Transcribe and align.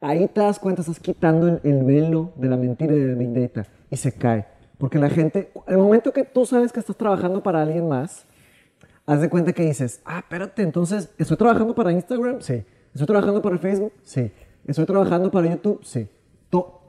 ahí 0.00 0.28
te 0.28 0.40
das 0.40 0.58
cuenta, 0.58 0.82
estás 0.82 1.00
quitando 1.00 1.48
el, 1.48 1.60
el 1.64 1.84
velo 1.84 2.32
de 2.36 2.48
la 2.48 2.56
mentira 2.56 2.94
y 2.94 2.98
del 2.98 3.16
Big 3.16 3.32
Data 3.32 3.68
y 3.90 3.96
se 3.96 4.12
cae. 4.12 4.46
Porque 4.78 4.98
la 4.98 5.10
gente, 5.10 5.50
el 5.66 5.78
momento 5.78 6.12
que 6.12 6.24
tú 6.24 6.46
sabes 6.46 6.72
que 6.72 6.80
estás 6.80 6.96
trabajando 6.96 7.42
para 7.42 7.62
alguien 7.62 7.88
más, 7.88 8.26
haz 9.06 9.20
de 9.20 9.28
cuenta 9.28 9.52
que 9.52 9.64
dices, 9.64 10.00
ah, 10.04 10.18
espérate, 10.18 10.62
entonces, 10.62 11.10
¿estoy 11.18 11.36
trabajando 11.36 11.74
para 11.74 11.90
Instagram? 11.90 12.40
Sí. 12.40 12.64
¿Estoy 12.92 13.06
trabajando 13.06 13.42
para 13.42 13.58
Facebook? 13.58 13.92
Sí. 14.04 14.30
¿Estoy 14.66 14.86
trabajando 14.86 15.30
para 15.30 15.48
YouTube? 15.48 15.80
Sí. 15.82 16.08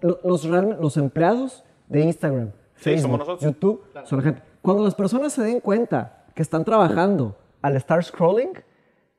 Los, 0.01 0.97
empleados 0.97 1.63
de 1.87 2.01
Instagram, 2.01 2.51
Sí, 2.75 2.83
Facebook, 2.83 3.01
somos 3.01 3.19
nosotros. 3.19 3.41
YouTube, 3.41 3.83
son 4.05 4.19
la 4.19 4.23
gente. 4.23 4.41
Cuando 4.61 4.83
las 4.83 4.95
personas 4.95 5.33
se 5.33 5.41
den 5.41 5.59
cuenta 5.59 6.25
que 6.35 6.41
están 6.41 6.63
trabajando 6.63 7.37
al 7.61 7.75
estar 7.75 8.03
scrolling, 8.03 8.51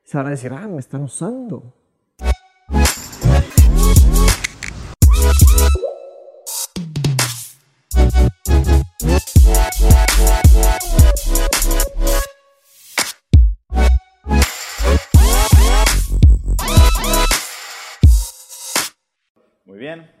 se 0.03 0.17
van 0.17 0.27
a 0.27 0.29
decir, 0.31 0.51
ah, 0.53 0.67
me 0.67 0.79
están 0.79 1.03
usando. 1.03 1.73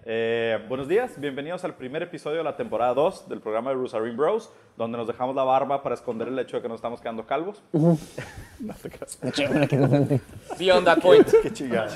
Eh, 0.03 0.59
buenos 0.67 0.87
días. 0.87 1.19
Bienvenidos 1.19 1.63
al 1.63 1.75
primer 1.75 2.01
episodio 2.01 2.37
de 2.39 2.43
la 2.43 2.55
temporada 2.55 2.93
2 2.95 3.29
del 3.29 3.39
programa 3.39 3.69
de 3.69 3.75
Rusarin 3.75 4.17
Bros, 4.17 4.51
donde 4.75 4.97
nos 4.97 5.05
dejamos 5.05 5.35
la 5.35 5.43
barba 5.43 5.83
para 5.83 5.93
esconder 5.93 6.27
el 6.27 6.39
hecho 6.39 6.57
de 6.57 6.63
que 6.63 6.67
nos 6.67 6.77
estamos 6.77 7.01
quedando 7.01 7.25
calvos. 7.25 7.61
no 7.71 8.73
te 8.81 8.89
creas. 8.89 9.19
Beyond 10.57 10.85
that 10.85 11.01
point. 11.01 11.27
Qué 11.43 11.53
chingada. 11.53 11.89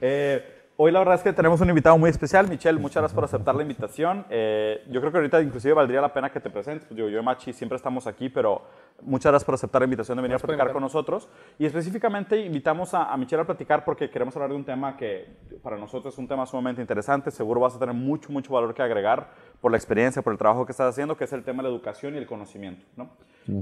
Eh, 0.00 0.59
hoy 0.82 0.90
la 0.92 0.98
verdad 1.00 1.16
es 1.16 1.22
que 1.22 1.34
tenemos 1.34 1.60
un 1.60 1.68
invitado 1.68 1.98
muy 1.98 2.08
especial. 2.08 2.48
Michelle, 2.48 2.78
muchas 2.78 3.02
gracias 3.02 3.14
por 3.14 3.24
aceptar 3.24 3.54
la 3.54 3.60
invitación. 3.60 4.24
Eh, 4.30 4.82
yo 4.88 5.00
creo 5.00 5.12
que 5.12 5.18
ahorita 5.18 5.42
inclusive 5.42 5.74
valdría 5.74 6.00
la 6.00 6.10
pena 6.10 6.30
que 6.30 6.40
te 6.40 6.48
presentes. 6.48 6.86
Pues, 6.86 6.96
digo, 6.96 7.10
yo 7.10 7.20
y 7.20 7.22
Machi 7.22 7.52
siempre 7.52 7.76
estamos 7.76 8.06
aquí, 8.06 8.30
pero 8.30 8.62
muchas 9.02 9.30
gracias 9.30 9.44
por 9.44 9.56
aceptar 9.56 9.82
la 9.82 9.84
invitación 9.84 10.16
de 10.16 10.22
venir 10.22 10.36
a 10.36 10.38
platicar 10.38 10.72
con 10.72 10.80
nosotros. 10.80 11.28
Y 11.58 11.66
específicamente 11.66 12.40
invitamos 12.40 12.94
a, 12.94 13.12
a 13.12 13.16
Michelle 13.18 13.42
a 13.42 13.44
platicar 13.44 13.84
porque 13.84 14.08
queremos 14.08 14.34
hablar 14.36 14.52
de 14.52 14.56
un 14.56 14.64
tema 14.64 14.96
que 14.96 15.28
para 15.62 15.76
nosotros 15.76 16.14
es 16.14 16.18
un 16.18 16.26
tema 16.26 16.46
sumamente 16.46 16.80
interesante. 16.80 17.30
Seguro 17.30 17.60
vas 17.60 17.76
a 17.76 17.78
tener 17.78 17.94
mucho, 17.94 18.32
mucho 18.32 18.54
valor 18.54 18.72
que 18.72 18.80
agregar 18.80 19.28
por 19.60 19.70
la 19.70 19.76
experiencia, 19.76 20.22
por 20.22 20.32
el 20.32 20.38
trabajo 20.38 20.64
que 20.64 20.72
estás 20.72 20.90
haciendo, 20.90 21.16
que 21.16 21.24
es 21.24 21.32
el 21.32 21.42
tema 21.42 21.62
de 21.62 21.68
la 21.68 21.74
educación 21.74 22.14
y 22.14 22.18
el 22.18 22.26
conocimiento. 22.26 22.84
¿no? 22.96 23.10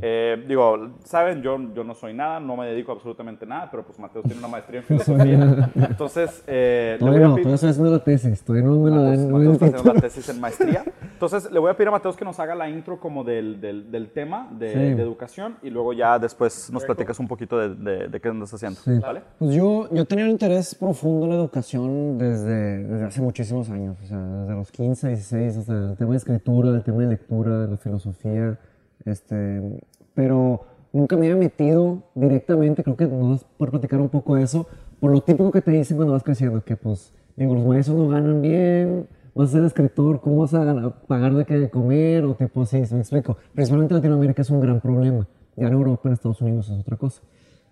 Eh, 0.02 0.44
digo, 0.46 0.90
saben, 1.04 1.42
yo, 1.42 1.58
yo 1.74 1.82
no 1.82 1.94
soy 1.94 2.12
nada, 2.12 2.40
no 2.40 2.56
me 2.56 2.66
dedico 2.66 2.92
a 2.92 2.94
absolutamente 2.94 3.46
nada, 3.46 3.68
pero 3.70 3.84
pues 3.84 3.98
Mateus 3.98 4.24
tiene 4.24 4.38
una 4.38 4.48
maestría 4.48 4.80
en 4.80 4.86
filosofía. 4.86 5.70
Entonces, 5.74 6.42
eh, 6.46 6.98
le 7.00 7.06
voy 7.06 7.18
Todavía 7.18 7.26
a 7.26 7.28
no, 7.28 7.52
estoy 7.54 7.70
haciendo 7.70 7.90
la 7.92 8.04
tesis, 8.04 8.42
todavía 8.42 8.68
no 8.68 8.78
me 8.78 8.90
la 8.90 9.02
dan. 9.02 9.28
no 9.30 9.38
me 9.38 9.48
Mateus 9.48 9.54
está 9.54 9.66
haciendo 9.66 9.94
la 9.94 10.00
tesis 10.00 10.28
en 10.28 10.40
maestría. 10.40 10.84
Entonces, 11.18 11.50
le 11.50 11.58
voy 11.58 11.68
a 11.68 11.74
pedir 11.76 11.88
a 11.88 11.90
Mateus 11.90 12.16
que 12.16 12.24
nos 12.24 12.38
haga 12.38 12.54
la 12.54 12.70
intro 12.70 13.00
como 13.00 13.24
del, 13.24 13.60
del, 13.60 13.90
del 13.90 14.10
tema 14.12 14.48
de, 14.56 14.72
Sí. 14.72 14.78
de 14.78 15.02
educación 15.02 15.56
y 15.64 15.70
luego 15.70 15.92
ya 15.92 16.16
después 16.16 16.70
nos 16.72 16.84
platicas 16.84 17.18
un 17.18 17.26
poquito 17.26 17.58
de, 17.58 17.74
de, 17.74 18.06
de 18.06 18.20
qué 18.20 18.28
andas 18.28 18.54
haciendo. 18.54 18.78
Sí. 18.80 19.00
¿Vale? 19.00 19.22
Pues 19.40 19.52
yo, 19.52 19.88
yo 19.92 20.04
tenía 20.04 20.26
un 20.26 20.30
interés 20.30 20.76
profundo 20.76 21.24
en 21.26 21.30
la 21.30 21.36
educación 21.38 22.18
desde, 22.18 22.84
desde 22.84 23.04
hace 23.04 23.20
muchísimos 23.20 23.68
años, 23.68 23.96
o 24.00 24.06
sea, 24.06 24.16
desde 24.16 24.54
los 24.54 24.70
15, 24.70 25.08
16, 25.08 25.56
o 25.56 25.62
sea, 25.62 25.74
el 25.90 25.96
tema 25.96 26.12
de 26.12 26.16
escritura, 26.18 26.70
el 26.70 26.84
tema 26.84 26.98
de 27.02 27.06
lectura, 27.08 27.58
de 27.62 27.68
la 27.68 27.76
filosofía, 27.78 28.56
este, 29.04 29.80
pero 30.14 30.60
nunca 30.92 31.16
me 31.16 31.26
había 31.26 31.36
metido 31.36 32.00
directamente, 32.14 32.84
creo 32.84 32.96
que 32.96 33.06
nos 33.06 33.42
vas 33.58 33.68
a 33.68 33.70
platicar 33.72 34.00
un 34.00 34.08
poco 34.08 34.36
de 34.36 34.44
eso, 34.44 34.68
por 35.00 35.10
lo 35.10 35.20
típico 35.20 35.50
que 35.50 35.62
te 35.62 35.72
dicen 35.72 35.96
cuando 35.96 36.12
vas 36.12 36.22
creciendo, 36.22 36.62
que 36.62 36.76
pues, 36.76 37.12
digo, 37.36 37.54
los 37.54 37.64
maestros 37.64 37.96
no 37.96 38.08
ganan 38.08 38.40
bien, 38.40 39.08
vas 39.38 39.48
a 39.50 39.52
ser 39.52 39.64
escritor, 39.64 40.20
¿cómo 40.20 40.38
vas 40.40 40.52
a 40.52 40.64
ganar- 40.64 40.94
pagar 41.06 41.32
de 41.34 41.44
qué 41.44 41.58
de 41.58 41.70
comer? 41.70 42.24
O 42.24 42.34
tipo 42.34 42.66
¿se 42.66 42.78
me 42.92 43.00
explico? 43.00 43.36
Principalmente 43.54 43.94
en 43.94 43.98
Latinoamérica 44.00 44.42
es 44.42 44.50
un 44.50 44.60
gran 44.60 44.80
problema, 44.80 45.26
ya 45.56 45.68
en 45.68 45.72
Europa, 45.72 46.08
en 46.08 46.12
Estados 46.14 46.40
Unidos 46.42 46.68
es 46.68 46.80
otra 46.80 46.96
cosa. 46.96 47.22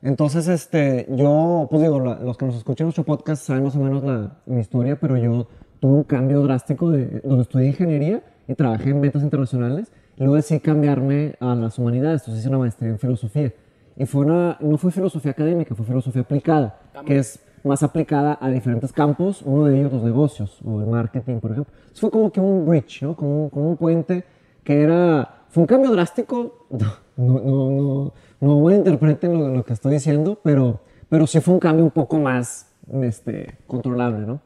Entonces, 0.03 0.47
este, 0.49 1.07
yo, 1.11 1.67
pues 1.71 1.83
digo, 1.83 1.99
la- 2.01 2.21
los 2.21 2.37
que 2.37 2.47
nos 2.47 2.57
escuchan 2.57 2.87
nuestro 2.87 3.05
podcast 3.05 3.43
saben 3.43 3.65
más 3.65 3.75
o 3.77 3.81
menos 3.81 4.05
la, 4.05 4.39
mi 4.47 4.61
historia, 4.61 4.99
pero 5.01 5.17
yo 5.17 5.49
tuve 5.81 5.93
un 5.93 6.05
cambio 6.05 6.43
drástico 6.43 6.91
de 6.91 7.21
donde 7.25 7.43
estudié 7.43 7.67
ingeniería 7.69 8.23
y 8.47 8.55
trabajé 8.55 8.91
en 8.91 9.01
ventas 9.01 9.23
internacionales. 9.23 9.91
Luego 10.19 10.37
decidí 10.37 10.61
cambiarme 10.61 11.35
a 11.41 11.55
las 11.55 11.79
humanidades, 11.79 12.23
entonces 12.23 12.41
hice 12.41 12.49
una 12.49 12.59
maestría 12.59 12.91
en 12.91 12.99
filosofía. 12.99 13.53
Y 13.97 14.05
fue 14.07 14.25
una, 14.27 14.57
no 14.61 14.77
fue 14.79 14.91
filosofía 14.93 15.33
académica, 15.33 15.75
fue 15.75 15.85
filosofía 15.87 16.23
aplicada, 16.23 16.79
que 17.07 17.19
es 17.19 17.41
más 17.67 17.83
aplicada 17.83 18.39
a 18.41 18.49
diferentes 18.49 18.93
campos, 18.93 19.43
uno 19.43 19.67
de 19.67 19.79
ellos 19.79 19.93
los 19.93 20.03
negocios 20.03 20.61
o 20.65 20.81
el 20.81 20.87
marketing, 20.87 21.41
por 21.41 21.53
ejemplo. 21.53 21.73
Entonces 21.77 22.01
fue 22.01 22.11
como 22.11 22.31
que 22.31 22.41
un 22.41 22.67
bridge, 22.67 23.03
¿no? 23.03 23.17
Como 23.17 23.45
un, 23.45 23.51
como 23.51 23.71
un 23.71 23.77
puente 23.77 24.25
que 24.65 24.83
era, 24.83 25.45
fue 25.49 25.63
un 25.63 25.67
cambio 25.67 25.91
drástico, 25.91 26.67
no, 26.71 26.97
no, 27.17 27.71
no, 27.71 28.13
no 28.41 28.61
malinterpreten 28.61 29.39
lo, 29.39 29.49
lo 29.49 29.65
que 29.65 29.73
estoy 29.73 29.93
diciendo, 29.95 30.39
pero, 30.43 30.81
pero 31.09 31.27
sí 31.27 31.41
fue 31.41 31.55
un 31.55 31.61
cambio 31.61 31.85
un 31.85 31.91
poco 31.91 32.19
más 32.19 32.73
este, 33.03 33.59
controlable, 33.67 34.27
¿no? 34.27 34.41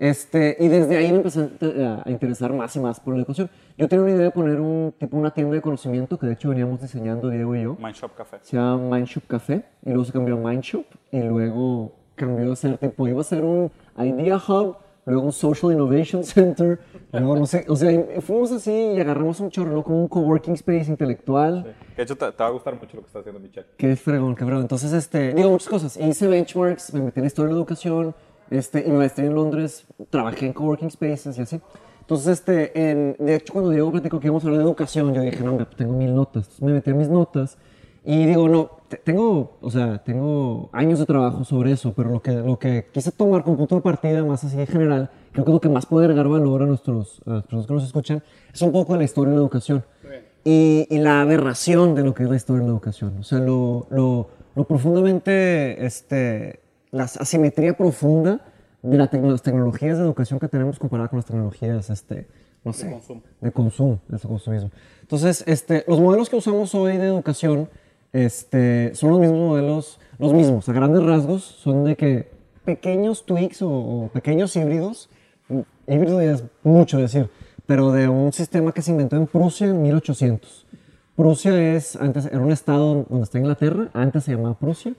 Este, 0.00 0.56
y 0.58 0.68
desde 0.68 0.96
ahí 0.96 1.10
me 1.12 1.18
empecé 1.18 1.50
a, 1.84 2.02
a 2.06 2.10
interesar 2.10 2.54
más 2.54 2.74
y 2.74 2.80
más 2.80 2.98
por 3.00 3.12
la 3.12 3.20
educación. 3.20 3.50
Yo 3.76 3.86
tenía 3.86 4.02
una 4.02 4.12
idea 4.12 4.24
de 4.24 4.30
poner 4.30 4.58
un 4.58 4.94
tipo 4.98 5.14
una 5.18 5.30
tienda 5.30 5.54
de 5.54 5.60
conocimiento 5.60 6.18
que 6.18 6.26
de 6.26 6.32
hecho 6.32 6.48
veníamos 6.48 6.80
diseñando 6.80 7.28
Diego 7.28 7.54
y 7.54 7.62
yo. 7.64 7.76
Mind 7.78 7.94
Shop 7.94 8.14
Café. 8.16 8.38
Se 8.40 8.56
llama 8.56 8.96
Mindshop 8.96 9.26
Café 9.26 9.62
y 9.84 9.90
luego 9.90 10.06
se 10.06 10.12
cambió 10.12 10.36
a 10.36 10.38
Mindshop 10.38 10.86
y 11.12 11.20
luego 11.20 11.99
cambió 12.20 12.52
a 12.52 12.56
ser 12.56 12.76
tipo, 12.76 13.08
iba 13.08 13.20
a 13.20 13.24
ser 13.24 13.42
un 13.42 13.70
Idea 13.98 14.36
Hub, 14.36 14.76
luego 15.06 15.22
un 15.22 15.32
Social 15.32 15.72
Innovation 15.72 16.22
Center, 16.22 16.78
luego 17.12 17.36
no 17.36 17.46
sé, 17.46 17.64
o 17.66 17.74
sea, 17.74 17.90
fuimos 18.20 18.52
así 18.52 18.70
y 18.70 19.00
agarramos 19.00 19.40
un 19.40 19.50
chorro, 19.50 19.72
¿no? 19.72 19.82
Como 19.82 20.02
un 20.02 20.08
coworking 20.08 20.54
space 20.54 20.90
intelectual. 20.90 21.64
Que 21.64 21.96
de 21.96 22.02
hecho 22.02 22.16
te, 22.16 22.30
te 22.30 22.42
va 22.42 22.48
a 22.48 22.52
gustar 22.52 22.74
mucho 22.74 22.96
lo 22.96 23.02
que 23.02 23.06
está 23.06 23.20
haciendo 23.20 23.40
Michelle. 23.40 23.66
Qué 23.76 23.96
fregón, 23.96 24.34
qué 24.36 24.44
fregón. 24.44 24.62
Entonces, 24.62 24.92
este, 24.92 25.32
digo 25.32 25.50
muchas 25.50 25.68
cosas. 25.68 25.96
Hice 25.96 26.26
benchmarks, 26.28 26.92
me 26.92 27.00
metí 27.00 27.20
en 27.20 27.26
historia 27.26 27.48
de 27.48 27.54
la 27.54 27.58
educación, 27.58 28.14
este, 28.50 28.84
y 28.86 28.90
me 28.90 28.98
maestría 28.98 29.26
en 29.26 29.34
Londres, 29.34 29.86
trabajé 30.10 30.46
en 30.46 30.52
coworking 30.52 30.90
spaces 30.90 31.38
y 31.38 31.42
así. 31.42 31.60
Entonces, 32.00 32.26
este, 32.38 32.90
en, 32.90 33.16
de 33.18 33.36
hecho, 33.36 33.52
cuando 33.52 33.70
Diego 33.70 33.90
platicó 33.90 34.20
que 34.20 34.26
íbamos 34.26 34.44
a 34.44 34.48
hablar 34.48 34.58
de 34.58 34.64
educación, 34.64 35.14
yo 35.14 35.22
dije, 35.22 35.42
no, 35.42 35.66
tengo 35.66 35.94
mil 35.94 36.14
notas. 36.14 36.44
Entonces, 36.44 36.62
me 36.62 36.72
metí 36.72 36.90
en 36.90 36.98
mis 36.98 37.08
notas 37.08 37.56
y 38.04 38.26
digo, 38.26 38.48
no, 38.48 38.79
tengo, 38.98 39.58
o 39.60 39.70
sea, 39.70 40.02
tengo 40.02 40.68
años 40.72 40.98
de 40.98 41.06
trabajo 41.06 41.44
sobre 41.44 41.72
eso, 41.72 41.92
pero 41.94 42.10
lo 42.10 42.20
que, 42.20 42.32
lo 42.32 42.58
que 42.58 42.86
quise 42.92 43.12
tomar 43.12 43.42
como 43.44 43.56
punto 43.56 43.76
de 43.76 43.80
partida 43.82 44.24
más 44.24 44.42
así 44.44 44.58
en 44.60 44.66
general, 44.66 45.10
creo 45.32 45.44
que 45.44 45.52
lo 45.52 45.60
que 45.60 45.68
más 45.68 45.86
puede 45.86 46.06
agregar 46.06 46.28
valor 46.28 46.62
a, 46.62 46.66
nuestros, 46.66 47.20
a 47.26 47.30
las 47.34 47.42
personas 47.44 47.66
que 47.66 47.74
nos 47.74 47.84
escuchan, 47.84 48.22
es 48.52 48.62
un 48.62 48.72
poco 48.72 48.92
de 48.94 48.98
la 48.98 49.04
historia 49.04 49.30
de 49.30 49.36
la 49.36 49.42
educación 49.42 49.84
y, 50.44 50.86
y 50.90 50.98
la 50.98 51.20
aberración 51.22 51.94
de 51.94 52.02
lo 52.02 52.14
que 52.14 52.24
es 52.24 52.30
la 52.30 52.36
historia 52.36 52.60
de 52.62 52.66
la 52.68 52.72
educación. 52.72 53.18
O 53.18 53.22
sea, 53.22 53.38
lo, 53.38 53.86
lo, 53.90 54.28
lo 54.54 54.64
profundamente, 54.64 55.84
este, 55.84 56.60
la 56.90 57.04
asimetría 57.04 57.76
profunda 57.76 58.40
de 58.82 58.96
la 58.96 59.10
tecno- 59.10 59.30
las 59.30 59.42
tecnologías 59.42 59.98
de 59.98 60.04
educación 60.04 60.40
que 60.40 60.48
tenemos 60.48 60.78
comparada 60.78 61.08
con 61.08 61.18
las 61.18 61.26
tecnologías, 61.26 61.90
este, 61.90 62.26
no 62.64 62.72
sé, 62.72 62.86
de 62.86 62.92
consumo. 62.92 63.22
de 63.40 63.52
consumo, 63.52 64.00
de 64.08 64.18
consumismo. 64.18 64.70
Entonces, 65.02 65.44
este, 65.46 65.84
los 65.86 66.00
modelos 66.00 66.28
que 66.30 66.36
usamos 66.36 66.74
hoy 66.74 66.96
de 66.96 67.06
educación 67.06 67.68
este, 68.12 68.94
son 68.94 69.10
los 69.10 69.20
mismos 69.20 69.38
modelos, 69.38 70.00
los 70.18 70.32
mismos, 70.32 70.68
a 70.68 70.72
grandes 70.72 71.02
rasgos, 71.02 71.42
son 71.42 71.84
de 71.84 71.96
que 71.96 72.30
pequeños 72.64 73.24
tweaks 73.24 73.62
o, 73.62 74.10
pequeños 74.12 74.54
híbridos, 74.56 75.08
híbrido 75.86 76.22
ya 76.22 76.32
es 76.32 76.44
mucho 76.62 76.98
decir, 76.98 77.28
pero 77.66 77.92
de 77.92 78.08
un 78.08 78.32
sistema 78.32 78.72
que 78.72 78.82
se 78.82 78.90
inventó 78.90 79.16
en 79.16 79.26
Prusia 79.26 79.68
en 79.68 79.82
1800. 79.82 80.66
Prusia 81.16 81.74
es, 81.76 81.96
antes 81.96 82.26
era 82.26 82.40
un 82.40 82.52
estado 82.52 83.06
donde 83.08 83.24
está 83.24 83.38
Inglaterra, 83.38 83.88
antes 83.92 84.24
se 84.24 84.32
llamaba 84.32 84.54
Prusia, 84.58 84.94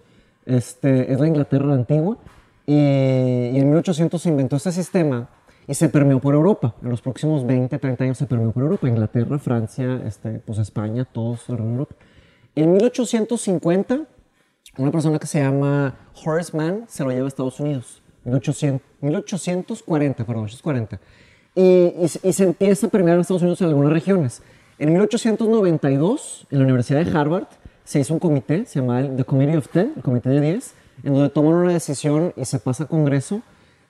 este, 0.45 1.11
es 1.11 1.19
la 1.19 1.27
Inglaterra 1.27 1.73
antigua, 1.73 2.17
y, 2.65 2.73
y 2.73 3.59
en 3.59 3.69
1800 3.69 4.21
se 4.21 4.29
inventó 4.29 4.55
este 4.55 4.71
sistema 4.71 5.29
y 5.67 5.73
se 5.73 5.89
permeó 5.89 6.19
por 6.19 6.33
Europa. 6.33 6.75
En 6.81 6.89
los 6.89 7.01
próximos 7.01 7.45
20, 7.45 7.77
30 7.77 8.03
años 8.03 8.17
se 8.17 8.25
permeó 8.25 8.51
por 8.51 8.63
Europa, 8.63 8.87
Inglaterra, 8.87 9.39
Francia, 9.39 10.01
este, 10.05 10.39
pues 10.39 10.57
España, 10.59 11.05
todos 11.05 11.49
alrededor 11.49 11.67
de 11.67 11.73
Europa. 11.73 11.95
En 12.55 12.73
1850, 12.73 14.07
una 14.77 14.91
persona 14.91 15.19
que 15.19 15.27
se 15.27 15.39
llama 15.39 15.95
Horace 16.25 16.55
Mann 16.55 16.85
se 16.87 17.03
lo 17.03 17.11
lleva 17.11 17.25
a 17.25 17.27
Estados 17.27 17.59
Unidos. 17.59 18.01
1800, 18.25 18.81
1840, 19.01 20.25
perdón, 20.25 20.43
1840. 20.43 20.99
Y, 21.55 21.61
y, 21.61 22.03
y 22.03 22.33
se 22.33 22.43
empieza 22.43 22.87
a 22.87 22.89
permear 22.89 23.15
en 23.15 23.21
Estados 23.21 23.41
Unidos 23.41 23.61
en 23.61 23.67
algunas 23.67 23.93
regiones. 23.93 24.43
En 24.79 24.89
1892, 24.89 26.47
en 26.49 26.57
la 26.57 26.63
Universidad 26.65 27.05
de 27.05 27.17
Harvard, 27.17 27.47
se 27.83 27.99
hizo 27.99 28.13
un 28.13 28.19
comité, 28.19 28.65
se 28.65 28.79
llama 28.79 28.99
el 29.01 29.15
The 29.15 29.23
Committee 29.23 29.57
of 29.57 29.67
Ten, 29.69 29.93
el 29.95 30.01
Comité 30.01 30.29
de 30.29 30.41
10, 30.41 30.73
en 31.03 31.13
donde 31.13 31.29
toman 31.29 31.53
una 31.53 31.73
decisión 31.73 32.33
y 32.35 32.45
se 32.45 32.59
pasa 32.59 32.83
a 32.83 32.87
Congreso 32.87 33.41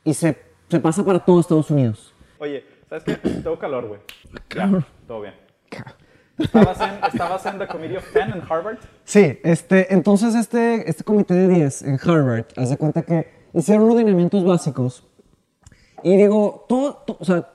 y 0.04 0.14
se, 0.14 0.38
se 0.70 0.80
pasa 0.80 1.04
para 1.04 1.20
todo 1.20 1.40
Estados 1.40 1.70
Unidos. 1.72 2.14
Oye, 2.40 2.64
¿sabes 2.90 3.04
qué? 3.04 3.16
Tengo 3.16 3.58
calor, 3.60 3.88
güey. 3.88 4.02
Ya, 4.56 4.86
todo 5.08 5.22
bien. 5.22 5.34
¿Estabas 6.44 6.80
en, 6.82 6.90
¿Estabas 7.12 7.46
en 7.46 7.60
The 7.60 7.68
Committee 7.68 7.98
of 7.98 8.12
Ten 8.14 8.32
en 8.32 8.42
Harvard? 8.50 8.78
Sí, 9.04 9.40
este, 9.44 9.94
entonces 9.94 10.36
este, 10.36 10.90
este 10.90 11.04
comité 11.04 11.34
de 11.34 11.48
10 11.48 11.82
en 11.84 12.00
Harvard, 12.04 12.46
haz 12.58 12.70
de 12.70 12.78
cuenta 12.78 13.02
que 13.04 13.28
hicieron 13.54 13.84
unos 13.86 13.98
lineamientos 13.98 14.44
básicos 14.46 15.04
Y 16.04 16.16
digo, 16.18 16.66
todo, 16.68 16.94
to- 17.06 17.18
o 17.20 17.26
sea, 17.26 17.50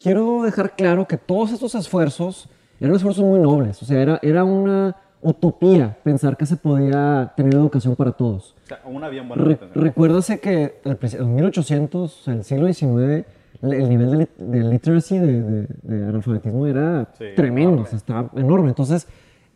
quiero 0.00 0.42
dejar 0.42 0.76
claro 0.76 1.06
que 1.06 1.16
todos 1.16 1.52
estos 1.52 1.74
esfuerzos 1.74 2.48
eran 2.80 2.94
esfuerzos 2.94 3.24
muy 3.24 3.40
nobles. 3.40 3.82
O 3.82 3.86
sea, 3.86 4.00
era, 4.00 4.18
era 4.22 4.44
una 4.44 4.94
utopía 5.20 5.98
pensar 6.04 6.36
que 6.36 6.46
se 6.46 6.56
podía 6.56 7.32
tener 7.36 7.54
educación 7.54 7.96
para 7.96 8.12
todos. 8.12 8.54
O 8.64 8.66
sea, 8.68 8.80
una 8.84 9.08
bien 9.08 9.26
buena 9.28 9.42
Re- 9.42 9.58
recuérdase 9.74 10.38
que 10.38 10.80
en 10.84 11.34
1800, 11.34 12.20
o 12.20 12.22
sea, 12.24 12.34
el 12.34 12.44
siglo 12.44 12.72
XIX, 12.72 13.26
el 13.62 13.72
el 13.72 13.88
nivel 13.88 14.18
de, 14.18 14.28
de 14.44 14.60
literacy, 14.64 15.18
de, 15.18 15.42
de- 15.42 15.68
de 15.82 16.04
analfabetismo 16.06 16.66
era 16.66 17.08
Sí, 17.18 17.24
tremendo, 17.36 17.82
o 17.82 17.86
sea, 17.86 17.96
estaba 17.98 18.30
enorme. 18.36 18.68
Entonces, 18.68 19.06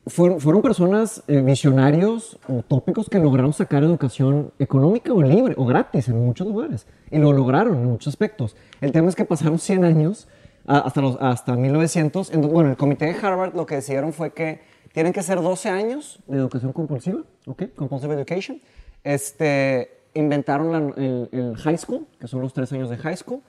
fueron, 0.06 0.40
fueron 0.40 0.62
personas 0.62 1.22
eh, 1.28 1.40
visionarios, 1.42 2.38
utópicos, 2.48 3.08
que 3.08 3.18
lograron 3.20 3.52
sacar 3.52 3.84
educación 3.84 4.50
económica 4.58 5.12
o 5.12 5.22
libre 5.22 5.54
o 5.56 5.64
gratis 5.64 6.08
en 6.08 6.24
muchos 6.24 6.46
lugares. 6.48 6.86
Y 7.10 7.18
lo 7.18 7.32
lograron 7.32 7.76
en 7.76 7.84
muchos 7.86 8.08
aspectos. 8.12 8.56
El 8.80 8.90
tema 8.90 9.08
es 9.08 9.14
que 9.14 9.24
pasaron 9.24 9.58
100 9.60 9.84
años 9.84 10.26
hasta, 10.66 11.00
los, 11.00 11.16
hasta 11.20 11.54
1900. 11.54 12.30
en 12.32 12.40
donde- 12.40 12.54
bueno, 12.54 12.70
el 12.70 12.76
comité 12.76 13.04
de 13.06 13.12
Harvard 13.14 13.54
lo 13.54 13.64
que 13.66 13.76
decidieron 13.76 14.12
fue 14.12 14.32
que 14.32 14.60
tienen 14.92 15.12
que 15.12 15.22
ser 15.22 15.40
12 15.40 15.68
años 15.68 16.18
de 16.26 16.36
educación 16.38 16.72
compulsiva, 16.72 17.20
¿ok? 17.46 17.62
Compulsive 17.76 18.14
Education. 18.14 18.60
Este, 19.04 19.90
inventaron 20.14 20.72
la- 20.72 20.94
el, 21.02 21.28
el 21.32 21.56
high 21.58 21.78
school, 21.78 22.06
que 22.18 22.26
son 22.26 22.40
los 22.40 22.52
tres 22.52 22.72
años 22.72 22.90
de 22.90 22.96
high 22.96 23.16
school. 23.16 23.40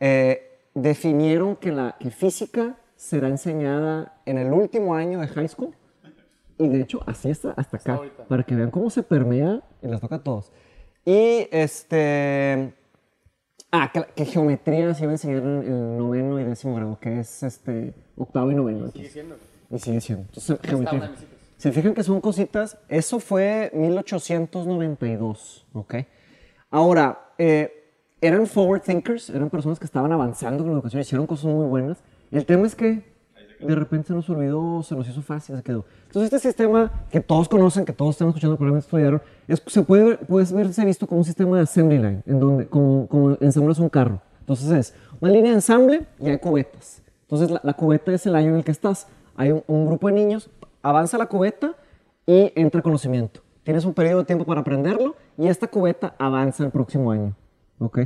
Eh, 0.00 0.58
definieron 0.74 1.56
que, 1.56 1.72
la, 1.72 1.96
que 1.98 2.10
física 2.10 2.76
será 2.96 3.28
enseñada 3.28 4.20
en 4.26 4.38
el 4.38 4.52
último 4.52 4.94
año 4.94 5.20
de 5.20 5.28
high 5.28 5.48
school. 5.48 5.74
Y 6.58 6.68
de 6.68 6.82
hecho, 6.82 7.00
así 7.06 7.30
está 7.30 7.52
hasta 7.56 7.78
acá, 7.78 8.00
para 8.28 8.42
que 8.42 8.54
vean 8.54 8.70
cómo 8.70 8.90
se 8.90 9.02
permea 9.02 9.62
y 9.80 9.86
les 9.86 10.00
toca 10.00 10.16
a 10.16 10.22
todos. 10.22 10.52
Y 11.04 11.48
este. 11.50 12.74
Ah, 13.72 13.90
que, 13.92 14.04
que 14.14 14.24
geometría 14.26 14.92
se 14.94 15.04
iba 15.04 15.12
a 15.12 15.14
enseñar 15.14 15.42
en 15.42 15.62
el 15.62 15.96
noveno 15.96 16.40
y 16.40 16.44
décimo 16.44 16.74
grado, 16.74 16.98
que 17.00 17.20
es 17.20 17.42
este 17.42 17.94
octavo 18.16 18.50
y 18.50 18.54
noveno. 18.54 18.90
Sigue 18.90 19.06
entonces. 19.06 19.12
siendo. 19.12 19.36
Y 19.70 19.78
sigue 19.78 20.00
siendo. 20.00 20.24
Entonces, 20.24 20.58
geometría. 20.62 21.12
Se 21.56 21.72
fijan 21.72 21.94
que 21.94 22.02
son 22.02 22.20
cositas. 22.20 22.78
Eso 22.88 23.20
fue 23.20 23.70
1892, 23.74 25.66
¿ok? 25.72 25.94
Ahora, 26.70 27.32
eh, 27.38 27.79
eran 28.20 28.46
forward 28.46 28.82
thinkers, 28.82 29.30
eran 29.30 29.50
personas 29.50 29.78
que 29.78 29.84
estaban 29.84 30.12
avanzando 30.12 30.62
con 30.62 30.68
la 30.72 30.74
educación, 30.74 31.00
hicieron 31.00 31.26
cosas 31.26 31.46
muy 31.46 31.66
buenas. 31.66 31.98
El 32.30 32.44
tema 32.46 32.66
es 32.66 32.74
que 32.74 33.08
de 33.60 33.74
repente 33.74 34.08
se 34.08 34.14
nos 34.14 34.28
olvidó, 34.30 34.82
se 34.82 34.94
nos 34.94 35.06
hizo 35.08 35.20
fácil, 35.22 35.56
se 35.56 35.62
quedó. 35.62 35.84
Entonces, 36.06 36.32
este 36.32 36.48
sistema 36.48 36.90
que 37.10 37.20
todos 37.20 37.48
conocen, 37.48 37.84
que 37.84 37.92
todos 37.92 38.12
están 38.12 38.28
escuchando, 38.28 38.56
probablemente 38.56 38.86
estudiaron, 38.86 39.20
es, 39.48 39.62
se 39.66 39.82
puede, 39.82 40.04
ver- 40.04 40.18
puede 40.20 40.54
verse 40.54 40.84
visto 40.84 41.06
como 41.06 41.18
un 41.20 41.24
sistema 41.24 41.56
de 41.56 41.62
assembly 41.64 41.98
line, 41.98 42.22
en 42.26 42.40
donde 42.40 42.66
como, 42.66 43.06
como 43.06 43.36
ensamblas 43.40 43.78
un 43.78 43.88
carro. 43.88 44.20
Entonces, 44.40 44.70
es 44.70 44.94
una 45.20 45.30
línea 45.30 45.50
de 45.50 45.56
ensamble 45.56 46.06
y 46.18 46.30
hay 46.30 46.38
cubetas. 46.38 47.02
Entonces, 47.22 47.50
la, 47.50 47.60
la 47.62 47.74
cubeta 47.74 48.12
es 48.12 48.24
el 48.26 48.34
año 48.34 48.48
en 48.50 48.56
el 48.56 48.64
que 48.64 48.72
estás. 48.72 49.06
Hay 49.36 49.52
un, 49.52 49.62
un 49.66 49.86
grupo 49.86 50.08
de 50.08 50.14
niños, 50.14 50.48
avanza 50.82 51.18
la 51.18 51.26
cubeta 51.26 51.74
y 52.26 52.52
entra 52.56 52.80
conocimiento. 52.82 53.40
Tienes 53.62 53.84
un 53.84 53.92
periodo 53.92 54.20
de 54.20 54.24
tiempo 54.24 54.44
para 54.46 54.62
aprenderlo 54.62 55.16
y 55.36 55.48
esta 55.48 55.68
cubeta 55.68 56.14
avanza 56.18 56.64
el 56.64 56.70
próximo 56.70 57.10
año. 57.12 57.34
¿Ok? 57.80 58.00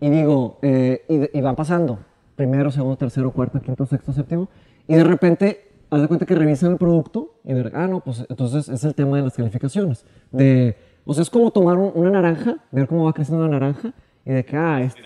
Y 0.00 0.10
digo, 0.10 0.58
eh, 0.62 1.04
y, 1.08 1.38
y 1.38 1.40
van 1.40 1.56
pasando 1.56 1.98
primero, 2.36 2.70
segundo, 2.70 2.96
tercero, 2.96 3.30
cuarto, 3.30 3.60
quinto, 3.60 3.86
sexto, 3.86 4.12
séptimo, 4.12 4.48
y 4.86 4.94
de 4.96 5.04
repente 5.04 5.68
haz 5.90 6.00
de 6.02 6.08
cuenta 6.08 6.26
que 6.26 6.34
revisan 6.34 6.72
el 6.72 6.76
producto 6.78 7.34
y 7.44 7.52
ver, 7.54 7.72
ah, 7.74 7.86
no, 7.86 8.00
pues 8.00 8.24
entonces 8.28 8.68
es 8.68 8.82
el 8.84 8.94
tema 8.94 9.16
de 9.18 9.22
las 9.24 9.34
calificaciones. 9.34 10.04
De, 10.30 10.76
o 11.04 11.14
sea, 11.14 11.22
es 11.22 11.30
como 11.30 11.50
tomar 11.50 11.78
un- 11.78 11.92
una 11.94 12.10
naranja, 12.10 12.56
ver 12.70 12.86
cómo 12.88 13.04
va 13.04 13.12
creciendo 13.12 13.44
la 13.46 13.50
naranja 13.58 13.92
y 14.24 14.32
de 14.32 14.44
que, 14.44 14.56
ah, 14.56 14.80
este, 14.82 15.02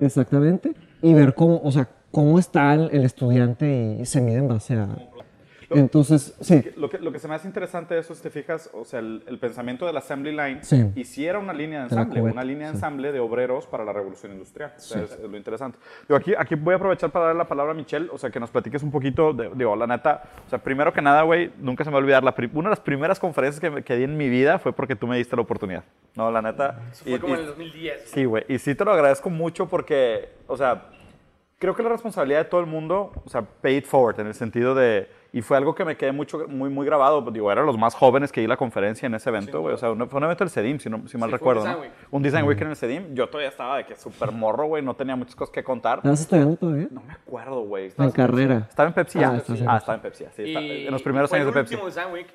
Exactamente. 0.00 0.74
Y 1.02 1.14
ver 1.14 1.34
cómo, 1.34 1.60
o 1.62 1.70
sea, 1.70 1.88
cómo 2.10 2.38
está 2.38 2.74
el, 2.74 2.88
el 2.92 3.04
estudiante 3.04 3.98
y, 4.00 4.06
se 4.06 4.20
mide 4.20 4.38
en 4.38 4.48
base 4.48 4.74
a... 4.74 4.88
Entonces, 5.78 6.34
sí. 6.40 6.62
Lo 6.76 6.90
que, 6.90 6.98
lo 6.98 7.12
que 7.12 7.18
se 7.18 7.28
me 7.28 7.34
hace 7.34 7.46
interesante 7.46 7.94
de 7.94 8.00
eso, 8.00 8.14
si 8.14 8.22
te 8.22 8.30
fijas, 8.30 8.70
o 8.72 8.84
sea, 8.84 9.00
el, 9.00 9.22
el 9.26 9.38
pensamiento 9.38 9.86
del 9.86 9.96
assembly 9.96 10.32
line 10.32 10.64
Sí. 10.64 10.90
hiciera 10.96 11.38
una 11.38 11.52
línea 11.52 11.82
de 11.84 11.88
De 11.88 11.94
la 11.94 12.02
ensamble, 12.02 12.22
una 12.22 12.42
línea 12.44 12.66
de 12.68 12.72
sí. 12.72 12.76
ensamble 12.78 13.12
de 13.12 13.20
obreros 13.20 13.66
para 13.66 13.84
la 13.84 13.92
revolución 13.92 14.32
industrial. 14.32 14.72
O 14.76 14.80
sea, 14.80 15.02
es, 15.02 15.12
es 15.12 15.20
lo 15.20 15.36
interesante. 15.36 15.78
Digo, 16.08 16.16
aquí, 16.18 16.32
aquí 16.36 16.54
voy 16.54 16.72
a 16.72 16.76
aprovechar 16.76 17.10
para 17.10 17.26
dar 17.26 17.36
la 17.36 17.46
palabra 17.48 17.72
a 17.72 17.74
Michelle, 17.74 18.08
o 18.12 18.18
sea, 18.18 18.30
que 18.30 18.40
nos 18.40 18.50
platiques 18.50 18.82
un 18.82 18.90
poquito, 18.90 19.32
de, 19.32 19.50
digo, 19.54 19.76
la 19.76 19.86
neta, 19.86 20.22
o 20.46 20.50
sea, 20.50 20.58
primero 20.58 20.92
que 20.92 21.02
nada, 21.02 21.22
güey, 21.22 21.52
nunca 21.58 21.84
se 21.84 21.90
me 21.90 21.94
va 21.94 21.98
a 21.98 22.02
olvidar, 22.02 22.24
la 22.24 22.34
una 22.54 22.68
de 22.70 22.70
las 22.70 22.80
primeras 22.80 23.20
conferencias 23.20 23.60
que, 23.60 23.70
me- 23.70 23.82
que 23.82 23.96
di 23.96 24.04
en 24.04 24.16
mi 24.16 24.28
vida 24.28 24.58
fue 24.58 24.72
porque 24.72 24.96
tú 24.96 25.06
me 25.06 25.16
diste 25.16 25.36
la 25.36 25.42
oportunidad. 25.42 25.84
No, 26.16 26.30
la 26.30 26.42
neta. 26.42 26.80
Eso 26.90 27.04
fue 27.04 27.12
y- 27.14 27.18
como 27.18 27.34
y- 27.34 27.36
en 27.36 27.40
el 27.42 27.46
2010. 27.46 28.02
Sí, 28.10 28.24
güey. 28.24 28.44
Y 28.48 28.58
sí 28.58 28.74
te 28.74 28.84
lo 28.84 28.92
agradezco 28.92 29.30
mucho 29.30 29.68
porque, 29.68 30.30
o 30.46 30.56
sea, 30.56 30.86
creo 31.58 31.76
que 31.76 31.82
la 31.82 31.90
responsabilidad 31.90 32.38
de 32.40 32.44
todo 32.46 32.60
el 32.60 32.66
mundo, 32.66 33.12
o 33.24 33.28
sea, 33.28 33.42
pay 33.42 33.76
it 33.76 33.84
forward 33.84 34.18
en 34.20 34.26
el 34.28 34.34
sentido 34.34 34.74
de, 34.74 35.08
y 35.32 35.42
fue 35.42 35.56
algo 35.56 35.74
que 35.74 35.84
me 35.84 35.96
quedé 35.96 36.12
mucho, 36.12 36.46
muy, 36.48 36.70
muy 36.70 36.84
grabado, 36.86 37.22
pues, 37.22 37.32
digo, 37.34 37.50
eran 37.52 37.64
los 37.66 37.78
más 37.78 37.94
jóvenes 37.94 38.32
que 38.32 38.40
di 38.40 38.46
la 38.46 38.56
conferencia 38.56 39.06
en 39.06 39.14
ese 39.14 39.30
evento, 39.30 39.60
güey, 39.60 39.74
o 39.74 39.78
sea, 39.78 39.90
un- 39.92 40.08
fue 40.08 40.18
un 40.18 40.24
evento 40.24 40.44
del 40.44 40.50
CEDIM, 40.50 40.78
si, 40.80 40.90
no, 40.90 40.98
si 40.98 41.02
mal 41.02 41.08
Sí, 41.08 41.16
fue 41.18 41.24
un 41.26 41.30
recuerdo, 41.32 41.60
Design 41.62 41.76
¿no? 41.76 41.82
Week. 41.82 41.92
Un 42.10 42.22
Design 42.22 42.44
Week 42.46 42.60
en 42.60 42.68
el 42.68 42.76
CEDIM, 42.76 43.14
yo 43.14 43.28
todavía 43.28 43.48
estaba 43.50 43.76
de 43.76 43.84
que 43.86 43.94
súper 43.96 44.32
morro, 44.32 44.66
güey, 44.66 44.82
no 44.82 44.94
tenía 44.94 45.16
muchas 45.16 45.36
cosas 45.36 45.52
que 45.52 45.62
contar. 45.62 45.98
¿Estás 45.98 46.20
estudiando 46.22 46.56
todavía? 46.56 46.88
No 46.90 47.02
me 47.02 47.12
acuerdo, 47.12 47.60
güey. 47.62 47.84
En 47.84 47.88
Estaba 47.90 48.12
carrera. 48.12 48.66
Estaba 48.68 48.88
en 48.88 48.94
Pepsi, 48.94 49.18
ya. 49.20 49.28
Ah, 49.30 49.42
Ah, 49.68 49.76
estaba 49.76 49.94
en 49.96 50.02
Pepsi, 50.02 50.24
sí. 50.34 50.42
Y 50.42 50.48
está- 50.48 50.60
en 50.60 50.90
los 50.92 51.02
primeros 51.02 51.32
años 51.32 51.46
de 51.46 51.50
el 51.50 51.54
Pepsi. 51.54 51.74
último 51.74 51.86
Design 51.88 52.12
Week. 52.12 52.26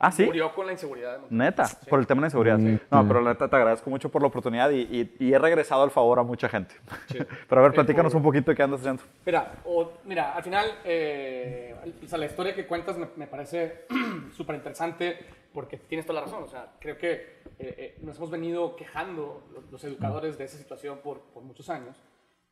Ah, 0.00 0.12
sí. 0.12 0.24
Murió 0.24 0.54
con 0.54 0.64
la 0.66 0.72
inseguridad. 0.72 1.18
de. 1.18 1.26
Neta, 1.30 1.66
por 1.90 1.98
el 1.98 2.06
tema 2.06 2.18
de 2.20 2.22
la 2.22 2.26
inseguridad. 2.28 2.58
No, 2.90 3.08
pero 3.08 3.20
la 3.20 3.30
neta 3.32 3.48
te 3.48 3.56
agradezco 3.56 3.90
mucho 3.90 4.08
por 4.10 4.22
la 4.22 4.28
oportunidad 4.28 4.70
y, 4.70 4.82
y- 4.82 5.16
y 5.18 5.32
he 5.32 5.38
regresado 5.38 5.82
al 5.82 5.90
favor 5.90 6.20
a 6.20 6.22
mucha 6.22 6.48
gente. 6.48 6.76
Pero 7.48 7.60
a 7.60 7.64
ver, 7.64 7.72
Eh, 7.72 7.74
platícanos 7.74 8.14
un 8.14 8.22
poquito 8.22 8.52
de 8.52 8.56
qué 8.56 8.62
andas 8.62 8.78
haciendo. 8.80 9.02
Mira, 9.26 9.54
o- 9.64 9.92
mira, 10.04 10.34
al 10.36 10.42
final, 10.44 10.66
eh, 10.84 11.74
o 12.04 12.06
sea, 12.06 12.16
la 12.18 12.26
historia 12.26 12.54
que 12.54 12.64
cuentas 12.66 12.96
me, 12.96 13.08
me 13.16 13.26
parece 13.26 13.86
súper 14.36 14.54
interesante 14.56 15.18
porque 15.52 15.78
tienes 15.78 16.06
toda 16.06 16.20
la 16.20 16.26
razón. 16.26 16.44
O 16.44 16.48
sea, 16.48 16.68
creo 16.78 16.96
que 16.96 17.12
eh, 17.14 17.48
eh, 17.58 17.98
nos 18.02 18.16
hemos 18.18 18.30
venido 18.30 18.76
quejando 18.76 19.48
los, 19.52 19.70
los 19.72 19.82
educadores 19.84 20.38
de 20.38 20.44
esa 20.44 20.58
situación 20.58 20.98
por, 21.02 21.20
por 21.34 21.42
muchos 21.42 21.68
años. 21.70 21.96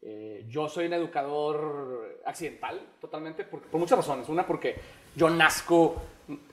Eh, 0.02 0.44
yo 0.48 0.68
soy 0.68 0.86
un 0.86 0.92
educador 0.92 2.20
accidental 2.24 2.80
totalmente 3.00 3.44
por, 3.44 3.60
por 3.62 3.80
muchas 3.80 3.98
razones. 3.98 4.28
Una, 4.28 4.46
porque 4.46 4.76
yo 5.14 5.28
nazco 5.30 5.96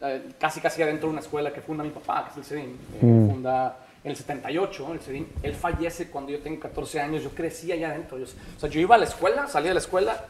eh, 0.01 0.29
casi 0.39 0.59
casi 0.61 0.81
adentro 0.81 1.07
de 1.07 1.13
una 1.13 1.21
escuela 1.21 1.51
que 1.53 1.61
funda 1.61 1.83
mi 1.83 1.89
papá, 1.91 2.25
que 2.25 2.31
es 2.31 2.37
el 2.37 2.57
CEDIM. 2.57 2.77
eh, 2.95 2.99
Funda 3.31 3.77
en 4.03 4.11
el 4.11 4.17
78, 4.17 4.93
el 4.93 4.99
CEDIM. 4.99 5.25
Él 5.43 5.53
fallece 5.53 6.09
cuando 6.09 6.31
yo 6.31 6.39
tengo 6.41 6.59
14 6.59 6.99
años. 7.01 7.23
Yo 7.23 7.29
crecí 7.31 7.71
allá 7.71 7.89
adentro. 7.89 8.17
Yo- 8.17 8.25
o 8.25 8.59
sea, 8.59 8.69
yo 8.69 8.79
iba 8.79 8.95
a 8.95 8.97
la 8.97 9.05
escuela, 9.05 9.47
salía 9.47 9.69
de 9.69 9.75
la 9.75 9.79
escuela 9.81 10.25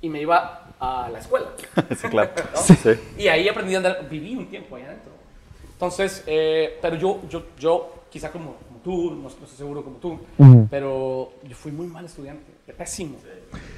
y 0.00 0.08
me 0.08 0.20
iba 0.20 0.68
a 0.80 1.08
la 1.12 1.18
escuela. 1.18 1.48
sí, 1.96 2.08
claro. 2.08 2.30
¿no? 2.54 2.60
Sí. 2.60 2.76
Y 3.18 3.28
ahí 3.28 3.48
aprendí 3.48 3.74
a 3.74 3.78
andar, 3.78 4.08
viví 4.08 4.34
un 4.36 4.46
tiempo 4.48 4.76
ahí 4.76 4.82
adentro. 4.84 5.12
Entonces, 5.72 6.22
eh, 6.26 6.78
pero 6.80 6.96
yo, 6.96 7.20
yo, 7.28 7.42
yo 7.58 8.04
quizá 8.08 8.30
como 8.30 8.56
tú, 8.82 9.10
no, 9.12 9.22
no 9.22 9.28
estoy 9.28 9.46
seguro 9.48 9.82
como 9.84 9.96
tú, 9.96 10.18
pero 10.70 11.32
yo 11.48 11.54
fui 11.56 11.72
muy 11.72 11.86
mal 11.86 12.04
estudiante, 12.04 12.44
pésimo. 12.76 13.16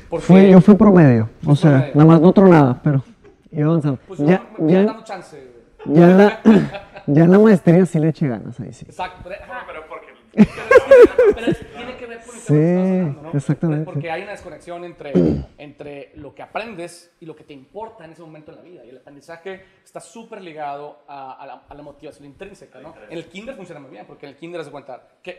Porque, 0.09 0.27
Fui, 0.27 0.51
yo 0.51 0.61
fui 0.61 0.75
promedio. 0.75 1.29
O 1.43 1.47
Fuiste 1.47 1.63
sea, 1.69 1.71
promedio. 1.79 1.95
nada 1.97 2.07
más 2.09 2.21
no 2.21 2.29
otro 2.29 2.47
nada, 2.49 2.81
pero 2.83 3.03
iba 3.51 3.67
avanzando. 3.69 3.99
pues 4.07 4.21
ya, 4.21 4.43
no, 4.59 4.69
ya, 4.69 5.05
chance. 5.05 5.43
ya, 5.87 6.11
en 6.11 6.19
la, 6.19 6.41
ya 7.07 7.25
en 7.25 7.31
la 7.31 7.39
maestría 7.39 7.85
sí 7.87 7.99
le 7.99 8.09
eché 8.09 8.29
ganas 8.29 8.59
ahí, 8.61 8.73
sí. 8.73 8.85
Exacto. 8.89 9.21
Pero, 9.25 9.35
ajá, 9.43 9.65
pero 9.67 9.81
porque... 9.89 10.15
Pero 11.35 11.47
es- 11.47 11.59
tiene 11.77 11.97
que 11.97 12.04
Sí, 12.41 12.55
hablando, 12.55 13.23
¿no? 13.23 13.33
exactamente. 13.33 13.85
Porque 13.85 14.11
hay 14.11 14.23
una 14.23 14.33
desconexión 14.33 14.85
entre, 14.85 15.13
entre 15.59 16.13
lo 16.17 16.35
que 16.35 16.43
aprendes 16.43 17.13
y 17.21 17.27
lo 17.27 17.35
que 17.37 17.45
te 17.45 17.53
importa 17.53 18.05
en 18.05 18.13
ese 18.13 18.23
momento 18.23 18.51
en 18.51 18.57
la 18.59 18.63
vida. 18.63 18.85
Y 18.85 18.91
el 18.91 18.99
aprendizaje 18.99 19.65
está 19.85 20.01
súper 20.01 20.43
ligado 20.43 21.01
a, 21.09 21.33
a 21.33 21.47
la, 21.47 21.63
a 21.69 21.75
la 21.75 21.83
motivación 21.83 22.25
intrínseca, 22.27 22.81
¿no? 22.81 22.95
En 23.09 23.17
el 23.19 23.27
kinder 23.27 23.55
funciona 23.55 23.81
muy 23.81 23.91
bien, 23.91 24.05
porque 24.07 24.27
en 24.27 24.33
el 24.33 24.39
kinder 24.39 24.61
has 24.61 24.67
de 24.67 24.73
cuenta 24.73 25.09
que, 25.23 25.31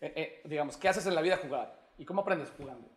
eh, 0.00 0.12
eh, 0.16 0.42
digamos, 0.44 0.76
¿qué 0.76 0.88
haces 0.88 1.06
en 1.06 1.14
la 1.14 1.20
vida? 1.22 1.38
Jugar. 1.42 1.74
¿Y 1.98 2.04
cómo 2.04 2.22
aprendes? 2.22 2.52
Jugando. 2.56 2.88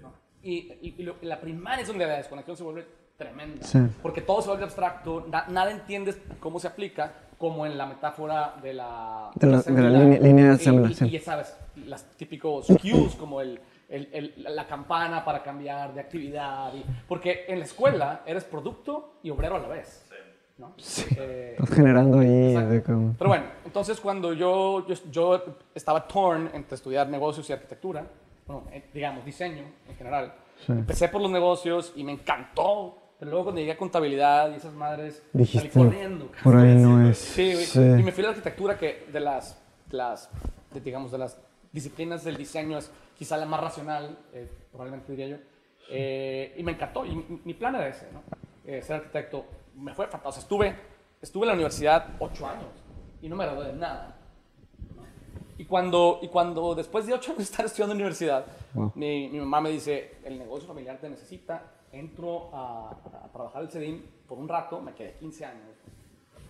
¿no? 0.00 0.12
Y, 0.42 0.72
y- 0.82 0.94
y 0.98 1.02
lo- 1.02 1.16
la 1.22 1.40
primaria 1.40 1.82
es 1.82 1.88
donde 1.88 2.06
la 2.06 2.16
desconexión 2.16 2.56
se 2.56 2.62
vuelve 2.64 2.86
tremenda. 3.16 3.64
Sí. 3.64 3.78
Porque 4.02 4.20
todo 4.20 4.42
se 4.42 4.48
vuelve 4.48 4.64
abstracto, 4.64 5.26
na- 5.30 5.46
nada 5.48 5.70
entiendes 5.70 6.18
cómo 6.40 6.58
se 6.58 6.66
aplica, 6.66 7.12
como 7.38 7.66
en 7.66 7.76
la 7.78 7.86
metáfora 7.86 8.54
de 8.62 8.74
la, 8.74 9.30
De 9.34 9.46
la- 9.46 9.62
de 9.62 9.72
la 9.82 9.88
line. 9.90 10.04
línea- 10.04 10.20
línea 10.20 10.44
de 10.46 10.50
Y- 10.52 10.54
assembly, 10.54 10.96
y- 11.00 11.04
y 11.04 11.10
ya 11.10 11.20
sabes, 11.20 11.56
las 11.86 12.04
típicos 12.16 12.66
cues 12.66 13.14
como 13.16 13.40
el, 13.40 13.60
el- 13.88 14.08
el- 14.12 14.34
la 14.54 14.66
campana 14.66 15.24
para 15.24 15.42
cambiar 15.42 15.92
de 15.94 16.00
actividad. 16.00 16.72
y- 16.74 16.84
porque 17.08 17.44
en 17.48 17.58
la 17.58 17.64
escuela 17.64 18.22
eres 18.26 18.44
producto 18.44 19.14
y 19.22 19.30
obrero 19.30 19.56
a 19.56 19.60
la 19.60 19.68
vez. 19.68 20.06
¿no? 20.58 20.74
Eh, 21.16 21.56
Estás 21.58 21.74
generando 21.74 22.18
ahí 22.20 22.80
como... 22.86 23.14
pero 23.18 23.28
bueno, 23.30 23.44
entonces 23.64 23.98
cuando 23.98 24.32
yo, 24.32 24.86
yo, 24.86 24.94
yo 25.10 25.44
estaba 25.74 26.06
torn 26.06 26.50
entre 26.52 26.76
estudiar 26.76 27.08
negocios 27.08 27.48
y 27.50 27.52
arquitectura, 27.52 28.06
bueno, 28.46 28.64
eh, 28.70 28.84
digamos, 28.94 29.24
diseño 29.24 29.64
en 29.88 29.96
general, 29.96 30.34
empecé 30.68 31.08
por 31.08 31.20
los 31.20 31.30
negocios 31.32 31.92
y 31.96 32.04
me 32.04 32.12
encantó, 32.12 32.96
pero 33.18 33.30
luego 33.30 33.46
cuando 33.46 33.60
llegué 33.60 33.72
a 33.72 33.76
contabilidad 33.78 34.52
y 34.52 34.56
esas 34.56 34.74
madres, 34.74 35.22
Dijiste, 35.32 35.70
salí 35.70 35.84
corriendo. 35.86 36.30
por 36.44 36.56
ahí 36.56 36.74
no 36.76 37.08
es. 37.08 37.18
Sí. 37.18 37.56
Sí. 37.56 37.80
y 37.80 38.02
me 38.02 38.12
fui 38.12 38.22
a 38.22 38.26
la 38.26 38.30
arquitectura 38.32 38.78
que 38.78 39.06
de 39.10 39.20
las, 39.20 39.60
las 39.90 40.30
de, 40.72 40.80
digamos, 40.80 41.10
de 41.10 41.18
las 41.18 41.38
disciplinas 41.72 42.24
del 42.24 42.36
diseño 42.36 42.78
es 42.78 42.90
quizá 43.16 43.36
la 43.36 43.46
más 43.46 43.60
racional, 43.60 44.18
eh, 44.32 44.48
probablemente 44.70 45.12
diría 45.12 45.28
yo. 45.28 45.36
Eh, 45.90 46.54
y 46.56 46.62
me 46.62 46.72
encantó. 46.72 47.04
Y 47.04 47.14
mi, 47.44 47.54
plan 47.54 47.74
era 47.74 47.88
ese, 47.88 48.08
¿no? 48.12 48.22
Eh, 48.64 48.82
ser 48.82 48.96
arquitecto. 48.96 49.44
Me 49.76 49.94
fue 49.94 50.06
fantástico. 50.06 50.28
O 50.28 50.32
sea, 50.32 50.42
estuve, 50.42 50.76
estuve 51.20 51.44
en 51.44 51.48
la 51.48 51.54
universidad 51.54 52.08
ocho 52.18 52.46
años 52.46 52.70
y 53.20 53.28
no 53.28 53.36
me 53.36 53.44
gradué 53.44 53.66
de 53.66 53.72
nada. 53.74 54.16
Y 55.58 55.64
cuando, 55.64 56.18
y 56.22 56.28
cuando 56.28 56.74
después 56.74 57.06
de 57.06 57.14
ocho 57.14 57.32
años 57.32 57.38
de 57.38 57.44
estar 57.44 57.66
estudiando 57.66 57.92
en 57.92 57.98
la 57.98 58.02
universidad, 58.04 58.46
Wow. 58.74 58.92
mi, 58.94 59.28
mi 59.28 59.38
mamá 59.38 59.60
me 59.60 59.70
dice, 59.70 60.16
el 60.24 60.38
negocio 60.38 60.66
familiar 60.66 60.98
te 60.98 61.08
necesita, 61.10 61.62
entro 61.92 62.48
a, 62.54 62.90
a 63.22 63.28
trabajar 63.30 63.60
el 63.62 63.68
CEDIM 63.68 64.02
por 64.26 64.38
un 64.38 64.48
rato, 64.48 64.80
me 64.80 64.94
quedé 64.94 65.12
15 65.18 65.44
años. 65.44 65.76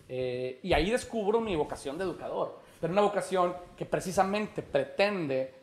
Eh, 0.09 0.61
y 0.63 0.73
ahí 0.73 0.91
descubro 0.91 1.41
mi 1.41 1.57
vocación 1.57 1.97
de 1.99 2.05
educador, 2.05 2.61
pero 2.83 2.93
una 2.95 3.03
vocación 3.03 3.55
que 3.77 3.87
precisamente 3.87 4.61
pretende, 4.61 5.55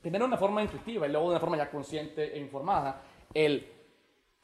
de 0.00 0.24
una 0.24 0.36
forma 0.36 0.62
intuitiva 0.62 1.08
y 1.08 1.10
luego 1.10 1.26
de 1.26 1.30
una 1.32 1.40
forma 1.40 1.56
ya 1.56 1.68
consciente 1.68 2.36
e 2.36 2.38
informada, 2.38 3.02
el 3.34 3.66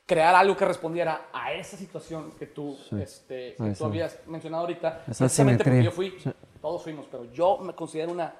crear 0.04 0.34
algo 0.34 0.56
que 0.56 0.64
respondiera 0.64 1.28
a 1.32 1.52
esa 1.52 1.76
situación 1.76 2.32
que 2.32 2.48
tú, 2.48 2.76
Sí. 2.90 3.00
este, 3.00 3.54
que 3.54 3.70
tú 3.78 3.84
habías 3.84 4.18
mencionado 4.26 4.62
ahorita, 4.62 5.04
esa 5.08 5.44
porque 5.56 5.84
yo 5.84 5.92
fui, 5.92 6.16
todos 6.60 6.82
fuimos, 6.82 7.06
pero 7.08 7.26
yo 7.32 7.58
me 7.58 7.72
considero 7.72 8.10
una 8.10 8.34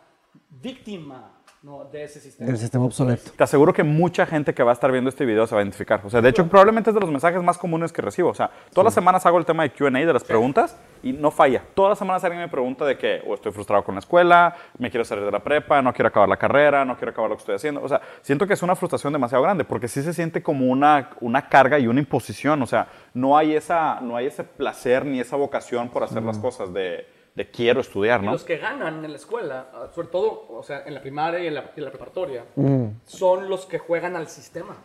víctima 0.51 1.41
¿no? 1.65 1.85
de 1.87 2.05
ese 2.05 2.21
sistema. 2.21 2.47
Del 2.47 2.59
sistema 2.59 2.85
obsoleto. 2.85 3.31
Te 3.35 3.43
aseguro 3.43 3.73
que 3.73 3.83
mucha 3.83 4.27
gente 4.27 4.53
que 4.53 4.63
va 4.63 4.71
a 4.71 4.75
estar 4.75 4.93
viendo 4.93 5.09
este 5.09 5.25
video 5.25 5.47
se 5.47 5.55
va 5.55 5.63
a 5.63 5.65
identificar. 5.65 6.03
O 6.05 6.11
sea, 6.11 6.21
de 6.21 6.29
hecho, 6.29 6.47
probablemente 6.47 6.91
es 6.91 6.95
de 6.95 7.01
los 7.01 7.11
mensajes 7.11 7.43
más 7.43 7.57
comunes 7.57 7.91
que 7.91 8.03
recibo. 8.03 8.29
O 8.29 8.35
sea, 8.35 8.51
todas 8.73 8.85
las 8.85 8.95
semanas 8.95 9.25
hago 9.25 9.39
el 9.39 9.47
tema 9.47 9.63
de 9.63 9.73
Q&A, 9.73 9.91
de 9.91 10.13
las 10.13 10.25
preguntas, 10.25 10.77
y 11.03 11.13
no 11.15 11.31
falla. 11.31 11.63
Todas 11.75 11.91
las 11.91 11.99
semanas 11.99 12.23
alguien 12.23 12.43
me 12.43 12.49
pregunta 12.49 12.85
de 12.85 12.99
que 12.99 13.23
o 13.27 13.35
estoy 13.35 13.51
frustrado 13.51 13.83
con 13.83 13.95
la 13.95 14.01
escuela, 14.01 14.55
me 14.79 14.91
quiero 14.91 15.05
salir 15.05 15.25
de 15.25 15.31
la 15.31 15.41
prepa, 15.43 15.81
no 15.81 15.93
quiero 15.95 16.09
acabar 16.09 16.29
la 16.29 16.37
carrera, 16.37 16.85
no 16.85 16.97
quiero 16.97 17.13
acabar 17.13 17.31
lo 17.31 17.37
que 17.37 17.41
estoy 17.41 17.55
haciendo. 17.55 17.83
O 17.83 17.89
sea, 17.89 18.01
siento 18.21 18.47
que 18.47 18.53
es 18.53 18.63
una 18.63 18.77
frustración 18.77 19.15
demasiado 19.15 19.43
grande, 19.43 19.65
porque 19.65 19.89
sí 19.89 20.03
se 20.03 20.13
siente 20.13 20.43
como 20.43 20.67
una, 20.67 21.11
una 21.21 21.49
carga 21.49 21.79
y 21.79 21.87
una 21.87 22.01
imposición. 22.01 22.61
O 22.63 22.67
sea, 22.67 22.89
no 23.15 23.39
hay, 23.39 23.55
esa, 23.55 24.01
no 24.03 24.17
hay 24.17 24.27
ese 24.27 24.45
placer 24.45 25.07
ni 25.07 25.19
esa 25.19 25.37
vocación 25.37 25.89
por 25.89 26.03
hacer 26.03 26.23
las 26.23 26.37
cosas 26.37 26.75
de, 26.75 27.07
de 27.35 27.51
quiero 27.51 27.81
estudiar, 27.81 28.23
Y 28.23 28.27
¿no? 28.27 28.33
los 28.33 28.45
que 28.45 28.59
ganan 28.59 29.05
en 29.05 29.11
la 29.11 29.17
escuela, 29.17 29.67
ah, 29.75 29.89
sobre 29.95 30.09
todo, 30.09 30.47
o 30.51 30.63
sea, 30.63 30.83
en 30.87 30.95
la 30.95 31.01
primaria 31.03 31.41
y 31.41 31.47
en 31.49 31.55
la, 31.55 31.71
y 31.75 31.79
en 31.81 31.85
la 31.85 31.91
preparatoria, 31.91 32.45
Mm. 32.55 32.87
son 33.05 33.49
los 33.49 33.67
que 33.67 33.79
juegan 33.79 34.15
al 34.17 34.29
sistema. 34.29 34.77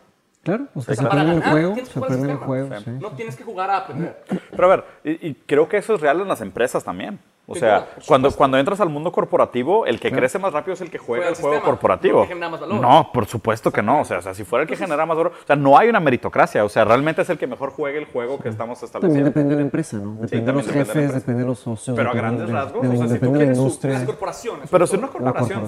Claro, 0.42 0.66
o 0.74 0.80
sea, 0.80 0.92
O 0.92 0.94
se 0.96 1.02
sea, 1.02 1.08
para 1.10 1.20
aprende 1.22 1.34
el 1.36 1.40
ganar, 1.42 1.52
juego, 1.52 1.72
tienes 1.74 1.88
que 1.88 1.92
se 1.94 2.00
jugar 2.00 2.10
al 2.12 2.16
aprende 2.18 2.32
el 2.32 2.38
sistema. 2.38 2.46
juego, 2.46 2.80
sí. 2.84 2.90
No 3.02 3.10
tienes 3.16 3.36
que 3.36 3.44
jugar 3.44 3.70
a 3.70 3.76
aprender. 3.76 4.22
Pero 4.50 4.64
a 4.72 4.76
ver, 4.76 4.84
y, 5.04 5.28
y 5.28 5.34
creo 5.34 5.68
que 5.68 5.76
eso 5.76 5.94
es 5.94 6.00
real 6.00 6.20
en 6.20 6.28
las 6.28 6.40
empresas 6.40 6.82
también. 6.82 7.18
O 7.52 7.56
sea, 7.56 7.78
claro, 7.86 7.86
cuando, 8.06 8.30
cuando 8.30 8.58
entras 8.58 8.80
al 8.80 8.88
mundo 8.90 9.10
corporativo, 9.10 9.84
el 9.86 9.98
que 9.98 10.12
crece 10.12 10.38
más 10.38 10.52
rápido 10.52 10.74
es 10.74 10.80
el 10.80 10.90
que 10.90 10.98
juega 10.98 11.24
Juega 11.24 11.30
el 11.30 11.36
el 11.36 11.42
juego 11.42 11.62
corporativo. 11.64 12.16
no 12.18 12.22
el 12.22 12.28
que 12.28 12.34
genera 12.34 12.48
más 12.50 12.60
valor. 12.60 12.80
No, 12.80 13.10
por 13.12 13.26
supuesto 13.26 13.72
que 13.72 13.82
no. 13.82 14.00
O 14.00 14.04
sea, 14.04 14.18
o 14.18 14.22
sea, 14.22 14.34
si 14.34 14.44
fuera 14.44 14.62
el 14.62 14.68
que 14.68 14.76
genera 14.76 15.04
más 15.04 15.16
valor, 15.16 15.32
o 15.42 15.46
sea, 15.46 15.56
no 15.56 15.76
hay 15.76 15.88
una 15.88 15.98
meritocracia. 16.00 16.64
O 16.64 16.68
sea, 16.68 16.84
realmente 16.84 17.22
es 17.22 17.30
el 17.30 17.38
que 17.38 17.46
mejor 17.48 17.70
juegue 17.70 17.98
el 17.98 18.04
juego 18.04 18.38
que 18.38 18.48
estamos 18.48 18.78
También 18.78 18.86
estableciendo. 18.86 19.24
depende 19.30 19.50
de 19.50 19.56
la 19.56 19.62
empresa, 19.62 19.96
¿no? 19.98 20.12
Depende 20.12 20.26
de 20.28 20.36
también 20.42 20.56
los 20.56 20.66
depende 20.66 20.92
jefes, 20.92 21.14
depende 21.14 21.40
de 21.42 21.48
los 21.48 21.58
socios. 21.58 21.96
Pero 21.96 22.10
a 22.10 22.14
depende 22.14 22.20
grandes 22.36 22.46
de- 22.46 22.52
rasgos, 22.52 22.82
de- 22.82 22.88
o 22.88 22.90
sea, 22.92 23.00
si 23.00 23.06
tú 23.08 23.12
depende 23.14 23.38
quieres 23.38 23.56
su- 23.56 23.62
industria. 23.64 23.92
Las 23.94 24.02
corporaciones. 24.04 24.68
Pero 24.70 24.86
si 24.86 24.96
una 24.96 25.08
corporación, 25.08 25.66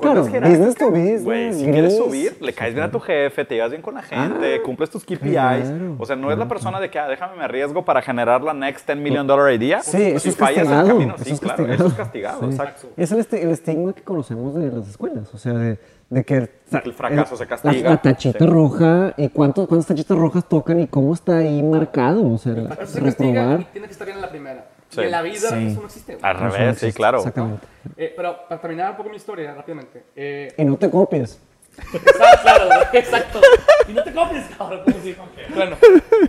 Claro, 0.00 0.22
business 0.22 0.74
to 0.76 0.90
business, 0.90 1.24
güey, 1.24 1.52
si 1.52 1.64
quieres 1.64 1.96
subir, 1.96 2.36
le 2.40 2.52
caes 2.52 2.74
bien 2.74 2.86
a 2.86 2.90
tu 2.90 3.00
jefe, 3.00 3.44
te 3.44 3.54
llevas 3.56 3.70
bien 3.70 3.82
con 3.82 3.94
la 3.94 4.02
gente, 4.02 4.62
cumples 4.62 4.88
tus 4.90 5.04
KPIs. 5.04 5.30
Claro, 5.32 5.96
o 5.98 6.06
sea, 6.06 6.14
no 6.16 6.30
es 6.30 6.38
la 6.38 6.46
persona 6.46 6.78
de 6.78 6.90
que, 6.90 6.98
ah, 6.98 7.08
déjame 7.08 7.36
me 7.36 7.44
arriesgo 7.44 7.84
para 7.84 8.00
generar 8.02 8.42
la 8.42 8.54
next 8.54 8.86
10 8.86 8.98
million 8.98 9.26
dollar 9.26 9.52
idea. 9.52 9.82
Sí, 9.82 10.02
eso 10.02 10.20
si 10.20 10.28
es 10.28 10.36
fallas 10.36 10.58
el 10.58 10.64
castigado. 10.68 10.98
Eso 11.26 11.28
sí, 11.30 11.34
es 11.34 11.40
claro, 11.40 11.56
castigado. 11.66 11.74
eso 11.74 11.86
es 11.88 11.94
castigado, 11.94 12.40
Sí. 12.40 12.46
exacto. 12.46 12.88
Es 12.96 13.12
el, 13.12 13.18
esti- 13.26 13.42
el 13.42 13.50
estigma 13.50 13.92
que 13.92 14.02
conocemos 14.02 14.54
de 14.54 14.70
las 14.70 14.88
escuelas, 14.88 15.34
o 15.34 15.38
sea, 15.38 15.52
de, 15.54 15.78
de 16.10 16.24
que... 16.24 16.50
El 16.84 16.92
fracaso 16.94 17.36
se 17.36 17.46
castiga. 17.46 17.74
La, 17.82 17.90
la 17.90 17.96
tachita 18.02 18.38
Sí. 18.38 18.46
roja, 18.46 19.14
y 19.16 19.28
cuántos, 19.28 19.66
cuántas 19.68 19.88
tachitas 19.88 20.16
rojas 20.16 20.48
tocan 20.48 20.80
y 20.80 20.86
cómo 20.86 21.12
está 21.14 21.38
ahí 21.38 21.62
marcado, 21.62 22.26
o 22.32 22.38
sea, 22.38 22.52
Eso 22.52 22.86
se 22.86 23.02
castiga 23.02 23.30
y 23.30 23.34
reprobar. 23.34 23.64
tiene 23.72 23.86
que 23.86 23.92
estar 23.92 24.06
bien 24.06 24.18
en 24.18 24.22
la 24.22 24.30
primera. 24.30 24.68
En 24.96 25.10
la 25.10 25.22
vida 25.22 25.48
Sí. 25.48 25.66
eso 25.66 25.80
no 25.80 25.86
existe. 25.86 26.18
Al 26.22 26.36
Eso 26.36 26.44
no 26.44 26.50
revés, 26.50 26.78
sí, 26.78 26.86
existe, 26.86 26.96
claro. 26.96 27.18
Exactamente. 27.18 27.66
Eh, 27.96 28.12
pero 28.16 28.36
para 28.48 28.60
terminar 28.60 28.90
un 28.92 28.96
poco 28.96 29.10
mi 29.10 29.16
historia 29.16 29.52
rápidamente. 29.54 30.04
Eh, 30.14 30.54
Y 30.56 30.64
no 30.64 30.76
te 30.76 30.88
copies. 30.88 31.40
Exacto, 31.76 32.38
claro, 32.42 32.64
exacto. 32.92 33.40
Y 33.88 33.92
no 33.92 34.04
te 34.04 34.12
copies, 34.12 34.44
cabrón. 34.56 34.80
como 34.84 35.00
si- 35.00 35.16
Bueno, 35.52 35.76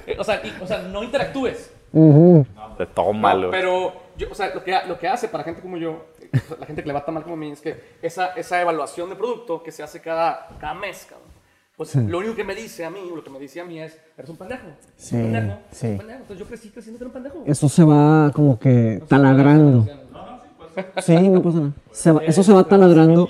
eh, 0.08 0.16
o, 0.18 0.24
sea, 0.24 0.42
y- 0.44 0.56
o 0.60 0.66
sea, 0.66 0.80
no 0.80 1.04
interactúes. 1.04 1.70
De 2.78 2.86
tómalo. 2.86 3.48
No, 3.48 3.52
pero, 3.52 3.94
yo, 4.18 4.28
o 4.32 4.36
sea, 4.36 4.54
lo 4.54 4.64
que, 4.64 4.78
lo 4.88 4.98
que 5.00 5.08
hace 5.08 5.28
para 5.30 5.44
gente 5.44 5.62
como 5.62 5.78
yo, 5.78 5.92
o 6.34 6.38
sea, 6.48 6.58
la 6.60 6.66
gente 6.66 6.82
que 6.82 6.88
le 6.88 6.94
va 6.94 7.04
tan 7.06 7.14
mal 7.14 7.24
como 7.24 7.36
a 7.36 7.38
mí, 7.38 7.52
es 7.52 7.62
que 7.62 7.98
esa, 8.02 8.28
esa 8.34 8.62
evaluación 8.62 9.10
de 9.10 9.16
producto 9.16 9.62
que 9.64 9.72
se 9.72 9.84
hace 9.84 10.02
cada, 10.02 10.48
cada 10.60 10.74
mes, 10.74 11.06
cabrón, 11.10 11.26
pues 11.78 11.94
lo 11.96 12.20
único 12.20 12.36
que 12.36 12.44
me 12.46 12.56
dice 12.56 12.86
a 12.86 12.90
mí, 12.90 13.00
lo 13.14 13.22
que 13.24 13.30
me 13.30 13.38
dice 13.40 13.60
a 13.60 13.66
mí 13.66 13.80
es, 13.82 14.00
eres 14.18 14.30
un 14.30 14.38
pendejo. 14.38 14.64
Sí, 14.96 15.16
un 15.18 15.32
pendejo, 15.34 15.60
sí. 15.72 15.88
un 15.88 15.98
pendejo. 15.98 16.20
Entonces 16.22 16.40
yo 16.40 16.46
crecí 16.46 16.70
creciendo 16.70 16.98
que 17.00 17.04
era 17.04 17.08
un 17.10 17.14
pendejo. 17.14 17.44
Eso 17.46 17.68
se 17.68 17.84
va 17.84 18.32
como 18.34 18.58
que 18.58 19.04
taladrando. 19.10 19.86
Sí, 21.02 21.30
no 21.30 21.42
pasa 21.42 21.58
nada. 21.60 21.72
Se 21.92 22.12
va- 22.12 22.24
eso 22.24 22.44
se 22.44 22.54
va 22.54 22.64
taladrando. 22.64 23.28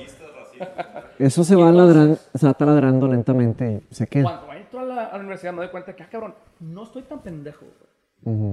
Eso 1.18 1.44
se 1.44 1.56
va, 1.56 1.72
ladrando, 1.72 2.18
se 2.34 2.46
va 2.46 2.54
taladrando 2.54 3.08
lentamente 3.08 3.82
y 3.90 3.94
se 3.96 4.06
queda. 4.08 4.24
Cuando 4.24 4.54
entro 4.54 4.80
a 4.80 4.84
la, 4.84 5.06
a 5.06 5.14
la 5.14 5.20
universidad 5.20 5.54
me 5.54 5.60
doy 5.60 5.70
cuenta 5.70 5.96
que, 5.96 6.04
ah, 6.04 6.10
cabrón, 6.12 6.36
no 6.60 6.84
estoy 6.84 7.04
tan 7.04 7.20
pendejo, 7.22 7.62
güey. 7.62 7.95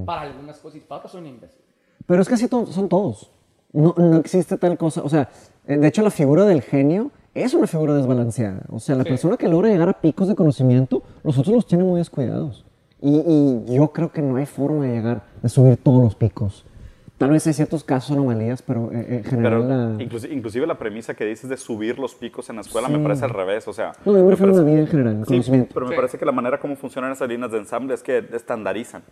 Para 0.05 0.21
algunas 0.21 0.57
cosas 0.59 0.77
y 0.77 0.79
para 0.81 0.99
otras 0.99 1.11
soy 1.11 1.21
un 1.21 1.27
imbécil. 1.27 1.61
Pero 2.05 2.21
es 2.21 2.27
que 2.27 2.35
así 2.35 2.47
to- 2.47 2.65
son 2.67 2.87
todos. 2.89 3.31
No, 3.71 3.95
no 3.97 4.17
existe 4.17 4.57
tal 4.57 4.77
cosa. 4.77 5.01
O 5.03 5.09
sea, 5.09 5.29
eh, 5.67 5.77
de 5.77 5.87
hecho 5.87 6.01
la 6.03 6.11
figura 6.11 6.45
del 6.45 6.61
genio 6.61 7.11
es 7.33 7.53
una 7.55 7.65
figura 7.65 7.95
desbalanceada. 7.95 8.61
O 8.69 8.79
sea, 8.79 8.95
la 8.95 9.03
persona 9.03 9.35
que 9.37 9.47
logra 9.47 9.69
llegar 9.69 9.89
a 9.89 9.93
picos 9.99 10.27
de 10.27 10.35
conocimiento, 10.35 11.01
los 11.23 11.37
otros 11.37 11.55
los 11.55 11.65
tienen 11.65 11.87
muy 11.87 11.97
descuidados. 11.99 12.65
Y, 13.01 13.17
y 13.67 13.75
yo 13.75 13.91
creo 13.91 14.11
que 14.11 14.21
no 14.21 14.35
hay 14.37 14.45
forma 14.45 14.85
de 14.85 14.91
llegar, 14.93 15.23
de 15.41 15.49
subir 15.49 15.77
todos 15.77 16.03
los 16.03 16.15
picos. 16.15 16.65
Tal 17.17 17.29
vez 17.31 17.45
hay 17.47 17.53
ciertos 17.53 17.83
casos, 17.83 18.11
anomalías, 18.11 18.61
pero 18.61 18.91
eh, 18.91 19.17
en 19.17 19.23
general 19.23 19.63
Pero 19.67 19.93
la... 19.95 20.03
inclusive, 20.03 20.33
inclusive 20.33 20.67
la 20.67 20.77
premisa 20.77 21.13
que 21.13 21.25
dices 21.25 21.49
de 21.49 21.57
subir 21.57 21.97
los 21.99 22.15
picos 22.15 22.49
en 22.49 22.55
la 22.57 22.61
escuela 22.63 22.89
me 22.89 22.99
parece 22.99 23.23
al 23.25 23.31
revés, 23.31 23.67
o 23.67 23.73
sea... 23.73 23.93
No, 24.03 24.13
yo 24.17 24.23
me 24.25 24.31
refiero 24.31 24.51
a 24.53 24.55
la 24.57 24.61
parece- 24.61 24.71
vida 24.71 24.81
en 24.81 24.87
general, 24.87 25.13
el 25.17 25.21
Sí, 25.25 25.27
conocimiento. 25.27 25.71
pero 25.73 25.85
me 25.85 25.91
Sí. 25.91 25.95
parece 25.95 26.17
que 26.17 26.25
la 26.25 26.31
manera 26.31 26.59
como 26.59 26.75
funcionan 26.75 27.11
esas 27.11 27.29
líneas 27.29 27.51
de 27.51 27.59
ensamble 27.59 27.93
es 27.93 28.03
que 28.03 28.17
estandarizan. 28.33 29.03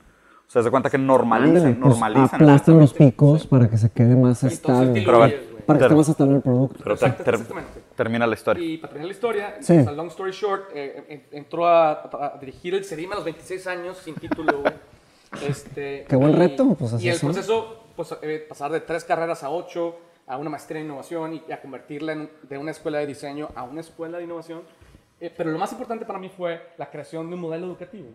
O 0.51 0.53
sea, 0.53 0.63
se 0.63 0.69
cuenta 0.69 0.89
que 0.89 0.97
normalizan, 0.97 1.75
pues, 1.75 1.95
normalizan. 1.97 2.41
aplastan 2.41 2.77
los 2.77 2.93
picos 2.93 3.47
para 3.47 3.69
que 3.69 3.77
se 3.77 3.89
quede 3.89 4.17
más 4.17 4.43
estable. 4.43 5.01
Pero. 5.05 5.19
Para 5.65 5.79
que 5.79 5.85
esté 5.85 5.95
más 5.95 6.09
estable 6.09 6.35
el 6.35 6.41
producto. 6.41 6.75
Pero 6.83 6.95
Exacto, 6.95 7.23
ter- 7.23 7.33
exactamente. 7.35 7.71
termina 7.95 8.27
la 8.27 8.33
historia. 8.35 8.61
Y 8.65 8.77
para 8.77 8.89
terminar 8.91 9.07
la 9.07 9.13
historia, 9.13 9.55
Sí. 9.61 9.77
o 9.77 9.83
sea, 9.83 9.91
long 9.93 10.07
story 10.07 10.31
short, 10.33 10.63
eh, 10.75 11.05
en- 11.07 11.37
entró 11.39 11.65
a, 11.67 11.91
a 12.01 12.37
dirigir 12.37 12.73
el 12.75 12.83
CEDIM 12.83 13.13
a 13.13 13.15
los 13.15 13.23
26 13.23 13.65
años 13.67 13.95
sin 14.03 14.15
título. 14.15 14.61
Este, 15.47 16.03
Qué 16.09 16.15
buen 16.17 16.33
y- 16.33 16.35
reto, 16.35 16.75
pues, 16.77 16.91
así 16.91 17.05
Y 17.05 17.09
el 17.11 17.15
son. 17.15 17.31
proceso, 17.31 17.85
pues 17.95 18.13
eh, 18.21 18.45
pasar 18.49 18.73
de 18.73 18.81
tres 18.81 19.05
carreras 19.05 19.43
a 19.43 19.49
ocho, 19.51 19.95
a 20.27 20.35
una 20.35 20.49
maestría 20.49 20.81
en 20.81 20.87
innovación 20.87 21.35
y, 21.47 21.51
a 21.53 21.61
convertirla 21.61 22.11
en- 22.11 22.29
de 22.49 22.57
una 22.57 22.71
escuela 22.71 22.97
de 22.97 23.07
diseño 23.07 23.47
a 23.55 23.63
una 23.63 23.79
escuela 23.79 24.17
de 24.17 24.25
innovación. 24.25 24.63
Eh, 25.21 25.33
pero 25.37 25.49
lo 25.51 25.57
más 25.57 25.71
importante 25.71 26.03
para 26.05 26.19
mí 26.19 26.27
fue 26.35 26.59
la 26.77 26.89
creación 26.89 27.29
de 27.29 27.35
un 27.35 27.39
modelo 27.41 27.67
educativo 27.67 28.09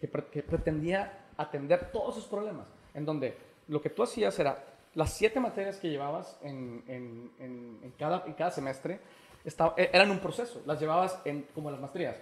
que, 0.00 0.08
pre- 0.08 0.24
que 0.32 0.42
pretendía 0.42 1.20
atender 1.36 1.90
todos 1.92 2.16
esos 2.16 2.28
problemas, 2.28 2.66
en 2.94 3.04
donde 3.04 3.36
lo 3.68 3.80
que 3.80 3.90
tú 3.90 4.02
hacías 4.02 4.38
era 4.38 4.64
las 4.94 5.12
siete 5.12 5.40
materias 5.40 5.78
que 5.78 5.88
llevabas 5.90 6.38
en, 6.42 6.84
en- 6.86 7.30
en- 7.38 7.78
en 7.82 7.90
cada, 7.92 8.24
en 8.26 8.34
cada 8.34 8.50
semestre 8.50 9.00
estaba- 9.44 9.74
e- 9.76 9.90
eran 9.92 10.10
un 10.10 10.18
proceso, 10.18 10.60
las 10.66 10.78
llevabas 10.80 11.18
en, 11.24 11.46
como 11.54 11.70
las 11.70 11.80
maestrías, 11.80 12.16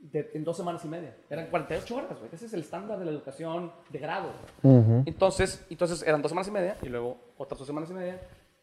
de- 0.00 0.30
en 0.34 0.44
dos 0.44 0.56
semanas 0.56 0.84
y 0.84 0.88
media, 0.88 1.16
eran 1.30 1.46
48 1.46 1.96
horas, 1.96 2.18
güey. 2.18 2.30
ese 2.32 2.46
es 2.46 2.52
el 2.54 2.60
estándar 2.60 2.98
de 2.98 3.04
la 3.06 3.10
educación 3.12 3.72
de 3.90 3.98
grado. 3.98 4.30
entonces, 5.06 5.64
entonces 5.70 6.02
eran 6.02 6.20
dos 6.22 6.30
semanas 6.30 6.48
y 6.48 6.50
media 6.50 6.76
y 6.82 6.86
luego 6.88 7.16
otras 7.38 7.58
dos 7.58 7.66
semanas 7.66 7.90
y 7.90 7.94
media, 7.94 8.20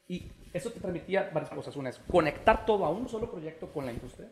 y 0.08 0.30
eso 0.54 0.70
te 0.70 0.80
permitía 0.82 1.32
varias 1.34 1.52
cosas, 1.52 1.76
una 1.78 1.90
es 1.90 2.00
conectar 2.12 2.66
todo 2.66 2.86
a 2.86 2.90
un 2.90 3.08
solo 3.08 3.32
proyecto 3.32 3.68
con 3.72 3.86
la 3.86 3.94
industria, 3.94 4.30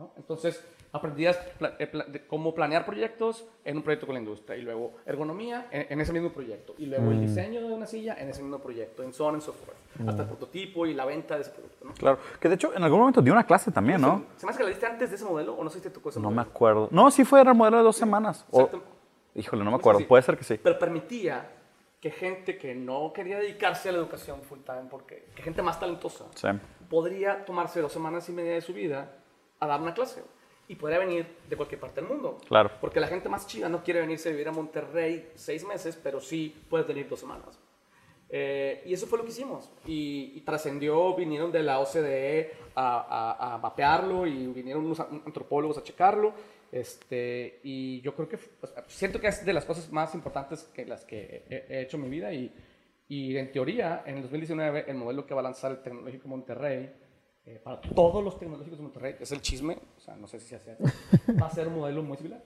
¿no? 0.00 0.12
Entonces, 0.16 0.64
aprendías 0.92 1.38
eh, 1.78 2.24
cómo 2.26 2.54
planear 2.54 2.86
proyectos 2.86 3.44
en 3.64 3.76
un 3.76 3.82
proyecto 3.82 4.06
con 4.06 4.14
la 4.14 4.20
industria, 4.20 4.56
y 4.56 4.62
luego 4.62 4.94
ergonomía 5.04 5.68
en, 5.70 6.00
ese 6.00 6.12
mismo 6.12 6.30
proyecto, 6.32 6.74
y 6.78 6.86
luego 6.86 7.10
el 7.10 7.20
diseño 7.20 7.60
de 7.60 7.72
una 7.72 7.86
silla 7.86 8.14
en 8.18 8.30
ese 8.30 8.42
mismo 8.42 8.58
proyecto, 8.58 9.02
en 9.02 9.12
so 9.12 9.26
on 9.26 9.34
and 9.34 9.42
so 9.42 9.52
forth, 9.52 9.76
hasta 10.08 10.22
el 10.22 10.28
prototipo 10.28 10.86
y 10.86 10.94
la 10.94 11.04
venta 11.04 11.34
de 11.36 11.42
ese 11.42 11.50
producto. 11.50 11.84
¿no? 11.84 11.92
Claro. 11.92 12.18
Que 12.40 12.48
de 12.48 12.54
hecho, 12.54 12.74
en 12.74 12.82
algún 12.82 12.98
momento 13.00 13.20
di 13.20 13.30
una 13.30 13.44
clase 13.44 13.70
también, 13.70 14.00
¿no? 14.00 14.24
¿Se 14.36 14.46
me 14.46 14.50
hace 14.50 14.58
que 14.58 14.64
la 14.64 14.70
diste 14.70 14.86
antes 14.86 15.10
de 15.10 15.16
ese 15.16 15.24
modelo 15.26 15.54
o 15.54 15.62
no 15.62 15.68
sé 15.68 15.78
si 15.78 15.82
te 15.84 15.90
tocó 15.90 16.08
ese 16.08 16.18
No 16.18 16.30
me 16.30 16.36
modelo? 16.36 16.50
acuerdo. 16.50 16.88
No, 16.90 17.10
sí 17.10 17.24
fue, 17.26 17.42
era 17.42 17.50
el 17.52 17.56
modelo 17.58 17.76
de 17.76 17.82
dos 17.82 17.96
semanas. 17.96 18.46
O- 18.50 18.70
híjole, 19.34 19.62
no 19.62 19.70
me 19.70 19.76
acuerdo. 19.76 20.00
sí. 20.00 20.06
Puede 20.06 20.22
ser 20.22 20.38
que 20.38 20.44
sí. 20.44 20.58
Pero 20.62 20.78
permitía 20.78 21.46
que 22.00 22.10
gente 22.10 22.56
que 22.56 22.74
no 22.74 23.12
quería 23.12 23.38
dedicarse 23.38 23.90
a 23.90 23.92
la 23.92 23.98
educación 23.98 24.40
full 24.40 24.60
time, 24.60 24.84
porque 24.90 25.26
que 25.36 25.42
gente 25.42 25.60
más 25.60 25.78
talentosa, 25.78 26.24
Sí. 26.34 26.48
podría 26.88 27.44
tomarse 27.44 27.82
dos 27.82 27.92
semanas 27.92 28.26
y 28.30 28.32
media 28.32 28.54
de 28.54 28.62
su 28.62 28.72
vida 28.72 29.18
a 29.60 29.66
dar 29.66 29.80
una 29.80 29.94
clase. 29.94 30.22
Y 30.68 30.76
podría 30.76 30.98
venir 30.98 31.26
de 31.48 31.56
cualquier 31.56 31.80
parte 31.80 32.00
del 32.00 32.08
mundo. 32.08 32.38
Claro. 32.46 32.70
Porque 32.80 33.00
la 33.00 33.08
gente 33.08 33.28
más 33.28 33.46
chida 33.46 33.68
no 33.68 33.82
quiere 33.82 34.00
venirse 34.00 34.28
a 34.28 34.32
vivir 34.32 34.48
a 34.48 34.52
Monterrey 34.52 35.30
seis 35.34 35.64
meses, 35.64 35.98
pero 36.00 36.20
sí 36.20 36.54
puede 36.68 36.84
venir 36.84 37.08
dos 37.08 37.20
semanas. 37.20 37.58
Eh, 38.32 38.84
y 38.86 38.94
eso 38.94 39.08
fue 39.08 39.18
lo 39.18 39.24
que 39.24 39.30
hicimos. 39.30 39.68
Y, 39.86 40.32
y 40.36 40.40
trascendió, 40.42 41.14
vinieron 41.16 41.50
de 41.50 41.64
la 41.64 41.80
OCDE 41.80 42.52
a, 42.76 43.00
a, 43.00 43.54
a, 43.54 43.58
mapearlo 43.58 44.26
y 44.26 44.46
vinieron 44.46 44.84
unos 44.84 45.00
antropólogos 45.00 45.78
a 45.78 45.82
checarlo. 45.82 46.32
Este, 46.70 47.58
y 47.64 48.00
yo 48.00 48.14
creo 48.14 48.28
que 48.28 48.38
siento 48.86 49.20
que 49.20 49.26
es 49.26 49.44
de 49.44 49.52
las 49.52 49.64
cosas 49.64 49.90
más 49.90 50.14
importantes 50.14 50.70
que 50.72 50.86
las 50.86 51.04
que 51.04 51.44
he, 51.50 51.66
he 51.68 51.82
hecho 51.82 51.96
en 51.96 52.04
mi 52.04 52.08
vida. 52.08 52.32
Y, 52.32 52.54
y, 53.08 53.36
en 53.36 53.50
teoría, 53.50 54.04
en 54.06 54.18
el 54.18 54.22
2019, 54.22 54.84
el 54.86 54.96
modelo 54.96 55.26
que 55.26 55.34
va 55.34 55.40
a 55.40 55.44
lanzar 55.44 55.72
el 55.72 55.82
Tecnológico 55.82 56.28
Monterrey, 56.28 56.92
eh, 57.50 57.60
para 57.62 57.80
todos 57.80 58.22
los 58.22 58.38
tecnológicos 58.38 58.78
de 58.78 58.82
Monterrey, 58.84 59.16
es 59.18 59.32
el 59.32 59.40
chisme, 59.40 59.76
o 59.96 60.00
sea, 60.00 60.14
no 60.14 60.28
sé 60.28 60.38
si 60.38 60.48
se 60.48 60.56
hace, 60.56 60.76
va 61.40 61.46
a 61.46 61.50
ser 61.50 61.66
un 61.66 61.76
modelo 61.76 62.02
muy 62.02 62.16
similar. 62.16 62.42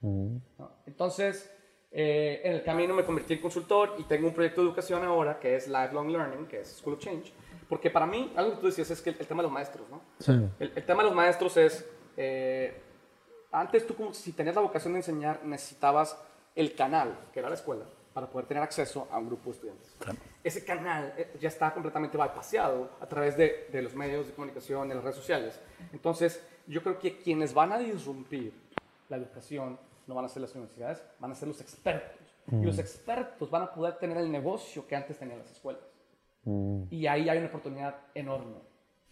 Mm. 0.00 0.36
¿No? 0.58 0.70
Entonces, 0.86 1.50
eh, 1.90 2.42
en 2.44 2.52
el 2.52 2.62
camino 2.62 2.92
me 2.92 3.04
convertí 3.04 3.34
en 3.34 3.40
consultor 3.40 3.94
y 3.98 4.04
tengo 4.04 4.28
un 4.28 4.34
proyecto 4.34 4.60
de 4.60 4.68
educación 4.68 5.02
ahora 5.04 5.40
que 5.40 5.56
es 5.56 5.68
Lifelong 5.68 6.10
Learning, 6.10 6.46
que 6.46 6.60
es 6.60 6.76
School 6.76 6.94
of 6.94 7.00
Change. 7.00 7.32
Porque 7.66 7.90
para 7.90 8.06
mí, 8.06 8.30
algo 8.36 8.52
que 8.52 8.56
tú 8.58 8.66
decías 8.66 8.90
es 8.90 9.00
que 9.00 9.10
el, 9.10 9.16
el 9.18 9.26
tema 9.26 9.42
de 9.42 9.44
los 9.44 9.52
maestros, 9.52 9.88
¿no? 9.88 10.02
Sí. 10.18 10.32
El, 10.58 10.72
el, 10.76 10.84
tema 10.84 11.02
de 11.02 11.08
los 11.08 11.16
maestros 11.16 11.56
es, 11.56 11.88
eh, 12.18 12.78
antes 13.52 13.86
tú 13.86 13.94
como 13.94 14.12
si 14.12 14.32
tenías 14.32 14.54
la 14.54 14.60
vocación 14.60 14.92
de 14.92 14.98
enseñar, 14.98 15.42
necesitabas 15.44 16.20
el 16.54 16.74
canal, 16.74 17.16
que 17.32 17.38
era 17.38 17.48
la 17.48 17.54
escuela, 17.54 17.86
para 18.12 18.28
poder 18.28 18.46
tener 18.46 18.62
acceso 18.62 19.08
a 19.10 19.18
un 19.18 19.28
grupo 19.28 19.44
de 19.44 19.50
estudiantes. 19.52 19.96
Claro. 19.98 20.18
Ese 20.44 20.64
canal 20.64 21.14
eh, 21.16 21.34
ya 21.40 21.48
está 21.48 21.72
completamente 21.72 22.16
bypassado 22.16 22.90
a 23.00 23.06
través 23.06 23.36
de, 23.36 23.68
de 23.72 23.82
los 23.82 23.94
medios 23.94 24.26
de 24.26 24.34
comunicación, 24.34 24.88
de 24.88 24.94
las 24.94 25.02
redes 25.02 25.16
sociales. 25.16 25.58
Entonces, 25.92 26.40
yo 26.66 26.82
creo 26.82 26.98
que 26.98 27.18
quienes 27.18 27.52
van 27.52 27.72
a 27.72 27.78
disrumpir 27.78 28.52
la 29.08 29.16
educación 29.16 29.78
no 30.06 30.14
van 30.14 30.26
a 30.26 30.28
ser 30.28 30.42
las 30.42 30.54
universidades, 30.54 31.02
van 31.18 31.32
a 31.32 31.34
ser 31.34 31.48
los 31.48 31.60
expertos. 31.60 32.20
Mm. 32.46 32.62
Y 32.62 32.66
los 32.66 32.78
expertos 32.78 33.50
van 33.50 33.62
a 33.62 33.72
poder 33.72 33.94
tener 33.94 34.18
el 34.18 34.30
negocio 34.30 34.86
que 34.86 34.96
antes 34.96 35.18
tenían 35.18 35.38
las 35.38 35.50
escuelas. 35.50 35.82
Mm. 36.44 36.84
Y 36.90 37.06
ahí 37.06 37.28
hay 37.28 37.38
una 37.38 37.48
oportunidad 37.48 37.96
enorme. 38.14 38.58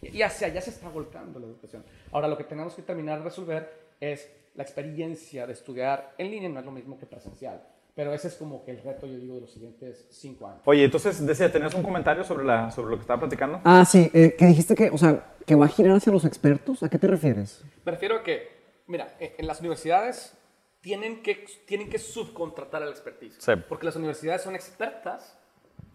Y 0.01 0.21
hacia 0.21 0.47
allá 0.47 0.61
se 0.61 0.71
está 0.71 0.89
volcando 0.89 1.39
la 1.39 1.47
educación. 1.47 1.83
Ahora, 2.11 2.27
lo 2.27 2.37
que 2.37 2.43
tenemos 2.43 2.75
que 2.75 2.81
terminar 2.81 3.19
de 3.19 3.25
resolver 3.25 3.93
es 3.99 4.29
la 4.55 4.63
experiencia 4.63 5.47
de 5.47 5.53
estudiar 5.53 6.13
en 6.17 6.29
línea, 6.29 6.49
no 6.49 6.59
es 6.59 6.65
lo 6.65 6.71
mismo 6.71 6.99
que 6.99 7.05
presencial. 7.05 7.65
Pero 7.95 8.13
ese 8.13 8.27
es 8.27 8.35
como 8.35 8.63
que 8.65 8.71
el 8.71 8.81
reto, 8.81 9.05
yo 9.05 9.17
digo, 9.17 9.35
de 9.35 9.41
los 9.41 9.51
siguientes 9.51 10.07
cinco 10.09 10.47
años. 10.47 10.61
Oye, 10.65 10.83
entonces, 10.83 11.23
decía, 11.25 11.51
¿tenías 11.51 11.75
un 11.75 11.83
comentario 11.83 12.23
sobre, 12.23 12.43
la, 12.43 12.71
sobre 12.71 12.89
lo 12.89 12.97
que 12.97 13.01
estaba 13.01 13.19
platicando? 13.19 13.61
Ah, 13.63 13.85
sí, 13.85 14.09
eh, 14.13 14.35
que 14.37 14.45
dijiste 14.45 14.73
que, 14.73 14.89
o 14.89 14.97
sea, 14.97 15.35
que 15.45 15.53
va 15.53 15.65
a 15.65 15.69
girar 15.69 15.97
hacia 15.97 16.11
los 16.11 16.25
expertos. 16.25 16.81
¿A 16.81 16.89
qué 16.89 16.97
te 16.97 17.07
refieres? 17.07 17.63
Me 17.85 17.91
refiero 17.91 18.17
a 18.17 18.23
que, 18.23 18.49
mira, 18.87 19.15
en 19.19 19.45
las 19.45 19.59
universidades 19.59 20.35
tienen 20.81 21.23
que, 21.23 21.45
tienen 21.65 21.89
que 21.89 21.97
subcontratar 21.99 22.83
al 22.83 22.89
expertise. 22.89 23.35
Sí. 23.39 23.53
Porque 23.69 23.85
las 23.85 23.95
universidades 23.95 24.41
son 24.41 24.55
expertas 24.55 25.37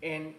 en, 0.01 0.37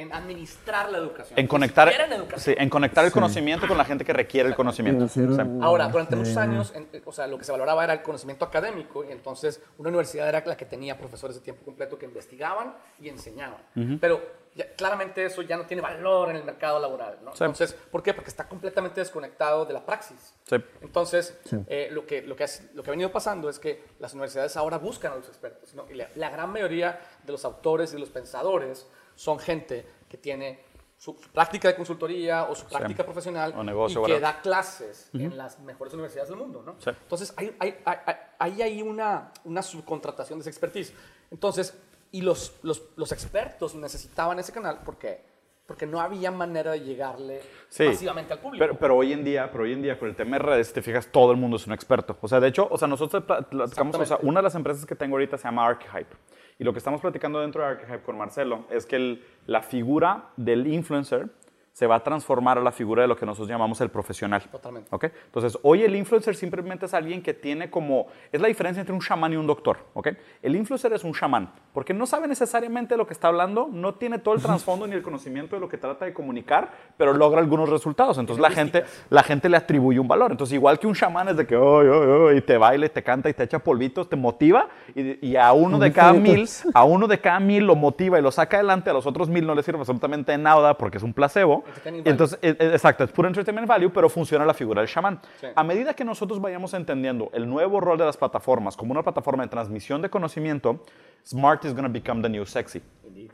en 0.00 0.12
administrar 0.12 0.90
la 0.90 0.98
educación. 0.98 1.38
En 1.38 1.46
conectar, 1.46 1.88
en, 1.88 2.12
educación. 2.12 2.40
Sí, 2.40 2.54
en 2.60 2.68
conectar 2.68 3.04
el 3.04 3.10
sí. 3.10 3.14
conocimiento 3.14 3.68
con 3.68 3.78
la 3.78 3.84
gente 3.84 4.04
que 4.04 4.12
requiere 4.12 4.48
el 4.48 4.54
conocimiento. 4.56 5.06
Sí. 5.06 5.24
Ahora, 5.60 5.88
durante 5.88 6.16
muchos 6.16 6.36
años, 6.36 6.72
en, 6.74 6.88
o 7.04 7.12
sea, 7.12 7.28
lo 7.28 7.38
que 7.38 7.44
se 7.44 7.52
valoraba 7.52 7.84
era 7.84 7.92
el 7.92 8.02
conocimiento 8.02 8.44
académico 8.44 9.04
y 9.04 9.12
entonces 9.12 9.62
una 9.78 9.90
universidad 9.90 10.28
era 10.28 10.42
la 10.44 10.56
que 10.56 10.64
tenía 10.64 10.98
profesores 10.98 11.36
de 11.36 11.42
tiempo 11.42 11.64
completo 11.64 11.96
que 11.96 12.06
investigaban 12.06 12.74
y 13.00 13.08
enseñaban. 13.08 13.60
Uh 13.76 13.80
-huh. 13.80 13.98
Pero 14.00 14.20
ya, 14.56 14.72
claramente 14.74 15.24
eso 15.24 15.42
ya 15.42 15.56
no 15.56 15.64
tiene 15.64 15.80
valor 15.80 16.30
en 16.30 16.36
el 16.36 16.44
mercado 16.44 16.80
laboral, 16.80 17.18
¿no? 17.22 17.30
Sí. 17.36 17.44
Entonces, 17.44 17.74
¿por 17.74 18.02
qué? 18.02 18.14
Porque 18.14 18.30
está 18.30 18.48
completamente 18.48 19.00
desconectado 19.00 19.64
de 19.64 19.74
la 19.74 19.86
praxis. 19.86 20.34
Sí. 20.44 20.56
Entonces, 20.80 21.38
sí. 21.44 21.56
Eh, 21.68 21.88
lo, 21.92 22.04
que, 22.04 22.22
lo, 22.22 22.34
que 22.34 22.44
has, 22.44 22.64
lo 22.74 22.82
que 22.82 22.90
ha 22.90 22.92
venido 22.92 23.12
pasando 23.12 23.48
es 23.48 23.60
que 23.60 23.84
las 24.00 24.12
universidades 24.12 24.56
ahora 24.56 24.78
buscan 24.78 25.12
a 25.12 25.16
los 25.16 25.28
expertos, 25.28 25.72
¿no? 25.74 25.86
Y 25.88 25.94
la, 25.94 26.08
la 26.16 26.30
gran 26.30 26.50
mayoría 26.50 27.00
de 27.24 27.32
los 27.32 27.44
autores 27.44 27.94
y 27.94 27.98
los 27.98 28.10
pensadores 28.10 28.88
son 29.14 29.38
gente 29.38 29.86
que 30.08 30.18
tiene 30.18 30.60
su, 30.96 31.12
su 31.14 31.28
práctica 31.30 31.68
de 31.68 31.76
consultoría 31.76 32.44
o 32.44 32.54
su 32.54 32.66
práctica 32.66 33.02
sí. 33.02 33.04
profesional 33.04 33.54
o 33.56 33.62
negocio, 33.62 34.02
y 34.02 34.06
que 34.06 34.12
¿verdad? 34.14 34.34
da 34.36 34.40
clases 34.42 35.10
uh 35.12 35.18
-huh. 35.18 35.24
en 35.24 35.36
las 35.36 35.58
mejores 35.60 35.92
universidades 35.94 36.30
del 36.30 36.38
mundo, 36.38 36.62
¿no? 36.62 36.76
Entonces, 36.86 37.34
hay, 37.36 37.54
hay, 37.58 37.76
hay, 37.84 37.98
hay, 38.38 38.62
hay 38.62 38.82
una, 38.82 39.32
una 39.44 39.62
subcontratación 39.62 40.38
de 40.38 40.42
esa 40.42 40.50
expertise. 40.50 40.94
Entonces, 41.30 41.74
y 42.12 42.20
los, 42.20 42.54
los, 42.62 42.82
los, 42.96 43.10
expertos 43.10 43.74
necesitaban 43.74 44.38
ese 44.38 44.52
canal 44.52 44.80
porque, 44.84 45.24
porque 45.66 45.86
no 45.86 46.00
había 46.00 46.30
manera 46.30 46.72
de 46.72 46.80
llegarle 46.80 47.40
sí, 47.68 47.84
masivamente 47.84 48.32
al 48.34 48.38
público. 48.38 48.62
Pero, 48.64 48.78
pero, 48.78 48.96
hoy 48.96 49.12
en 49.12 49.24
día, 49.24 49.50
pero 49.50 49.64
hoy 49.64 49.72
en 49.72 49.82
día 49.82 49.98
con 49.98 50.08
el 50.08 50.14
tema 50.14 50.36
de 50.36 50.42
redes, 50.42 50.72
te 50.72 50.82
fijas, 50.82 51.06
todo 51.06 51.32
el 51.32 51.38
mundo 51.38 51.56
es 51.56 51.66
un 51.66 51.72
experto. 51.72 52.16
O 52.20 52.28
sea, 52.28 52.40
de 52.40 52.48
hecho, 52.48 52.68
o 52.70 52.76
sea, 52.76 52.86
nosotros 52.86 53.24
platicamos, 53.24 53.96
o 53.96 54.04
sea, 54.04 54.18
una 54.22 54.40
de 54.40 54.44
las 54.44 54.54
empresas 54.54 54.84
que 54.84 54.94
tengo 54.94 55.14
ahorita 55.14 55.38
se 55.38 55.44
llama 55.44 55.66
Archehype. 55.66 56.14
Y 56.58 56.64
lo 56.64 56.72
que 56.72 56.78
estamos 56.78 57.00
platicando 57.00 57.40
dentro 57.40 57.62
de 57.62 57.68
Archehype 57.68 58.02
con 58.02 58.18
Marcelo 58.18 58.66
es 58.70 58.86
que 58.86 58.96
el, 58.96 59.24
la 59.46 59.62
figura 59.62 60.30
del 60.36 60.66
influencer 60.66 61.28
se 61.74 61.88
va 61.88 61.96
a 61.96 62.04
transformar 62.04 62.56
a 62.56 62.60
la 62.60 62.70
figura 62.70 63.02
de 63.02 63.08
lo 63.08 63.16
que 63.16 63.26
nosotros 63.26 63.48
llamamos 63.48 63.80
el 63.80 63.90
profesional. 63.90 64.42
Totalmente. 64.42 64.88
¿okay? 64.92 65.10
Entonces, 65.26 65.58
hoy 65.62 65.82
el 65.82 65.96
influencer 65.96 66.36
simplemente 66.36 66.86
es 66.86 66.94
alguien 66.94 67.20
que 67.20 67.34
tiene 67.34 67.68
como... 67.68 68.06
Es 68.30 68.40
la 68.40 68.46
diferencia 68.46 68.80
entre 68.80 68.94
un 68.94 69.00
chamán 69.00 69.32
y 69.32 69.36
un 69.36 69.44
doctor. 69.48 69.78
¿okay? 69.92 70.16
El 70.40 70.54
influencer 70.54 70.92
es 70.92 71.02
un 71.02 71.12
chamán, 71.12 71.50
porque 71.72 71.92
no 71.92 72.06
sabe 72.06 72.28
necesariamente 72.28 72.96
lo 72.96 73.08
que 73.08 73.12
está 73.12 73.26
hablando, 73.26 73.68
no 73.72 73.94
tiene 73.94 74.20
todo 74.20 74.34
el 74.34 74.40
trasfondo 74.40 74.86
ni 74.86 74.94
el 74.94 75.02
conocimiento 75.02 75.56
de 75.56 75.60
lo 75.60 75.68
que 75.68 75.76
trata 75.76 76.04
de 76.04 76.14
comunicar, 76.14 76.70
pero 76.96 77.12
logra 77.12 77.40
algunos 77.40 77.68
resultados. 77.68 78.18
Entonces, 78.18 78.40
la 78.40 78.50
gente, 78.50 78.84
la 79.10 79.24
gente 79.24 79.48
le 79.48 79.56
atribuye 79.56 79.98
un 79.98 80.06
valor. 80.06 80.30
Entonces, 80.30 80.54
igual 80.54 80.78
que 80.78 80.86
un 80.86 80.94
chamán 80.94 81.30
es 81.30 81.36
de 81.36 81.44
que, 81.44 81.56
oh, 81.56 81.80
oh, 81.80 82.24
oh, 82.26 82.32
y 82.32 82.40
te 82.40 82.56
baila, 82.56 82.86
y 82.86 82.90
te 82.90 83.02
canta, 83.02 83.28
y 83.28 83.34
te 83.34 83.42
echa 83.42 83.58
polvitos, 83.58 84.08
te 84.08 84.14
motiva, 84.14 84.68
y, 84.94 85.26
y 85.26 85.34
a 85.34 85.52
uno 85.52 85.80
de 85.80 85.92
cada 85.92 86.12
mil, 86.12 86.48
a 86.72 86.84
uno 86.84 87.08
de 87.08 87.18
cada 87.18 87.40
mil 87.40 87.66
lo 87.66 87.74
motiva 87.74 88.16
y 88.16 88.22
lo 88.22 88.30
saca 88.30 88.58
adelante, 88.58 88.90
a 88.90 88.92
los 88.92 89.06
otros 89.06 89.28
mil 89.28 89.44
no 89.44 89.56
le 89.56 89.64
sirve 89.64 89.80
absolutamente 89.80 90.38
nada 90.38 90.78
porque 90.78 90.98
es 90.98 91.02
un 91.02 91.12
placebo. 91.12 91.63
Entonces, 92.04 92.38
es, 92.42 92.56
es, 92.58 92.72
exacto, 92.72 93.04
es 93.04 93.10
puro 93.10 93.28
entertainment 93.28 93.66
value, 93.66 93.90
pero 93.90 94.08
funciona 94.08 94.44
la 94.44 94.54
figura 94.54 94.80
del 94.80 94.90
chamán. 94.90 95.20
Sí. 95.40 95.46
A 95.54 95.64
medida 95.64 95.94
que 95.94 96.04
nosotros 96.04 96.40
vayamos 96.40 96.74
entendiendo 96.74 97.30
el 97.32 97.48
nuevo 97.48 97.80
rol 97.80 97.98
de 97.98 98.04
las 98.04 98.16
plataformas 98.16 98.76
como 98.76 98.92
una 98.92 99.02
plataforma 99.02 99.42
de 99.42 99.48
transmisión 99.48 100.02
de 100.02 100.10
conocimiento, 100.10 100.82
smart 101.26 101.64
is 101.64 101.72
going 101.72 101.84
to 101.84 101.92
become 101.92 102.22
the 102.22 102.28
new 102.28 102.44
sexy. 102.44 102.82
Indeed. 103.06 103.30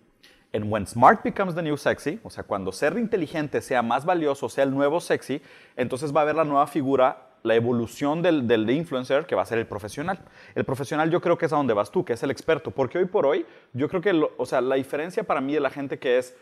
And 0.52 0.70
when 0.70 0.86
smart 0.86 1.22
becomes 1.22 1.54
the 1.54 1.62
new 1.62 1.76
sexy, 1.76 2.18
o 2.24 2.30
sea, 2.30 2.42
cuando 2.42 2.72
ser 2.72 2.98
inteligente 2.98 3.60
sea 3.60 3.82
más 3.82 4.04
valioso, 4.04 4.48
sea 4.48 4.64
el 4.64 4.72
nuevo 4.72 5.00
sexy, 5.00 5.40
entonces 5.76 6.14
va 6.14 6.20
a 6.20 6.22
haber 6.22 6.34
la 6.34 6.44
nueva 6.44 6.66
figura 6.66 7.26
la 7.42 7.54
evolución 7.54 8.20
del, 8.20 8.46
del, 8.46 8.68
influencer 8.70 9.26
que 9.26 9.34
va 9.34 9.42
a 9.42 9.46
ser 9.46 9.58
el 9.58 9.66
profesional. 9.66 10.18
El 10.54 10.64
profesional 10.64 11.10
yo 11.10 11.20
creo 11.20 11.38
que 11.38 11.46
es 11.46 11.52
a 11.52 11.56
donde 11.56 11.72
vas 11.72 11.90
tú, 11.90 12.04
que 12.04 12.12
es 12.12 12.22
el 12.22 12.30
experto, 12.30 12.70
porque 12.70 12.98
hoy 12.98 13.06
por 13.06 13.26
hoy 13.26 13.46
yo 13.72 13.88
creo 13.88 14.02
que, 14.02 14.12
lo, 14.12 14.32
o 14.36 14.46
sea, 14.46 14.60
la 14.60 14.74
diferencia 14.74 15.24
para 15.24 15.40
mí 15.40 15.54
de 15.54 15.60
la 15.60 15.70
gente 15.70 15.98
que 15.98 16.18
es 16.18 16.36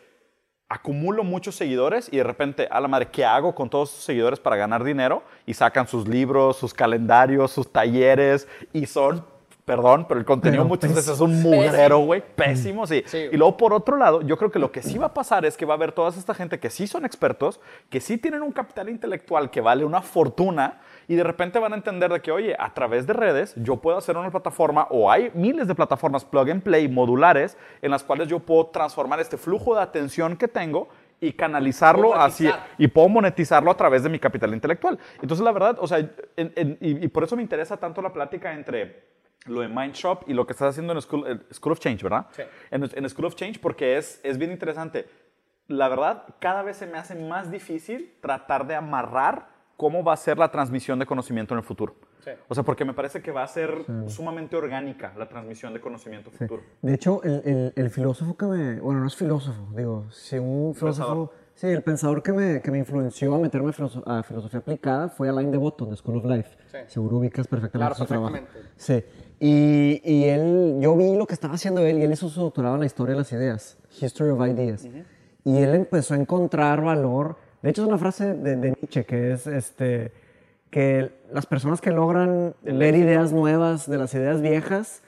acumulo 0.68 1.24
muchos 1.24 1.54
seguidores 1.54 2.08
y 2.12 2.18
de 2.18 2.24
repente, 2.24 2.68
a 2.70 2.80
la 2.80 2.88
madre, 2.88 3.08
¿qué 3.10 3.24
hago 3.24 3.54
con 3.54 3.70
todos 3.70 3.90
esos 3.90 4.04
seguidores 4.04 4.38
para 4.38 4.56
ganar 4.56 4.84
dinero? 4.84 5.22
Y 5.46 5.54
sacan 5.54 5.88
sus 5.88 6.06
libros, 6.06 6.56
sus 6.56 6.74
calendarios, 6.74 7.50
sus 7.50 7.72
talleres 7.72 8.46
y 8.74 8.84
son, 8.84 9.24
perdón, 9.64 10.04
pero 10.06 10.20
el 10.20 10.26
contenido 10.26 10.64
pero 10.64 10.68
muchas 10.68 10.94
veces 10.94 11.14
es 11.14 11.20
un 11.20 11.42
mugrero, 11.42 12.00
güey, 12.00 12.22
pésimo, 12.36 12.86
sí. 12.86 13.02
sí. 13.06 13.28
Y 13.32 13.36
luego, 13.38 13.56
por 13.56 13.72
otro 13.72 13.96
lado, 13.96 14.20
yo 14.20 14.36
creo 14.36 14.50
que 14.50 14.58
lo 14.58 14.70
que 14.70 14.82
sí 14.82 14.98
va 14.98 15.06
a 15.06 15.14
pasar 15.14 15.46
es 15.46 15.56
que 15.56 15.64
va 15.64 15.72
a 15.72 15.76
haber 15.76 15.92
toda 15.92 16.10
esta 16.10 16.34
gente 16.34 16.60
que 16.60 16.68
sí 16.68 16.86
son 16.86 17.06
expertos, 17.06 17.60
que 17.88 18.00
sí 18.00 18.18
tienen 18.18 18.42
un 18.42 18.52
capital 18.52 18.90
intelectual 18.90 19.50
que 19.50 19.62
vale 19.62 19.86
una 19.86 20.02
fortuna 20.02 20.80
y 21.08 21.16
de 21.16 21.24
repente 21.24 21.58
van 21.58 21.72
a 21.72 21.76
entender 21.76 22.12
de 22.12 22.20
que, 22.20 22.30
oye, 22.30 22.54
a 22.58 22.72
través 22.74 23.06
de 23.06 23.14
redes 23.14 23.54
yo 23.56 23.76
puedo 23.76 23.96
hacer 23.96 24.16
una 24.16 24.30
plataforma 24.30 24.86
o 24.90 25.10
hay 25.10 25.32
miles 25.34 25.66
de 25.66 25.74
plataformas 25.74 26.24
plug 26.24 26.50
and 26.50 26.62
play 26.62 26.86
modulares 26.86 27.56
en 27.80 27.90
las 27.90 28.04
cuales 28.04 28.28
yo 28.28 28.38
puedo 28.38 28.66
transformar 28.66 29.18
este 29.18 29.38
flujo 29.38 29.74
de 29.74 29.80
atención 29.80 30.36
que 30.36 30.46
tengo 30.46 30.88
y 31.20 31.32
canalizarlo 31.32 32.14
hacia 32.14 32.66
y 32.76 32.86
puedo 32.88 33.08
monetizarlo 33.08 33.70
a 33.70 33.76
través 33.76 34.02
de 34.02 34.10
mi 34.10 34.18
capital 34.18 34.52
intelectual. 34.52 34.98
Entonces, 35.20 35.42
la 35.42 35.50
verdad, 35.50 35.78
o 35.80 35.86
sea, 35.86 35.98
en, 35.98 36.12
en, 36.36 36.78
y, 36.80 37.04
y, 37.04 37.08
por 37.08 37.24
eso 37.24 37.34
me 37.34 37.42
interesa 37.42 37.78
tanto 37.78 38.02
la 38.02 38.12
plática 38.12 38.52
entre 38.52 39.08
lo 39.46 39.62
de 39.62 39.68
Mindshop 39.68 40.28
y 40.28 40.34
lo 40.34 40.46
que 40.46 40.52
estás 40.52 40.70
haciendo 40.70 40.92
en 40.92 41.00
School, 41.00 41.46
School 41.52 41.72
of 41.72 41.80
Change, 41.80 42.02
¿verdad? 42.02 42.26
Sí. 42.32 42.42
En, 42.70 42.88
en 42.94 43.08
School 43.08 43.24
of 43.24 43.34
Change 43.34 43.58
porque 43.60 43.96
es, 43.96 44.20
es 44.22 44.38
bien 44.38 44.52
interesante. 44.52 45.06
La 45.66 45.88
verdad, 45.88 46.24
cada 46.38 46.62
vez 46.62 46.76
se 46.76 46.86
me 46.86 46.98
hace 46.98 47.14
más 47.14 47.50
difícil 47.50 48.14
tratar 48.20 48.66
de 48.66 48.74
amarrar 48.74 49.57
cómo 49.78 50.02
va 50.02 50.12
a 50.12 50.16
ser 50.16 50.38
la 50.38 50.50
transmisión 50.50 50.98
de 50.98 51.06
conocimiento 51.06 51.54
en 51.54 51.58
el 51.58 51.64
futuro. 51.64 51.94
Sí. 52.24 52.32
O 52.48 52.54
sea, 52.54 52.64
porque 52.64 52.84
me 52.84 52.94
parece 52.94 53.22
que 53.22 53.30
va 53.30 53.44
a 53.44 53.46
ser 53.46 53.84
sí. 53.86 53.92
sumamente 54.08 54.56
orgánica 54.56 55.14
la 55.16 55.28
transmisión 55.28 55.72
de 55.72 55.80
conocimiento 55.80 56.30
sí. 56.32 56.38
futuro. 56.38 56.62
De 56.82 56.94
hecho, 56.94 57.22
el, 57.22 57.42
el, 57.44 57.72
el, 57.76 57.90
filósofo 57.90 58.36
que 58.36 58.46
me... 58.46 58.80
Bueno, 58.80 59.00
no 59.00 59.06
es 59.06 59.14
filósofo, 59.14 59.68
digo, 59.76 60.06
sí, 60.10 60.36
un 60.36 60.74
filósofo... 60.74 61.28
Pensador. 61.28 61.48
Sí, 61.54 61.66
el 61.68 61.82
pensador 61.82 62.22
que 62.22 62.32
me, 62.32 62.60
que 62.60 62.70
me 62.72 62.78
influenció 62.78 63.34
a 63.34 63.38
meterme 63.38 63.72
a 64.06 64.22
filosofía 64.22 64.60
aplicada 64.60 65.08
fue 65.08 65.28
Alain 65.28 65.50
de 65.50 65.58
Botton, 65.58 65.90
de 65.90 65.96
School 65.96 66.18
of 66.18 66.24
Life. 66.24 66.56
Sí. 66.70 66.78
Seguro 66.88 67.16
ubicas 67.16 67.46
perfectamente 67.46 67.94
claro, 67.94 67.94
su 67.94 68.04
trabajo. 68.04 68.36
Sí. 68.76 69.04
Y, 69.40 70.00
y, 70.04 70.24
él, 70.24 70.78
yo 70.80 70.96
vi 70.96 71.16
lo 71.16 71.26
que 71.26 71.34
estaba 71.34 71.54
haciendo 71.54 71.84
él 71.84 71.98
y 71.98 72.02
él 72.02 72.12
hizo 72.12 72.28
su 72.28 72.40
doctorado 72.40 72.74
en 72.74 72.80
la 72.80 72.86
historia 72.86 73.14
de 73.14 73.20
las 73.20 73.32
ideas, 73.32 73.78
History 74.00 74.30
of 74.30 74.40
Ideas. 74.46 74.84
Uh 74.84 74.88
-huh. 74.88 75.04
Y 75.44 75.56
él 75.58 75.74
empezó 75.74 76.14
a 76.14 76.16
encontrar 76.16 76.82
valor. 76.82 77.36
De 77.62 77.70
hecho, 77.70 77.82
es 77.82 77.88
una 77.88 77.98
frase 77.98 78.34
de, 78.34 78.56
de 78.56 78.70
Nietzsche 78.70 79.04
que 79.04 79.32
es 79.32 79.46
este 79.46 80.12
que 80.70 81.10
las 81.32 81.46
personas 81.46 81.80
que 81.80 81.90
logran 81.90 82.54
leer 82.62 82.94
ideas 82.94 83.32
nuevas 83.32 83.88
de 83.88 83.98
las 83.98 84.12
ideas 84.14 84.40
viejas 84.42 85.02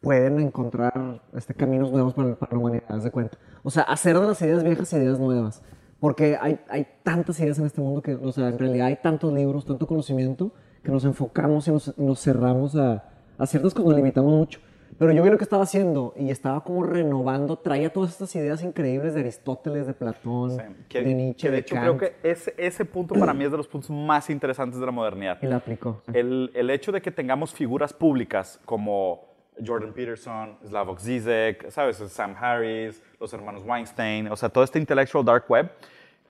pueden 0.00 0.38
encontrar 0.38 1.22
este, 1.34 1.54
caminos 1.54 1.90
nuevos 1.90 2.14
para, 2.14 2.34
para 2.36 2.52
la 2.52 2.58
humanidad, 2.58 2.84
haz 2.88 3.04
de 3.04 3.10
cuenta. 3.10 3.38
O 3.62 3.70
sea, 3.70 3.82
hacer 3.84 4.18
de 4.18 4.26
las 4.26 4.40
ideas 4.42 4.62
viejas 4.62 4.92
ideas 4.92 5.18
nuevas. 5.18 5.62
Porque 5.98 6.38
hay, 6.40 6.60
hay 6.68 6.86
tantas 7.02 7.40
ideas 7.40 7.58
en 7.58 7.66
este 7.66 7.80
mundo 7.80 8.02
que, 8.02 8.14
o 8.14 8.30
sea, 8.30 8.48
en 8.48 8.58
realidad 8.58 8.86
hay 8.86 8.96
tantos 8.96 9.32
libros, 9.32 9.64
tanto 9.64 9.86
conocimiento, 9.86 10.52
que 10.84 10.92
nos 10.92 11.04
enfocamos 11.04 11.66
y 11.66 11.72
nos, 11.72 11.98
nos 11.98 12.20
cerramos 12.22 12.76
a, 12.76 13.04
a 13.36 13.46
ciertas 13.46 13.74
cosas, 13.74 13.88
nos 13.88 13.96
limitamos 13.96 14.32
mucho. 14.32 14.60
Pero 14.98 15.12
yo 15.12 15.22
vi 15.22 15.30
lo 15.30 15.38
que 15.38 15.44
estaba 15.44 15.62
haciendo 15.62 16.14
y 16.16 16.30
estaba 16.30 16.62
como 16.64 16.82
renovando, 16.82 17.56
traía 17.56 17.92
todas 17.92 18.10
estas 18.10 18.34
ideas 18.36 18.62
increíbles 18.62 19.14
de 19.14 19.20
Aristóteles, 19.20 19.86
de 19.86 19.94
Platón, 19.94 20.56
Que, 20.88 21.02
de 21.02 21.14
Nietzsche, 21.14 21.46
que 21.46 21.50
de 21.50 21.54
de 21.56 21.60
hecho 21.60 21.74
Kant, 21.74 21.84
creo 21.84 21.98
que 21.98 22.16
ese, 22.28 22.54
ese 22.56 22.84
punto 22.84 23.14
para 23.14 23.34
mí 23.34 23.44
es 23.44 23.50
de 23.50 23.56
los 23.56 23.68
puntos 23.68 23.90
más 23.90 24.30
interesantes 24.30 24.80
de 24.80 24.86
la 24.86 24.92
modernidad. 24.92 25.38
y 25.42 25.46
la 25.46 25.56
aplicó. 25.56 26.02
El, 26.12 26.50
el 26.54 26.70
hecho 26.70 26.90
de 26.92 27.00
que 27.02 27.10
tengamos 27.10 27.52
figuras 27.52 27.92
públicas 27.92 28.60
como 28.64 29.28
Jordan 29.64 29.92
Peterson, 29.92 30.56
Slavoj 30.66 31.00
Zizek, 31.00 31.70
¿sabes? 31.70 31.96
Sam 31.96 32.34
Harris, 32.40 33.02
los 33.20 33.32
hermanos 33.32 33.62
Weinstein, 33.66 34.28
o 34.28 34.36
sea, 34.36 34.48
todo 34.48 34.64
este 34.64 34.78
intellectual 34.78 35.24
dark 35.24 35.44
web, 35.48 35.70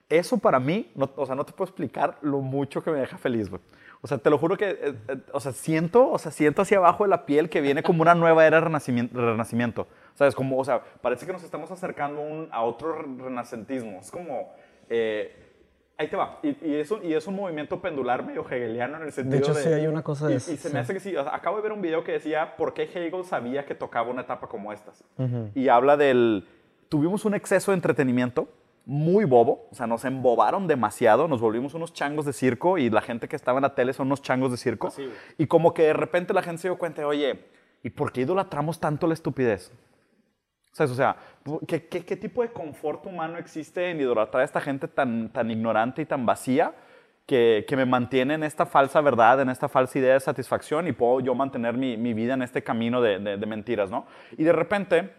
eso 0.09 0.37
para 0.37 0.59
mí, 0.59 0.91
no, 0.95 1.09
o 1.15 1.25
sea, 1.25 1.35
no 1.35 1.45
te 1.45 1.53
puedo 1.53 1.69
explicar 1.69 2.17
lo 2.21 2.39
mucho 2.39 2.83
que 2.83 2.89
me 2.91 2.99
deja 2.99 3.17
feliz, 3.17 3.49
güey. 3.49 3.61
O 4.01 4.07
sea, 4.07 4.17
te 4.17 4.29
lo 4.29 4.37
juro 4.37 4.55
que, 4.55 4.69
eh, 4.69 4.95
eh, 5.09 5.17
o 5.33 5.39
sea, 5.41 5.51
siento, 5.51 6.09
o 6.09 6.17
sea, 6.17 6.31
siento 6.31 6.61
hacia 6.61 6.77
abajo 6.77 7.03
de 7.03 7.09
la 7.09 7.25
piel 7.25 7.49
que 7.49 7.59
viene 7.59 7.83
como 7.83 8.01
una 8.01 8.15
nueva 8.15 8.45
era 8.47 8.57
de 8.57 8.65
renacimiento. 8.65 9.19
renacimiento. 9.19 9.87
¿Sabes? 10.15 10.35
Como, 10.35 10.57
o 10.57 10.63
sea, 10.63 10.81
parece 11.01 11.25
que 11.25 11.33
nos 11.33 11.43
estamos 11.43 11.69
acercando 11.71 12.21
a 12.21 12.23
un- 12.25 12.47
a 12.51 12.61
otro 12.63 12.93
re- 12.93 13.23
renacentismo. 13.23 13.99
Es 13.99 14.09
como, 14.09 14.53
eh, 14.89 15.35
ahí 15.97 16.07
te 16.07 16.15
va. 16.15 16.39
Y, 16.43 16.49
y 16.65 16.75
es 16.75 16.89
un, 16.91 17.03
y 17.05 17.13
es 17.13 17.27
un 17.27 17.35
movimiento 17.35 17.81
pendular 17.81 18.25
medio 18.25 18.45
hegeliano 18.49 18.97
en 18.97 19.03
el 19.03 19.11
sentido 19.11 19.37
de... 19.39 19.51
hecho, 19.51 19.53
sí 19.53 19.67
hay 19.67 19.87
una 19.87 20.01
cosa 20.01 20.27
de 20.27 20.33
y, 20.33 20.37
eso, 20.37 20.51
y 20.53 20.55
se 20.57 20.69
sí. 20.69 20.73
me 20.73 20.79
hace 20.79 20.93
que 20.93 20.99
sí. 21.01 21.15
o 21.17 21.23
sea, 21.23 21.35
acabo 21.35 21.57
de 21.57 21.63
ver 21.63 21.73
un 21.73 21.81
video 21.81 22.03
que 22.05 22.13
decía 22.13 22.55
por 22.55 22.73
qué 22.73 22.83
Hegel 22.83 23.25
sabía 23.25 23.65
que 23.65 23.75
tocaba 23.75 24.09
una 24.09 24.21
etapa 24.21 24.47
como 24.47 24.71
estas. 24.71 25.03
Y 25.55 25.67
habla 25.67 25.97
del... 25.97 26.47
Tuvimos 26.87 27.25
un 27.25 27.33
exceso 27.35 27.71
de 27.71 27.75
entretenimiento 27.75 28.47
muy 28.89 29.23
bobo, 29.23 29.67
o 29.71 29.75
sea, 29.75 29.85
nos 29.85 30.03
embobaron 30.03 30.65
demasiado, 30.65 31.27
nos 31.27 31.39
volvimos 31.39 31.75
unos 31.75 31.93
changos 31.93 32.25
de 32.25 32.33
circo 32.33 32.79
y 32.79 32.89
la 32.89 33.01
gente 33.01 33.27
que 33.27 33.35
estaba 33.35 33.59
en 33.59 33.61
la 33.61 33.75
tele 33.75 33.93
son 33.93 34.07
unos 34.07 34.23
changos 34.23 34.49
de 34.49 34.57
circo. 34.57 34.87
Así, 34.87 35.07
y 35.37 35.45
como 35.45 35.75
que 35.75 35.83
de 35.83 35.93
repente 35.93 36.33
la 36.33 36.41
gente 36.41 36.63
se 36.63 36.69
dio 36.69 36.77
cuenta, 36.79 37.01
de, 37.03 37.05
oye, 37.05 37.45
¿y 37.83 37.91
por 37.91 38.11
qué 38.11 38.21
idolatramos 38.21 38.79
tanto 38.79 39.05
la 39.05 39.13
estupidez? 39.13 39.71
¿Sabes? 40.71 40.91
O 40.91 40.95
sea, 40.95 41.17
¿qué, 41.67 41.85
qué, 41.87 42.03
qué 42.03 42.15
tipo 42.15 42.41
de 42.41 42.51
confort 42.51 43.05
humano 43.05 43.37
existe 43.37 43.91
en 43.91 44.01
idolatrar 44.01 44.41
a 44.41 44.45
esta 44.45 44.59
gente 44.59 44.87
tan, 44.87 45.29
tan 45.29 45.51
ignorante 45.51 46.01
y 46.01 46.05
tan 46.07 46.25
vacía 46.25 46.73
que, 47.27 47.65
que 47.67 47.75
me 47.75 47.85
mantiene 47.85 48.33
en 48.33 48.43
esta 48.43 48.65
falsa 48.65 49.01
verdad, 49.01 49.39
en 49.41 49.49
esta 49.49 49.69
falsa 49.69 49.99
idea 49.99 50.13
de 50.15 50.19
satisfacción 50.19 50.87
y 50.87 50.93
puedo 50.93 51.19
yo 51.19 51.35
mantener 51.35 51.75
mi, 51.77 51.95
mi 51.95 52.15
vida 52.15 52.33
en 52.33 52.41
este 52.41 52.63
camino 52.63 53.01
de, 53.01 53.19
de- 53.19 53.37
de 53.37 53.45
mentiras, 53.45 53.91
¿no? 53.91 54.07
Y 54.35 54.43
de 54.43 54.51
repente 54.51 55.13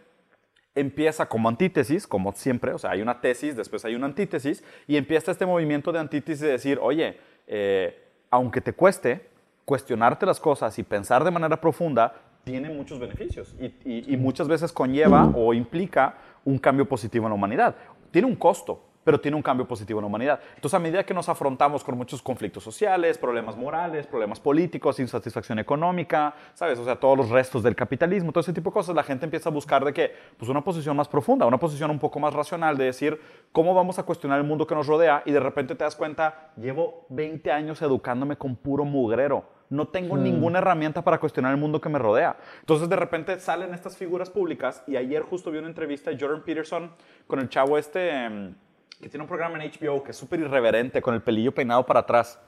empieza 0.75 1.27
como 1.27 1.49
antítesis, 1.49 2.07
como 2.07 2.31
siempre, 2.33 2.73
o 2.73 2.77
sea, 2.77 2.91
hay 2.91 3.01
una 3.01 3.19
tesis, 3.21 3.55
después 3.55 3.83
hay 3.85 3.95
una 3.95 4.05
antítesis, 4.05 4.63
y 4.87 4.97
empieza 4.97 5.31
este 5.31 5.45
movimiento 5.45 5.91
de 5.91 5.99
antítesis 5.99 6.41
de 6.41 6.51
decir, 6.51 6.79
oye, 6.81 7.17
eh, 7.47 7.99
aunque 8.29 8.61
te 8.61 8.73
cueste, 8.73 9.29
cuestionarte 9.65 10.25
las 10.25 10.39
cosas 10.39 10.77
y 10.79 10.83
pensar 10.83 11.23
de 11.23 11.31
manera 11.31 11.59
profunda 11.59 12.13
tiene 12.43 12.69
muchos 12.69 12.99
beneficios 12.99 13.55
y, 13.59 14.17
muchas 14.17 14.47
veces 14.47 14.71
conlleva 14.71 15.31
o 15.35 15.53
implica 15.53 16.17
un 16.43 16.57
cambio 16.57 16.87
positivo 16.87 17.25
en 17.25 17.29
la 17.29 17.35
humanidad. 17.35 17.75
Tiene 18.09 18.27
un 18.27 18.35
costo, 18.35 18.83
pero 19.03 19.19
tiene 19.19 19.35
un 19.35 19.43
cambio 19.43 19.67
positivo 19.67 19.99
en 19.99 20.03
la 20.03 20.07
humanidad. 20.07 20.39
Entonces, 20.55 20.73
a 20.75 20.79
medida 20.79 21.03
que 21.03 21.13
nos 21.13 21.29
afrontamos 21.29 21.83
con 21.83 21.97
muchos 21.97 22.21
conflictos 22.21 22.63
sociales, 22.63 23.17
problemas 23.17 23.57
morales, 23.57 24.07
problemas 24.07 24.39
políticos, 24.39 24.99
insatisfacción 24.99 25.59
económica, 25.59 26.33
¿sabes? 26.53 26.77
O 26.79 26.85
sea, 26.85 26.95
todos 26.95 27.17
los 27.17 27.29
restos 27.29 27.63
del 27.63 27.75
capitalismo, 27.75 28.31
todo 28.31 28.41
ese 28.41 28.53
tipo 28.53 28.69
de 28.69 28.73
cosas, 28.73 28.95
la 28.95 29.03
gente 29.03 29.25
empieza 29.25 29.49
a 29.49 29.51
buscar 29.51 29.83
de 29.85 29.93
que, 29.93 30.13
pues, 30.37 30.49
una 30.49 30.61
posición 30.63 30.95
más 30.95 31.07
profunda, 31.07 31.45
una 31.45 31.57
posición 31.57 31.91
un 31.91 31.99
poco 31.99 32.19
más 32.19 32.33
racional 32.33 32.77
de 32.77 32.85
decir, 32.85 33.19
¿cómo 33.51 33.73
vamos 33.73 33.99
a 33.99 34.03
cuestionar 34.03 34.39
el 34.39 34.45
mundo 34.45 34.67
que 34.67 34.75
nos 34.75 34.87
rodea? 34.87 35.23
Y 35.25 35.31
de 35.31 35.39
repente 35.39 35.75
te 35.75 35.83
das 35.83 35.95
cuenta, 35.95 36.51
llevo 36.57 37.05
20 37.09 37.51
años 37.51 37.81
educándome 37.81 38.37
con 38.37 38.55
puro 38.55 38.85
mugrero. 38.85 39.61
No 39.71 39.87
tengo 39.87 40.17
ninguna 40.17 40.59
herramienta 40.59 41.01
para 41.01 41.17
cuestionar 41.17 41.53
el 41.53 41.57
mundo 41.57 41.79
que 41.79 41.87
me 41.87 41.97
rodea. 41.97 42.35
Entonces, 42.59 42.89
de 42.89 42.95
repente 42.97 43.39
salen 43.39 43.73
estas 43.73 43.95
figuras 43.95 44.29
públicas 44.29 44.83
y 44.85 44.97
ayer 44.97 45.23
justo 45.23 45.49
vi 45.49 45.59
una 45.59 45.69
entrevista 45.69 46.11
de 46.11 46.19
Jordan 46.19 46.43
Peterson 46.43 46.91
con 47.25 47.39
el 47.39 47.47
chavo 47.47 47.77
este 47.77 48.09
em, 48.25 48.53
que 48.99 49.09
tiene 49.09 49.23
un 49.23 49.27
programa 49.27 49.63
en 49.63 49.71
HBO 49.71 50.03
que 50.03 50.11
es 50.11 50.17
súper 50.17 50.39
irreverente, 50.39 51.01
con 51.01 51.13
el 51.13 51.21
pelillo 51.21 51.51
peinado 51.53 51.85
para 51.85 52.01
atrás, 52.01 52.39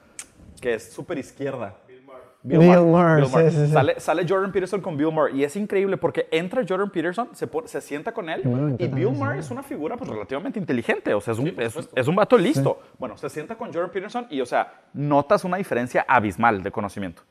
que 0.60 0.74
es 0.74 0.92
súper 0.92 1.18
izquierda. 1.18 1.74
Bill 2.46 2.58
Bill 2.58 2.68
Maher. 2.68 3.22
Bill 3.22 3.30
Maher. 3.32 3.50
sí, 3.50 3.56
sí, 3.58 3.66
sí. 3.66 3.72
Sale, 3.72 3.98
sale 4.00 4.26
Jordan 4.28 4.52
Peterson 4.52 4.80
con 4.82 4.96
Bill 4.98 5.10
Maher 5.12 5.34
y 5.34 5.44
es 5.44 5.56
increíble 5.56 5.96
porque 5.96 6.28
entra 6.30 6.62
Jordan 6.68 6.90
Peterson, 6.90 7.30
se, 7.32 7.46
pone- 7.46 7.68
se 7.68 7.80
sienta 7.80 8.12
con 8.12 8.28
él 8.28 8.42
bueno, 8.44 8.76
y 8.78 8.86
Bill. 8.86 9.12
Maher 9.12 9.38
es 9.38 9.50
una 9.50 9.62
figura 9.62 9.96
pues, 9.96 10.10
relativamente 10.10 10.58
inteligente, 10.58 11.14
o 11.14 11.20
sea, 11.22 11.32
es 11.32 11.38
un, 11.38 11.48
es, 11.58 11.88
es 11.94 12.06
un 12.06 12.14
vato 12.14 12.36
listo. 12.36 12.80
Bueno, 12.98 13.16
se 13.16 13.30
sienta 13.30 13.56
con 13.56 13.72
Jordan 13.72 13.90
Peterson 13.90 14.26
y, 14.28 14.42
o 14.42 14.46
sea, 14.46 14.74
notas 14.92 15.42
una 15.44 15.56
diferencia 15.56 16.04
abismal 16.06 16.62
de 16.62 16.70
conocimiento, 16.70 17.22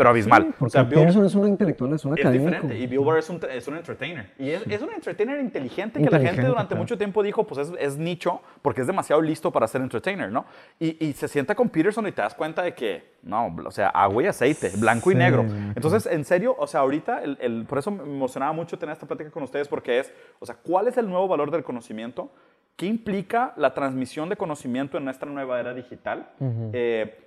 pero 0.00 0.10
abismal. 0.10 0.48
o 0.48 0.52
Porque 0.58 0.70
sea, 0.70 0.82
Bill, 0.84 0.94
Peterson 1.00 1.24
es 1.26 1.34
una 1.34 1.48
intelectual, 1.48 1.92
es 1.92 2.04
un 2.06 2.14
es 2.14 2.20
académico. 2.20 2.50
diferente. 2.52 2.78
Y 2.78 2.86
Bill 2.86 3.00
Burr 3.00 3.18
es 3.18 3.28
un, 3.28 3.38
es 3.50 3.68
un 3.68 3.76
entertainer. 3.76 4.30
Y 4.38 4.48
es, 4.50 4.66
es 4.66 4.80
un 4.80 4.92
entertainer 4.92 5.38
inteligente 5.40 5.98
que 5.98 6.04
la 6.06 6.10
gente 6.12 6.20
Inteligente, 6.20 6.48
durante 6.48 6.68
claro. 6.68 6.82
mucho 6.82 6.96
tiempo 6.96 7.22
dijo, 7.22 7.46
pues 7.46 7.68
es, 7.68 7.72
es 7.78 7.98
nicho 7.98 8.40
porque 8.62 8.80
es 8.80 8.86
demasiado 8.86 9.20
listo 9.20 9.50
para 9.50 9.66
ser 9.68 9.82
entertainer, 9.82 10.32
¿no? 10.32 10.46
Y, 10.78 11.04
y 11.04 11.12
se 11.12 11.28
sienta 11.28 11.54
con 11.54 11.68
Peterson 11.68 12.06
y 12.06 12.12
te 12.12 12.22
das 12.22 12.34
cuenta 12.34 12.62
de 12.62 12.72
que, 12.74 13.16
no, 13.22 13.54
o 13.66 13.70
sea, 13.70 13.88
agua 13.90 14.22
y 14.22 14.26
aceite, 14.26 14.70
blanco 14.78 15.10
y 15.10 15.14
Sí, 15.14 15.18
negro. 15.18 15.42
ok. 15.42 15.48
Entonces, 15.76 16.06
en 16.06 16.24
serio, 16.24 16.56
o 16.58 16.66
sea, 16.66 16.80
ahorita, 16.80 17.22
el, 17.22 17.36
el- 17.40 17.66
por 17.66 17.78
eso 17.78 17.90
me 17.90 18.02
emocionaba 18.02 18.52
mucho 18.52 18.78
tener 18.78 18.94
esta 18.94 19.06
plática 19.06 19.30
con 19.30 19.42
ustedes 19.42 19.68
porque 19.68 19.98
es, 19.98 20.12
o 20.38 20.46
sea, 20.46 20.56
¿cuál 20.62 20.88
es 20.88 20.96
el 20.96 21.08
nuevo 21.08 21.28
valor 21.28 21.50
del 21.50 21.62
conocimiento? 21.62 22.32
¿Qué 22.76 22.86
implica 22.86 23.52
la 23.56 23.74
transmisión 23.74 24.30
de 24.30 24.36
conocimiento 24.36 24.96
en 24.96 25.04
nuestra 25.04 25.30
nueva 25.30 25.60
era 25.60 25.74
digital? 25.74 26.30
Eh, 26.72 27.26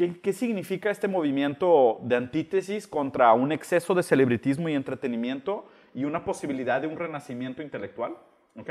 ¿Qué, 0.00 0.18
qué 0.22 0.32
significa 0.32 0.90
este 0.90 1.08
movimiento 1.08 1.98
de 2.00 2.16
antítesis 2.16 2.88
contra 2.88 3.34
un 3.34 3.52
exceso 3.52 3.94
de 3.94 4.02
celebritismo 4.02 4.70
y 4.70 4.74
entretenimiento 4.74 5.66
y 5.92 6.04
una 6.04 6.24
posibilidad 6.24 6.80
de 6.80 6.86
un 6.86 6.96
renacimiento 6.96 7.60
intelectual? 7.60 8.16
¿Ok? 8.58 8.70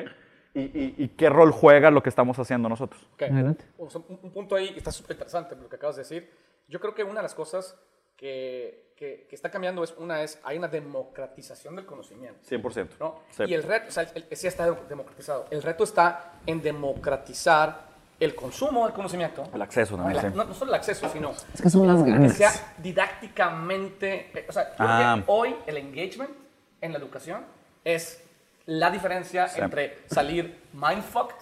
¿Y, 0.55 0.61
y- 0.61 0.95
y 0.97 1.07
qué 1.09 1.29
rol 1.29 1.51
juega 1.51 1.91
lo 1.91 2.01
que 2.01 2.09
estamos 2.09 2.39
haciendo 2.39 2.67
nosotros? 2.67 3.07
Ok. 3.13 3.21
Adelante. 3.21 3.63
Un, 3.77 3.89
un 4.23 4.31
punto 4.31 4.55
ahí 4.55 4.71
que 4.71 4.79
está 4.79 4.91
súper 4.91 5.11
interesante 5.17 5.55
lo 5.55 5.69
que 5.69 5.75
acabas 5.75 5.97
de 5.97 6.01
decir. 6.01 6.31
Yo 6.67 6.79
creo 6.79 6.95
que 6.95 7.03
una 7.03 7.17
de 7.17 7.21
las 7.21 7.35
cosas 7.35 7.79
que, 8.15 8.91
que, 8.97 9.27
que 9.29 9.35
está 9.35 9.51
cambiando 9.51 9.83
es, 9.83 9.93
una 9.99 10.23
es, 10.23 10.39
hay 10.43 10.57
una 10.57 10.67
democratización 10.67 11.75
del 11.75 11.85
conocimiento. 11.85 12.39
100%. 12.49 12.87
¿no? 12.99 13.19
Sí. 13.29 13.43
Y 13.47 13.53
el 13.53 13.61
reto, 13.61 13.85
o 13.89 13.91
sea, 13.91 14.03
el, 14.15 14.25
el- 14.27 14.35
sí 14.35 14.47
está 14.47 14.65
democratizado. 14.71 15.45
El 15.51 15.61
reto 15.61 15.83
está 15.83 16.39
en 16.47 16.59
democratizar 16.63 17.87
el 18.19 18.35
consumo 18.35 18.85
del 18.85 18.93
conocimiento. 18.93 19.47
El 19.53 19.61
acceso 19.61 19.95
también, 19.95 20.17
La- 20.17 20.29
sí. 20.29 20.35
no, 20.35 20.43
no 20.43 20.53
solo 20.53 20.71
el 20.71 20.75
acceso, 20.75 21.09
sino 21.09 21.31
Es 21.53 21.61
que 21.61 21.69
son 21.69 21.87
las 21.87 22.03
que 22.03 22.11
ganas. 22.11 22.33
sea 22.35 22.51
didácticamente. 22.77 24.31
eh, 24.33 24.45
O 24.49 24.51
sea, 24.51 24.75
creo 24.75 24.87
Ah. 24.89 25.15
que 25.17 25.23
hoy 25.27 25.55
el 25.67 25.77
engagement 25.77 26.31
en 26.81 26.91
la 26.91 26.97
educación 26.99 27.45
es 27.83 28.21
la 28.65 28.89
diferencia 28.91 29.47
Sí. 29.47 29.59
entre 29.61 29.99
salir 30.07 30.63
mindfucked 30.73 31.35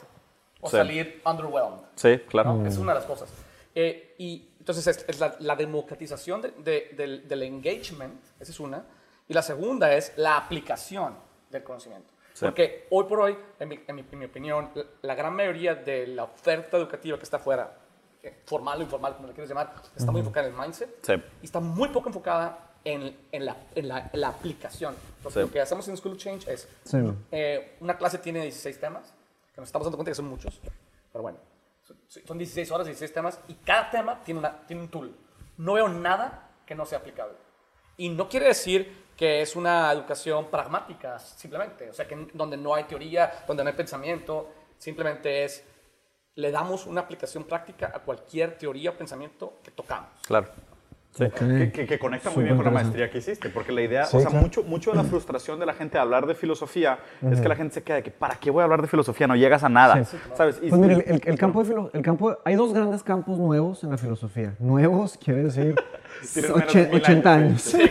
o 0.62 0.70
Sí. 0.70 0.78
salir 0.78 1.22
underwhelmed. 1.26 1.80
Sí, 1.96 2.20
claro. 2.28 2.66
es 2.66 2.78
una 2.78 2.94
de 2.94 3.00
las 3.00 3.08
cosas. 3.08 3.30
Eh, 3.76 4.16
y 4.18 4.48
entonces 4.60 4.86
es, 4.88 5.06
es 5.08 5.20
la, 5.20 5.36
la 5.40 5.56
democratización 5.56 6.42
de- 6.42 6.52
de- 6.52 6.90
del, 6.96 7.28
del 7.28 7.44
engagement, 7.44 8.20
esa 8.40 8.52
es 8.52 8.60
una. 8.60 8.84
Y 9.28 9.34
la 9.34 9.42
segunda 9.42 9.94
es 9.94 10.14
la 10.18 10.38
aplicación 10.38 11.16
del 11.52 11.64
conocimiento. 11.64 12.14
Sí. 12.38 12.46
Porque 12.46 12.86
hoy 12.92 13.06
por 13.06 13.20
hoy, 13.20 13.36
en 13.60 13.68
mi, 13.70 13.80
en 13.88 13.96
mi- 13.96 14.06
en 14.12 14.20
mi 14.20 14.26
opinión, 14.26 14.70
la, 15.02 15.16
gran 15.16 15.34
mayoría 15.36 15.74
de 15.74 16.06
la 16.06 16.26
oferta 16.26 16.78
educativa 16.78 17.18
que 17.18 17.24
está 17.24 17.38
afuera, 17.38 17.76
eh, 18.22 18.42
formal 18.46 18.80
o 18.80 18.84
informal, 18.84 19.16
como 19.16 19.28
le 19.28 19.34
quieres 19.34 19.50
llamar, 19.50 19.74
está 19.96 20.12
muy 20.12 20.20
enfocada 20.22 20.48
en 20.48 20.54
el 20.54 20.60
mindset 20.60 21.04
Sí. 21.04 21.14
y 21.42 21.46
está 21.46 21.60
muy 21.60 21.90
poco 21.90 22.10
enfocada 22.10 22.76
en, 22.84 23.18
en 23.32 23.44
la, 23.46 23.58
en 23.74 23.88
la- 23.88 24.10
la 24.14 24.28
aplicación. 24.28 24.96
Lo, 25.24 25.32
Sí. 25.32 25.40
lo 25.40 25.50
que 25.50 25.60
hacemos 25.60 25.88
en 25.88 25.98
School 25.98 26.14
of 26.14 26.20
Change 26.20 26.48
es 26.52 26.68
eh, 27.32 27.76
una 27.80 27.98
clase 27.98 28.20
tiene 28.20 28.44
16 28.44 28.80
temas, 28.80 29.12
que 29.56 29.60
nos 29.60 29.70
estamos 29.70 29.86
dando 29.88 29.98
cuenta 29.98 30.12
que 30.12 30.16
son 30.16 30.28
muchos, 30.28 30.62
pero 31.12 31.24
bueno, 31.24 31.40
son- 31.82 31.98
son 32.24 32.38
16 32.38 32.70
horas, 32.72 32.86
16 32.86 33.12
temas, 33.14 33.40
y 33.48 33.56
cada 33.56 33.90
tema 33.90 34.24
tiene, 34.24 34.42
una, 34.42 34.62
tiene 34.68 34.84
un 34.84 34.90
tool. 34.90 35.16
No 35.58 35.74
veo 35.74 35.88
nada 35.90 36.52
que 36.68 36.76
no 36.76 36.86
sea 36.86 37.00
aplicable. 37.00 37.34
Y 37.98 38.10
no 38.10 38.30
quiere 38.30 38.48
decir 38.48 39.08
que 39.18 39.42
es 39.42 39.56
una 39.56 39.92
educación 39.92 40.46
pragmática, 40.52 41.18
simplemente, 41.18 41.90
o 41.90 41.94
sea, 41.94 42.08
que 42.08 42.28
donde 42.34 42.56
no 42.56 42.76
hay 42.76 42.84
teoría, 42.84 43.44
donde 43.48 43.64
no 43.64 43.70
hay 43.70 43.76
pensamiento, 43.76 44.52
simplemente 44.78 45.44
es, 45.44 45.64
le 46.36 46.52
damos 46.52 46.86
una 46.86 47.02
aplicación 47.02 47.44
práctica 47.44 47.92
a 47.94 48.00
cualquier 48.00 48.58
teoría 48.58 48.92
o 48.92 48.94
pensamiento 48.94 49.58
que 49.64 49.72
tocamos. 49.72 50.10
Claro. 50.28 50.52
Sí, 51.18 51.24
Ok. 51.24 51.34
que, 51.34 51.72
que- 51.72 51.86
que 51.88 52.00
conecta 52.00 52.30
muy 52.30 52.44
bien 52.44 52.56
con 52.56 52.66
la 52.66 52.72
maestría 52.72 53.10
que 53.10 53.18
hiciste, 53.18 53.50
porque 53.50 53.72
la 53.72 53.82
idea, 53.82 54.06
Sí, 54.06 54.18
o 54.18 54.20
sea, 54.20 54.30
claro. 54.30 54.44
mucho, 54.46 54.64
mucho 54.64 54.92
de 54.92 54.98
la 54.98 55.04
frustración 55.04 55.60
de 55.60 55.66
la 55.66 55.74
gente 55.74 55.98
de 55.98 56.02
hablar 56.02 56.28
de 56.28 56.36
filosofía 56.36 57.00
es 57.32 57.42
que 57.42 57.48
la 57.50 57.56
gente 57.56 57.74
se 57.74 57.84
queda 57.84 57.98
de 57.98 58.04
que, 58.04 58.12
¿para 58.12 58.36
qué 58.36 58.52
voy 58.52 58.62
a 58.62 58.66
hablar 58.66 58.82
de 58.82 58.88
filosofía? 58.88 59.26
No 59.28 59.36
llegas 59.36 59.64
a 59.64 59.70
nada, 59.70 60.04
Sí. 60.06 60.18
¿sabes? 60.36 60.60
Y- 60.62 60.70
Pues 60.70 60.80
mire, 60.80 60.94
el, 60.94 61.02
el- 61.16 61.22
el 61.26 61.38
campo 61.38 61.64
de 61.64 61.76
el 61.94 62.02
campo, 62.04 62.38
hay 62.46 62.56
dos 62.56 62.74
grandes 62.74 63.02
campos 63.04 63.38
nuevos 63.40 63.84
en 63.84 63.90
la 63.92 63.98
filosofía. 63.98 64.54
Nuevos 64.60 65.18
quiere 65.18 65.44
decir 65.46 65.76
Tienes 66.34 66.52
menos 66.52 66.68
oche- 66.68 66.82
de 66.84 66.88
mil 66.88 66.96
80 67.02 67.34
años, 67.34 67.74
años. 67.76 67.90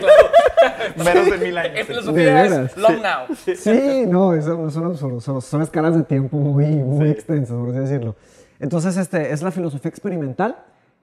menos 0.97 1.25
de 1.31 1.37
mil 1.37 1.57
años. 1.57 1.71
En 1.75 1.77
sí. 1.77 1.83
filosofía 1.87 2.45
es 2.45 2.77
long 2.77 3.01
now. 3.01 3.35
Sí, 3.55 4.05
no, 4.07 4.33
eso 4.33 4.57
no 4.57 4.69
son 4.69 4.85
absurdos, 4.85 5.23
son, 5.23 5.41
son 5.41 5.61
escalas 5.61 5.95
de 5.95 6.03
tiempo 6.03 6.37
muy, 6.37 6.65
muy 6.65 7.09
extensas, 7.09 7.55
por 7.57 7.69
así 7.69 7.79
decirlo. 7.79 8.15
Entonces, 8.59 8.97
este, 8.97 9.31
es 9.31 9.41
la 9.43 9.51
filosofía 9.51 9.89
experimental, 9.89 10.57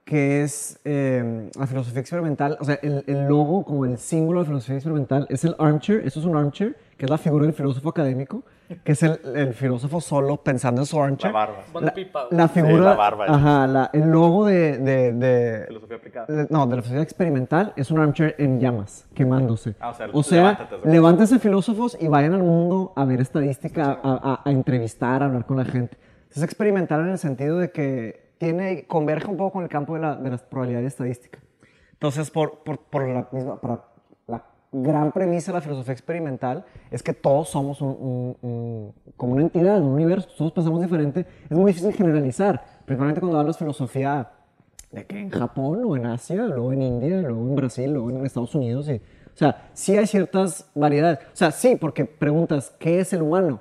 que 0.04 0.42
es 0.42 0.78
eh, 0.84 1.48
la 1.58 1.66
filosofía 1.66 2.00
experimental, 2.00 2.58
o 2.60 2.64
sea, 2.64 2.78
el, 2.82 3.04
el 3.06 3.26
logo 3.26 3.64
como 3.64 3.86
el 3.86 3.96
símbolo 3.96 4.40
de 4.40 4.44
la 4.44 4.46
filosofía 4.48 4.74
experimental 4.76 5.26
es 5.30 5.44
el 5.44 5.56
armchair, 5.58 6.02
eso 6.04 6.20
es 6.20 6.26
un 6.26 6.36
armchair, 6.36 6.76
que 6.98 7.06
es 7.06 7.10
la 7.10 7.16
figura 7.16 7.46
del 7.46 7.54
filósofo 7.54 7.88
académico, 7.88 8.42
que 8.84 8.92
es 8.92 9.02
el, 9.02 9.18
el 9.34 9.54
filósofo 9.54 10.02
solo 10.02 10.36
pensando 10.36 10.82
en 10.82 10.86
su 10.86 11.00
armchair. 11.00 11.32
La 11.32 11.38
barba. 11.40 11.56
La, 11.80 12.26
la 12.30 12.48
figura, 12.48 12.84
la 12.84 12.94
barba. 12.94 13.24
ajá, 13.28 13.66
la- 13.66 13.90
el 13.94 14.10
logo 14.10 14.44
de, 14.46 14.76
de, 14.78 15.12
de- 15.14 15.64
Filosofía 15.68 15.96
aplicada. 15.96 16.26
eh, 16.28 16.46
No, 16.50 16.66
de 16.66 16.76
la 16.76 16.82
filosofía 16.82 17.02
experimental 17.02 17.72
es 17.74 17.90
un 17.90 17.98
armchair 18.00 18.34
en 18.38 18.60
llamas, 18.60 19.06
quemándose. 19.14 19.74
Ah, 19.80 19.88
o 19.90 19.94
sea, 19.94 20.08
o 20.12 20.22
sea 20.22 20.68
levántense 20.84 21.38
filósofos 21.38 21.96
y 21.98 22.08
vayan 22.08 22.34
al 22.34 22.42
mundo 22.42 22.92
a 22.94 23.06
ver 23.06 23.22
estadística, 23.22 23.92
a, 23.92 23.98
a- 24.02 24.42
a 24.44 24.50
entrevistar, 24.50 25.22
a 25.22 25.26
hablar 25.26 25.46
con 25.46 25.56
la 25.56 25.64
gente. 25.64 25.96
Es 26.30 26.42
experimental 26.42 27.00
en 27.00 27.08
el 27.10 27.18
sentido 27.18 27.58
de 27.58 27.70
que 27.70 28.23
tiene, 28.44 28.86
converge 28.86 29.30
un 29.30 29.36
poco 29.36 29.52
con 29.52 29.62
el 29.62 29.68
campo 29.68 29.94
de, 29.94 30.00
la, 30.00 30.16
de 30.16 30.30
las 30.30 30.42
probabilidades 30.42 30.88
estadísticas. 30.88 31.42
Entonces, 31.92 32.30
por, 32.30 32.58
por, 32.62 32.78
por 32.78 33.08
la 33.08 33.26
misma, 33.32 33.60
para 33.60 33.84
la 34.26 34.44
gran 34.72 35.12
premisa 35.12 35.50
de 35.52 35.58
la 35.58 35.62
filosofía 35.62 35.92
experimental 35.92 36.64
es 36.90 37.02
que 37.02 37.12
todos 37.14 37.48
somos 37.48 37.80
un- 37.80 37.96
un- 38.42 38.48
un- 38.50 38.94
como 39.16 39.32
una 39.32 39.42
entidad, 39.42 39.80
un 39.80 39.92
universo, 39.92 40.28
todos 40.36 40.52
pensamos 40.52 40.82
diferente. 40.82 41.26
Es 41.48 41.56
muy 41.56 41.70
difícil 41.72 41.92
generalizar, 41.94 42.62
principalmente 42.84 43.20
cuando 43.20 43.38
hablas 43.40 43.56
filosofía 43.56 44.30
de 44.90 45.06
que 45.06 45.18
en 45.18 45.30
Japón 45.30 45.82
o 45.86 45.96
en 45.96 46.06
Asia, 46.06 46.44
luego 46.44 46.72
en 46.72 46.82
India, 46.82 47.20
luego 47.22 47.40
en 47.48 47.56
Brasil, 47.56 47.92
luego 47.92 48.10
en 48.10 48.26
Estados 48.26 48.54
Unidos. 48.54 48.88
Y, 48.88 48.96
o 48.96 49.36
sea, 49.36 49.70
sí 49.72 49.96
hay 49.96 50.06
ciertas 50.06 50.70
variedades. 50.74 51.18
O 51.32 51.36
sea, 51.36 51.50
sí, 51.50 51.76
porque 51.76 52.04
preguntas, 52.04 52.74
¿qué 52.78 53.00
es 53.00 53.12
el 53.12 53.22
humano? 53.22 53.60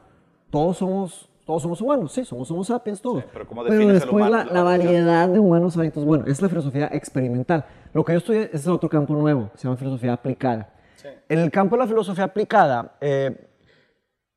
Todos 0.51 0.77
somos, 0.77 1.29
todos 1.45 1.61
somos 1.61 1.81
humanos, 1.81 2.11
sí, 2.13 2.23
somos 2.23 2.49
homo 2.51 2.63
sapiens 2.63 3.01
todos. 3.01 3.23
Sí, 3.23 3.29
pero 3.33 3.45
¿cómo 3.47 3.63
defines 3.63 3.87
el 3.87 3.93
después 3.95 4.25
humano? 4.25 4.37
la, 4.37 4.45
La 4.45 4.53
la 4.53 4.63
variedad. 4.63 5.27
de 5.27 5.39
humanos 5.39 5.77
hay. 5.77 5.87
Entonces, 5.87 6.07
bueno, 6.07 6.25
es 6.25 6.41
la 6.41 6.49
filosofía 6.49 6.89
experimental. 6.91 7.65
Lo 7.93 8.03
que 8.03 8.13
yo 8.13 8.17
estudié 8.19 8.49
es 8.53 8.67
otro 8.67 8.89
campo 8.89 9.13
nuevo, 9.13 9.49
se 9.55 9.63
llama 9.63 9.75
filosofía 9.77 10.13
aplicada. 10.13 10.73
Sí. 10.95 11.07
En 11.27 11.39
el 11.39 11.51
campo 11.51 11.75
de 11.75 11.81
la 11.81 11.87
filosofía 11.87 12.23
aplicada, 12.25 12.95
eh, 13.01 13.49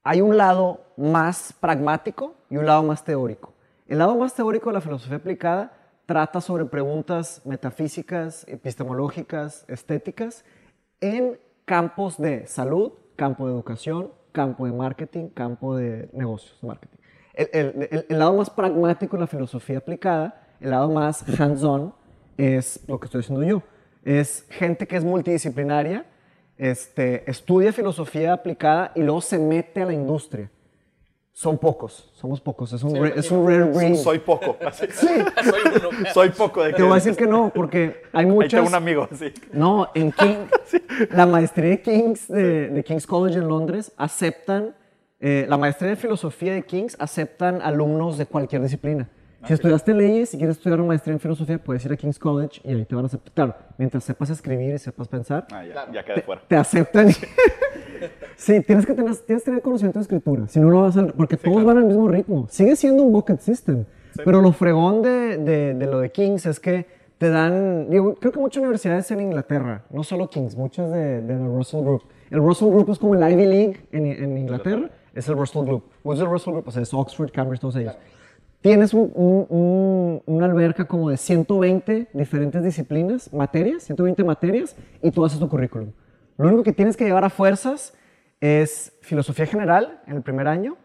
hay 0.02 0.20
un 0.20 0.36
lado 0.36 0.80
más 0.96 1.54
pragmático 1.60 2.34
y 2.50 2.56
un 2.56 2.66
lado 2.66 2.82
más 2.82 3.04
teórico. 3.04 3.52
El 3.86 3.98
lado 3.98 4.16
más 4.16 4.34
teórico 4.34 4.70
de 4.70 4.74
la 4.74 4.80
filosofía 4.80 5.16
aplicada 5.18 5.72
trata 6.06 6.40
sobre 6.40 6.64
preguntas 6.64 7.42
metafísicas, 7.44 8.44
epistemológicas, 8.48 9.64
estéticas, 9.68 10.44
en 11.00 11.38
campos 11.64 12.16
de 12.18 12.46
salud, 12.46 12.92
campo 13.16 13.46
de 13.46 13.52
educación, 13.52 14.12
campo 14.36 14.66
de 14.66 14.72
marketing, 14.72 15.28
campo 15.30 15.76
de 15.76 16.08
negocios, 16.12 16.58
marketing. 16.62 16.98
El, 17.34 17.48
el- 17.52 17.88
el- 17.90 18.06
el 18.08 18.18
lado 18.18 18.34
más 18.36 18.50
pragmático 18.50 19.16
la 19.16 19.26
filosofía 19.26 19.78
aplicada, 19.78 20.26
el 20.60 20.70
lado 20.70 20.90
más 20.90 21.24
hands-on, 21.40 21.94
es 22.36 22.80
lo 22.86 22.98
que 23.00 23.06
estoy 23.06 23.20
haciendo 23.22 23.42
yo. 23.44 23.62
Es 24.04 24.46
gente 24.50 24.86
que 24.86 24.96
es 24.98 25.04
multidisciplinaria, 25.04 26.04
este, 26.58 27.28
estudia 27.30 27.72
filosofía 27.72 28.32
aplicada 28.34 28.92
y 28.94 29.00
luego 29.02 29.20
se 29.22 29.38
mete 29.38 29.82
a 29.82 29.86
la 29.86 29.92
industria. 29.94 30.50
Son 31.38 31.58
pocos, 31.58 32.08
somos 32.14 32.40
pocos, 32.40 32.72
es 32.72 32.82
un, 32.82 32.92
Sí, 32.92 33.12
es 33.14 33.30
un 33.30 33.46
rare 33.46 33.64
breed. 33.64 33.96
Soy 33.96 34.20
poco. 34.20 34.56
así. 34.66 34.86
Soy 34.90 35.60
uno. 35.66 35.90
Soy 36.14 36.30
poco 36.30 36.62
de 36.64 36.70
que. 36.70 36.76
Te 36.78 36.82
voy 36.82 36.92
a 36.92 36.94
decir 36.94 37.14
que 37.14 37.26
no, 37.26 37.52
porque 37.54 38.04
hay 38.14 38.24
Ahí 38.24 38.26
muchas... 38.26 38.52
tengo 38.52 38.68
un 38.68 38.74
amigo, 38.74 39.06
sí. 39.12 39.34
No, 39.52 39.90
en 39.94 40.12
King, 40.12 40.46
la 41.10 41.26
maestría 41.26 41.68
de 41.68 41.82
King's, 41.82 42.28
de, 42.28 42.70
de 42.70 42.82
King's 42.82 43.06
College 43.06 43.36
en 43.38 43.48
Londres, 43.48 43.92
aceptan, 43.98 44.74
eh, 45.20 45.44
la 45.46 45.58
maestría 45.58 45.90
de 45.90 45.96
filosofía 45.96 46.54
de 46.54 46.62
King's 46.62 46.96
aceptan 46.98 47.60
alumnos 47.60 48.16
de 48.16 48.24
cualquier 48.24 48.62
disciplina. 48.62 49.06
Si 49.46 49.52
estudiaste 49.54 49.94
leyes 49.94 50.34
y 50.34 50.38
quieres 50.38 50.56
estudiar 50.56 50.80
una 50.80 50.88
maestría 50.88 51.12
en 51.14 51.20
filosofía, 51.20 51.58
puedes 51.58 51.84
ir 51.84 51.92
a 51.92 51.96
King's 51.96 52.18
College 52.18 52.60
y 52.64 52.72
ahí 52.72 52.84
te 52.84 52.94
van 52.94 53.04
a 53.04 53.06
aceptar. 53.06 53.32
Claro, 53.34 53.54
mientras 53.78 54.04
sepas 54.04 54.30
escribir 54.30 54.74
y 54.74 54.78
sepas 54.78 55.08
pensar, 55.08 55.46
Ah, 55.52 55.64
ya, 55.64 55.72
Claro. 55.72 55.92
ya 55.92 56.04
quedé 56.04 56.22
fuera. 56.22 56.42
te 56.48 56.56
aceptan. 56.56 57.08
sí, 58.36 58.60
tienes 58.62 58.86
que 58.86 58.94
tener, 58.94 59.14
tienes 59.16 59.42
que 59.42 59.50
tener 59.50 59.62
conocimiento 59.62 59.98
de 59.98 60.02
escritura, 60.02 60.46
si 60.48 60.60
no, 60.60 60.70
no 60.70 60.82
vas 60.82 60.96
a... 60.96 61.06
Porque 61.06 61.36
todos 61.36 61.64
van 61.64 61.78
al 61.78 61.84
mismo 61.84 62.08
ritmo. 62.08 62.46
Sigue 62.50 62.76
siendo 62.76 63.02
un 63.02 63.12
bucket 63.12 63.40
system. 63.40 63.84
Pero 64.24 64.40
lo 64.40 64.52
fregón 64.52 65.02
de, 65.02 65.36
de, 65.38 65.74
de 65.74 65.86
lo 65.86 66.00
de 66.00 66.10
King's 66.10 66.46
es 66.46 66.58
que 66.60 66.86
te 67.18 67.30
dan... 67.30 67.88
digo, 67.90 68.14
creo 68.14 68.32
que 68.32 68.38
muchas 68.40 68.60
universidades 68.62 69.10
en 69.10 69.20
Inglaterra, 69.20 69.84
no 69.90 70.02
solo 70.04 70.28
King's, 70.28 70.56
muchas 70.56 70.90
de, 70.90 71.22
de 71.22 71.34
la 71.34 71.46
Russell 71.46 71.82
Group. 71.82 72.02
El 72.30 72.38
Russell 72.40 72.68
Group 72.68 72.90
es 72.90 72.98
como 72.98 73.14
el 73.14 73.32
Ivy 73.32 73.46
League 73.46 73.86
en, 73.92 74.06
en 74.06 74.36
Inglaterra, 74.38 74.90
es 75.14 75.28
el 75.28 75.36
Russell 75.36 75.64
Group. 75.64 75.84
¿O 76.02 76.12
es 76.12 76.20
el 76.20 76.26
Russell 76.26 76.52
Group? 76.54 76.68
O 76.68 76.70
sea, 76.70 76.82
es 76.82 76.92
Oxford, 76.92 77.30
Cambridge, 77.30 77.60
todos 77.60 77.76
ellos. 77.76 77.96
Tienes 78.66 78.92
un- 78.94 79.12
un- 79.14 79.46
un- 79.48 80.22
una 80.26 80.46
alberca 80.46 80.86
como 80.86 81.08
de 81.08 81.16
120 81.16 82.08
diferentes 82.12 82.64
disciplinas, 82.64 83.32
materias, 83.32 83.84
120 83.84 84.24
materias, 84.24 84.74
y 85.00 85.12
tú 85.12 85.24
haces 85.24 85.38
tu 85.38 85.48
currículum. 85.48 85.92
Lo 86.36 86.48
único 86.48 86.64
que 86.64 86.72
tienes 86.72 86.96
que 86.96 87.04
llevar 87.04 87.22
a 87.22 87.30
fuerzas 87.30 87.94
es 88.40 88.92
filosofía 89.02 89.46
general 89.46 90.00
en 90.08 90.16
el 90.16 90.22
primer 90.22 90.48
año 90.48 90.76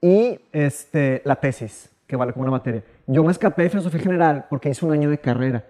y 0.00 0.40
este, 0.50 1.22
la 1.24 1.36
tesis, 1.36 1.90
que 2.08 2.16
vale 2.16 2.32
como 2.32 2.42
una 2.42 2.50
materia. 2.50 2.82
Yo 3.06 3.22
me 3.22 3.30
escapé 3.30 3.62
de 3.62 3.70
filosofía 3.70 4.00
general 4.00 4.46
porque 4.50 4.70
hice 4.70 4.84
un 4.84 4.90
año 4.90 5.08
de 5.08 5.18
carrera. 5.18 5.64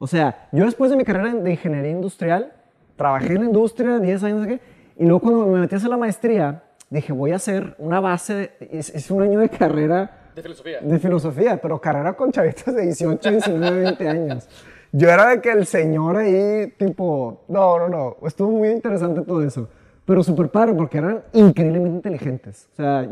O 0.00 0.08
sea, 0.08 0.48
yo 0.50 0.64
después 0.64 0.90
de 0.90 0.96
mi 0.96 1.04
carrera 1.04 1.32
de 1.32 1.48
ingeniería 1.52 1.92
industrial, 1.92 2.52
trabajé 2.96 3.34
en 3.34 3.42
la 3.42 3.46
industria 3.46 4.00
10 4.00 4.24
años, 4.24 4.48
qué, 4.48 4.60
y 4.98 5.04
luego 5.04 5.20
cuando 5.20 5.46
me 5.46 5.60
metí 5.60 5.76
a 5.76 5.78
hacer 5.78 5.90
la 5.90 5.96
maestría, 5.96 6.64
dije, 6.90 7.12
voy 7.12 7.30
a 7.30 7.36
hacer 7.36 7.76
una 7.78 8.00
base, 8.00 8.50
hice 8.72 9.12
un 9.14 9.22
año 9.22 9.38
de 9.38 9.48
carrera 9.48 10.17
De 10.38 10.42
filosofía. 10.42 10.80
de 10.80 10.98
filosofía, 11.00 11.60
pero 11.60 11.80
carrera 11.80 12.12
con 12.12 12.30
chavitos 12.30 12.72
de 12.72 12.82
18, 12.82 13.30
19, 13.30 13.80
20 13.80 14.08
años. 14.08 14.48
Yo 14.92 15.10
era 15.10 15.30
de 15.30 15.40
que 15.40 15.50
el 15.50 15.66
señor 15.66 16.16
ahí, 16.16 16.72
tipo, 16.78 17.42
no, 17.48 17.78
no, 17.78 17.88
no, 17.88 18.16
estuvo 18.26 18.52
muy 18.52 18.68
interesante 18.68 19.22
todo 19.22 19.42
eso. 19.42 19.68
Pero 20.04 20.22
súper 20.22 20.48
padre 20.48 20.74
porque 20.74 20.98
eran 20.98 21.22
increíblemente 21.32 21.96
inteligentes. 21.96 22.68
O 22.72 22.76
sea, 22.76 23.08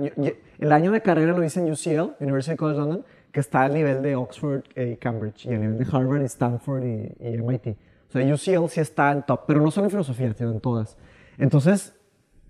el 0.58 0.72
año 0.72 0.92
de 0.92 1.02
carrera 1.02 1.32
lo 1.32 1.42
hice 1.42 1.60
en 1.60 1.70
UCL, 1.70 2.14
University 2.20 2.56
College 2.56 2.78
London, 2.78 3.04
que 3.32 3.40
está 3.40 3.64
al 3.64 3.74
nivel 3.74 4.02
de 4.02 4.14
Oxford 4.14 4.62
y 4.76 4.96
Cambridge, 4.96 5.46
y 5.46 5.52
al 5.52 5.60
nivel 5.60 5.78
de 5.78 5.86
Harvard 5.92 6.22
y 6.22 6.26
Stanford 6.26 6.84
y, 6.84 7.12
y 7.20 7.42
MIT. 7.42 7.76
O 8.08 8.12
sea, 8.12 8.22
UCL 8.22 8.68
sí 8.68 8.80
está 8.80 9.10
en 9.10 9.24
top, 9.24 9.40
pero 9.46 9.60
no 9.60 9.70
solo 9.70 9.86
en 9.86 9.90
filosofía, 9.90 10.32
sino 10.32 10.52
en 10.52 10.60
todas. 10.60 10.96
Entonces, 11.36 11.94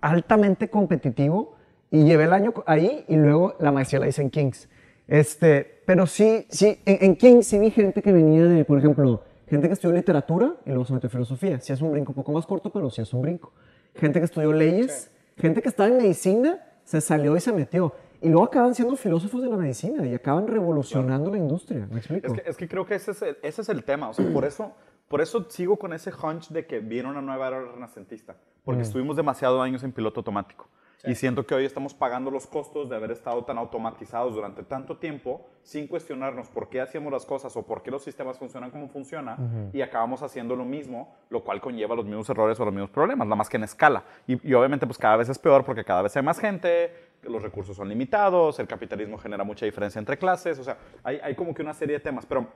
altamente 0.00 0.68
competitivo 0.68 1.55
y 1.90 2.04
llevé 2.04 2.24
el 2.24 2.32
año 2.32 2.52
ahí 2.66 3.04
y 3.08 3.16
luego 3.16 3.54
la 3.60 3.72
maestría 3.72 4.00
la 4.00 4.08
hice 4.08 4.22
en 4.22 4.30
King's. 4.30 4.68
Este, 5.08 5.82
pero 5.86 6.06
sí, 6.06 6.46
sí, 6.48 6.80
en, 6.84 6.98
en 7.00 7.16
King's 7.16 7.46
sí 7.46 7.58
vi 7.58 7.70
gente 7.70 8.02
que 8.02 8.12
venía 8.12 8.44
de, 8.44 8.64
por 8.64 8.78
ejemplo, 8.78 9.22
gente 9.48 9.68
que 9.68 9.74
estudió 9.74 9.94
literatura 9.94 10.54
y 10.64 10.70
luego 10.70 10.84
se 10.84 10.92
metió 10.92 11.06
a 11.08 11.10
filosofía. 11.10 11.60
Sí 11.60 11.72
es 11.72 11.80
un 11.80 11.92
brinco 11.92 12.12
un 12.12 12.16
poco 12.16 12.32
más 12.32 12.46
corto, 12.46 12.70
pero 12.70 12.90
sí 12.90 13.02
es 13.02 13.12
un 13.12 13.22
brinco. 13.22 13.52
Gente 13.94 14.18
que 14.18 14.24
estudió 14.24 14.52
leyes, 14.52 15.10
gente 15.36 15.62
que 15.62 15.68
estaba 15.68 15.88
en 15.88 15.96
medicina, 15.96 16.58
se 16.84 17.00
salió 17.00 17.36
y 17.36 17.40
se 17.40 17.52
metió. 17.52 17.92
Y 18.20 18.28
luego 18.28 18.44
acaban 18.44 18.74
siendo 18.74 18.96
filósofos 18.96 19.42
de 19.42 19.48
la 19.48 19.56
medicina 19.56 20.04
y 20.06 20.14
acaban 20.14 20.48
revolucionando 20.48 21.30
la 21.30 21.38
industria. 21.38 21.86
¿Me 21.90 21.98
explico? 21.98 22.26
Es 22.26 22.32
que, 22.32 22.50
es 22.50 22.56
que 22.56 22.68
creo 22.68 22.86
que 22.86 22.94
ese 22.94 23.10
es, 23.12 23.22
el, 23.22 23.36
ese 23.42 23.62
es 23.62 23.68
el 23.68 23.84
tema. 23.84 24.08
O 24.08 24.14
sea, 24.14 24.26
por 24.32 24.44
eso, 24.44 24.72
por 25.08 25.20
eso 25.20 25.46
sigo 25.48 25.76
con 25.76 25.92
ese 25.92 26.10
hunch 26.10 26.48
de 26.48 26.66
que 26.66 26.80
viene 26.80 27.08
una 27.08 27.20
nueva 27.20 27.48
era 27.48 27.60
renacentista. 27.60 28.36
Porque 28.64 28.82
estuvimos 28.82 29.16
demasiado 29.16 29.62
años 29.62 29.84
en 29.84 29.92
piloto 29.92 30.20
automático. 30.20 30.66
Y 31.06 31.14
siento 31.14 31.46
que 31.46 31.54
hoy 31.54 31.64
estamos 31.64 31.94
pagando 31.94 32.30
los 32.30 32.46
costos 32.46 32.88
de 32.88 32.96
haber 32.96 33.12
estado 33.12 33.44
tan 33.44 33.58
automatizados 33.58 34.34
durante 34.34 34.62
tanto 34.62 34.96
tiempo 34.96 35.46
sin 35.62 35.86
cuestionarnos 35.86 36.48
por 36.48 36.68
qué 36.68 36.80
hacíamos 36.80 37.12
las 37.12 37.24
cosas 37.24 37.56
o 37.56 37.64
por 37.64 37.82
qué 37.82 37.90
los 37.90 38.02
sistemas 38.02 38.38
funcionan 38.38 38.70
como 38.70 38.88
funcionan 38.88 39.70
y 39.72 39.82
acabamos 39.82 40.22
haciendo 40.22 40.56
lo 40.56 40.64
mismo, 40.64 41.14
lo 41.30 41.44
cual 41.44 41.60
conlleva 41.60 41.94
los 41.94 42.04
mismos 42.04 42.28
errores 42.28 42.58
o 42.58 42.64
los 42.64 42.74
mismos 42.74 42.90
problemas, 42.90 43.26
nada 43.26 43.36
más 43.36 43.48
que 43.48 43.56
en 43.56 43.64
escala. 43.64 44.02
Y, 44.26 44.48
y 44.48 44.54
obviamente 44.54 44.86
pues 44.86 44.98
cada 44.98 45.16
vez 45.16 45.28
es 45.28 45.38
peor 45.38 45.64
porque 45.64 45.84
cada 45.84 46.02
vez 46.02 46.16
hay 46.16 46.22
más 46.22 46.40
gente, 46.40 46.92
los 47.22 47.42
recursos 47.42 47.76
son 47.76 47.88
limitados, 47.88 48.58
el 48.58 48.66
capitalismo 48.66 49.18
genera 49.18 49.44
mucha 49.44 49.64
diferencia 49.64 49.98
entre 49.98 50.18
clases, 50.18 50.58
o 50.58 50.64
sea, 50.64 50.76
hay, 51.02 51.18
hay 51.22 51.34
como 51.34 51.54
que 51.54 51.62
una 51.62 51.74
serie 51.74 51.94
de 51.94 52.00
temas, 52.00 52.26
pero 52.26 52.46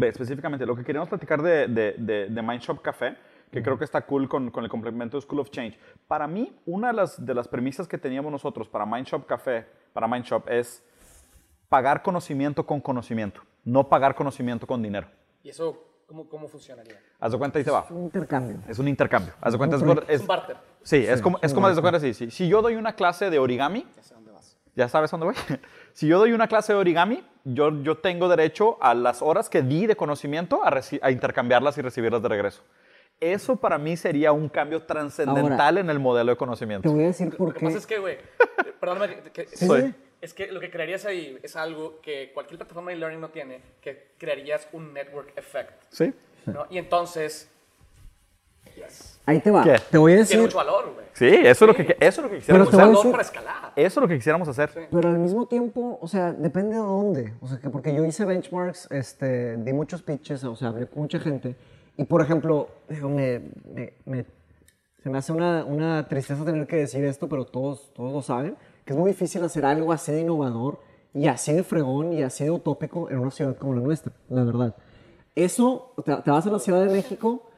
específicamente, 0.00 0.66
lo 0.66 0.76
que 0.76 0.84
queríamos 0.84 1.08
platicar 1.08 1.42
de, 1.42 1.66
de, 1.68 1.94
de, 1.98 2.26
de 2.28 2.42
Mind 2.42 2.60
Shop 2.60 2.80
Café, 2.80 3.16
que 3.50 3.62
creo 3.62 3.78
que 3.78 3.84
está 3.84 4.02
cool 4.02 4.28
con, 4.28 4.50
con 4.50 4.64
el 4.64 4.70
complemento 4.70 5.16
de 5.16 5.22
School 5.22 5.40
of 5.40 5.50
Change. 5.50 5.78
Para 6.06 6.26
mí, 6.26 6.56
una 6.66 6.88
de 6.88 6.94
las, 6.94 7.24
de 7.24 7.34
las 7.34 7.48
premisas 7.48 7.88
que 7.88 7.98
teníamos 7.98 8.30
nosotros 8.30 8.68
para 8.68 8.86
Mind 8.86 9.06
Shop 9.06 9.26
Café, 9.26 9.66
para 9.92 10.06
Mind 10.06 10.24
Shop, 10.24 10.48
es 10.48 10.84
pagar 11.68 12.02
conocimiento 12.02 12.66
con 12.66 12.80
conocimiento, 12.80 13.42
no 13.64 13.88
pagar 13.88 14.14
conocimiento 14.14 14.66
con 14.66 14.82
dinero. 14.82 15.08
Y 15.42 15.48
eso, 15.48 15.90
¿Cómo, 16.10 16.28
cómo 16.28 16.48
funcionaría? 16.48 16.98
Haz 17.20 17.30
de 17.30 17.38
cuenta 17.38 17.60
y 17.60 17.62
te 17.62 17.70
va. 17.70 17.86
Un 17.88 18.02
intercambio. 18.02 18.58
Es 18.68 18.80
un 18.80 18.88
intercambio. 18.88 19.32
Haz 19.40 19.52
de 19.52 19.58
cuenta, 19.58 19.76
es, 19.76 19.82
Un 19.82 20.02
Es 20.08 20.20
un 20.22 20.26
barter. 20.26 20.56
Sí, 20.82 21.06
es 21.06 21.22
como, 21.22 21.38
es 21.40 21.54
como 21.54 21.68
haz 21.68 21.76
de 21.76 21.82
cuenta 21.82 21.98
así. 21.98 22.14
Si, 22.14 22.32
si 22.32 22.48
yo 22.48 22.62
doy 22.62 22.74
una 22.74 22.94
clase 22.94 23.30
de 23.30 23.38
origami, 23.38 23.86
Ya 23.94 24.02
sé 24.02 24.14
dónde 24.14 24.32
vas. 24.32 24.56
¿ya 24.74 24.88
sabes 24.88 25.12
dónde 25.12 25.26
voy? 25.26 25.36
si 25.92 26.08
yo 26.08 26.18
doy 26.18 26.32
una 26.32 26.48
clase 26.48 26.72
de 26.72 26.80
origami, 26.80 27.24
yo, 27.44 27.80
yo 27.84 27.98
tengo 27.98 28.28
derecho 28.28 28.76
a 28.80 28.92
las 28.94 29.22
horas 29.22 29.48
que 29.48 29.62
di 29.62 29.86
de 29.86 29.94
conocimiento 29.94 30.64
a, 30.64 30.80
a 31.02 31.10
intercambiarlas 31.12 31.78
y 31.78 31.82
recibirlas 31.82 32.20
de 32.22 32.28
regreso. 32.28 32.64
Eso 33.20 33.56
para 33.56 33.76
mí 33.78 33.96
sería 33.98 34.32
un 34.32 34.48
cambio 34.48 34.82
trascendental 34.82 35.76
en 35.78 35.90
el 35.90 35.98
modelo 35.98 36.30
de 36.30 36.36
Te 36.36 36.38
conocimiento. 36.38 36.90
voy 36.90 37.04
a 37.04 37.06
decir 37.08 37.36
por 37.36 37.48
Lo 37.48 37.52
que 37.54 37.60
qué. 37.60 37.66
pasa 37.66 37.78
es 37.78 37.86
que, 37.86 37.98
güey, 37.98 38.16
perdóname, 38.80 39.16
que- 39.32 39.44
que- 39.44 39.56
Soy. 39.56 39.94
es 40.22 40.32
que 40.32 40.50
lo 40.50 40.58
que 40.58 40.70
crearías 40.70 41.04
ahí 41.04 41.38
es 41.42 41.54
algo 41.54 42.00
que 42.00 42.30
cualquier 42.32 42.58
plataforma 42.58 42.90
de 42.92 42.96
learning 42.96 43.20
no 43.20 43.28
tiene, 43.28 43.60
que 43.82 44.12
crearías 44.18 44.66
un 44.72 44.94
network 44.94 45.32
effect, 45.36 45.82
¿Sí? 45.90 46.14
¿no? 46.46 46.66
Y 46.70 46.78
entonces, 46.78 47.50
yes, 48.74 49.20
Ahí 49.26 49.38
te 49.40 49.50
va. 49.50 49.62
¿Qué? 49.62 49.76
Te 49.90 49.98
voy 49.98 50.12
a 50.12 50.14
tiene 50.14 50.20
decir. 50.22 50.40
mucho 50.40 50.56
valor, 50.56 50.92
güey. 50.94 51.06
Sí, 51.12 51.26
eso 51.28 51.64
es 51.64 51.68
lo 51.68 51.74
que, 51.74 51.96
eso 52.00 52.20
es 52.20 52.24
lo 52.24 52.30
que 52.30 52.36
quisiéramos 52.38 52.70
te 52.70 52.76
voy 52.76 52.82
a 52.82 52.86
hacer. 52.86 52.96
Decir- 52.96 53.10
para 53.10 53.22
escalar. 53.22 53.72
Eso 53.76 54.00
es 54.00 54.02
lo 54.02 54.08
que 54.08 54.14
quisiéramos 54.16 54.48
hacer. 54.48 54.88
Pero 54.90 55.08
al 55.08 55.18
mismo 55.18 55.46
tiempo, 55.46 55.98
o 56.00 56.08
sea, 56.08 56.32
depende 56.32 56.70
de 56.76 56.80
dónde. 56.80 57.34
O 57.42 57.46
sea, 57.46 57.58
que 57.58 57.68
porque 57.68 57.94
yo 57.94 58.04
hice 58.04 58.24
benchmarks, 58.24 58.88
este, 58.90 59.56
di 59.58 59.72
muchos 59.72 60.02
pitches, 60.02 60.42
o 60.44 60.56
sea, 60.56 60.68
hablé 60.68 60.86
con 60.86 61.02
mucha 61.02 61.20
gente. 61.20 61.54
Y 62.00 62.04
por 62.04 62.22
ejemplo, 62.22 62.68
me, 62.88 63.40
me- 63.74 63.92
me- 64.06 64.24
se 65.02 65.10
me 65.10 65.18
hace 65.18 65.32
una, 65.32 65.66
una 65.66 66.08
tristeza 66.08 66.46
tener 66.46 66.66
que 66.66 66.76
decir 66.76 67.04
esto, 67.04 67.28
pero 67.28 67.44
todos, 67.44 67.92
todos 67.92 68.10
lo 68.10 68.22
saben, 68.22 68.56
que 68.86 68.94
es 68.94 68.98
muy 68.98 69.10
difícil 69.10 69.44
hacer 69.44 69.66
algo 69.66 69.92
así 69.92 70.10
de 70.10 70.22
innovador 70.22 70.80
y 71.12 71.26
así 71.26 71.52
de 71.52 71.62
fregón 71.62 72.14
y 72.14 72.22
así 72.22 72.44
de 72.44 72.52
utópico 72.52 73.10
en 73.10 73.18
una 73.18 73.30
ciudad 73.30 73.54
como 73.58 73.74
la 73.74 73.82
nuestra, 73.82 74.14
la 74.30 74.44
verdad. 74.44 74.74
Eso, 75.34 75.92
te, 76.06 76.16
te 76.16 76.30
vas 76.30 76.46
a 76.46 76.50
la 76.50 76.58
Ciudad 76.58 76.82
de 76.86 76.90
México, 76.90 77.50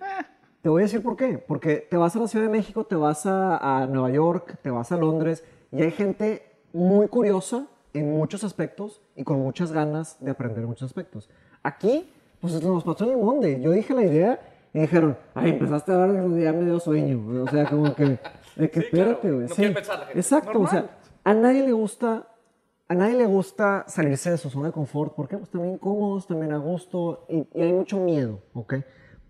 te 0.60 0.68
voy 0.68 0.82
a 0.82 0.86
decir 0.86 1.04
por 1.04 1.16
qué. 1.16 1.38
Porque 1.38 1.76
te 1.88 1.96
vas 1.96 2.16
a 2.16 2.18
la 2.18 2.26
Ciudad 2.26 2.46
de 2.46 2.50
México, 2.50 2.82
te 2.84 2.96
vas 2.96 3.26
a, 3.26 3.82
a 3.82 3.86
Nueva 3.86 4.10
York, 4.10 4.58
te 4.60 4.70
vas 4.70 4.90
a 4.90 4.96
Londres 4.96 5.44
y 5.70 5.82
hay 5.82 5.92
gente 5.92 6.42
muy 6.72 7.06
curiosa 7.06 7.68
en 7.94 8.10
muchos 8.10 8.42
aspectos 8.42 9.00
y 9.14 9.22
con 9.22 9.38
muchas 9.40 9.70
ganas 9.70 10.16
de 10.18 10.32
aprender 10.32 10.66
muchos 10.66 10.86
aspectos. 10.86 11.30
Aquí, 11.62 12.10
pues 12.42 12.62
nos 12.62 12.84
pasó 12.84 13.04
en 13.06 13.12
el 13.12 13.16
monde. 13.16 13.58
Yo 13.62 13.70
dije 13.70 13.94
la 13.94 14.02
idea 14.02 14.40
y 14.74 14.80
dijeron, 14.80 15.16
ay, 15.34 15.50
empezaste 15.52 15.92
a 15.92 16.02
hablar 16.04 16.26
y 16.38 16.42
ya 16.42 16.52
me 16.52 16.64
dio 16.66 16.78
sueño. 16.78 17.44
O 17.44 17.48
sea, 17.48 17.64
como 17.70 17.94
que, 17.94 18.18
de 18.56 18.70
que 18.70 18.80
Sí, 18.82 18.88
claro. 18.90 19.12
espérate, 19.12 19.32
güey. 19.32 19.48
No 19.48 19.54
quiere 19.54 19.74
pensar 19.74 19.98
la 20.00 20.04
gente. 20.06 20.18
Exacto, 20.20 20.60
o 20.60 20.66
sea, 20.66 20.90
a 21.24 21.32
nadie 21.34 21.62
le 21.62 21.72
gusta 21.72 22.28
a 22.88 22.94
nadie 22.94 23.14
le 23.16 23.24
gusta 23.24 23.84
salirse 23.88 24.30
de 24.32 24.36
su 24.36 24.50
zona 24.50 24.66
de 24.66 24.72
confort. 24.72 25.14
¿Por 25.14 25.26
qué? 25.26 25.38
Pues 25.38 25.48
también 25.48 25.78
cómodos, 25.78 26.26
también 26.26 26.52
a 26.52 26.58
gusto 26.58 27.24
y, 27.30 27.46
y 27.54 27.62
hay 27.62 27.72
mucho 27.72 27.96
miedo, 27.98 28.40
¿ok? 28.52 28.74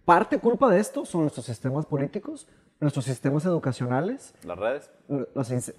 Parte 0.05 0.38
culpa 0.40 0.68
de 0.68 0.81
esto 0.81 1.05
son 1.05 1.20
nuestros 1.20 1.46
sistemas 1.46 1.87
políticos, 1.87 2.48
nuestros 2.81 3.05
sistemas 3.05 3.44
educacionales, 3.44 4.35
Las 4.44 4.59
redes. 4.59 4.90
las, 5.09 5.72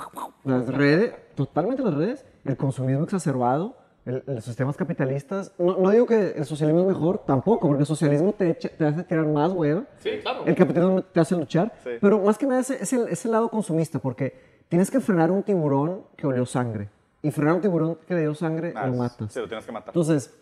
las 0.45 0.67
redes, 0.69 1.13
totalmente 1.35 1.83
las 1.83 1.93
redes, 1.93 2.25
el 2.45 2.55
consumismo 2.55 3.03
exacerbado, 3.03 3.75
el- 4.05 4.23
los 4.25 4.43
sistemas 4.43 4.75
capitalistas. 4.75 5.53
No, 5.57 5.77
no 5.77 5.89
digo 5.91 6.05
que 6.05 6.31
el 6.31 6.45
socialismo 6.45 6.81
es 6.81 6.87
mejor, 6.87 7.19
tampoco, 7.25 7.67
porque 7.67 7.81
el 7.81 7.85
socialismo 7.87 8.33
te, 8.33 8.49
echa- 8.49 8.69
te 8.69 8.85
hace 8.85 9.03
tirar 9.03 9.25
más 9.25 9.51
hueva. 9.51 9.83
Sí, 9.99 10.11
claro. 10.21 10.43
El 10.45 10.55
capitalismo 10.55 11.01
te 11.03 11.19
hace 11.19 11.35
luchar, 11.35 11.73
Sí. 11.83 11.91
pero 12.01 12.19
más 12.19 12.37
que 12.37 12.45
nada 12.45 12.61
es, 12.61 12.69
es 12.69 12.93
el, 12.93 13.07
es 13.07 13.23
el 13.25 13.31
lado 13.31 13.49
consumista, 13.49 13.99
porque 13.99 14.33
tienes 14.69 14.89
que 14.91 14.99
frenar 14.99 15.31
un 15.31 15.43
tiburón 15.43 16.03
que 16.17 16.27
olió 16.27 16.45
sangre. 16.45 16.89
Y 17.21 17.31
frenar 17.31 17.55
un 17.55 17.61
tiburón 17.61 17.97
que 18.05 18.13
le 18.15 18.21
dio 18.21 18.35
sangre, 18.35 18.73
Ah, 18.75 18.87
lo 18.87 18.95
matas. 18.95 19.31
Sí, 19.31 19.39
lo 19.39 19.47
tienes 19.47 19.65
que 19.65 19.71
matar. 19.71 19.89
Entonces, 19.89 20.33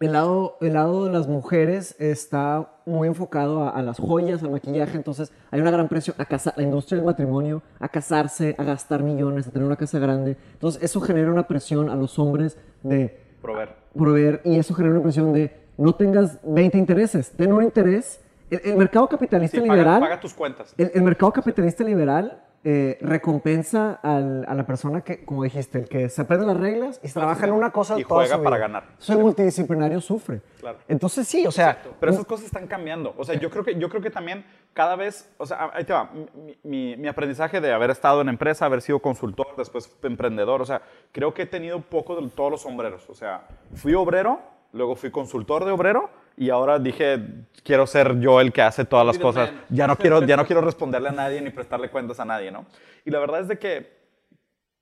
el 0.00 0.12
lado, 0.12 0.58
el 0.60 0.72
lado 0.74 1.04
de 1.06 1.12
las 1.12 1.28
mujeres 1.28 1.94
está 2.00 2.72
muy 2.84 3.06
enfocado 3.08 3.62
a, 3.62 3.70
a 3.70 3.82
las 3.82 3.98
joyas, 3.98 4.42
al 4.42 4.50
maquillaje. 4.50 4.96
Entonces, 4.96 5.32
hay 5.50 5.60
una 5.60 5.70
gran 5.70 5.88
presión 5.88 6.16
a 6.18 6.24
casar, 6.24 6.54
la 6.56 6.62
industria 6.64 6.96
del 6.96 7.06
matrimonio, 7.06 7.62
a 7.78 7.88
casarse, 7.88 8.54
a 8.58 8.64
gastar 8.64 9.02
millones, 9.02 9.46
a 9.46 9.50
tener 9.50 9.66
una 9.66 9.76
casa 9.76 9.98
grande. 9.98 10.36
Entonces, 10.54 10.82
eso 10.82 11.00
genera 11.00 11.30
una 11.30 11.46
presión 11.46 11.88
a 11.90 11.94
los 11.96 12.18
hombres 12.18 12.58
de 12.82 13.20
Proveer. 13.40 13.68
proveer 13.94 14.40
y 14.44 14.58
eso 14.58 14.74
genera 14.74 14.94
una 14.94 15.02
presión 15.02 15.32
de 15.32 15.64
no 15.76 15.94
tengas 15.94 16.38
20 16.44 16.76
intereses, 16.78 17.30
ten 17.32 17.52
un 17.52 17.62
interés. 17.62 18.20
El, 18.50 18.60
el 18.64 18.76
mercado 18.76 19.08
capitalista 19.08 19.56
Sí, 19.56 19.62
paga, 19.66 19.74
liberal, 19.74 20.00
paga 20.00 20.20
tus 20.20 20.34
cuentas. 20.34 20.74
el, 20.78 20.90
el 20.94 21.02
mercado 21.02 21.32
capitalista 21.32 21.82
liberal 21.84 22.42
eh, 22.66 22.96
recompensa 23.02 24.00
al- 24.02 24.44
a 24.48 24.54
la 24.54 24.64
persona 24.64 25.02
que, 25.02 25.24
como 25.24 25.44
dijiste, 25.44 25.78
el 25.80 25.88
que 25.88 26.08
se 26.08 26.22
aprende 26.22 26.46
las 26.46 26.56
reglas 26.56 26.98
y 27.02 27.08
trabaja 27.08 27.46
en 27.46 27.52
una 27.52 27.70
cosa 27.70 27.98
Y 27.98 28.04
toda 28.04 28.22
juega 28.22 28.36
su 28.36 28.42
para 28.42 28.56
ganar. 28.58 28.84
El 29.06 29.18
multidisciplinario 29.18 30.00
sufre. 30.00 30.40
Claro. 30.60 30.78
Entonces 30.88 31.28
sí, 31.28 31.46
o 31.46 31.52
sea, 31.52 31.78
Pero 32.00 32.12
esas 32.12 32.24
cosas 32.24 32.46
están 32.46 32.66
cambiando. 32.66 33.14
O 33.18 33.24
sea, 33.24 33.34
yo 33.34 33.50
creo 33.50 33.64
que, 33.64 33.78
yo 33.78 33.88
creo 33.90 34.00
que 34.00 34.10
también 34.10 34.44
cada 34.72 34.96
vez, 34.96 35.30
o 35.36 35.44
sea, 35.46 35.70
ahí 35.74 35.84
te 35.84 35.92
va, 35.92 36.10
mi, 36.34 36.56
mi- 36.62 36.96
mi 36.96 37.06
aprendizaje 37.08 37.60
de 37.60 37.72
haber 37.72 37.90
estado 37.90 38.22
en 38.22 38.28
empresa, 38.30 38.64
haber 38.66 38.80
sido 38.80 38.98
consultor, 39.00 39.48
después 39.58 39.94
emprendedor, 40.02 40.62
o 40.62 40.64
sea, 40.66 40.80
creo 41.12 41.34
que 41.34 41.42
he 41.42 41.46
tenido 41.46 41.80
poco 41.82 42.16
de 42.20 42.28
todos 42.30 42.50
los 42.50 42.62
sombreros. 42.62 43.08
O 43.10 43.14
sea, 43.14 43.46
fui 43.74 43.92
obrero, 43.94 44.40
luego 44.74 44.96
fui 44.96 45.10
consultor 45.10 45.64
de 45.64 45.70
obrero 45.70 46.10
y 46.36 46.50
ahora 46.50 46.78
dije, 46.78 47.18
quiero 47.62 47.86
ser 47.86 48.18
yo 48.18 48.40
el 48.40 48.52
que 48.52 48.60
hace 48.60 48.84
todas 48.84 49.06
las 49.06 49.18
cosas. 49.18 49.50
Ya 49.70 49.86
no 49.86 49.96
quiero, 49.96 50.22
ya 50.22 50.36
no 50.36 50.44
quiero 50.46 50.60
responderle 50.60 51.08
a 51.08 51.12
nadie 51.12 51.40
ni 51.40 51.50
prestarle 51.50 51.88
cuentas 51.90 52.20
a 52.20 52.24
nadie, 52.24 52.50
¿no? 52.50 52.66
Y 53.04 53.10
la 53.10 53.20
verdad 53.20 53.40
es 53.40 53.48
de 53.48 53.58
que 53.58 54.04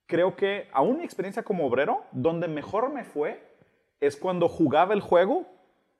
creo 0.07 0.35
que 0.35 0.67
aún 0.73 0.97
mi 0.97 1.03
experiencia 1.03 1.43
como 1.43 1.65
obrero, 1.65 2.03
donde 2.11 2.47
mejor 2.47 2.91
me 2.91 3.03
fue 3.03 3.41
es 4.01 4.17
cuando 4.17 4.49
jugaba 4.49 4.93
el 4.93 4.99
juego, 5.01 5.45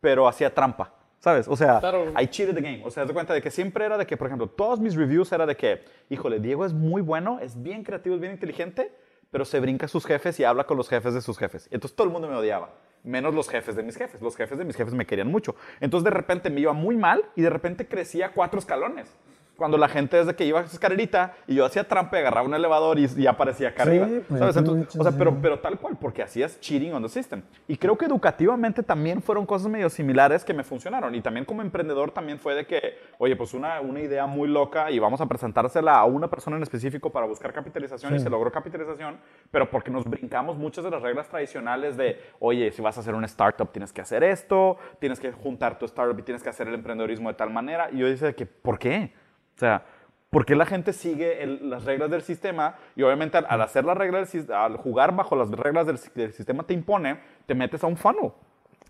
pero 0.02 0.28
hacía 0.28 0.54
trampa. 0.54 0.94
¿Sabes? 1.20 1.48
O 1.48 1.56
sea, 1.56 1.80
Claro. 1.80 2.12
I 2.20 2.28
cheated 2.28 2.54
the 2.54 2.62
game. 2.62 2.82
O 2.84 2.92
sea, 2.92 3.06
de 3.06 3.14
cuenta 3.14 3.34
de 3.34 3.42
que 3.42 3.50
siempre 3.50 3.86
era 3.86 3.98
de 3.98 4.06
que, 4.06 4.18
por 4.18 4.28
ejemplo, 4.28 4.48
todos 4.48 4.82
mis 4.82 4.94
reviews 4.96 5.32
era 5.32 5.46
de 5.46 5.56
que, 5.56 5.86
híjole, 6.10 6.40
Diego 6.42 6.66
es 6.66 6.74
muy 6.74 7.02
bueno, 7.02 7.40
es 7.40 7.62
bien 7.64 7.84
creativo, 7.84 8.16
es 8.16 8.20
bien 8.20 8.34
inteligente, 8.34 8.92
pero 9.32 9.46
se 9.46 9.62
brinca 9.62 9.86
a 9.86 9.90
sus 9.90 10.06
jefes 10.06 10.38
y 10.42 10.44
habla 10.44 10.66
con 10.66 10.76
los 10.76 10.90
jefes 10.90 11.14
de 11.14 11.22
sus 11.22 11.38
jefes. 11.38 11.70
Entonces 11.72 11.96
todo 11.96 12.08
el 12.08 12.12
mundo 12.12 12.28
me 12.28 12.36
odiaba, 12.36 12.74
menos 13.04 13.34
los 13.34 13.50
jefes 13.50 13.76
de 13.76 13.84
mis 13.84 13.96
jefes. 13.96 14.22
Los 14.22 14.36
jefes 14.36 14.58
de 14.58 14.66
mis 14.66 14.76
jefes 14.76 14.94
me 14.94 15.06
querían 15.06 15.30
mucho. 15.30 15.56
Entonces 15.80 16.06
de 16.06 16.12
repente 16.12 16.50
me 16.50 16.62
iba 16.62 16.74
muy 16.74 16.98
mal 16.98 17.24
y 17.36 17.42
de 17.42 17.50
repente 17.50 17.88
crecía 17.88 18.32
cuatro 18.32 18.60
escalones. 18.60 19.14
Cuando 19.56 19.78
la 19.78 19.88
gente 19.88 20.18
desde 20.18 20.36
que 20.36 20.46
iba 20.46 20.60
a 20.62 20.68
su 20.68 20.74
escalerita 20.76 21.34
y 21.48 21.56
yo 21.56 21.66
hacía 21.66 21.88
trampa, 21.88 22.18
y 22.18 22.22
agarraba 22.22 22.48
un 22.48 22.54
elevador 22.56 22.98
y, 22.98 23.08
y 23.18 23.28
aparecía 23.28 23.70
acá 23.70 23.84
Sí, 23.84 23.90
arriba. 23.90 24.08
pues, 24.28 24.40
¿Sabes? 24.40 24.58
Entonces, 24.58 24.96
o 25.00 25.04
sea, 25.04 25.12
sí. 25.12 25.18
pero, 25.20 25.38
pero 25.42 25.60
tal 25.60 25.78
cual, 25.80 25.96
porque 26.00 26.24
hacías 26.24 26.60
cheating 26.60 26.92
on 26.94 27.04
the 27.04 27.10
system. 27.10 27.44
Y 27.68 27.78
creo 27.78 27.98
que 27.98 28.06
educativamente 28.06 28.82
también 28.82 29.22
fueron 29.22 29.46
cosas 29.46 29.70
medio 29.70 29.90
similares 29.90 30.44
que 30.44 30.54
me 30.54 30.64
funcionaron. 30.64 31.14
Y 31.14 31.22
también 31.22 31.46
como 31.46 31.62
emprendedor 31.62 32.12
también 32.12 32.40
fue 32.40 32.56
de 32.56 32.66
que, 32.66 32.98
oye, 33.20 33.36
pues 33.36 33.54
una, 33.54 33.80
una 33.82 34.00
idea 34.02 34.26
muy 34.26 34.48
loca 34.50 34.90
y 34.90 34.98
vamos 35.00 35.22
a 35.22 35.28
presentársela 35.28 35.96
a 36.00 36.06
una 36.06 36.30
persona 36.30 36.58
en 36.58 36.64
específico 36.64 37.12
para 37.12 37.26
buscar 37.28 37.54
capitalización 37.54 38.16
y 38.16 38.20
se 38.20 38.30
logró 38.30 38.52
capitalización, 38.52 39.18
pero 39.52 39.70
porque 39.70 39.92
nos 39.92 40.06
brincamos 40.06 40.58
muchas 40.58 40.84
de 40.84 40.90
las 40.92 41.02
reglas 41.02 41.30
tradicionales 41.30 41.96
de, 41.96 42.20
oye, 42.40 42.72
si 42.72 42.82
vas 42.82 42.98
a 42.98 43.02
hacer 43.02 43.14
una 43.16 43.28
startup 43.28 43.72
tienes 43.72 43.94
que 43.94 44.02
hacer 44.02 44.24
esto, 44.24 44.78
tienes 45.00 45.20
que 45.20 45.32
juntar 45.32 45.78
tu 45.78 45.86
startup 45.86 46.18
y 46.20 46.24
tienes 46.24 46.42
que 46.42 46.50
hacer 46.50 46.68
el 46.68 46.74
emprendedorismo 46.74 47.30
de 47.30 47.36
tal 47.36 47.52
manera. 47.52 47.90
Y 47.92 47.98
yo 48.00 48.08
dice 48.10 48.34
que, 48.36 48.46
¿por 48.46 48.80
qué? 48.80 49.14
O 49.56 49.60
sea, 49.60 49.84
¿Por 50.30 50.48
qué 50.48 50.56
la 50.56 50.66
gente 50.66 50.94
sigue 50.94 51.44
el- 51.44 51.70
las 51.70 51.86
reglas 51.86 52.10
del 52.10 52.24
sistema? 52.24 52.74
Y 52.96 53.04
obviamente 53.04 53.38
al, 53.38 53.46
al 53.48 53.62
hacer 53.62 53.86
las 53.86 53.96
reglas, 53.96 54.34
del 54.34 54.56
al 54.56 54.78
jugar 54.78 55.16
bajo 55.16 55.36
las 55.36 55.52
reglas 55.52 55.86
del, 55.86 56.00
si- 56.00 56.10
del 56.16 56.34
sistema 56.34 56.64
te 56.64 56.74
impone, 56.74 57.20
te 57.46 57.54
metes 57.54 57.84
a 57.84 57.88
un 57.88 57.96
funnel. 57.98 58.32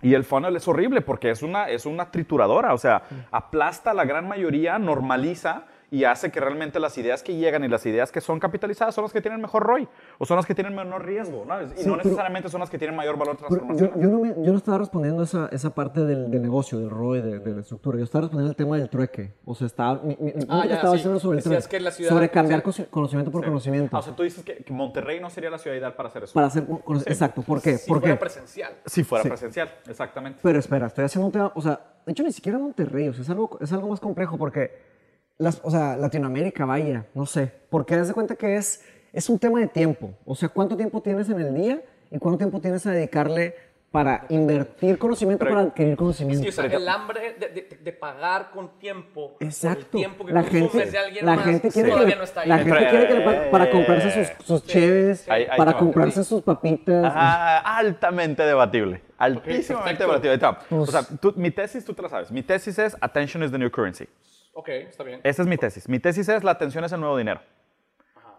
Y 0.02 0.13
el 0.13 0.23
funnel 0.23 0.56
es 0.56 0.65
horrible 0.69 1.02
porque 1.02 1.30
es 1.32 1.43
una, 1.43 1.67
es 1.69 1.86
una 1.86 2.12
trituradora, 2.12 2.73
o 2.73 2.78
sea, 2.78 3.04
aplasta 3.30 3.91
a 3.91 3.93
la 3.93 4.06
gran 4.06 4.26
mayoría, 4.26 4.80
normaliza 4.80 5.63
y 5.94 6.06
hace 6.06 6.32
que 6.32 6.40
realmente 6.40 6.80
las 6.80 6.98
ideas 6.98 7.22
que 7.22 7.36
llegan 7.36 7.64
y 7.64 7.68
las 7.68 7.86
ideas 7.86 8.12
que 8.12 8.20
son 8.20 8.40
capitalizadas 8.40 8.96
son 8.96 9.04
las 9.04 9.14
que 9.14 9.22
tienen 9.22 9.40
mejor 9.40 9.62
ROI 9.62 9.88
o 10.18 10.26
son 10.26 10.38
las 10.38 10.46
que 10.48 10.56
tienen 10.56 10.74
menor 10.74 11.06
riesgo, 11.06 11.46
¿no? 11.46 11.62
Y 11.62 11.68
Sí, 11.68 11.74
no 11.88 11.94
pero- 11.94 11.98
necesariamente 11.98 12.50
son 12.50 12.62
las 12.62 12.70
que 12.72 12.80
tienen 12.80 12.96
mayor 12.96 13.16
valor 13.18 13.38
Pero 13.38 13.48
transformacional. 13.50 13.94
yo, 13.96 14.02
yo, 14.02 14.08
no 14.10 14.20
me- 14.20 14.46
yo 14.46 14.52
no 14.52 14.58
estaba 14.58 14.80
respondiendo 14.80 15.22
esa, 15.22 15.50
esa 15.52 15.70
parte 15.76 16.02
del, 16.04 16.32
del 16.32 16.42
negocio, 16.42 16.80
del 16.80 16.90
ROI, 16.90 17.22
de, 17.22 17.38
de 17.40 17.54
la 17.54 17.62
estructura. 17.62 18.00
Yo 18.00 18.06
estaba 18.06 18.24
respondiendo 18.24 18.50
el 18.50 18.56
tema 18.56 18.76
del 18.78 18.90
trueque. 18.90 19.36
O 19.46 19.54
sea, 19.54 19.68
estaba, 19.68 20.02
mi, 20.04 20.18
mi- 20.20 20.34
Ah, 20.50 20.66
ya, 20.68 20.76
estaba 20.78 20.94
sí. 20.94 21.00
haciendo 21.02 21.20
sobre 21.20 21.38
el 21.38 21.44
trueque. 21.44 21.68
que 21.70 21.80
la 21.80 21.92
ciudad- 21.92 22.10
sobre 22.10 22.30
cambiar 22.30 22.64
sí. 22.74 22.86
conocimiento 22.90 23.30
por 23.32 23.46
conocimiento. 23.46 23.96
Ah, 23.96 24.00
o 24.00 24.02
sea, 24.02 24.16
tú 24.16 24.24
dices 24.24 24.44
que, 24.44 24.64
que 24.64 24.74
Monterrey 24.74 25.20
no 25.20 25.30
sería 25.30 25.52
la 25.52 25.60
ciudad 25.60 25.78
ideal 25.78 25.94
para 25.94 26.10
hacer 26.10 26.24
eso. 26.24 26.34
para 26.34 26.48
hacer... 26.48 26.66
Exacto. 27.06 27.44
¿Por 27.44 27.62
qué? 27.62 27.78
Si 27.78 27.88
¿Por 27.88 28.00
fuera 28.00 28.16
qué? 28.16 28.20
presencial. 28.20 28.74
si 28.86 29.04
fuera 29.04 29.22
Sí. 29.22 29.30
presencial, 29.30 29.70
exactamente. 29.88 30.40
Pero 30.42 30.58
espera, 30.58 30.88
estoy 30.88 31.06
haciendo 31.06 31.28
un 31.28 31.32
tema, 31.34 31.52
o 31.54 31.62
sea, 31.62 31.80
de 32.04 32.12
hecho 32.12 32.24
ni 32.24 32.32
siquiera 32.32 32.58
Monterrey, 32.58 33.10
o 33.10 33.14
sea, 33.14 33.22
es 33.22 33.30
algo, 33.30 33.60
es 33.62 33.72
algo 33.72 33.90
más 33.90 34.00
complejo 34.00 34.38
porque, 34.40 34.92
las, 35.38 35.60
o 35.63 35.72
sea, 35.72 35.96
Latinoamérica, 35.98 36.65
vaya, 36.65 37.06
no 37.13 37.26
sé, 37.26 37.52
porque 37.69 37.96
das 37.96 38.08
de 38.08 38.13
cuenta 38.13 38.36
que 38.36 38.56
es, 38.56 38.84
es 39.12 39.30
un 39.30 39.39
tema 39.39 39.60
de 39.60 39.67
tiempo, 39.67 40.14
o 40.26 40.36
sea, 40.36 40.49
cuánto 40.49 40.78
tiempo 40.78 41.01
tienes 41.01 41.30
en 41.30 41.39
el 41.39 41.53
día 41.53 41.82
y 42.12 42.18
cuánto 42.20 42.38
tiempo 42.38 42.60
tienes 42.62 42.86
a 42.86 42.91
dedicarle 42.91 43.55
para 43.91 44.26
invertir 44.30 44.97
conocimiento, 44.97 45.45
Pero- 45.45 45.55
para 45.55 45.68
adquirir 45.68 45.95
conocimiento. 45.95 46.41
Sí, 46.43 46.49
o 46.49 46.51
sea, 46.51 46.66
el 46.66 46.88
hambre 46.89 47.36
de, 47.39 47.47
de- 47.49 47.78
de 47.84 47.93
pagar 47.93 48.49
con 48.49 48.80
tiempo 48.80 49.34
por 49.34 49.38
el 49.43 49.47
Exacto. 49.49 49.97
tiempo 49.97 50.26
que 50.26 50.34
La 50.34 50.41
gente, 50.43 50.86
de 50.89 50.97
alguien 50.97 51.26
la 51.28 51.36
más 51.36 51.45
gente 51.45 51.70
quiere 51.70 51.89
que 51.89 51.91
todavía 51.93 52.16
le, 52.16 52.18
no 52.18 52.24
está 52.24 52.41
ahí. 52.41 52.49
la 52.49 52.58
gente 52.58 52.74
Pero- 52.76 52.89
quiere 52.89 53.08
que 53.08 53.14
le 53.14 53.22
paguen 53.22 53.51
para 53.51 53.70
comprarse 53.70 54.26
sus, 54.36 54.45
sus 54.47 54.66
cheves, 54.66 55.30
Ahí- 55.30 55.45
ahí 55.47 55.58
para 55.58 55.78
comprarse 55.78 56.24
sus 56.24 56.41
papitas. 56.41 57.05
Ajá, 57.05 57.60
altamente 57.78 58.41
debatible. 58.43 59.01
Altísimamente 59.20 60.03
perfecto. 60.05 60.28
debatible. 60.28 60.38
Va. 60.38 60.60
Pues- 60.68 60.89
o 60.89 60.91
sea, 60.91 61.03
tú- 61.20 61.34
mi 61.36 61.51
tesis, 61.51 61.86
tú 61.86 61.93
te 61.93 62.01
la 62.01 62.10
sabes. 62.10 62.32
Mi 62.32 62.41
tesis 62.41 62.80
es 62.80 62.97
Attention 62.99 63.43
is 63.43 63.51
the 63.51 63.60
new 63.60 63.70
currency. 63.70 64.08
Ok, 64.54 64.70
está 64.70 65.04
bien. 65.04 65.20
Esa 65.24 65.41
es 65.41 65.47
mi 65.47 65.58
tesis. 65.58 65.89
Mi 65.89 65.99
tesis 65.99 66.30
es 66.30 66.43
la 66.43 66.51
atención 66.51 66.84
es 66.84 66.91
el 66.91 66.99
nuevo 66.99 67.18
dinero. 67.18 67.41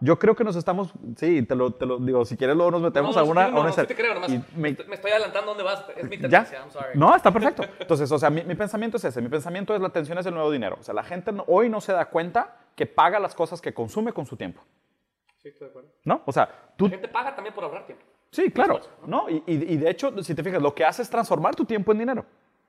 Yo 0.01 0.19
creo 0.19 0.35
que 0.35 0.43
nos 0.43 0.55
estamos, 0.57 0.93
sí, 1.15 1.41
te 1.43 1.55
lo, 1.55 1.71
te 1.73 1.85
lo 1.85 1.97
digo, 1.99 2.25
si 2.25 2.35
quieres 2.35 2.55
luego 2.55 2.69
nos 2.71 2.81
metemos 2.81 3.15
no, 3.15 3.21
a 3.21 3.25
no, 3.25 3.31
una... 3.31 3.41
sí, 3.43 3.47
a 3.47 3.51
no, 3.51 3.59
una 3.61 3.69
no, 3.69 3.75
sí 3.75 3.87
te 3.87 3.95
creo, 3.95 4.13
nomás 4.13 4.29
me, 4.29 4.43
me- 4.55 4.69
estoy 4.93 5.11
adelantando 5.11 5.47
dónde 5.51 5.63
vas, 5.63 5.85
es 5.95 6.03
mi 6.09 6.17
¿Ya? 6.17 6.21
tendencia, 6.23 6.59
I'm 6.59 6.69
sorry. 6.69 6.99
No, 6.99 7.15
está 7.15 7.31
perfecto. 7.31 7.63
Entonces, 7.79 8.11
o 8.11 8.19
sea, 8.19 8.29
mi, 8.29 8.43
mi 8.43 8.55
pensamiento 8.55 8.97
es 8.97 9.05
ese. 9.05 9.21
Mi 9.21 9.29
pensamiento 9.29 9.73
es 9.73 9.79
la 9.79 9.87
atención 9.87 10.17
es 10.17 10.25
el 10.25 10.33
nuevo 10.33 10.51
dinero. 10.51 10.77
O 10.79 10.83
sea, 10.83 10.93
la 10.93 11.03
gente 11.03 11.31
no- 11.31 11.45
hoy 11.47 11.69
no 11.69 11.79
se 11.79 11.93
da 11.93 12.05
cuenta 12.09 12.57
que 12.75 12.85
paga 12.85 13.19
las 13.19 13.33
cosas 13.35 13.61
que 13.61 13.73
consume 13.73 14.11
con 14.11 14.25
su 14.25 14.35
tiempo. 14.35 14.61
Sí, 15.37 15.47
estoy 15.49 15.67
de 15.67 15.69
acuerdo. 15.71 15.89
¿No? 16.03 16.21
O 16.25 16.31
sea, 16.33 16.49
tú... 16.75 16.85
La 16.85 16.91
gente 16.91 17.07
paga 17.07 17.33
también 17.33 17.55
por 17.55 17.63
ahorrar 17.63 17.85
tiempo. 17.85 18.03
Sí, 18.31 18.51
claro. 18.51 18.81
¿no? 19.07 19.29
Y, 19.29 19.43
y- 19.47 19.73
y 19.73 19.77
de 19.77 19.89
hecho, 19.89 20.21
si 20.23 20.35
te 20.35 20.43
fijas, 20.43 20.61
lo 20.61 20.75
que 20.75 20.83
hace 20.83 21.03
es 21.03 21.09
transformar 21.09 21.55
tu 21.55 21.63
tiempo 21.63 21.93
en 21.93 21.99
dinero. 21.99 22.25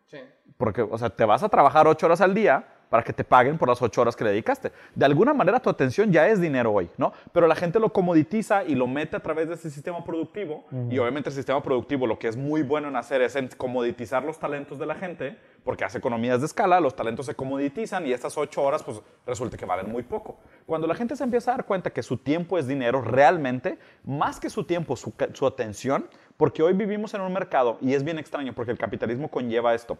Sí. 0.06 0.18
Porque, 0.56 0.80
o 0.82 0.96
sea, 0.96 1.10
te 1.10 1.24
vas 1.24 1.42
a 1.42 1.48
trabajar 1.48 1.88
ocho 1.88 2.06
horas 2.06 2.20
al 2.20 2.32
día 2.34 2.68
para 2.88 3.02
que 3.02 3.12
te 3.12 3.24
paguen 3.24 3.58
por 3.58 3.68
las 3.68 3.82
ocho 3.82 4.00
horas 4.00 4.16
que 4.16 4.24
le 4.24 4.30
dedicaste. 4.30 4.72
De 4.94 5.04
alguna 5.04 5.34
manera 5.34 5.60
tu 5.60 5.70
atención 5.70 6.12
ya 6.12 6.28
es 6.28 6.40
dinero 6.40 6.72
hoy, 6.72 6.88
¿no? 6.96 7.12
Pero 7.32 7.46
la 7.46 7.54
gente 7.54 7.80
lo 7.80 7.92
comoditiza 7.92 8.64
y 8.64 8.74
lo 8.74 8.86
mete 8.86 9.16
a 9.16 9.20
través 9.20 9.48
de 9.48 9.54
ese 9.54 9.70
sistema 9.70 10.04
productivo. 10.04 10.64
Y 10.90 10.98
obviamente 10.98 11.30
el 11.30 11.34
sistema 11.34 11.62
productivo 11.62 12.06
lo 12.06 12.18
que 12.18 12.28
es 12.28 12.36
muy 12.36 12.62
bueno 12.62 12.88
en 12.88 12.96
hacer 12.96 13.22
es 13.22 13.36
en 13.36 13.48
comoditizar 13.48 14.24
los 14.24 14.38
talentos 14.38 14.78
de 14.78 14.86
la 14.86 14.94
gente, 14.94 15.36
porque 15.64 15.84
hace 15.84 15.98
economías 15.98 16.40
de 16.40 16.46
escala, 16.46 16.80
los 16.80 16.94
talentos 16.94 17.26
se 17.26 17.34
comoditizan 17.34 18.06
y 18.06 18.12
estas 18.12 18.36
ocho 18.38 18.62
horas 18.62 18.82
pues 18.82 19.00
resulta 19.26 19.56
que 19.56 19.66
valen 19.66 19.90
muy 19.90 20.02
poco. 20.02 20.38
Cuando 20.64 20.86
la 20.86 20.94
gente 20.94 21.16
se 21.16 21.24
empieza 21.24 21.52
a 21.52 21.56
dar 21.56 21.66
cuenta 21.66 21.90
que 21.90 22.02
su 22.02 22.16
tiempo 22.16 22.58
es 22.58 22.66
dinero 22.66 23.02
realmente, 23.02 23.78
más 24.04 24.40
que 24.40 24.50
su 24.50 24.64
tiempo, 24.64 24.96
su, 24.96 25.12
atención, 25.46 26.08
porque 26.36 26.62
hoy 26.62 26.72
vivimos 26.72 27.14
en 27.14 27.20
un 27.20 27.32
mercado 27.32 27.78
y 27.80 27.94
es 27.94 28.04
bien 28.04 28.18
extraño 28.18 28.52
porque 28.52 28.72
el 28.72 28.78
capitalismo 28.78 29.30
conlleva 29.30 29.74
esto 29.74 29.98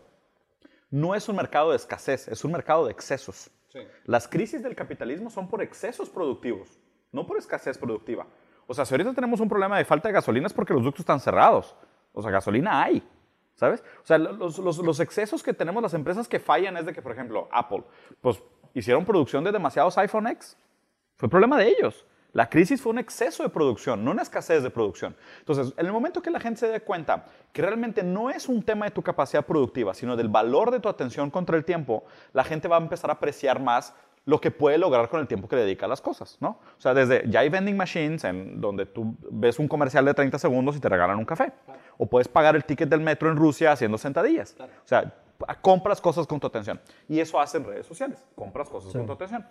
no 0.96 1.14
es 1.14 1.28
un 1.28 1.36
mercado 1.36 1.70
de 1.70 1.76
escasez, 1.76 2.26
es 2.28 2.44
un 2.44 2.52
mercado 2.52 2.86
de 2.86 2.92
excesos. 2.92 3.50
Sí. 3.68 3.80
Las 4.04 4.26
crisis 4.28 4.62
del 4.62 4.74
capitalismo 4.74 5.28
son 5.30 5.48
por 5.48 5.60
excesos 5.62 6.08
productivos, 6.08 6.78
no 7.12 7.26
por 7.26 7.36
escasez 7.38 7.76
productiva. 7.76 8.26
O 8.66 8.74
sea, 8.74 8.84
si 8.84 8.94
ahorita 8.94 9.12
tenemos 9.12 9.40
un 9.40 9.48
problema 9.48 9.76
de 9.78 9.84
falta 9.84 10.08
de 10.08 10.14
gasolina 10.14 10.46
es 10.46 10.52
porque 10.52 10.72
los 10.74 10.82
ductos 10.82 11.00
están 11.00 11.20
cerrados. 11.20 11.76
O 12.12 12.22
sea, 12.22 12.30
gasolina 12.30 12.82
hay, 12.82 13.06
¿sabes? 13.54 13.84
O 14.02 14.06
sea, 14.06 14.16
los, 14.18 14.58
los- 14.58 14.78
los 14.78 15.00
excesos 15.00 15.42
que 15.42 15.52
tenemos 15.52 15.82
las 15.82 15.92
empresas 15.94 16.26
que 16.26 16.40
fallan 16.40 16.76
es 16.78 16.86
de 16.86 16.92
que, 16.94 17.02
por 17.02 17.12
ejemplo, 17.12 17.48
Apple, 17.52 17.84
pues 18.20 18.42
hicieron 18.72 19.04
producción 19.04 19.44
de 19.44 19.52
demasiados 19.52 19.98
iPhone 19.98 20.26
X. 20.28 20.56
Fue 21.16 21.28
problema 21.28 21.58
de 21.58 21.68
ellos. 21.68 22.04
La 22.36 22.50
crisis 22.50 22.82
fue 22.82 22.92
un 22.92 22.98
exceso 22.98 23.42
de 23.42 23.48
producción, 23.48 24.04
no 24.04 24.10
una 24.10 24.20
escasez 24.20 24.62
de 24.62 24.68
producción. 24.68 25.16
Entonces, 25.38 25.72
en 25.74 25.86
el 25.86 25.90
momento 25.90 26.20
que 26.20 26.30
la 26.30 26.38
gente 26.38 26.60
se 26.60 26.68
dé 26.68 26.82
cuenta 26.82 27.24
que 27.50 27.62
realmente 27.62 28.02
no 28.02 28.28
es 28.28 28.46
un 28.46 28.62
tema 28.62 28.84
de 28.84 28.90
tu 28.90 29.00
capacidad 29.00 29.46
productiva, 29.46 29.94
sino 29.94 30.16
del 30.16 30.28
valor 30.28 30.70
de 30.70 30.78
tu 30.78 30.90
atención 30.90 31.30
contra 31.30 31.56
el 31.56 31.64
tiempo, 31.64 32.04
la 32.34 32.44
gente 32.44 32.68
va 32.68 32.76
a 32.76 32.80
empezar 32.80 33.08
a 33.08 33.14
apreciar 33.14 33.58
más 33.58 33.94
lo 34.26 34.38
que 34.38 34.50
puede 34.50 34.76
lograr 34.76 35.08
con 35.08 35.20
el 35.20 35.26
tiempo 35.26 35.48
que 35.48 35.56
le 35.56 35.62
dedica 35.62 35.86
a 35.86 35.88
las 35.88 36.02
cosas, 36.02 36.36
¿no? 36.38 36.58
O 36.76 36.80
sea, 36.80 36.92
desde 36.92 37.24
ya 37.26 37.40
hay 37.40 37.48
vending 37.48 37.74
machines 37.74 38.22
en 38.24 38.60
donde 38.60 38.84
tú 38.84 39.16
ves 39.30 39.58
un 39.58 39.66
comercial 39.66 40.04
de 40.04 40.12
30 40.12 40.38
segundos 40.38 40.76
y 40.76 40.80
te 40.80 40.90
regalan 40.90 41.16
un 41.16 41.24
café. 41.24 41.54
O 41.96 42.04
puedes 42.04 42.28
pagar 42.28 42.54
el 42.54 42.66
ticket 42.66 42.90
del 42.90 43.00
metro 43.00 43.30
en 43.30 43.38
Rusia 43.38 43.72
haciendo 43.72 43.96
sentadillas. 43.96 44.54
O 44.60 44.86
sea, 44.86 45.10
compras 45.62 46.02
cosas 46.02 46.26
con 46.26 46.38
tu 46.38 46.48
atención. 46.48 46.78
Y 47.08 47.18
eso 47.18 47.40
hacen 47.40 47.64
redes 47.64 47.86
sociales. 47.86 48.22
Compras 48.34 48.68
cosas 48.68 48.92
con 48.92 49.06
tu 49.06 49.12
atención. 49.12 49.42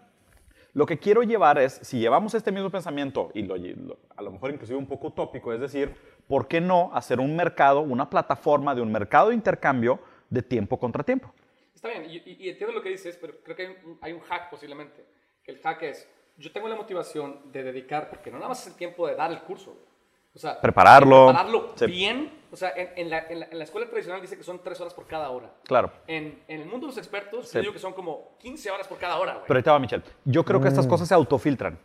Lo 0.75 0.85
que 0.85 0.99
quiero 0.99 1.23
llevar 1.23 1.57
es, 1.57 1.79
si 1.83 1.99
llevamos 1.99 2.33
este 2.33 2.51
mismo 2.51 2.69
pensamiento, 2.69 3.31
y 3.33 3.43
lo- 3.43 3.55
lo- 3.55 3.97
a 4.13 4.21
lo 4.21 4.31
mejor 4.31 4.51
inclusive 4.51 4.77
un 4.77 4.85
poco 4.85 5.07
utópico, 5.07 5.53
es 5.53 5.59
decir, 5.61 5.95
¿por 6.27 6.49
qué 6.49 6.59
no 6.59 6.91
hacer 6.93 7.21
un 7.21 7.33
mercado, 7.33 7.79
una 7.79 8.09
plataforma 8.09 8.75
de 8.75 8.81
un 8.81 8.91
mercado 8.91 9.29
de 9.29 9.35
intercambio 9.35 9.99
de 10.29 10.41
tiempo 10.41 10.77
contra 10.77 11.01
tiempo? 11.01 11.33
Está 11.73 11.87
bien, 11.87 12.03
y, 12.09 12.17
y- 12.29 12.49
entiendo 12.49 12.73
lo 12.75 12.81
que 12.81 12.89
dices, 12.89 13.17
pero 13.21 13.35
creo 13.41 13.55
que 13.55 13.61
hay 13.67 13.75
un, 13.85 13.97
hay 14.01 14.11
un 14.11 14.19
hack 14.19 14.49
posiblemente. 14.49 15.05
El 15.45 15.59
hack 15.61 15.81
es, 15.83 16.09
yo 16.37 16.51
tengo 16.51 16.67
la 16.67 16.75
motivación 16.75 17.53
de 17.53 17.63
dedicar, 17.63 18.09
porque 18.09 18.29
no 18.29 18.35
nada 18.37 18.49
más 18.49 18.59
es 18.61 18.73
el 18.73 18.77
tiempo 18.77 19.07
de 19.07 19.15
dar 19.15 19.31
el 19.31 19.39
curso. 19.43 19.77
Güey. 20.35 20.37
O 20.37 20.39
sea, 20.39 20.59
Prepararlo. 20.61 21.27
prepararlo 21.27 21.71
Sí. 21.75 21.85
bien. 21.87 22.31
O 22.51 22.57
sea, 22.57 22.71
en, 22.75 22.89
en 22.95 23.09
la, 23.09 23.19
en 23.27 23.39
la- 23.41 23.47
en 23.51 23.57
la 23.57 23.63
escuela 23.65 23.89
tradicional 23.89 24.21
dice 24.21 24.37
que 24.37 24.43
son 24.43 24.59
tres 24.63 24.79
horas 24.79 24.93
por 24.93 25.05
cada 25.07 25.29
hora. 25.29 25.49
Claro. 25.65 25.91
En, 26.07 26.41
en 26.47 26.61
el 26.61 26.67
mundo 26.67 26.87
de 26.87 26.91
los 26.91 26.97
expertos, 26.97 27.47
Sí. 27.49 27.55
yo 27.57 27.61
digo 27.61 27.73
que 27.73 27.79
son 27.79 27.91
como 27.93 28.31
15 28.39 28.71
horas 28.71 28.87
por 28.87 28.97
cada 28.97 29.17
hora, 29.17 29.33
güey. 29.33 29.45
Pero 29.47 29.57
ahí 29.57 29.63
te 29.63 29.69
va, 29.69 29.79
Michelle. 29.79 30.03
Yo 30.23 30.45
creo 30.45 30.61
que 30.61 30.67
estas 30.69 30.87
cosas 30.87 31.07
se 31.07 31.13
autofiltran. 31.13 31.77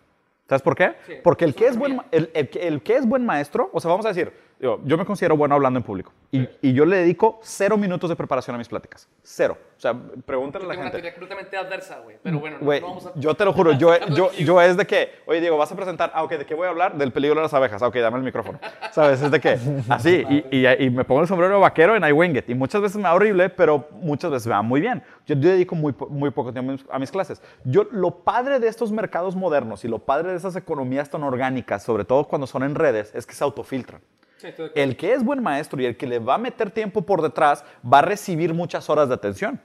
¿Sabes 0.48 0.62
por 0.62 0.74
qué? 0.76 0.94
Sí, 1.06 1.14
Porque 1.22 1.44
el 1.44 1.50
es 1.50 1.56
que, 1.56 1.66
es 1.68 1.76
buen, 1.78 2.02
el 2.10 2.82
que 2.82 2.96
es 2.96 3.06
buen 3.06 3.24
maestro, 3.24 3.70
o 3.72 3.80
sea, 3.80 3.88
vamos 3.90 4.04
a 4.06 4.08
decir, 4.10 4.32
digo, 4.60 4.80
yo 4.84 4.96
me 4.98 5.04
considero 5.04 5.36
bueno 5.36 5.54
hablando 5.56 5.78
en 5.78 5.82
público 5.82 6.12
y, 6.30 6.48
y 6.62 6.72
yo 6.74 6.84
le 6.84 6.98
dedico 6.98 7.40
cero 7.42 7.76
minutos 7.76 8.08
de 8.10 8.14
preparación 8.14 8.54
a 8.54 8.58
mis 8.58 8.68
pláticas. 8.68 9.08
Cero. 9.22 9.56
O 9.76 9.80
sea, 9.80 9.94
pregúntale 10.26 10.66
a 10.66 10.68
la 10.68 10.72
Tengo 10.74 10.82
una 10.82 10.90
gente. 10.90 11.02
teoría 11.02 11.12
completamente 11.14 11.56
adversa, 11.56 12.00
güey. 12.04 12.18
Pero 12.22 12.38
bueno, 12.38 12.58
no- 12.60 12.64
Güey, 12.66 12.80
no 12.82 12.88
vamos 12.88 13.06
a... 13.06 13.12
yo 13.14 13.34
te 13.34 13.44
lo 13.46 13.52
juro, 13.54 13.72
yo, 13.72 13.96
yo, 14.14 14.30
yo 14.32 14.60
es 14.60 14.76
de 14.76 14.86
que, 14.86 15.10
oye 15.26 15.40
Diego, 15.40 15.56
vas 15.56 15.72
a 15.72 15.76
presentar, 15.76 16.12
ah, 16.14 16.22
ok, 16.22 16.32
¿de 16.32 16.44
qué 16.46 16.54
voy 16.54 16.66
a 16.66 16.70
hablar? 16.70 16.96
Del 16.98 17.10
peligro 17.12 17.36
de 17.36 17.42
las 17.42 17.54
abejas, 17.54 17.82
ah, 17.82 17.86
ok, 17.88 17.96
dame 17.96 18.18
el 18.18 18.22
micrófono, 18.22 18.60
¿sabes? 18.92 19.22
Es 19.22 19.30
de 19.30 19.40
que, 19.40 19.58
así, 19.88 20.24
y, 20.28 20.56
y- 20.58 20.66
y 20.84 20.90
me 20.90 21.04
pongo 21.04 21.22
el 21.22 21.26
sombrero 21.26 21.58
vaquero 21.58 21.96
en 21.96 22.04
I 22.04 22.12
wing 22.12 22.36
it, 22.36 22.48
y 22.50 22.54
muchas 22.54 22.82
veces 22.82 22.98
me 22.98 23.04
va 23.04 23.14
horrible, 23.14 23.48
pero 23.48 23.88
muchas 23.92 24.30
veces 24.30 24.46
me 24.46 24.52
va 24.52 24.62
muy 24.62 24.82
bien. 24.82 25.02
Yo, 25.26 25.34
yo 25.34 25.48
dedico 25.50 25.74
muy, 25.74 25.94
muy 26.10 26.30
poco 26.30 26.52
tiempo 26.52 26.70
a 26.70 26.74
mis, 26.74 26.84
a 26.90 26.98
mis 26.98 27.10
clases. 27.10 27.40
Yo, 27.64 27.84
lo 27.90 28.10
padre 28.22 28.60
de 28.60 28.68
estos 28.68 28.92
mercados 28.92 29.34
modernos 29.34 29.82
y 29.86 29.88
lo 29.88 29.98
padre 30.00 30.32
de 30.32 30.36
esas 30.36 30.54
economías 30.56 31.08
tan 31.08 31.22
orgánicas, 31.22 31.82
sobre 31.82 32.04
todo 32.04 32.24
cuando 32.24 32.46
son 32.46 32.62
en 32.64 32.74
redes, 32.74 33.10
es 33.14 33.24
que 33.24 33.34
se 33.34 33.42
autofiltran. 33.42 34.02
Sí. 34.40 34.48
El 34.74 34.96
que 34.96 35.12
es 35.12 35.22
buen 35.24 35.42
maestro 35.42 35.80
y 35.82 35.86
el 35.86 35.96
que 35.96 36.06
le 36.06 36.18
va 36.18 36.34
a 36.34 36.38
meter 36.38 36.70
tiempo 36.70 37.02
por 37.02 37.20
detrás 37.22 37.64
va 37.84 37.98
a 37.98 38.02
recibir 38.02 38.54
muchas 38.54 38.88
horas 38.88 39.08
de 39.08 39.14
atención. 39.14 39.60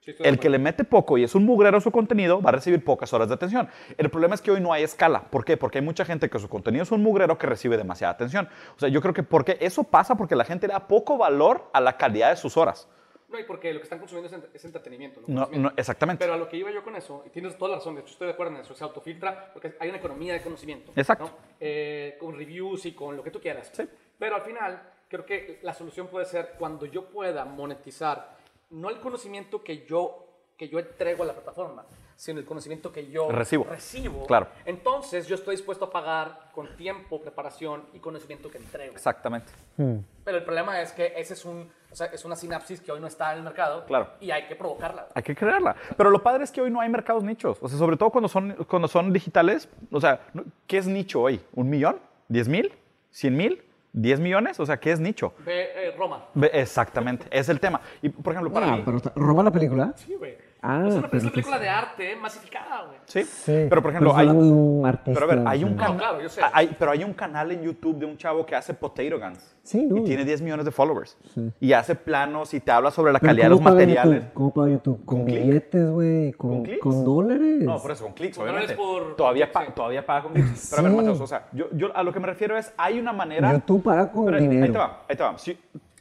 Sí, 0.00 0.12
El 0.18 0.40
que 0.40 0.50
le 0.50 0.58
mete 0.58 0.82
poco 0.82 1.16
y 1.16 1.22
es 1.22 1.34
un 1.36 1.44
mugrero 1.44 1.80
su 1.80 1.92
contenido 1.92 2.42
va 2.42 2.48
a 2.50 2.52
recibir 2.54 2.82
pocas 2.84 3.12
horas 3.12 3.28
de 3.28 3.34
atención. 3.34 3.68
El 3.96 4.10
problema 4.10 4.34
es 4.34 4.40
que 4.42 4.50
hoy 4.50 4.60
no 4.60 4.72
hay 4.72 4.82
escala. 4.82 5.22
¿Por 5.30 5.44
qué? 5.44 5.56
Porque 5.56 5.78
hay 5.78 5.84
mucha 5.84 6.04
gente 6.04 6.28
que 6.28 6.40
su 6.40 6.48
contenido 6.48 6.82
es 6.82 6.90
un 6.90 7.04
mugrero 7.04 7.38
que 7.38 7.46
recibe 7.46 7.76
demasiada 7.76 8.12
atención. 8.12 8.48
O 8.76 8.80
sea, 8.80 8.88
yo 8.88 9.00
creo 9.00 9.14
que 9.14 9.22
porque 9.22 9.58
eso 9.60 9.84
pasa 9.84 10.16
porque 10.16 10.34
la 10.34 10.44
gente 10.44 10.66
le 10.66 10.72
da 10.72 10.88
poco 10.88 11.16
valor 11.18 11.68
a 11.72 11.80
la 11.80 11.96
calidad 11.98 12.30
de 12.30 12.36
sus 12.36 12.56
horas. 12.56 12.88
No, 13.28 13.38
y 13.38 13.44
porque 13.44 13.72
lo 13.72 13.78
que 13.78 13.84
están 13.84 13.98
consumiendo 14.00 14.26
es, 14.36 14.42
ent- 14.42 14.48
es 14.52 14.64
entretenimiento. 14.64 15.20
¿no? 15.26 15.48
No, 15.52 15.58
no, 15.58 15.72
exactamente. 15.76 16.22
Pero 16.22 16.34
a 16.34 16.36
lo 16.36 16.48
que 16.48 16.56
iba 16.58 16.70
yo 16.72 16.82
con 16.82 16.96
eso, 16.96 17.22
y 17.24 17.30
tienes 17.30 17.56
toda 17.56 17.70
la 17.70 17.76
razón, 17.76 17.94
de 17.94 18.00
hecho 18.02 18.10
estoy 18.12 18.26
de 18.26 18.32
acuerdo 18.34 18.54
en 18.56 18.60
eso, 18.60 18.74
se 18.74 18.82
autofiltra 18.84 19.52
porque 19.54 19.74
hay 19.80 19.88
una 19.88 19.98
economía 19.98 20.34
de 20.34 20.42
conocimiento. 20.42 20.92
Exacto. 20.96 21.26
¿no? 21.26 21.30
Eh, 21.60 22.16
con 22.20 22.36
reviews 22.36 22.84
y 22.86 22.92
con 22.92 23.16
lo 23.16 23.22
que 23.22 23.30
tú 23.30 23.40
quieras. 23.40 23.70
Sí. 23.72 23.84
Pero 24.22 24.36
al 24.36 24.42
final, 24.42 24.80
creo 25.08 25.26
que 25.26 25.58
la 25.62 25.74
solución 25.74 26.06
puede 26.06 26.26
ser 26.26 26.54
cuando 26.56 26.86
yo 26.86 27.06
pueda 27.06 27.44
monetizar 27.44 28.36
no 28.70 28.88
el 28.88 29.00
conocimiento 29.00 29.64
que 29.64 29.84
yo, 29.84 30.28
que 30.56 30.68
yo 30.68 30.78
entrego 30.78 31.24
a 31.24 31.26
la 31.26 31.32
plataforma, 31.32 31.84
sino 32.14 32.38
el 32.38 32.44
conocimiento 32.46 32.92
que 32.92 33.08
yo 33.10 33.28
Recibo. 33.32 33.64
recibo. 33.64 34.24
Claro. 34.28 34.46
Entonces 34.64 35.26
yo 35.26 35.34
estoy 35.34 35.56
dispuesto 35.56 35.86
a 35.86 35.90
pagar 35.90 36.50
con 36.54 36.76
tiempo, 36.76 37.20
preparación 37.20 37.84
y 37.94 37.98
conocimiento 37.98 38.48
que 38.48 38.58
entrego. 38.58 38.92
Exactamente. 38.92 39.50
Pero 39.76 40.38
el 40.38 40.44
problema 40.44 40.80
es 40.80 40.92
que 40.92 41.14
ese 41.16 41.34
es, 41.34 41.44
un, 41.44 41.68
o 41.90 41.96
sea, 41.96 42.06
es 42.06 42.24
una 42.24 42.36
sinapsis 42.36 42.80
que 42.80 42.92
hoy 42.92 43.00
no 43.00 43.08
está 43.08 43.32
en 43.32 43.38
el 43.38 43.42
mercado 43.42 43.84
Claro. 43.86 44.08
y 44.20 44.30
hay 44.30 44.46
que 44.46 44.54
provocarla. 44.54 45.08
Hay 45.16 45.24
que 45.24 45.34
crearla. 45.34 45.74
Pero 45.96 46.10
lo 46.10 46.22
padre 46.22 46.44
es 46.44 46.52
que 46.52 46.60
hoy 46.60 46.70
no 46.70 46.80
hay 46.80 46.88
mercados 46.88 47.24
nichos. 47.24 47.58
O 47.60 47.68
sea, 47.68 47.76
sobre 47.76 47.96
todo 47.96 48.10
cuando 48.10 48.28
son, 48.28 48.52
cuando 48.68 48.86
son 48.86 49.12
digitales. 49.12 49.68
O 49.90 50.00
sea, 50.00 50.20
¿qué 50.68 50.78
es 50.78 50.86
nicho 50.86 51.22
hoy? 51.22 51.40
¿Un 51.54 51.68
millón? 51.68 51.98
¿Diez 52.28 52.46
mil? 52.46 52.72
¿Cien 53.10 53.36
mil? 53.36 53.60
¿Diez 53.92 54.18
millones? 54.20 54.58
O 54.58 54.64
sea, 54.66 54.78
¿qué 54.80 54.90
es 54.92 55.00
nicho? 55.00 55.34
Ve 55.44 55.68
eh, 55.88 55.94
Roma. 55.98 56.26
Ve- 56.34 56.50
Exactamente, 56.54 57.26
es 57.30 57.48
el 57.48 57.60
tema. 57.60 57.80
Y, 58.00 58.08
por 58.08 58.32
ejemplo, 58.32 58.52
para 58.52 58.72
Ah, 58.72 58.76
mí... 58.76 58.82
pero 58.84 58.96
está- 58.96 59.12
¿Roba 59.14 59.42
la 59.42 59.50
película? 59.50 59.92
Sí, 59.96 60.14
güey. 60.14 60.36
Ah, 60.64 60.84
es 60.86 60.94
una, 60.94 61.08
pero 61.08 61.18
es 61.18 61.24
una 61.24 61.32
pues- 61.32 61.32
película 61.32 61.58
de 61.58 61.68
arte 61.68 62.14
masificada, 62.16 62.84
güey. 62.86 62.98
Sí. 63.06 63.24
Sí. 63.24 63.66
Pero, 63.68 63.82
por 63.82 63.90
ejemplo, 63.90 64.14
Pero 64.16 64.30
hay... 64.30 64.36
un 64.36 64.86
artista. 64.86 65.20
Pero 65.20 65.32
a 65.32 65.34
ver, 65.34 65.44
hay 65.48 65.64
un, 65.64 65.70
sí. 65.70 65.76
canal, 65.76 65.96
claro, 65.96 66.20
yo 66.22 66.28
sé. 66.28 66.40
hay- 66.52 66.76
pero 66.78 66.90
hay 66.92 67.02
un 67.02 67.14
canal 67.14 67.50
en 67.50 67.62
YouTube 67.62 67.98
de 67.98 68.06
un 68.06 68.16
chavo 68.16 68.46
que 68.46 68.54
hace 68.54 68.72
potato 68.72 69.18
guns. 69.18 69.56
Sí, 69.64 69.84
no. 69.84 69.96
Y 69.96 70.04
tiene 70.04 70.24
10 70.24 70.40
millones 70.40 70.64
de 70.64 70.70
followers. 70.70 71.18
Y 71.60 71.72
hace 71.72 71.96
planos 71.96 72.54
y 72.54 72.60
te 72.60 72.70
habla 72.70 72.92
sobre 72.92 73.12
la 73.12 73.18
Pero 73.18 73.30
calidad 73.30 73.44
de 73.46 73.50
los 73.50 73.58
¿cómo 73.58 73.64
paga 73.70 73.80
materiales. 73.80 74.14
YouTube? 74.22 74.32
¿Cómo 74.34 74.54
paga 74.54 74.68
YouTube? 74.70 75.04
¿Con, 75.04 75.24
clic. 75.24 75.42
billetes, 75.42 75.90
güey? 75.90 76.32
¿Con, 76.34 76.50
¿Con 76.50 76.62
clics? 76.62 76.80
con 76.80 77.04
dólares? 77.04 77.62
No, 77.62 77.82
por 77.82 77.90
eso, 77.90 78.04
con 78.04 78.12
clics, 78.12 78.36
Con 78.36 78.48
obviamente. 78.48 78.74
dólares 78.76 79.04
por- 79.06 79.16
todavía, 79.16 79.46
sí. 79.46 79.50
pa- 79.52 79.74
todavía 79.74 80.06
paga 80.06 80.22
con 80.22 80.32
clics. 80.32 80.68
Pero 80.70 80.80
a 80.80 80.82
ver, 80.84 80.90
Sí. 80.92 80.96
Mateos, 80.96 81.20
o 81.20 81.26
sea, 81.26 81.48
yo, 81.52 81.66
yo 81.72 81.96
a 81.96 82.02
lo 82.04 82.12
que 82.12 82.20
me 82.20 82.26
refiero 82.28 82.56
es, 82.56 82.72
hay 82.76 83.00
una 83.00 83.12
manera... 83.12 83.52
YouTube 83.52 83.82
paga 83.82 84.12
con 84.12 84.26
Pero 84.26 84.38
dinero. 84.38 84.64
Ahí 84.64 84.70
te 84.72 84.78
va, 84.78 85.02
ahí 85.08 85.16
te 85.16 85.22
va. 85.24 85.38
Si, 85.38 85.58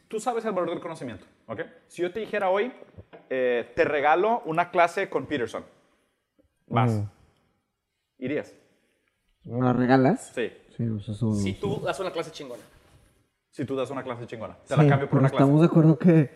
tú 0.08 0.20
sabes 0.20 0.46
el 0.46 0.52
valor 0.52 0.70
del 0.70 0.80
conocimiento, 0.80 1.26
¿ok? 1.52 1.62
Si 1.88 2.02
yo 2.02 2.12
te 2.12 2.20
dijera 2.20 2.50
hoy, 2.50 2.72
eh, 3.30 3.72
te 3.76 3.84
regalo 3.84 4.42
una 4.46 4.72
clase 4.72 5.10
con 5.10 5.26
Peterson, 5.26 5.66
vas. 6.68 6.92
Mm. 6.92 7.10
¿Irías? 8.20 8.54
¿Me 9.44 9.62
la 9.62 9.74
regalas? 9.74 10.32
Sí. 10.34 10.52
Si 11.42 11.54
tú 11.54 11.82
das 11.82 12.00
una 12.00 12.12
clase 12.12 12.32
chingona. 12.32 12.64
Si 13.52 13.66
tú 13.66 13.76
das 13.76 13.92
una 13.92 14.02
clase 14.02 14.26
chingona. 14.26 14.56
Te 14.66 14.74
Sí, 14.76 14.82
la 14.82 14.88
cambio 14.88 15.10
por 15.10 15.20
una 15.20 15.30
clase. 15.30 15.44
estamos 15.44 15.60
de 15.62 15.68
acuerdo 15.68 15.98
que 16.00 16.30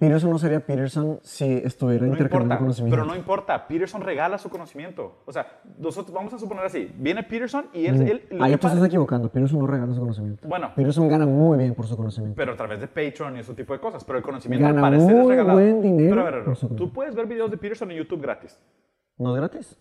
Peterson 0.00 0.30
no 0.30 0.38
sería 0.38 0.58
Peterson 0.66 1.20
si 1.22 1.44
estuviera 1.58 2.04
No 2.04 2.12
intercambiando 2.12 2.44
importa, 2.54 2.58
conocimiento. 2.58 2.96
pero 2.96 3.06
no 3.06 3.14
importa. 3.16 3.68
Peterson 3.68 4.00
regala 4.02 4.36
su 4.36 4.50
conocimiento. 4.50 5.22
O 5.26 5.32
sea, 5.32 5.60
nosotros 5.78 6.12
vamos 6.12 6.34
a 6.34 6.38
suponer 6.40 6.64
así. 6.64 6.90
Viene 6.96 7.22
Peterson 7.22 7.66
y 7.72 7.86
él... 7.86 8.02
él- 8.02 8.26
lo 8.30 8.44
Ahí 8.44 8.56
pasa- 8.56 8.74
estás 8.74 8.88
equivocando. 8.88 9.28
Peterson 9.30 9.60
no 9.60 9.66
regala 9.68 9.94
su 9.94 10.00
conocimiento. 10.00 10.46
Bueno. 10.48 10.72
Peterson 10.74 11.08
gana 11.08 11.24
muy 11.24 11.56
bien 11.58 11.74
por 11.74 11.86
su 11.86 11.96
conocimiento. 11.96 12.36
pero 12.36 12.52
a 12.52 12.56
través 12.56 12.80
de 12.80 12.88
Patreon 12.88 13.36
y 13.36 13.40
ese 13.40 13.54
tipo 13.54 13.72
de 13.72 13.78
cosas. 13.78 14.04
Pero 14.04 14.18
el 14.18 14.24
conocimiento 14.24 14.66
Gana 14.66 14.78
al 14.78 14.92
parecer 14.92 15.10
es 15.16 15.22
muy 15.22 15.30
regalado. 15.30 15.58
buen 15.58 15.80
dinero 15.82 16.10
Pero 16.16 16.20
a 16.26 16.30
ver, 16.30 16.76
tú 16.76 16.92
puedes 16.92 17.14
ver 17.14 17.26
videos 17.26 17.50
de 17.50 17.56
Peterson 17.58 17.90
en 17.92 17.98
YouTube 17.98 18.20
gratis. 18.20 18.58
No 19.18 19.30
es 19.34 19.36
gratis. 19.40 19.78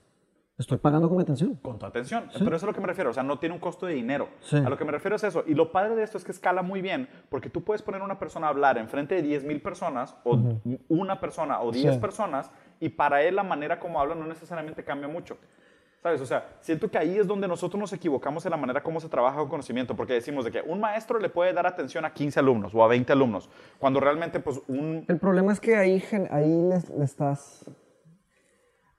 Estoy 0.57 0.77
pagando 0.77 1.09
con 1.09 1.19
atención. 1.19 1.55
Con 1.55 1.77
tu 1.77 1.85
atención. 1.85 2.29
Pero 2.33 2.47
eso 2.47 2.55
es 2.55 2.63
a 2.63 2.67
lo 2.67 2.73
que 2.73 2.79
me 2.79 2.87
refiero. 2.87 3.09
O 3.09 3.13
sea, 3.13 3.23
no 3.23 3.39
tiene 3.39 3.53
un 3.55 3.59
costo 3.59 3.85
de 3.87 3.93
dinero. 3.93 4.29
Sí. 4.39 4.55
A 4.55 4.69
lo 4.69 4.77
que 4.77 4.85
me 4.85 4.91
refiero 4.93 5.17
es 5.17 5.23
eso. 5.25 5.43
Y 5.45 5.53
lo 5.53 5.71
padre 5.73 5.95
de 5.95 6.03
esto 6.03 6.17
es 6.17 6.23
que 6.23 6.31
escala 6.31 6.61
muy 6.61 6.81
bien. 6.81 7.09
Porque 7.29 7.49
tú 7.49 7.63
puedes 7.63 7.81
poner 7.81 8.01
a 8.01 8.05
una 8.05 8.17
persona 8.19 8.47
a 8.47 8.51
hablar 8.51 8.77
enfrente 8.77 9.15
de 9.15 9.21
10 9.21 9.43
mil 9.43 9.61
personas, 9.61 10.15
o 10.23 10.39
una 10.87 11.19
persona, 11.19 11.59
o 11.61 11.71
10 11.71 11.95
Sí. 11.95 11.99
personas, 11.99 12.51
y 12.79 12.87
para 12.89 13.21
él 13.23 13.35
la 13.35 13.43
manera 13.43 13.79
como 13.79 13.99
habla 13.99 14.15
no 14.15 14.25
necesariamente 14.25 14.83
cambia 14.85 15.09
mucho. 15.09 15.37
¿Sabes? 16.01 16.21
O 16.21 16.25
sea, 16.25 16.47
siento 16.61 16.89
que 16.89 16.99
ahí 16.99 17.17
es 17.17 17.25
donde 17.27 17.47
nosotros 17.47 17.79
nos 17.79 17.91
equivocamos 17.91 18.45
en 18.45 18.51
la 18.51 18.57
manera 18.57 18.81
como 18.83 18.99
se 18.99 19.09
trabaja 19.09 19.37
con 19.39 19.49
conocimiento, 19.49 19.95
porque 19.95 20.13
decimos 20.13 20.45
de 20.45 20.51
que 20.51 20.61
un 20.61 20.79
maestro 20.79 21.17
le 21.19 21.29
puede 21.29 21.51
dar 21.51 21.65
atención 21.67 22.05
a 22.05 22.13
15 22.13 22.39
alumnos 22.39 22.75
o 22.75 22.83
a 22.83 22.87
20 22.87 23.11
alumnos, 23.11 23.49
cuando 23.79 23.99
realmente, 23.99 24.39
pues, 24.39 24.61
un... 24.67 25.03
El 25.07 25.17
problema 25.17 25.51
es 25.51 25.59
que 25.59 25.75
ahí, 25.75 26.01
ahí 26.29 26.69
le 26.97 27.03
estás. 27.03 27.65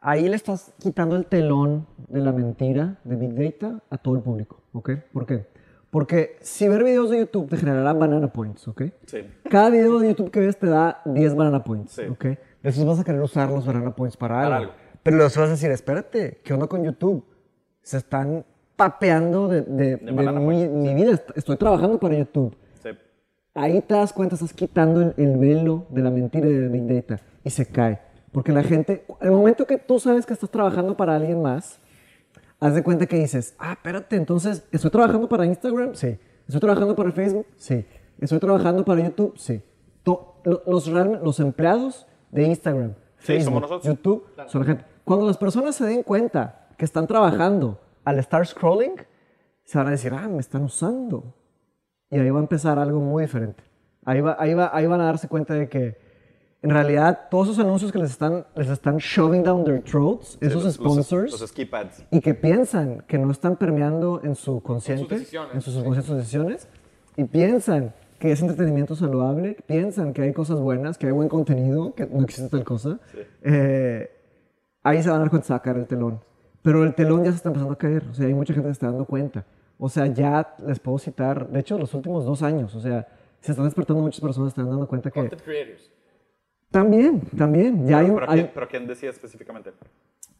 Ahí 0.00 0.28
le 0.28 0.36
estás 0.36 0.72
quitando 0.78 1.16
el 1.16 1.26
telón 1.26 1.86
de 2.08 2.20
la 2.20 2.32
mentira 2.32 2.98
de 3.04 3.16
Big 3.16 3.34
Data 3.34 3.82
a 3.90 3.98
todo 3.98 4.14
el 4.16 4.22
público, 4.22 4.60
¿ok? 4.72 4.90
¿Por 5.12 5.26
qué? 5.26 5.46
Porque 5.90 6.36
si 6.40 6.68
ver 6.68 6.84
videos 6.84 7.10
de 7.10 7.18
YouTube 7.20 7.48
te 7.48 7.56
generará 7.56 7.92
banana 7.92 8.28
points, 8.32 8.68
¿ok? 8.68 8.82
Sí. 9.06 9.18
Cada 9.50 9.70
video 9.70 9.98
de 9.98 10.08
YouTube 10.08 10.30
que 10.30 10.40
ves 10.40 10.58
te 10.58 10.66
da 10.66 11.00
10 11.06 11.34
banana 11.34 11.64
points, 11.64 11.92
Sí. 11.92 12.02
¿ok? 12.02 12.26
Después 12.62 12.86
vas 12.86 13.00
a 13.00 13.04
querer 13.04 13.20
usar 13.22 13.50
los 13.50 13.64
banana 13.66 13.94
points 13.94 14.16
para 14.16 14.40
algo. 14.42 14.54
algo. 14.54 14.72
Pero 15.02 15.16
luego 15.16 15.28
vas 15.34 15.48
a 15.48 15.52
decir, 15.52 15.70
espérate, 15.70 16.40
¿qué 16.44 16.52
onda 16.52 16.66
con 16.66 16.84
YouTube? 16.84 17.24
Se 17.82 17.96
están 17.96 18.44
papeando 18.76 19.48
de, 19.48 19.62
de- 19.62 19.96
de 19.96 20.12
mi, 20.12 20.68
mi 20.68 20.94
vida. 20.94 21.12
Est- 21.12 21.30
Estoy 21.36 21.56
trabajando 21.56 21.98
para 21.98 22.16
YouTube. 22.18 22.54
Sí. 22.82 22.90
Ahí 23.54 23.80
te 23.80 23.94
das 23.94 24.12
cuenta, 24.12 24.34
estás 24.34 24.52
quitando 24.52 25.00
el, 25.00 25.14
el 25.16 25.38
velo 25.38 25.86
de 25.88 26.02
la 26.02 26.10
mentira 26.10 26.46
de 26.46 26.68
Big 26.68 26.86
Data 26.86 27.22
y 27.42 27.50
se 27.50 27.66
cae. 27.66 28.00
Porque 28.36 28.52
la 28.52 28.62
gente, 28.62 29.06
el 29.22 29.30
momento 29.30 29.66
que 29.66 29.78
tú 29.78 29.98
sabes 29.98 30.26
que 30.26 30.34
estás 30.34 30.50
trabajando 30.50 30.94
para 30.94 31.16
alguien 31.16 31.40
más, 31.40 31.80
haz 32.60 32.74
de 32.74 32.82
cuenta 32.82 33.06
que 33.06 33.16
dices, 33.16 33.54
ah, 33.58 33.72
espérate, 33.72 34.14
entonces, 34.14 34.62
¿estoy 34.72 34.90
trabajando 34.90 35.26
para 35.26 35.46
Instagram? 35.46 35.94
Sí. 35.94 36.18
¿Estoy 36.46 36.60
trabajando 36.60 36.94
para 36.94 37.12
Facebook? 37.12 37.46
Sí. 37.56 37.86
¿Estoy 38.20 38.38
trabajando 38.38 38.84
para 38.84 39.02
YouTube? 39.02 39.32
Sí. 39.38 39.62
Los, 40.66 40.86
los 40.86 41.40
empleados 41.40 42.06
de 42.30 42.42
Instagram, 42.42 42.92
Sí, 43.16 43.26
Facebook, 43.26 43.44
somos 43.44 43.62
nosotros. 43.62 43.84
YouTube, 43.86 44.26
son 44.48 44.60
la 44.60 44.66
gente. 44.66 44.84
Cuando 45.02 45.26
las 45.26 45.38
personas 45.38 45.74
se 45.74 45.86
den 45.86 46.02
cuenta 46.02 46.68
que 46.76 46.84
están 46.84 47.06
trabajando 47.06 47.80
al 48.04 48.18
estar 48.18 48.46
scrolling, 48.46 48.96
se 49.64 49.78
van 49.78 49.86
a 49.86 49.92
decir, 49.92 50.12
ah, 50.12 50.28
me 50.28 50.40
están 50.40 50.62
usando. 50.62 51.32
Y 52.10 52.18
ahí 52.18 52.28
va 52.28 52.40
a 52.40 52.42
empezar 52.42 52.78
algo 52.78 53.00
muy 53.00 53.22
diferente. 53.22 53.64
Ahí, 54.04 54.20
va, 54.20 54.36
ahí, 54.38 54.52
va, 54.52 54.70
ahí 54.74 54.86
van 54.86 55.00
a 55.00 55.06
darse 55.06 55.26
cuenta 55.26 55.54
de 55.54 55.70
que 55.70 56.04
en 56.62 56.70
realidad 56.70 57.28
todos 57.30 57.48
esos 57.48 57.58
anuncios 57.64 57.92
que 57.92 57.98
les 57.98 58.10
están, 58.10 58.46
les 58.56 58.68
están 58.68 58.96
shoving 58.98 59.42
down 59.42 59.64
their 59.64 59.82
throats, 59.82 60.38
esos 60.40 60.64
Los- 60.64 60.74
sponsors, 60.74 61.32
Los, 61.32 61.40
los 61.40 61.50
skip 61.50 61.72
ads. 61.74 62.04
y 62.10 62.20
que 62.20 62.34
piensan 62.34 63.02
que 63.06 63.18
no 63.18 63.30
están 63.30 63.56
permeando 63.56 64.20
en 64.24 64.34
su 64.34 64.60
consciente, 64.62 65.14
en 65.16 65.60
sus 65.60 65.74
subconscientes, 65.74 66.06
sus 66.06 66.16
decisiones, 66.16 66.68
y 67.16 67.24
piensan 67.24 67.94
que 68.18 68.32
es 68.32 68.40
entretenimiento 68.40 68.96
saludable, 68.96 69.56
piensan 69.66 70.12
que 70.14 70.22
hay 70.22 70.32
cosas 70.32 70.58
buenas, 70.58 70.96
que 70.98 71.06
hay 71.06 71.12
buen 71.12 71.28
contenido, 71.28 71.94
que 71.94 72.06
no 72.06 72.24
existe 72.24 72.48
tal 72.48 72.64
cosa, 72.64 72.98
eh, 73.42 74.10
ahí 74.82 75.02
se 75.02 75.08
van 75.10 75.18
a 75.18 75.20
dar 75.20 75.30
cuenta, 75.30 75.58
caer 75.60 75.76
el 75.76 75.86
telón. 75.86 76.20
Pero 76.62 76.82
el 76.82 76.94
telón 76.94 77.22
ya 77.24 77.30
se 77.30 77.36
está 77.36 77.50
empezando 77.50 77.74
a 77.74 77.78
caer, 77.78 78.02
o 78.10 78.14
sea, 78.14 78.26
hay 78.26 78.34
mucha 78.34 78.52
gente 78.54 78.68
que 78.68 78.72
se 78.74 78.78
está 78.78 78.86
dando 78.88 79.04
cuenta. 79.04 79.44
O 79.78 79.88
sea, 79.90 80.06
ya 80.06 80.54
les 80.66 80.80
puedo 80.80 80.98
citar, 80.98 81.48
de 81.48 81.60
hecho, 81.60 81.78
los 81.78 81.92
últimos 81.94 82.24
dos 82.24 82.42
años, 82.42 82.74
o 82.74 82.80
sea, 82.80 83.06
se 83.40 83.52
están 83.52 83.66
despertando 83.66 84.02
muchas 84.02 84.20
personas, 84.20 84.52
se 84.54 84.60
están 84.60 84.70
dando 84.70 84.88
cuenta 84.88 85.10
que... 85.10 85.20
Content 85.20 85.42
creators. 85.42 85.90
También, 86.80 87.20
también, 87.38 87.86
ya 87.86 87.98
hay, 88.00 88.10
un- 88.10 88.16
pero, 88.16 88.30
hay- 88.30 88.40
¿quién, 88.40 88.50
pero 88.54 88.68
¿quién 88.68 88.86
decía 88.86 89.08
específicamente? 89.10 89.72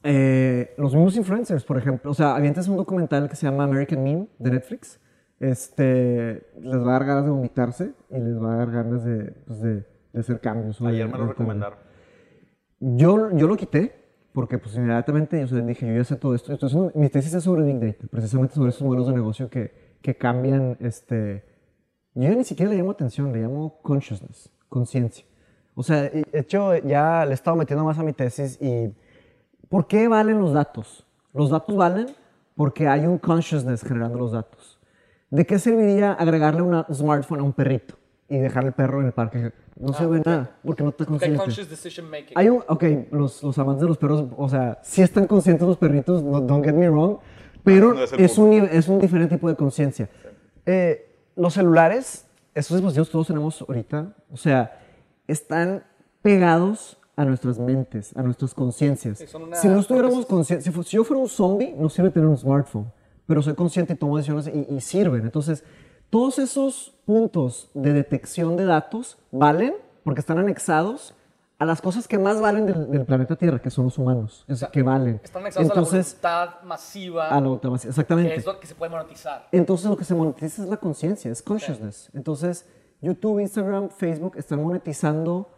eh, 0.09 0.75
los 0.77 0.95
mismos 0.95 1.17
influencers, 1.17 1.65
por 1.65 1.79
ejemplo. 1.79 2.11
O 2.11 2.15
sea, 2.15 2.37
había 2.37 2.49
antes 2.51 2.69
un 2.69 2.77
documental 2.77 3.29
que 3.29 3.35
se 3.37 3.47
llama 3.47 3.65
American 3.65 4.05
Meme 4.05 4.29
de 4.39 4.51
Netflix. 4.51 5.01
Este, 5.41 6.47
les 6.61 6.77
va 6.81 6.91
a 6.91 6.93
dar 6.99 7.05
ganas 7.07 7.25
de 7.25 7.31
vomitarse 7.31 7.93
y 8.11 8.19
les 8.19 8.41
va 8.41 8.53
a 8.55 8.57
dar 8.57 8.71
ganas 8.71 9.05
de, 9.05 9.33
pues, 9.47 9.61
de, 9.63 9.75
de 10.13 10.21
hacer 10.21 10.41
cambios. 10.41 10.81
Ayer 10.83 11.07
me 11.09 11.17
lo 11.19 11.25
de- 11.25 11.29
recomendaron. 11.31 11.79
Yo, 12.81 13.31
yo 13.37 13.47
lo 13.49 13.57
quité 13.57 13.95
porque 14.33 14.59
pues 14.59 14.77
inmediatamente 14.77 15.45
yo 15.47 15.57
dije, 15.63 15.87
yo 15.89 15.95
ya 15.95 16.05
sé 16.05 16.17
todo 16.17 16.35
esto. 16.35 16.53
Entonces 16.53 16.79
mi 16.95 17.09
tesis 17.09 17.33
es 17.35 17.43
sobre 17.45 17.63
Big 17.65 17.81
Data, 17.81 18.05
precisamente 18.11 18.55
sobre 18.55 18.69
esos 18.71 18.83
modelos 18.83 19.09
de 19.09 19.15
negocio 19.15 19.49
que, 19.49 19.97
que 20.03 20.15
cambian, 20.17 20.77
este, 20.81 21.43
yo 22.15 22.25
ya 22.29 22.35
ni 22.35 22.45
siquiera 22.45 22.71
le 22.71 22.77
llamo 22.79 22.91
atención, 22.93 23.33
le 23.33 23.41
llamo 23.41 23.81
consciousness, 23.83 24.51
conciencia. 24.69 25.25
O 25.79 25.83
sea, 25.83 26.03
de 26.03 26.25
hecho 26.33 26.75
ya 26.79 27.25
le 27.27 27.33
he 27.33 27.35
estado 27.35 27.57
metiendo 27.57 27.85
más 27.85 27.99
a 27.99 28.03
mi 28.03 28.13
tesis 28.15 28.59
y 28.61 28.93
¿por 29.69 29.87
qué 29.87 30.09
valen 30.09 30.41
los 30.41 30.53
datos? 30.55 31.07
Los 31.35 31.51
datos 31.51 31.77
valen 31.77 32.07
porque 32.57 32.89
hay 32.89 33.07
un 33.07 33.19
consciousness 33.19 33.83
generando 33.83 34.19
los 34.19 34.33
datos. 34.33 34.79
¿De 35.31 35.45
qué 35.45 35.59
serviría 35.59 36.13
agregarle 36.13 36.63
un 36.63 36.83
smartphone 36.95 37.41
a 37.41 37.43
un 37.43 37.53
perrito 37.53 37.95
y 38.29 38.39
dejar 38.39 38.65
el 38.65 38.73
perro 38.73 39.01
en 39.01 39.07
el 39.09 39.13
parque? 39.13 39.53
No 39.79 39.93
sirve 39.93 40.21
de 40.21 40.23
nada 40.25 40.51
porque 40.65 40.83
no 40.83 40.89
está 40.89 41.05
consciente. 41.05 41.37
conscious 41.39 41.69
decision 41.69 42.09
making. 42.09 42.33
Hay 42.39 42.49
un, 42.49 42.63
ok, 42.67 42.85
los, 43.11 43.43
los 43.43 43.59
amantes 43.59 43.83
de 43.83 43.89
los 43.89 43.99
perros, 43.99 44.25
o 44.35 44.49
sea, 44.49 44.79
sí 44.83 45.03
están 45.03 45.27
conscientes 45.27 45.69
los 45.69 45.77
perritos, 45.77 46.23
no, 46.23 46.41
don't 46.41 46.65
get 46.65 46.73
me 46.75 46.89
wrong, 46.89 47.19
pero 47.63 47.93
No 47.93 48.03
es 48.03 48.13
el 48.15 48.21
es, 48.21 48.39
un, 48.39 48.49
punto. 48.51 48.65
nive- 48.67 48.71
es 48.73 48.89
un 48.89 48.99
diferente 48.99 49.35
tipo 49.35 49.51
de 49.51 49.57
conciencia. 49.57 50.09
Eh, 50.65 51.07
los 51.35 51.53
celulares, 51.53 52.27
esos 52.55 52.79
dispositivos 52.79 53.11
todos 53.11 53.27
tenemos 53.27 53.61
ahorita, 53.61 54.15
o 54.33 54.37
sea, 54.39 54.81
están 55.27 55.85
pegados 56.23 56.99
a 57.17 57.25
nuestras 57.25 57.59
mentes, 57.59 58.15
a 58.17 58.23
nuestras 58.23 58.53
conciencias. 58.53 59.19
Sí, 59.19 59.27
si 59.55 59.69
no 59.69 59.81
estuviéramos 59.81 60.27
conscientes, 60.27 60.73
si, 60.73 60.83
si 60.83 60.97
yo 60.97 61.05
fuera 61.05 61.23
un 61.23 61.29
zombie, 61.29 61.75
no 61.77 61.89
sirve 61.89 62.11
tener 62.11 62.29
un 62.29 62.37
smartphone, 62.37 62.93
pero 63.27 63.43
soy 63.43 63.55
consciente 63.55 63.95
y 63.95 63.97
tomo 63.97 64.17
decisiones 64.17 64.49
y, 64.49 64.75
y 64.75 64.81
sirven. 64.81 65.23
Entonces, 65.23 65.65
todos 66.11 66.39
esos 66.39 66.95
puntos 67.05 67.71
de 67.75 67.93
detección 67.93 68.57
de 68.57 68.67
datos 68.67 69.19
valen 69.31 69.75
porque 70.05 70.21
están 70.21 70.39
anexados 70.39 71.15
a 71.59 71.65
las 71.65 71.81
cosas 71.81 72.07
que 72.07 72.19
más 72.19 72.41
valen 72.41 72.67
del, 72.67 72.91
del 72.91 73.07
planeta 73.07 73.35
Tierra, 73.35 73.59
que 73.59 73.71
son 73.71 73.87
los 73.87 73.97
humanos, 73.97 74.45
es 74.47 74.63
que 74.71 74.83
valen. 74.83 75.21
Están 75.25 75.43
anexados 75.43 75.69
Entonces, 75.69 76.19
a 76.23 76.29
la 76.29 76.45
voluntad 76.45 76.63
masiva, 76.65 77.29
a 77.29 77.41
la 77.41 77.47
automática, 77.47 77.89
exactamente. 77.89 78.31
que 78.31 78.37
es 78.37 78.47
lo 78.47 78.61
que 78.61 78.67
se 78.67 78.75
puede 78.75 78.91
monetizar. 78.91 79.49
Entonces 79.53 79.89
lo 79.89 79.97
que 79.97 80.05
se 80.05 80.15
monetiza 80.15 80.63
es 80.63 80.69
la 80.69 80.77
conciencia, 80.77 81.31
es 81.31 81.43
consciousness. 81.43 82.11
Entonces 82.13 82.67
YouTube, 83.07 83.41
Instagram, 83.41 83.89
Facebook 83.91 84.35
están 84.37 84.63
monetizando 84.63 85.49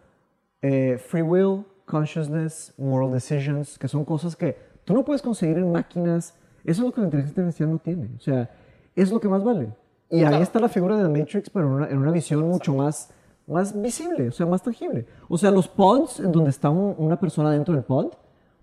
eh, 0.62 0.98
free 0.98 1.22
will, 1.22 1.64
consciousness, 1.84 2.74
moral 2.78 3.10
decisions, 3.12 3.78
que 3.78 3.88
son 3.88 4.04
cosas 4.04 4.36
que 4.36 4.56
tú 4.84 4.94
no 4.94 5.04
puedes 5.04 5.22
conseguir 5.22 5.58
en 5.58 5.72
máquinas. 5.72 6.34
Eso 6.64 6.82
es 6.82 6.86
lo 6.88 6.92
que 6.92 7.00
la 7.00 7.06
inteligencia 7.06 7.42
artificial 7.42 7.70
no 7.70 7.78
tiene. 7.78 8.10
O 8.16 8.20
sea, 8.20 8.50
es 8.94 9.10
lo 9.10 9.20
que 9.20 9.28
más 9.28 9.42
vale. 9.42 9.72
Y 10.10 10.22
ahí 10.24 10.42
está 10.42 10.58
la 10.58 10.68
figura 10.68 10.96
de 10.96 11.02
The 11.04 11.18
Matrix, 11.18 11.50
pero 11.50 11.66
en 11.66 11.72
una, 11.72 11.88
en 11.88 11.98
una 11.98 12.10
visión 12.10 12.40
mucho 12.48 12.74
más, 12.74 13.10
más 13.46 13.80
visible, 13.80 14.28
o 14.28 14.32
sea, 14.32 14.46
más 14.46 14.62
tangible. 14.62 15.06
O 15.28 15.36
sea, 15.38 15.50
los 15.50 15.68
pods 15.68 16.20
en 16.20 16.32
donde 16.32 16.50
está 16.50 16.70
un- 16.70 16.94
una 16.98 17.18
persona 17.18 17.50
dentro 17.50 17.74
del 17.74 17.84
pod, 17.84 18.12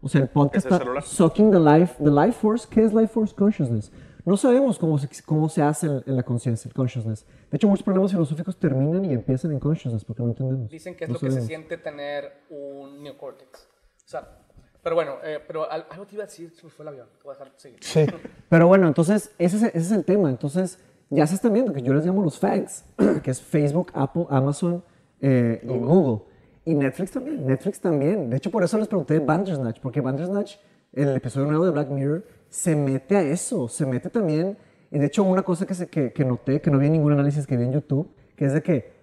o 0.02 0.08
sea, 0.10 0.22
el 0.22 0.28
pod 0.30 0.50
que 0.52 0.58
el 0.58 0.64
está 0.64 0.80
sucking 1.02 1.52
the 1.52 1.60
life, 1.60 1.96
the 2.04 2.12
life 2.12 2.34
force. 2.40 2.68
¿Qué 2.70 2.84
es 2.84 2.94
life 2.94 3.08
force 3.14 3.34
consciousness? 3.34 3.92
No 4.26 4.36
sabemos 4.38 4.80
cómo 4.80 4.98
se, 4.98 5.08
cómo 5.24 5.48
se 5.50 5.62
hace 5.62 5.86
en, 5.88 6.04
en 6.08 6.16
la 6.16 6.24
conciencia, 6.24 6.68
el 6.68 6.74
consciousness. 6.74 7.26
De 7.52 7.58
hecho, 7.58 7.68
muchos 7.68 7.84
problemas 7.84 8.12
filosóficos 8.12 8.58
terminan 8.58 9.06
y 9.06 9.14
empiezan 9.14 9.52
en 9.52 9.60
consciousness 9.60 10.04
porque 10.04 10.24
no 10.24 10.30
entendemos. 10.30 10.70
Dicen 10.70 10.96
que 10.96 11.04
es 11.04 11.10
No 11.10 11.14
lo 11.14 11.20
que 11.20 11.26
se 11.28 11.32
sabemos. 11.32 11.48
siente 11.48 11.78
tener 11.78 12.32
un 12.50 13.04
neocórtex. 13.04 13.68
O 14.06 14.08
sea, 14.08 14.40
pero 14.82 14.96
bueno, 14.96 15.16
eh, 15.24 15.40
pero 15.46 15.70
al- 15.70 15.86
algo 15.90 16.06
te 16.06 16.16
iba 16.16 16.24
a 16.24 16.28
decir, 16.28 16.52
se 16.56 16.64
me 16.64 16.70
fue 16.72 16.84
el 16.84 16.90
avión. 16.90 17.08
Te 17.18 17.24
voy 17.24 17.36
a 17.36 17.38
dejar 17.40 17.54
seguir. 17.58 17.80
Sí. 17.82 18.06
Pero 18.50 18.68
bueno, 18.68 18.88
entonces, 18.88 19.32
ese 19.40 19.58
es, 19.58 19.64
ese 19.64 19.78
es 19.80 19.92
el 19.92 20.06
tema. 20.06 20.30
Entonces, 20.30 20.78
ya 21.10 21.26
se 21.28 21.36
están 21.36 21.54
viendo 21.54 21.74
que 21.74 21.82
yo 21.82 21.94
les 21.94 22.06
llamo 22.06 22.24
los 22.24 22.38
fags, 22.40 22.86
que 23.24 23.32
es 23.32 23.42
Facebook, 23.42 23.92
Apple, 23.96 24.26
Amazon 24.30 24.84
eh, 25.22 25.60
y 25.64 25.68
Google. 25.78 26.26
Y 26.66 26.74
Netflix 26.76 27.12
también, 27.12 27.46
Netflix 27.46 27.80
también. 27.82 28.30
De 28.30 28.38
hecho, 28.38 28.50
por 28.52 28.64
eso 28.64 28.78
les 28.80 28.88
pregunté 28.88 29.16
de 29.16 29.20
Bandersnatch, 29.22 29.80
porque 29.82 30.02
Bandersnatch, 30.02 30.56
el 30.94 31.16
episodio 31.16 31.48
nuevo 31.48 31.66
de 31.66 31.72
Black 31.72 31.90
Mirror, 31.90 32.24
se 32.56 32.76
mete 32.76 33.18
a 33.18 33.22
eso, 33.22 33.68
se 33.68 33.86
mete 33.86 34.10
también. 34.10 34.58
Y 34.92 34.98
de 35.00 35.08
hecho, 35.08 35.24
una 35.24 35.42
cosa 35.44 35.66
que, 35.66 35.74
se, 35.74 35.88
que, 35.90 36.14
que 36.14 36.24
noté, 36.24 36.62
que 36.62 36.72
no 36.72 36.78
vi 36.80 36.86
en 36.88 36.94
ningún 36.94 37.12
análisis 37.12 37.46
que 37.46 37.58
vi 37.58 37.64
en 37.66 37.74
YouTube, 37.74 38.10
que 38.36 38.46
es 38.46 38.54
de 38.54 38.64
que, 38.64 38.94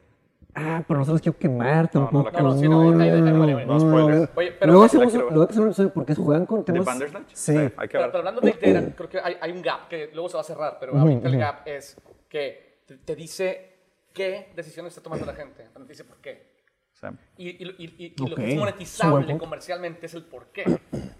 ah, 0.55 0.83
pero 0.89 1.01
no 1.01 1.05
se 1.05 1.11
los 1.13 1.21
quiero 1.21 1.37
quemar 1.39 1.91
tampoco. 1.91 2.31
No, 2.31 2.55
no, 2.55 2.95
no, 2.95 3.59
pero- 4.59 4.67
luego 4.67 4.85
hacemos, 4.85 5.13
un 5.15 5.43
episodio 5.43 5.93
porque 5.93 6.15
juegan 6.15 6.47
con 6.47 6.61
¿De 6.61 6.65
temas... 6.73 6.87
Bandersnatch? 6.87 7.31
Sí. 7.35 7.53
hay 7.57 7.67
que 7.69 7.73
Pero, 7.99 8.07
pero 8.07 8.19
hablando 8.19 8.41
de 8.41 8.53
Data, 8.53 8.95
creo 8.97 9.09
que 9.09 9.21
hay, 9.21 9.37
hay 9.41 9.53
un 9.53 9.61
gap 9.63 9.89
que 9.89 10.11
luego 10.15 10.29
se 10.31 10.35
va 10.37 10.41
a 10.41 10.45
cerrar, 10.45 10.79
pero 10.81 10.97
ahorita 10.99 11.29
el 11.29 11.39
gap 11.39 11.67
es 11.67 11.97
que 12.29 12.81
te, 12.87 12.97
te 12.97 13.15
dice 13.17 13.73
qué 14.15 14.51
decisiones 14.57 14.93
está 14.93 15.03
tomando 15.03 15.27
la 15.27 15.35
gente. 15.35 15.67
Donde 15.75 15.87
te 15.89 15.93
dice 15.93 16.05
por 16.05 16.19
qué. 16.19 16.53
Sí. 16.95 17.07
Y, 17.37 17.49
y- 17.49 17.75
y- 17.79 17.95
y- 18.07 18.15
y 18.17 18.29
lo 18.29 18.37
que 18.37 18.53
es 18.53 18.57
monetizable 18.59 19.37
comercialmente 19.37 20.07
es 20.07 20.15
el 20.15 20.25
por 20.25 20.47
qué, 20.53 20.79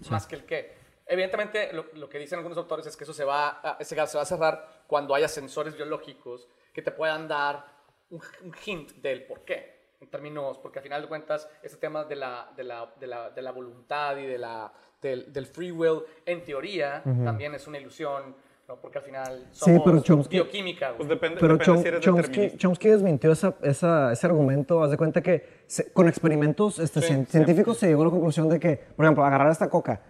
más 0.09 0.25
que 0.25 0.35
el 0.35 0.45
qué. 0.45 0.82
Evidentemente, 1.05 1.71
lo, 1.73 1.85
lo 1.95 2.09
que 2.09 2.17
dicen 2.19 2.37
algunos 2.39 2.57
autores 2.57 2.85
es 2.87 2.95
que 2.95 3.03
eso 3.03 3.13
se 3.13 3.25
va, 3.25 3.59
a, 3.63 3.77
ese 3.79 3.95
gas 3.95 4.11
se 4.11 4.17
va 4.17 4.23
a 4.23 4.25
cerrar 4.25 4.83
cuando 4.87 5.13
haya 5.13 5.27
sensores 5.27 5.75
biológicos 5.75 6.47
que 6.73 6.81
te 6.81 6.91
puedan 6.91 7.27
dar 7.27 7.65
un, 8.09 8.21
un 8.43 8.53
hint 8.65 8.91
del 9.01 9.23
por 9.25 9.41
qué. 9.41 9.73
En 10.01 10.09
términos, 10.09 10.57
porque 10.57 10.79
al 10.79 10.83
final 10.83 11.01
de 11.01 11.07
cuentas, 11.07 11.47
este 11.61 11.77
tema 11.77 12.03
de 12.03 12.15
la, 12.17 12.51
de 12.57 12.63
la, 12.65 12.93
de 12.99 13.07
la, 13.07 13.29
de 13.29 13.41
la 13.41 13.51
voluntad 13.51 14.17
y 14.17 14.25
de 14.25 14.37
la, 14.37 14.71
del, 15.01 15.31
del 15.31 15.45
free 15.45 15.71
will, 15.71 16.01
en 16.25 16.43
teoría, 16.43 17.01
también 17.03 17.55
es 17.55 17.67
una 17.67 17.77
ilusión, 17.77 18.35
¿no? 18.67 18.75
porque 18.81 18.97
al 18.97 19.03
final 19.05 19.47
Sí, 19.51 19.59
somos 19.65 19.81
pero 19.85 19.97
Chomsky- 20.03 20.29
bioquímica. 20.29 20.87
güey. 20.87 20.97
Pues 20.97 21.09
depende, 21.09 21.39
Pero 21.39 21.53
depende 21.57 21.79
Chom- 21.79 21.81
si 21.81 21.87
eres 21.87 21.99
Chomsky. 22.01 22.57
Chomsky 22.57 22.89
desmintió 22.89 23.31
esa, 23.31 23.55
esa- 23.61 24.11
ese 24.11 24.27
argumento. 24.27 24.83
Haz 24.83 24.91
de 24.91 24.97
cuenta 24.97 25.21
que 25.21 25.63
se- 25.67 25.93
con 25.93 26.09
experimentos 26.09 26.79
este, 26.79 27.01
Sí, 27.01 27.13
cien- 27.13 27.25
sí. 27.25 27.31
científicos 27.31 27.77
se 27.77 27.87
llegó 27.87 28.01
a 28.01 28.05
la 28.05 28.11
conclusión 28.11 28.49
de 28.49 28.59
que, 28.59 28.75
por 28.75 29.05
ejemplo, 29.05 29.23
agarrar 29.23 29.51
esta 29.51 29.69
coca. 29.69 30.01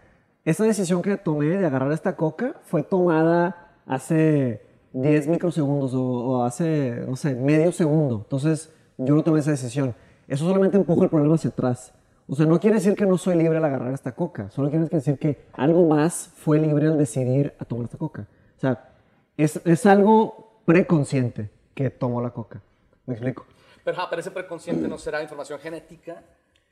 Esa 0.46 0.66
decisión 0.66 1.02
que 1.02 1.16
tomé 1.18 1.46
de 1.48 1.66
agarrar 1.66 1.92
esta 1.92 2.16
coca 2.16 2.56
fue 2.64 2.84
tomada 2.84 3.72
hace 3.86 4.62
10 4.92 5.28
microsegundos 5.28 5.94
o, 5.94 6.44
hace, 6.44 7.04
no 7.08 7.16
sé, 7.16 7.34
medio 7.36 7.72
segundo. 7.72 8.18
Entonces, 8.24 8.72
yo 8.98 9.16
no 9.16 9.24
tomé 9.24 9.40
esa 9.40 9.52
decisión. 9.52 9.96
Eso 10.28 10.46
solamente 10.46 10.78
empuja 10.78 11.06
el 11.06 11.10
problema 11.10 11.36
hacia 11.36 11.50
atrás. 11.50 11.94
O 12.28 12.36
sea, 12.36 12.46
no 12.46 12.60
quiere 12.60 12.76
decir 12.76 12.96
que 12.96 13.06
no 13.06 13.18
soy 13.18 13.36
libre 13.36 13.58
al 13.58 13.66
agarrar 13.66 13.94
esta 13.94 14.14
coca. 14.14 14.50
Solo 14.50 14.70
quiere 14.70 14.86
decir 14.86 15.18
que 15.18 15.46
algo 15.54 15.88
más 15.88 16.32
fue 16.36 16.60
libre 16.60 16.88
al 16.88 16.98
decidir 16.98 17.54
a 17.60 17.66
tomar 17.66 17.86
esta 17.86 17.98
coca. 17.98 18.28
O 18.58 18.60
sea, 18.60 18.90
es, 19.38 19.62
es 19.66 19.86
algo 19.86 20.62
preconsciente 20.66 21.50
que 21.74 21.90
tomó 21.90 22.22
la 22.22 22.32
coca. 22.32 22.62
¿Me 23.06 23.14
explico? 23.14 23.46
Pero, 23.84 23.98
ajá, 23.98 24.10
pero 24.10 24.20
ese 24.22 24.32
preconsciente 24.32 24.88
no 24.88 24.98
será 24.98 25.22
información 25.22 25.60
genética 25.60 26.24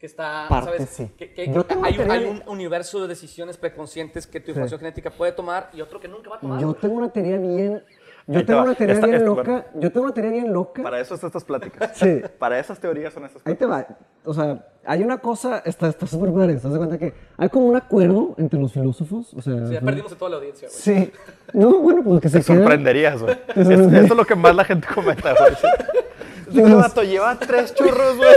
que 0.02 0.08
está, 0.08 0.48
Parte 0.50 0.66
¿sabes? 0.80 0.90
sí. 0.90 1.12
Que, 1.16 1.32
que- 1.32 1.54
Yo 1.54 1.62
que 1.68 1.76
tengo 1.76 1.86
hay, 1.86 1.92
un, 1.92 1.98
teoría 1.98 2.14
hay 2.16 2.24
de- 2.24 2.30
un 2.32 2.44
universo 2.48 3.00
de 3.04 3.08
decisiones 3.08 3.56
preconscientes 3.58 4.26
que 4.26 4.40
tu 4.40 4.50
información 4.50 4.80
genética 4.80 5.12
puede 5.12 5.32
tomar 5.32 5.70
y 5.74 5.82
otro 5.82 6.00
que 6.00 6.08
nunca 6.08 6.32
va 6.32 6.38
a 6.38 6.40
tomar. 6.40 6.60
Yo 6.60 6.74
tengo 6.74 6.96
una 6.96 7.10
teoría 7.10 7.38
bien... 7.38 7.84
Yo 8.28 8.40
Ahí 8.40 8.46
tengo 8.46 8.64
una 8.64 8.74
teoría 8.76 8.96
Esta- 8.96 9.06
bien 9.08 9.18
esta- 9.20 9.26
loca. 9.28 9.66
Yo 9.76 9.92
tengo 9.92 10.06
una 10.06 10.14
teoría 10.14 10.32
bien 10.32 10.54
loca. 10.54 10.82
Para 10.84 11.00
eso 11.00 11.16
son 11.18 11.28
estas 11.28 11.44
pláticas. 11.44 11.92
Sí. 11.98 12.22
Para 12.40 12.60
esas 12.60 12.80
teorías 12.80 13.14
son 13.14 13.26
estas 13.26 13.42
Ahí 13.46 13.56
te 13.56 13.66
va. 13.66 13.86
O 14.26 14.34
sea, 14.34 14.66
hay 14.86 15.04
una 15.04 15.20
cosa... 15.20 15.62
Está 15.66 15.88
está 15.90 16.08
súper 16.08 16.32
padre. 16.34 16.56
¿Te 16.56 16.68
das 16.68 16.78
cuenta 16.78 16.98
que 16.98 17.14
hay 17.38 17.50
como 17.50 17.68
un 17.68 17.76
acuerdo 17.76 18.34
entre 18.40 18.60
los 18.60 18.74
filósofos? 18.74 19.34
O 19.36 19.42
sea... 19.42 19.68
Sí, 19.68 19.74
ya 19.74 19.80
¿no? 19.82 19.86
perdimos 19.86 20.12
a 20.12 20.16
toda 20.18 20.32
la 20.32 20.38
audiencia, 20.38 20.68
güey. 20.68 20.80
Sí. 20.82 21.12
No, 21.54 21.78
bueno, 21.80 22.04
pues 22.04 22.22
que 22.22 22.30
se 22.30 22.38
Te 22.40 22.44
sorprenderías, 22.44 23.22
güey. 23.22 23.38
Es- 23.56 23.70
Esto 23.70 23.96
es 23.98 24.10
lo 24.18 24.26
que 24.26 24.36
más 24.36 24.56
la 24.56 24.66
gente 24.66 24.88
comenta, 24.94 25.34
güey. 25.36 25.54
Este 26.66 26.74
vato 26.74 27.02
lleva 27.04 27.38
tres 27.40 27.74
churros, 27.74 28.18
güey. 28.18 28.36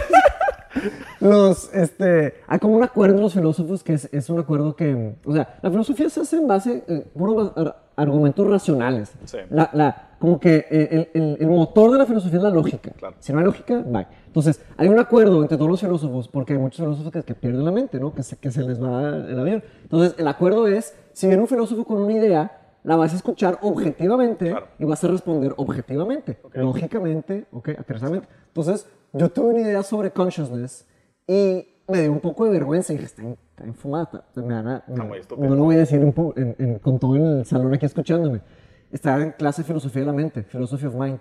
Los, 1.21 1.73
este, 1.73 2.35
hay 2.47 2.59
como 2.59 2.77
un 2.77 2.83
acuerdo 2.83 3.17
de 3.17 3.23
los 3.23 3.33
filósofos 3.35 3.83
que 3.83 3.95
es, 3.95 4.09
es 4.13 4.29
un 4.31 4.39
acuerdo 4.39 4.75
que, 4.77 5.15
o 5.25 5.33
sea, 5.33 5.59
la 5.63 5.71
filosofía 5.71 6.09
se 6.11 6.21
hace 6.21 6.37
en 6.37 6.47
base 6.49 6.83
puros 7.17 7.53
ar- 7.57 7.77
argumentos 7.97 8.47
racionales. 8.49 9.13
Sí. 9.25 9.39
La, 9.51 9.71
la, 9.73 10.09
como 10.19 10.41
que 10.41 10.67
el, 10.71 11.09
el- 11.23 11.37
el 11.41 11.47
motor 11.49 11.93
de 11.93 11.99
la 11.99 12.07
filosofía 12.07 12.39
es 12.39 12.43
la 12.43 12.51
lógica. 12.51 12.91
Claro. 12.93 13.15
Si 13.21 13.33
no 13.33 13.39
hay 13.39 13.45
lógica, 13.45 13.83
bye. 13.87 14.07
Entonces, 14.27 14.61
hay 14.77 14.89
un 14.89 14.99
acuerdo 14.99 15.43
entre 15.43 15.57
todos 15.57 15.71
los 15.71 15.81
filósofos, 15.81 16.29
porque 16.29 16.55
hay 16.55 16.59
muchos 16.59 16.79
filósofos 16.79 17.13
que, 17.13 17.23
que 17.23 17.35
pierden 17.35 17.65
la 17.65 17.71
mente, 17.71 18.01
¿no? 18.01 18.13
Que 18.13 18.23
se, 18.23 18.37
que 18.37 18.51
se 18.51 18.63
les 18.63 18.83
va 18.83 19.09
el 19.11 19.39
avión. 19.39 19.63
Entonces, 19.83 20.15
el 20.19 20.27
acuerdo 20.27 20.67
es, 20.67 20.95
si 21.13 21.27
viene 21.29 21.43
un 21.43 21.49
filósofo 21.49 21.85
con 21.85 21.99
una 22.03 22.13
idea, 22.15 22.61
la 22.83 22.97
vas 22.97 23.13
a 23.13 23.17
escuchar 23.17 23.59
objetivamente 23.63 24.51
Claro. 24.51 24.67
y 24.79 24.85
vas 24.85 25.03
a 25.05 25.09
responder 25.09 25.55
objetivamente, 25.57 26.39
lógicamente, 26.55 27.47
ok, 27.53 27.71
aterrizadamente. 27.79 28.29
Entonces, 28.49 28.87
yo 29.15 29.29
tuve 29.31 29.51
una 29.51 29.61
idea 29.61 29.83
sobre 29.83 30.11
consciousness 30.11 30.87
y 31.27 31.67
me 31.89 32.03
dio 32.03 32.13
un 32.13 32.21
poco 32.21 32.45
de 32.45 32.51
vergüenza 32.53 32.93
y 32.93 32.97
dije, 32.97 33.07
está, 33.07 33.23
está 33.23 33.65
enfumada, 33.65 34.25
me 34.37 34.43
van 34.55 34.67
a- 34.69 34.85
estúpido. 35.19 35.49
no 35.49 35.55
lo 35.57 35.65
voy 35.65 35.77
a 35.77 35.79
decir 35.79 36.01
en 36.01 36.15
en- 36.37 36.57
en- 36.59 36.79
con 36.79 36.99
todo 36.99 37.17
el 37.17 37.45
salón 37.45 37.73
aquí 37.75 37.87
escuchándome. 37.87 38.41
Estaba 38.91 39.23
en 39.23 39.33
clase 39.33 39.63
de 39.63 39.67
filosofía 39.67 40.01
de 40.03 40.07
la 40.07 40.13
mente, 40.13 40.43
philosophy 40.43 40.87
of 40.87 40.95
mind. 40.95 41.19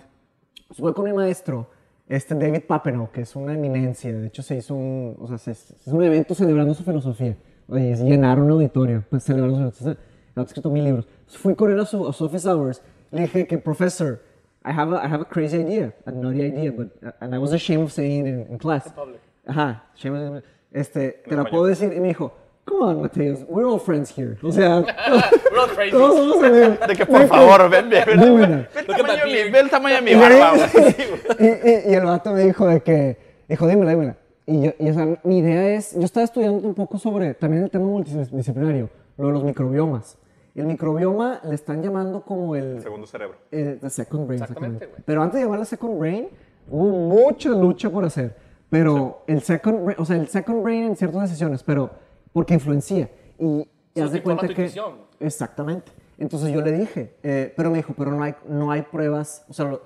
Pues 0.68 0.80
fue 0.80 0.94
con 0.94 1.06
mi 1.06 1.14
maestro, 1.14 1.68
este 2.08 2.36
David 2.36 2.64
Papineau, 2.68 3.10
que 3.12 3.22
es 3.22 3.36
una 3.36 3.54
eminencia. 3.54 4.14
De 4.14 4.28
hecho, 4.28 4.41
se 4.44 4.58
hizo 4.58 4.76
un, 4.76 5.16
o 5.20 5.28
sea, 5.28 5.38
se, 5.38 5.54
se 5.56 5.74
hizo 5.76 5.96
un 5.96 6.04
evento 6.04 6.36
celebrando 6.36 6.74
su 6.74 6.84
filosofía. 6.84 7.36
Oye, 7.68 7.96
llenaron 7.96 8.46
un 8.46 8.52
auditorio, 8.52 9.04
pues 9.10 9.24
celebrando 9.24 9.72
su 9.72 9.78
filosofía. 9.84 10.04
Ha 10.36 10.41
escrito 10.41 10.70
mil 10.70 10.84
libros. 10.84 11.08
Entonces, 11.20 11.38
fui 11.38 11.56
con 11.56 11.72
él 11.72 11.80
a 11.80 11.86
su, 11.86 12.08
a 12.08 12.14
su 12.14 12.26
office 12.26 12.48
hours. 12.50 12.82
Le 13.12 13.22
dije 13.22 13.48
que, 13.48 13.58
professor, 13.58 14.20
I 14.66 14.72
have 14.72 14.93
a, 14.93 15.03
I 15.03 15.07
have 15.07 15.22
a 15.22 15.26
crazy 15.26 15.57
idea, 15.59 15.93
a 16.05 16.11
naughty 16.11 16.41
idea, 16.43 16.72
but, 16.72 16.88
and 17.22 17.34
I 17.36 17.38
was 17.38 17.51
ashamed 17.53 17.84
of 17.84 17.91
saying 17.91 18.26
it 18.26 18.30
in, 18.30 18.47
in 18.53 18.57
class. 18.57 18.89
public. 18.93 19.20
Ajá, 19.45 19.84
ashamed 19.95 20.38
of- 20.38 20.43
este, 20.72 21.22
te 21.28 21.36
la 21.36 21.43
puedo 21.43 21.66
decir. 21.66 21.91
Y 21.93 21.99
me 21.99 22.07
dijo, 22.07 22.32
come 22.66 22.82
on, 22.82 23.01
Mateus, 23.01 23.39
we're 23.49 23.66
all 23.68 23.78
friends 23.80 24.09
here. 24.09 24.38
O 24.41 24.51
sea, 24.51 24.80
We're 25.51 25.59
all 25.59 25.68
crazy. 25.76 25.91
todos 25.91 26.16
somos 26.16 26.43
amigos. 26.43 26.80
De 26.88 26.95
que, 26.95 27.05
por 27.05 27.28
favor, 27.28 27.70
ven, 27.70 27.89
ven, 27.89 28.03
ven. 28.07 28.20
Ve 28.20 28.80
el 28.80 28.88
Look 28.88 28.95
at 28.95 28.97
tamaño 28.97 29.20
de 29.20 29.26
mi- 29.26 29.34
beard. 29.34 29.51
ve 29.51 29.59
el 29.59 29.70
tamaño 29.70 29.95
de 29.95 30.01
mi 30.01 30.11
Y, 30.11 30.16
barba, 30.16 30.53
y 31.39 31.93
el 31.93 32.05
vato 32.05 32.32
me 32.32 32.41
dijo 32.45 32.66
de 32.68 32.82
que, 32.82 33.18
dijo, 33.49 33.68
dímela, 33.68 33.91
dímela. 33.91 34.16
Y, 34.45 34.61
yo, 34.64 34.72
y 34.80 34.89
o 34.89 34.93
sea, 34.93 35.07
mi 35.24 35.38
idea 35.39 35.70
es, 35.76 35.93
yo 35.93 36.03
estaba 36.05 36.24
estudiando 36.24 36.66
un 36.68 36.74
poco 36.74 36.97
sobre 36.97 37.34
también 37.34 37.64
el 37.64 37.70
tema 37.70 37.86
multidisciplinario, 37.86 38.89
lo 39.18 39.28
de 39.28 39.34
los 39.34 39.43
microbiomas. 39.43 40.18
El 40.56 40.66
microbioma 40.68 41.41
le 41.45 41.56
están 41.56 41.82
llamando 41.82 42.22
como 42.22 42.56
el, 42.56 42.82
Segundo 42.82 43.08
cerebro. 43.08 43.38
el 43.49 43.80
the 43.80 43.89
second 43.89 44.28
brain, 44.28 44.41
Exactamente, 44.41 44.86
güey. 44.86 45.01
Pero 45.06 45.24
antes 45.24 45.39
de 45.39 45.45
llamarle 45.45 45.66
second 45.66 45.99
brain, 45.99 46.28
hubo 46.70 46.89
mucha 46.89 47.49
lucha 47.49 47.89
por 47.89 48.06
hacer. 48.06 48.36
Pero 48.70 49.24
el 49.28 49.41
second 49.41 49.84
brain, 49.86 49.99
o 49.99 50.06
sea, 50.06 50.16
el 50.16 50.28
second 50.28 50.64
brain 50.64 50.84
en 50.84 50.95
ciertas 50.95 51.22
decisiones, 51.22 51.64
pero 51.64 51.89
porque 52.32 52.54
influencia. 52.54 53.10
Y, 53.39 53.68
y 53.95 53.99
haz 54.01 54.12
de 54.12 54.22
cuenta 54.22 54.43
que... 54.47 54.51
intuición. 54.54 54.93
Exactamente. 55.20 55.91
Entonces 56.20 56.51
yo 56.51 56.62
le 56.62 56.72
dije, 56.72 57.16
eh, 57.24 57.51
pero 57.58 57.72
me 57.72 57.78
dijo, 57.78 57.93
pero 57.97 58.12
no 58.12 58.24
hay, 58.24 58.36
no 58.47 58.70
hay 58.72 58.84
pruebas. 58.84 59.45
O 59.49 59.54
sea, 59.54 59.66
lo- 59.66 59.82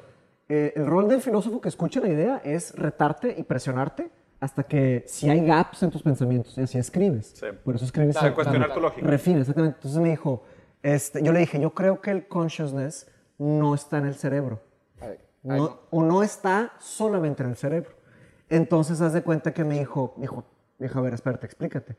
eh, 0.49 0.73
el 0.75 0.85
rol 0.85 1.07
del 1.09 1.21
filósofo 1.21 1.59
que 1.61 1.69
escucha 1.69 1.99
la 1.99 2.07
idea 2.09 2.41
es 2.43 2.73
retarte 2.75 3.35
y 3.37 3.43
presionarte 3.43 4.09
hasta 4.39 4.63
que 4.63 5.03
si 5.07 5.29
hay 5.29 5.45
gaps 5.45 5.83
en 5.83 5.89
tus 5.91 6.03
pensamientos 6.03 6.57
y 6.57 6.61
así 6.61 6.77
escribes. 6.77 7.33
Sí. 7.35 7.47
Por 7.63 7.75
eso 7.75 7.85
escribes. 7.85 8.17
Claro, 8.17 8.35
cuestionar 8.35 8.73
tu 8.73 8.79
lógica. 8.81 9.05
Refina, 9.07 9.39
exactamente. 9.39 9.77
Entonces 9.77 9.99
me 10.01 10.09
dijo, 10.09 10.43
este, 10.83 11.21
yo 11.23 11.31
le 11.31 11.39
dije, 11.39 11.59
yo 11.59 11.71
creo 11.73 12.01
que 12.01 12.11
el 12.11 12.27
consciousness 12.27 13.09
no 13.37 13.73
está 13.75 13.97
en 13.97 14.05
el 14.07 14.15
cerebro. 14.15 14.61
No- 15.43 15.79
o 15.91 16.03
no 16.03 16.23
está 16.23 16.73
solamente 16.79 17.43
en 17.43 17.49
el 17.49 17.55
cerebro. 17.55 17.91
Entonces, 18.49 18.99
haz 19.01 19.13
de 19.13 19.21
cuenta 19.23 19.53
que 19.53 19.63
me 19.63 19.79
dijo, 19.79 20.13
dijo, 20.17 20.43
dijo, 20.79 20.99
a 20.99 21.01
ver, 21.01 21.13
espérate, 21.13 21.45
explícate. 21.45 21.95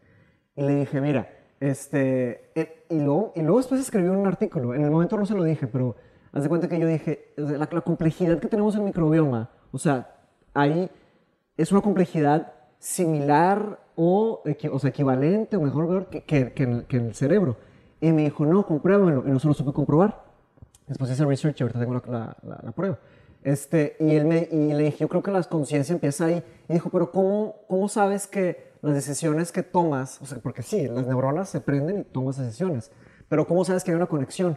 Y 0.56 0.62
le 0.62 0.74
dije, 0.74 1.00
mira, 1.00 1.28
este, 1.60 2.50
eh, 2.54 2.84
y, 2.88 3.00
luego, 3.00 3.32
y 3.36 3.42
luego 3.42 3.58
después 3.58 3.80
escribió 3.80 4.12
un 4.12 4.26
artículo. 4.26 4.74
En 4.74 4.82
el 4.84 4.90
momento 4.90 5.16
no 5.16 5.26
se 5.26 5.34
lo 5.34 5.44
dije, 5.44 5.66
pero 5.66 5.96
haz 6.32 6.42
de 6.42 6.48
cuenta 6.48 6.68
que 6.68 6.78
yo 6.78 6.86
dije, 6.86 7.32
la, 7.36 7.68
la 7.70 7.80
complejidad 7.80 8.38
que 8.38 8.48
tenemos 8.48 8.74
en 8.74 8.80
el 8.80 8.86
microbioma, 8.86 9.50
o 9.72 9.78
sea, 9.78 10.16
ahí 10.54 10.90
es 11.56 11.72
una 11.72 11.80
complejidad 11.80 12.52
similar 12.78 13.80
o, 13.96 14.42
o 14.72 14.78
sea, 14.78 14.90
equivalente 14.90 15.56
o 15.56 15.60
mejor 15.60 16.06
que, 16.08 16.22
que, 16.22 16.52
que 16.52 16.62
en, 16.62 16.82
que 16.84 16.96
en 16.96 17.06
el 17.06 17.14
cerebro. 17.14 17.56
Y 18.00 18.12
me 18.12 18.22
dijo, 18.24 18.44
no, 18.46 18.64
compruébalo. 18.66 19.24
Y 19.26 19.30
no 19.30 19.38
se 19.38 19.48
lo 19.48 19.54
supe 19.54 19.72
comprobar. 19.72 20.22
Después 20.86 21.10
hice 21.10 21.24
research 21.24 21.60
y 21.60 21.62
ahorita 21.64 21.80
tengo 21.80 21.94
la, 21.94 22.02
la- 22.06 22.36
la- 22.42 22.60
la 22.62 22.72
prueba. 22.72 22.98
Este, 23.44 23.96
y, 24.00 24.14
él 24.14 24.24
me, 24.24 24.48
y 24.50 24.72
le 24.72 24.84
dije, 24.84 24.98
yo 24.98 25.08
creo 25.08 25.22
que 25.22 25.30
la 25.30 25.42
conciencia 25.44 25.92
empieza 25.92 26.26
ahí. 26.26 26.42
Y 26.68 26.72
dijo, 26.74 26.90
pero 26.90 27.10
¿cómo, 27.10 27.56
¿cómo 27.68 27.88
sabes 27.88 28.26
que 28.26 28.68
las 28.82 28.94
decisiones 28.94 29.52
que 29.52 29.62
tomas, 29.62 30.20
o 30.22 30.26
sea, 30.26 30.38
porque 30.38 30.62
sí, 30.62 30.86
las 30.88 31.06
neuronas 31.06 31.48
se 31.48 31.60
prenden 31.60 32.00
y 32.00 32.04
tomas 32.04 32.36
decisiones, 32.38 32.90
pero 33.28 33.46
¿cómo 33.46 33.64
sabes 33.64 33.82
que 33.84 33.90
hay 33.90 33.96
una 33.96 34.06
conexión? 34.06 34.56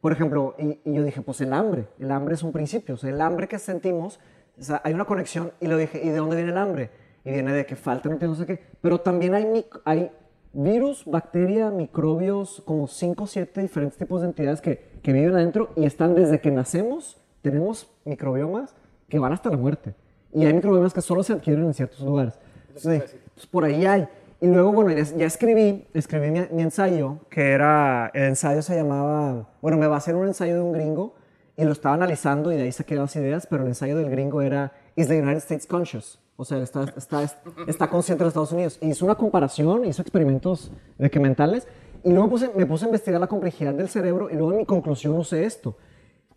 Por 0.00 0.12
ejemplo, 0.12 0.54
y, 0.58 0.78
y 0.84 0.94
yo 0.94 1.02
dije, 1.04 1.20
pues 1.20 1.40
el 1.42 1.52
hambre, 1.52 1.86
el 1.98 2.10
hambre 2.10 2.34
es 2.34 2.42
un 2.42 2.52
principio, 2.52 2.94
o 2.94 2.98
sea, 2.98 3.10
el 3.10 3.20
hambre 3.20 3.46
que 3.48 3.58
sentimos, 3.58 4.20
o 4.58 4.62
sea, 4.62 4.80
hay 4.84 4.94
una 4.94 5.04
conexión 5.04 5.52
y 5.60 5.66
lo 5.66 5.76
dije, 5.76 6.00
¿y 6.02 6.08
de 6.08 6.16
dónde 6.16 6.36
viene 6.36 6.52
el 6.52 6.58
hambre? 6.58 6.90
Y 7.24 7.32
viene 7.32 7.52
de 7.52 7.66
que 7.66 7.76
falta 7.76 8.08
no 8.08 8.34
sé 8.34 8.46
qué, 8.46 8.58
pero 8.80 9.00
también 9.00 9.34
hay, 9.34 9.66
hay 9.84 10.10
virus, 10.52 11.04
bacteria, 11.04 11.70
microbios, 11.70 12.62
como 12.64 12.86
5 12.86 13.24
o 13.24 13.26
7 13.26 13.62
diferentes 13.62 13.98
tipos 13.98 14.22
de 14.22 14.28
entidades 14.28 14.60
que, 14.60 14.82
que 15.02 15.12
viven 15.12 15.34
adentro 15.34 15.70
y 15.76 15.84
están 15.84 16.14
desde 16.14 16.40
que 16.40 16.50
nacemos, 16.50 17.18
tenemos 17.42 17.90
microbiomas 18.04 18.74
que 19.08 19.18
van 19.18 19.32
hasta 19.32 19.50
la 19.50 19.56
muerte. 19.56 19.94
Y 20.32 20.44
hay 20.44 20.52
microbiomas 20.52 20.92
que 20.92 21.00
solo 21.00 21.22
se 21.22 21.32
adquieren 21.32 21.64
en 21.64 21.74
ciertos 21.74 22.00
lugares. 22.00 22.34
Entonces, 22.68 23.16
pues 23.34 23.46
por 23.46 23.64
ahí 23.64 23.86
hay. 23.86 24.08
Y 24.40 24.46
luego, 24.46 24.72
bueno, 24.72 24.92
ya, 24.92 25.02
ya 25.02 25.26
escribí, 25.26 25.86
escribí 25.94 26.30
mi, 26.30 26.40
mi 26.52 26.62
ensayo, 26.62 27.18
que 27.28 27.50
era, 27.50 28.10
el 28.14 28.24
ensayo 28.24 28.62
se 28.62 28.76
llamaba, 28.76 29.48
bueno, 29.60 29.78
me 29.78 29.88
basé 29.88 30.12
en 30.12 30.18
un 30.18 30.28
ensayo 30.28 30.54
de 30.54 30.60
un 30.60 30.72
gringo 30.72 31.14
y 31.56 31.64
lo 31.64 31.72
estaba 31.72 31.96
analizando 31.96 32.52
y 32.52 32.56
de 32.56 32.62
ahí 32.62 32.72
saqué 32.72 32.94
las 32.94 33.16
ideas, 33.16 33.48
pero 33.48 33.62
el 33.62 33.68
ensayo 33.68 33.96
del 33.96 34.10
gringo 34.10 34.42
era, 34.42 34.72
¿Is 34.94 35.08
the 35.08 35.20
United 35.20 35.38
States 35.38 35.66
conscious? 35.66 36.20
O 36.40 36.44
sea, 36.44 36.58
está, 36.62 36.84
está, 36.96 37.24
está 37.66 37.90
consciente 37.90 38.22
de 38.22 38.28
Estados 38.28 38.52
Unidos. 38.52 38.78
Hizo 38.80 39.04
una 39.04 39.16
comparación, 39.16 39.84
hizo 39.84 40.02
experimentos 40.02 40.70
de 40.96 41.10
que 41.10 41.18
mentales, 41.18 41.66
y 42.04 42.12
luego 42.12 42.30
puse- 42.30 42.52
me 42.54 42.64
puse 42.64 42.84
a 42.84 42.88
investigar 42.88 43.20
la 43.20 43.26
complejidad 43.26 43.74
del 43.74 43.88
cerebro, 43.88 44.30
y 44.30 44.34
luego 44.34 44.52
en 44.52 44.58
mi 44.58 44.64
conclusión 44.64 45.16
usé 45.16 45.44
esto. 45.44 45.76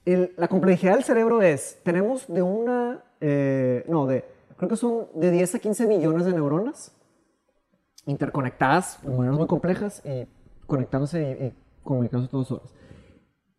El- 0.04 0.34
la 0.38 0.48
complejidad 0.48 0.96
del 0.96 1.04
cerebro 1.04 1.44
es, 1.44 1.78
tenemos 1.84 2.26
de 2.28 2.42
una 2.42 3.04
eh, 3.24 3.86
no, 3.88 4.08
de, 4.08 4.26
creo 4.58 4.68
que 4.70 4.76
son 4.76 5.06
de 5.14 5.30
10 5.30 5.54
a 5.54 5.60
15 5.60 5.86
millones 5.86 6.26
de 6.26 6.34
neuronas 6.34 6.92
interconectadas 8.08 9.00
de 9.04 9.10
maneras 9.10 9.38
muy 9.38 9.46
complejas 9.46 10.02
y 10.04 10.28
conectándose 10.66 11.22
y, 11.40 11.46
y 11.46 11.54
comunicándose 11.84 12.32
todas 12.32 12.52
horas. 12.52 12.74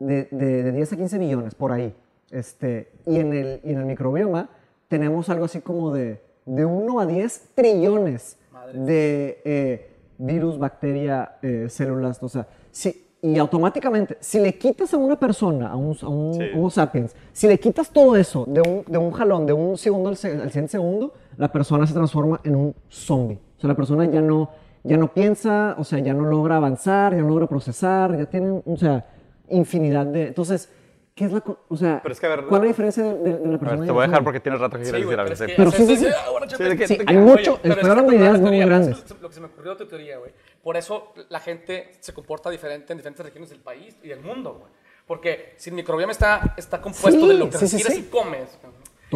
De, 0.00 0.26
de, 0.32 0.64
de 0.64 0.72
10 0.72 0.92
a 0.92 0.96
15 0.96 1.18
millones, 1.20 1.54
por 1.54 1.70
ahí. 1.70 1.94
Este, 2.32 2.90
y, 3.06 3.20
en 3.20 3.32
el, 3.32 3.60
y 3.62 3.70
en 3.70 3.78
el 3.78 3.84
microbioma 3.84 4.50
tenemos 4.88 5.28
algo 5.28 5.44
así 5.44 5.60
como 5.60 5.92
de, 5.92 6.20
de 6.44 6.64
1 6.64 7.00
a 7.00 7.06
10 7.06 7.50
trillones 7.54 8.38
de 8.74 9.40
eh, 9.44 9.90
virus, 10.18 10.58
bacteria, 10.58 11.36
eh, 11.42 11.66
células, 11.68 12.22
o 12.22 12.28
sea, 12.28 12.46
si, 12.70 13.06
y 13.20 13.38
automáticamente, 13.38 14.16
si 14.20 14.40
le 14.40 14.58
quitas 14.58 14.92
a 14.94 14.96
una 14.96 15.18
persona, 15.18 15.68
a 15.68 15.76
un, 15.76 15.96
a 16.00 16.08
un 16.08 16.34
Sí. 16.34 16.44
Homo 16.54 16.70
sapiens, 16.70 17.14
si 17.32 17.46
le 17.46 17.58
quitas 17.58 17.90
todo 17.90 18.16
eso 18.16 18.44
de 18.46 18.60
un, 18.60 18.84
de 18.86 18.98
un 18.98 19.12
jalón, 19.12 19.46
de 19.46 19.52
un 19.52 19.76
segundo 19.76 20.08
al, 20.08 20.14
al 20.14 20.50
siguiente 20.50 20.68
segundo, 20.68 21.12
la 21.36 21.50
persona 21.50 21.86
se 21.86 21.94
transforma 21.94 22.40
en 22.44 22.56
un 22.56 22.74
zombie. 22.88 23.38
O 23.56 23.60
sea, 23.60 23.68
la 23.68 23.76
persona 23.76 24.04
ya 24.06 24.20
no, 24.20 24.50
ya 24.82 24.96
no 24.96 25.12
piensa, 25.12 25.76
o 25.78 25.84
sea, 25.84 26.00
ya 26.00 26.14
no 26.14 26.24
logra 26.24 26.56
avanzar, 26.56 27.14
ya 27.14 27.22
no 27.22 27.28
logra 27.28 27.46
procesar, 27.46 28.18
ya 28.18 28.26
tiene, 28.26 28.60
o 28.64 28.76
sea, 28.76 29.06
infinidad 29.48 30.06
de... 30.06 30.28
Entonces, 30.28 30.68
¿qué 31.14 31.24
es 31.26 31.32
la... 31.32 31.42
O 31.68 31.76
sea, 31.76 32.00
Pero 32.02 32.12
es 32.12 32.20
que, 32.20 32.26
a 32.26 32.28
ver, 32.30 32.44
¿cuál 32.46 32.60
es 32.60 32.64
la 32.64 32.68
diferencia 32.68 33.02
de, 33.04 33.14
de- 33.18 33.38
de 33.38 33.46
la 33.48 33.56
A 33.56 33.58
persona? 33.58 33.76
ver, 33.76 33.84
y 33.84 33.86
te 33.86 33.92
voy 33.92 34.04
a 34.04 34.06
dejar 34.06 34.24
porque 34.24 34.40
tienes 34.40 34.60
rato 34.60 34.78
que 34.78 34.82
quieres 34.84 35.00
decir 35.02 35.16
pero 35.16 35.22
algo. 35.22 35.32
es 35.32 35.38
sí. 35.38 35.46
que... 35.46 35.54
Pero 35.56 35.70
sí, 35.70 35.86
sí, 35.86 35.96
sí. 35.96 36.06
ah, 36.06 37.04
hay 37.06 37.16
mucho, 37.16 37.60
que 37.62 37.70
hablando 37.72 38.10
de 38.10 38.16
ideas 38.16 38.40
muy 38.40 38.60
es 38.60 39.20
Lo 39.20 39.28
que 39.28 39.34
se 39.34 39.40
me 39.40 39.46
ocurrió 39.46 39.76
tu 39.76 39.86
teoría, 39.86 40.18
güey. 40.18 40.32
Por 40.62 40.76
eso 40.76 41.12
la 41.28 41.40
gente 41.40 41.92
se 42.00 42.12
comporta 42.12 42.50
diferente 42.50 42.92
en 42.92 42.98
diferentes 42.98 43.24
regiones 43.24 43.50
del 43.50 43.60
país 43.60 43.96
y 44.02 44.08
del 44.08 44.20
mundo, 44.20 44.54
güey. 44.60 44.72
Porque 45.06 45.54
si 45.56 45.70
el 45.70 45.76
microbioma 45.76 46.12
está, 46.12 46.54
está 46.56 46.80
compuesto 46.80 47.20
Sí, 47.20 47.28
de 47.28 47.34
lo 47.34 47.50
que 47.50 47.58
respiras 47.58 47.92
sí. 47.92 48.00
y 48.06 48.10
comes, 48.10 48.58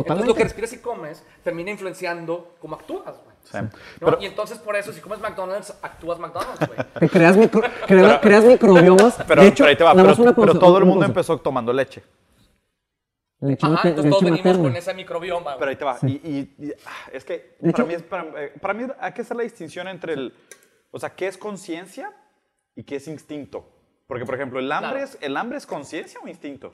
entonces 0.00 0.24
Totalmente. 0.24 0.28
lo 0.28 0.34
que 0.34 0.42
respiras 0.44 0.72
y 0.72 0.78
comes 0.78 1.24
termina 1.42 1.70
influenciando 1.70 2.54
cómo 2.60 2.76
actúas, 2.76 3.14
güey. 3.24 3.36
Sí. 3.44 3.58
¿No? 3.58 3.70
Pero- 4.00 4.18
y 4.20 4.26
entonces 4.26 4.58
por 4.58 4.74
eso 4.76 4.92
si 4.92 5.00
comes 5.00 5.20
McDonald's, 5.20 5.72
actúas 5.82 6.18
McDonald's, 6.18 6.66
güey. 6.66 6.78
Te 7.00 7.08
creas, 7.08 7.36
micro- 7.36 7.62
crea- 7.86 8.20
creas 8.20 8.44
microbiomas. 8.44 9.18
Pero, 9.28 9.42
de 9.42 9.48
hecho, 9.48 9.64
pero 9.64 9.68
ahí 9.70 9.76
te 9.76 9.84
va, 9.84 9.94
pero, 9.94 10.34
pero 10.34 10.58
todo 10.58 10.78
el 10.78 10.84
mundo 10.84 11.04
empezó 11.04 11.38
tomando 11.38 11.72
leche. 11.72 12.02
Leche, 13.40 13.66
Ajá, 13.66 13.88
entonces 13.88 14.10
todos 14.10 14.22
venimos 14.24 14.44
materna. 14.46 14.62
con 14.68 14.76
ese 14.76 14.94
microbioma, 14.94 15.42
güey. 15.54 15.58
Pero 15.58 15.70
ahí 15.70 15.76
te 15.76 15.84
va. 15.84 15.98
Y, 16.02 16.06
y- 16.12 16.54
y, 16.58 16.72
ah, 16.86 17.10
es 17.12 17.24
que 17.24 17.56
para, 17.60 17.70
hecho- 17.70 17.86
mí 17.86 17.94
es, 17.94 18.02
para, 18.02 18.24
eh, 18.44 18.52
para 18.60 18.74
mí 18.74 18.86
hay 18.98 19.12
que 19.12 19.20
hacer 19.22 19.36
la 19.36 19.42
distinción 19.42 19.88
entre 19.88 20.14
el. 20.14 20.34
O 20.90 20.98
sea, 20.98 21.10
¿qué 21.14 21.26
es 21.26 21.36
conciencia 21.36 22.12
y 22.74 22.82
qué 22.84 22.96
es 22.96 23.06
instinto? 23.08 23.68
Porque, 24.06 24.24
por 24.24 24.34
ejemplo, 24.36 24.58
¿el 24.58 24.70
hambre, 24.72 24.90
Claro. 24.92 25.04
es, 25.04 25.18
¿el 25.20 25.36
hambre 25.36 25.58
es 25.58 25.66
conciencia 25.66 26.18
o 26.24 26.28
instinto? 26.28 26.72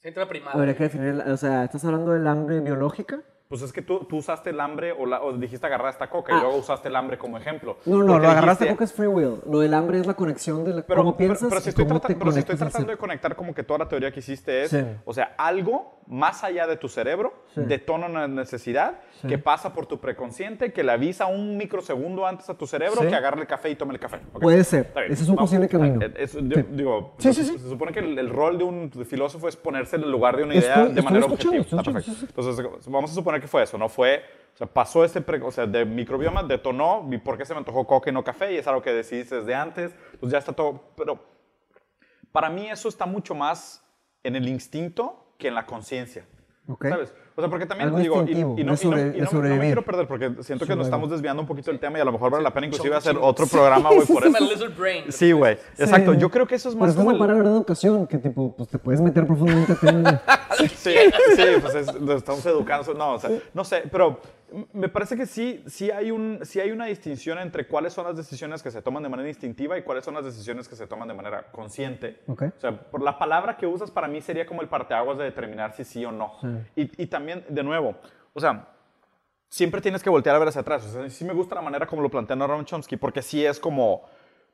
Siente 0.00 0.18
la 0.18 0.28
primaria. 0.28 0.58
Habría 0.58 0.76
que 0.76 0.84
definir, 0.84 1.12
o 1.20 1.36
sea, 1.36 1.64
¿estás 1.64 1.84
hablando 1.84 2.12
del 2.12 2.26
hambre 2.26 2.60
biológica? 2.60 3.22
Pues 3.50 3.62
es 3.62 3.72
que 3.72 3.82
tú, 3.82 4.04
tú 4.08 4.18
usaste 4.18 4.50
el 4.50 4.60
hambre 4.60 4.92
o, 4.92 5.06
la- 5.06 5.20
o 5.22 5.32
dijiste 5.32 5.66
agarrar 5.66 5.90
esta 5.90 6.08
coca 6.08 6.32
y 6.32 6.36
Ah. 6.36 6.42
luego 6.42 6.58
usaste 6.58 6.86
el 6.86 6.94
hambre 6.94 7.18
como 7.18 7.36
ejemplo. 7.36 7.78
No, 7.84 7.96
no, 8.04 8.16
lo 8.20 8.28
agarraste 8.28 8.62
dijiste- 8.64 8.68
porque 8.68 8.84
es 8.84 8.92
free 8.92 9.08
will. 9.08 9.40
Lo 9.44 9.58
del 9.58 9.74
hambre 9.74 9.98
es 9.98 10.06
la 10.06 10.14
conexión 10.14 10.62
de 10.64 10.72
la, 10.72 10.82
Pero, 10.82 11.00
cómo 11.02 11.16
pero- 11.16 11.30
piensas 11.30 11.48
pero 11.48 11.60
si 11.60 11.66
y 11.66 11.70
estoy, 11.70 11.84
cómo 11.84 12.00
pero 12.00 12.30
si 12.30 12.38
estoy 12.38 12.54
tratando 12.56 12.92
de 12.92 12.96
conectar 12.96 13.34
como 13.34 13.52
que 13.52 13.64
toda 13.64 13.80
la 13.80 13.88
teoría 13.88 14.12
que 14.12 14.20
hiciste 14.20 14.62
es, 14.62 14.70
Sí. 14.70 14.84
o 15.04 15.12
sea, 15.12 15.34
algo 15.36 15.98
más 16.06 16.42
allá 16.44 16.66
de 16.68 16.76
tu 16.76 16.88
cerebro 16.88 17.32
Sí. 17.54 17.60
detona 17.62 18.06
una 18.06 18.26
necesidad 18.28 19.00
Sí. 19.20 19.26
que 19.28 19.38
pasa 19.38 19.72
por 19.72 19.86
tu 19.86 19.98
preconsciente, 20.00 20.72
que 20.72 20.82
le 20.84 20.92
avisa 20.92 21.26
un 21.26 21.56
microsegundo 21.56 22.26
antes 22.26 22.48
a 22.50 22.54
tu 22.54 22.66
cerebro 22.68 23.00
que 23.00 23.14
agarre 23.14 23.40
el 23.40 23.46
café 23.48 23.70
y 23.70 23.74
tome 23.76 23.94
el 23.94 24.00
café. 24.00 24.20
Ok. 24.32 24.42
Puede 24.42 24.62
ser. 24.62 24.92
Ese 25.08 25.24
es 25.24 25.28
un 25.28 25.34
Vamos. 25.36 25.50
posible 25.50 25.68
camino. 25.68 26.00
Eh, 26.04 26.12
es- 26.18 26.30
Sí. 26.32 26.40
Digo, 26.70 27.14
Sí, 27.18 27.32
se, 27.34 27.44
se 27.44 27.58
supone 27.58 27.90
que 27.92 27.98
el, 28.00 28.16
el 28.16 28.28
rol 28.30 28.58
de 28.58 28.64
un 28.64 28.90
filósofo 29.08 29.48
es 29.48 29.56
ponerse 29.56 29.96
en 29.96 30.02
el 30.04 30.10
lugar 30.12 30.36
de 30.36 30.44
una 30.44 30.54
Estoy- 30.54 30.68
idea 30.72 30.82
de 30.84 30.88
estoy 30.90 31.02
manera 31.04 31.26
escuchando, 31.26 31.60
objetiva. 31.60 32.00
Entonces, 32.28 32.86
vamos 32.86 33.10
a 33.10 33.14
suponer 33.14 33.39
que 33.40 33.48
fue 33.48 33.62
eso, 33.62 33.78
no 33.78 33.88
fue, 33.88 34.24
o 34.54 34.56
sea, 34.56 34.66
pasó 34.66 35.04
este, 35.04 35.20
pre- 35.20 35.42
o 35.42 35.50
sea, 35.50 35.66
de 35.66 35.84
microbioma, 35.84 36.42
detonó, 36.42 37.02
vi 37.02 37.18
por 37.18 37.38
qué 37.38 37.44
se 37.44 37.54
me 37.54 37.58
antojó 37.58 37.86
coca 37.86 38.10
y 38.10 38.12
no 38.12 38.22
café, 38.24 38.52
y 38.52 38.56
es 38.56 38.66
algo 38.66 38.82
que 38.82 38.92
decidiste 38.92 39.36
desde 39.36 39.54
antes, 39.54 39.94
pues 40.18 40.32
ya 40.32 40.38
está 40.38 40.52
todo, 40.52 40.92
pero 40.96 41.18
para 42.32 42.50
mí 42.50 42.68
eso 42.70 42.88
está 42.88 43.06
mucho 43.06 43.34
más 43.34 43.84
en 44.22 44.36
el 44.36 44.48
instinto 44.48 45.34
que 45.38 45.48
en 45.48 45.54
la 45.54 45.66
conciencia. 45.66 46.26
Ok. 46.68 46.86
¿Sabes? 46.88 47.12
O 47.34 47.40
sea, 47.40 47.48
porque 47.50 47.64
también 47.66 47.88
Algo 47.88 47.98
digo, 48.00 48.16
y, 48.28 48.34
no, 48.34 48.54
y 48.56 48.64
no- 48.64 48.74
y 48.74 48.74
no- 49.20 49.32
no 49.32 49.40
me 49.56 49.60
quiero 49.66 49.82
perder 49.82 50.06
porque 50.06 50.30
siento 50.42 50.66
que 50.66 50.76
nos 50.76 50.86
estamos 50.86 51.10
desviando 51.10 51.40
un 51.42 51.48
poquito 51.48 51.70
del 51.70 51.80
tema 51.80 51.98
y 51.98 52.00
a 52.00 52.04
lo 52.04 52.12
mejor 52.12 52.30
vale 52.30 52.44
la 52.44 52.52
pena 52.52 52.66
inclusive 52.66 52.94
hacer 52.94 53.16
otro 53.20 53.46
programa, 53.46 53.88
güey, 53.90 54.06
por 54.06 54.26
eso. 54.26 54.38
lizard 54.44 54.76
brain. 54.76 55.04
Sí, 55.10 55.32
güey, 55.32 55.54
exacto. 55.78 56.12
Sí. 56.14 56.18
Yo 56.20 56.30
creo 56.30 56.46
que 56.46 56.54
eso 56.56 56.68
es 56.68 56.76
más 56.76 56.90
eso 56.90 56.98
como 56.98 57.10
no 57.10 57.16
el- 57.16 57.18
para 57.20 57.32
hablar 57.32 57.46
de 57.48 57.52
educación, 57.54 58.06
que 58.06 58.18
tipo, 58.18 58.54
pues 58.56 58.68
te 58.68 58.78
puedes 58.78 59.00
meter 59.00 59.26
profundamente 59.26 59.72
a 59.72 59.76
temas 59.76 60.20
Sí, 60.58 60.68
sí, 61.36 61.44
pues 61.62 61.74
es- 61.74 62.00
nos 62.00 62.16
estamos 62.16 62.44
educando. 62.46 62.92
No, 62.94 63.14
o 63.14 63.18
sea, 63.18 63.30
no 63.54 63.64
sé, 63.64 63.84
pero 63.90 64.20
me 64.72 64.88
parece 64.88 65.16
que 65.16 65.26
sí, 65.26 65.62
sí, 65.66 65.90
hay 65.90 66.10
un, 66.10 66.40
sí 66.42 66.60
hay 66.60 66.70
una 66.70 66.86
distinción 66.86 67.38
entre 67.38 67.66
cuáles 67.66 67.92
son 67.92 68.04
las 68.04 68.16
decisiones 68.16 68.62
que 68.62 68.70
se 68.70 68.82
toman 68.82 69.02
de 69.02 69.08
manera 69.08 69.28
instintiva 69.28 69.78
y 69.78 69.82
cuáles 69.82 70.04
son 70.04 70.14
las 70.14 70.24
decisiones 70.24 70.68
que 70.68 70.76
se 70.76 70.86
toman 70.86 71.08
de 71.08 71.14
manera 71.14 71.50
consciente. 71.52 72.20
Ok. 72.26 72.42
O 72.56 72.60
sea, 72.60 72.78
por 72.78 73.02
la 73.02 73.18
palabra 73.18 73.56
que 73.56 73.66
usas 73.66 73.90
para 73.90 74.08
mí 74.08 74.20
sería 74.20 74.46
como 74.46 74.62
el 74.62 74.68
parteaguas 74.68 75.18
de 75.18 75.24
determinar 75.24 75.74
si 75.74 75.84
sí 75.84 76.04
o 76.04 76.12
no. 76.12 76.34
Y, 76.76 77.02
y 77.02 77.06
también, 77.06 77.44
de 77.48 77.62
nuevo, 77.62 77.96
o 78.32 78.40
sea, 78.40 78.68
siempre 79.50 79.80
tienes 79.80 80.02
que 80.02 80.08
voltear 80.08 80.36
a 80.36 80.38
ver 80.38 80.48
hacia 80.48 80.62
atrás. 80.62 80.86
O 80.86 80.92
sea, 80.92 81.10
sí 81.10 81.24
me 81.24 81.34
gusta 81.34 81.54
la 81.56 81.62
manera 81.62 81.86
como 81.86 82.00
lo 82.00 82.10
plantea 82.10 82.36
Noam 82.36 82.64
Chomsky, 82.64 82.96
porque 82.96 83.20
sí 83.20 83.44
es 83.44 83.58
como, 83.58 84.04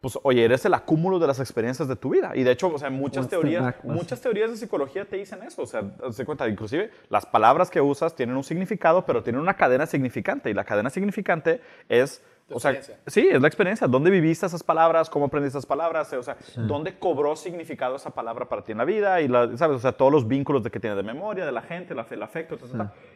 pues, 0.01 0.19
oye, 0.23 0.45
eres 0.45 0.65
el 0.65 0.75
acúmulo 0.75 1.19
de 1.19 1.27
las 1.27 1.41
experiencias 1.41 1.89
de 1.89 1.97
tu 1.97 2.11
vida. 2.11 2.33
Y 2.35 2.45
de 2.45 2.53
hecho, 2.53 2.69
o 2.69 2.79
sea, 2.79 2.91
muchas 2.91 3.29
teorías, 3.29 3.75
muchas 3.83 4.21
teorías 4.21 4.51
de 4.51 4.57
psicología 4.57 5.05
te 5.05 5.17
dicen 5.17 5.43
eso. 5.43 5.63
O 5.63 5.67
sea, 5.67 5.83
se 6.11 6.25
cuenta, 6.25 6.49
inclusive 6.49 6.91
las 7.09 7.27
palabras 7.27 7.71
que 7.71 7.81
usas 7.81 8.15
tienen 8.15 8.37
un 8.37 8.45
significado, 8.45 9.07
pero 9.07 9.23
tienen 9.23 9.41
una 9.41 9.55
cadena 9.55 9.87
significante. 9.87 10.51
Y 10.51 10.55
la 10.55 10.65
cadena 10.65 10.91
significante 10.91 11.61
es, 11.89 12.23
o 12.51 12.61
sea, 12.61 12.81
sí, 13.07 13.29
es 13.29 13.41
la 13.41 13.49
experiencia. 13.49 13.89
¿Dónde 13.89 14.09
viviste 14.11 14.47
esas 14.47 14.63
palabras? 14.63 15.11
¿Cómo 15.11 15.27
aprendiste 15.27 15.59
esas 15.59 15.67
palabras? 15.67 16.13
O 16.13 16.23
sea, 16.23 16.37
¿dónde 16.57 16.97
cobró 16.97 17.35
significado 17.35 17.97
esa 17.97 18.11
palabra 18.11 18.49
para 18.49 18.63
ti 18.63 18.73
en 18.73 18.79
la 18.79 18.85
vida? 18.85 19.21
Y, 19.21 19.27
la, 19.27 19.57
¿sabes? 19.57 19.79
O 19.79 19.81
sea, 19.81 19.93
todos 19.93 20.13
los 20.13 20.29
vínculos 20.29 20.63
de 20.63 20.71
que 20.71 20.79
tiene 20.79 20.95
de 20.95 21.03
memoria, 21.03 21.45
de 21.45 21.51
la 21.51 21.63
gente, 21.63 21.95
la 21.95 22.05
fe, 22.05 22.15
el 22.15 22.23
afecto. 22.23 22.57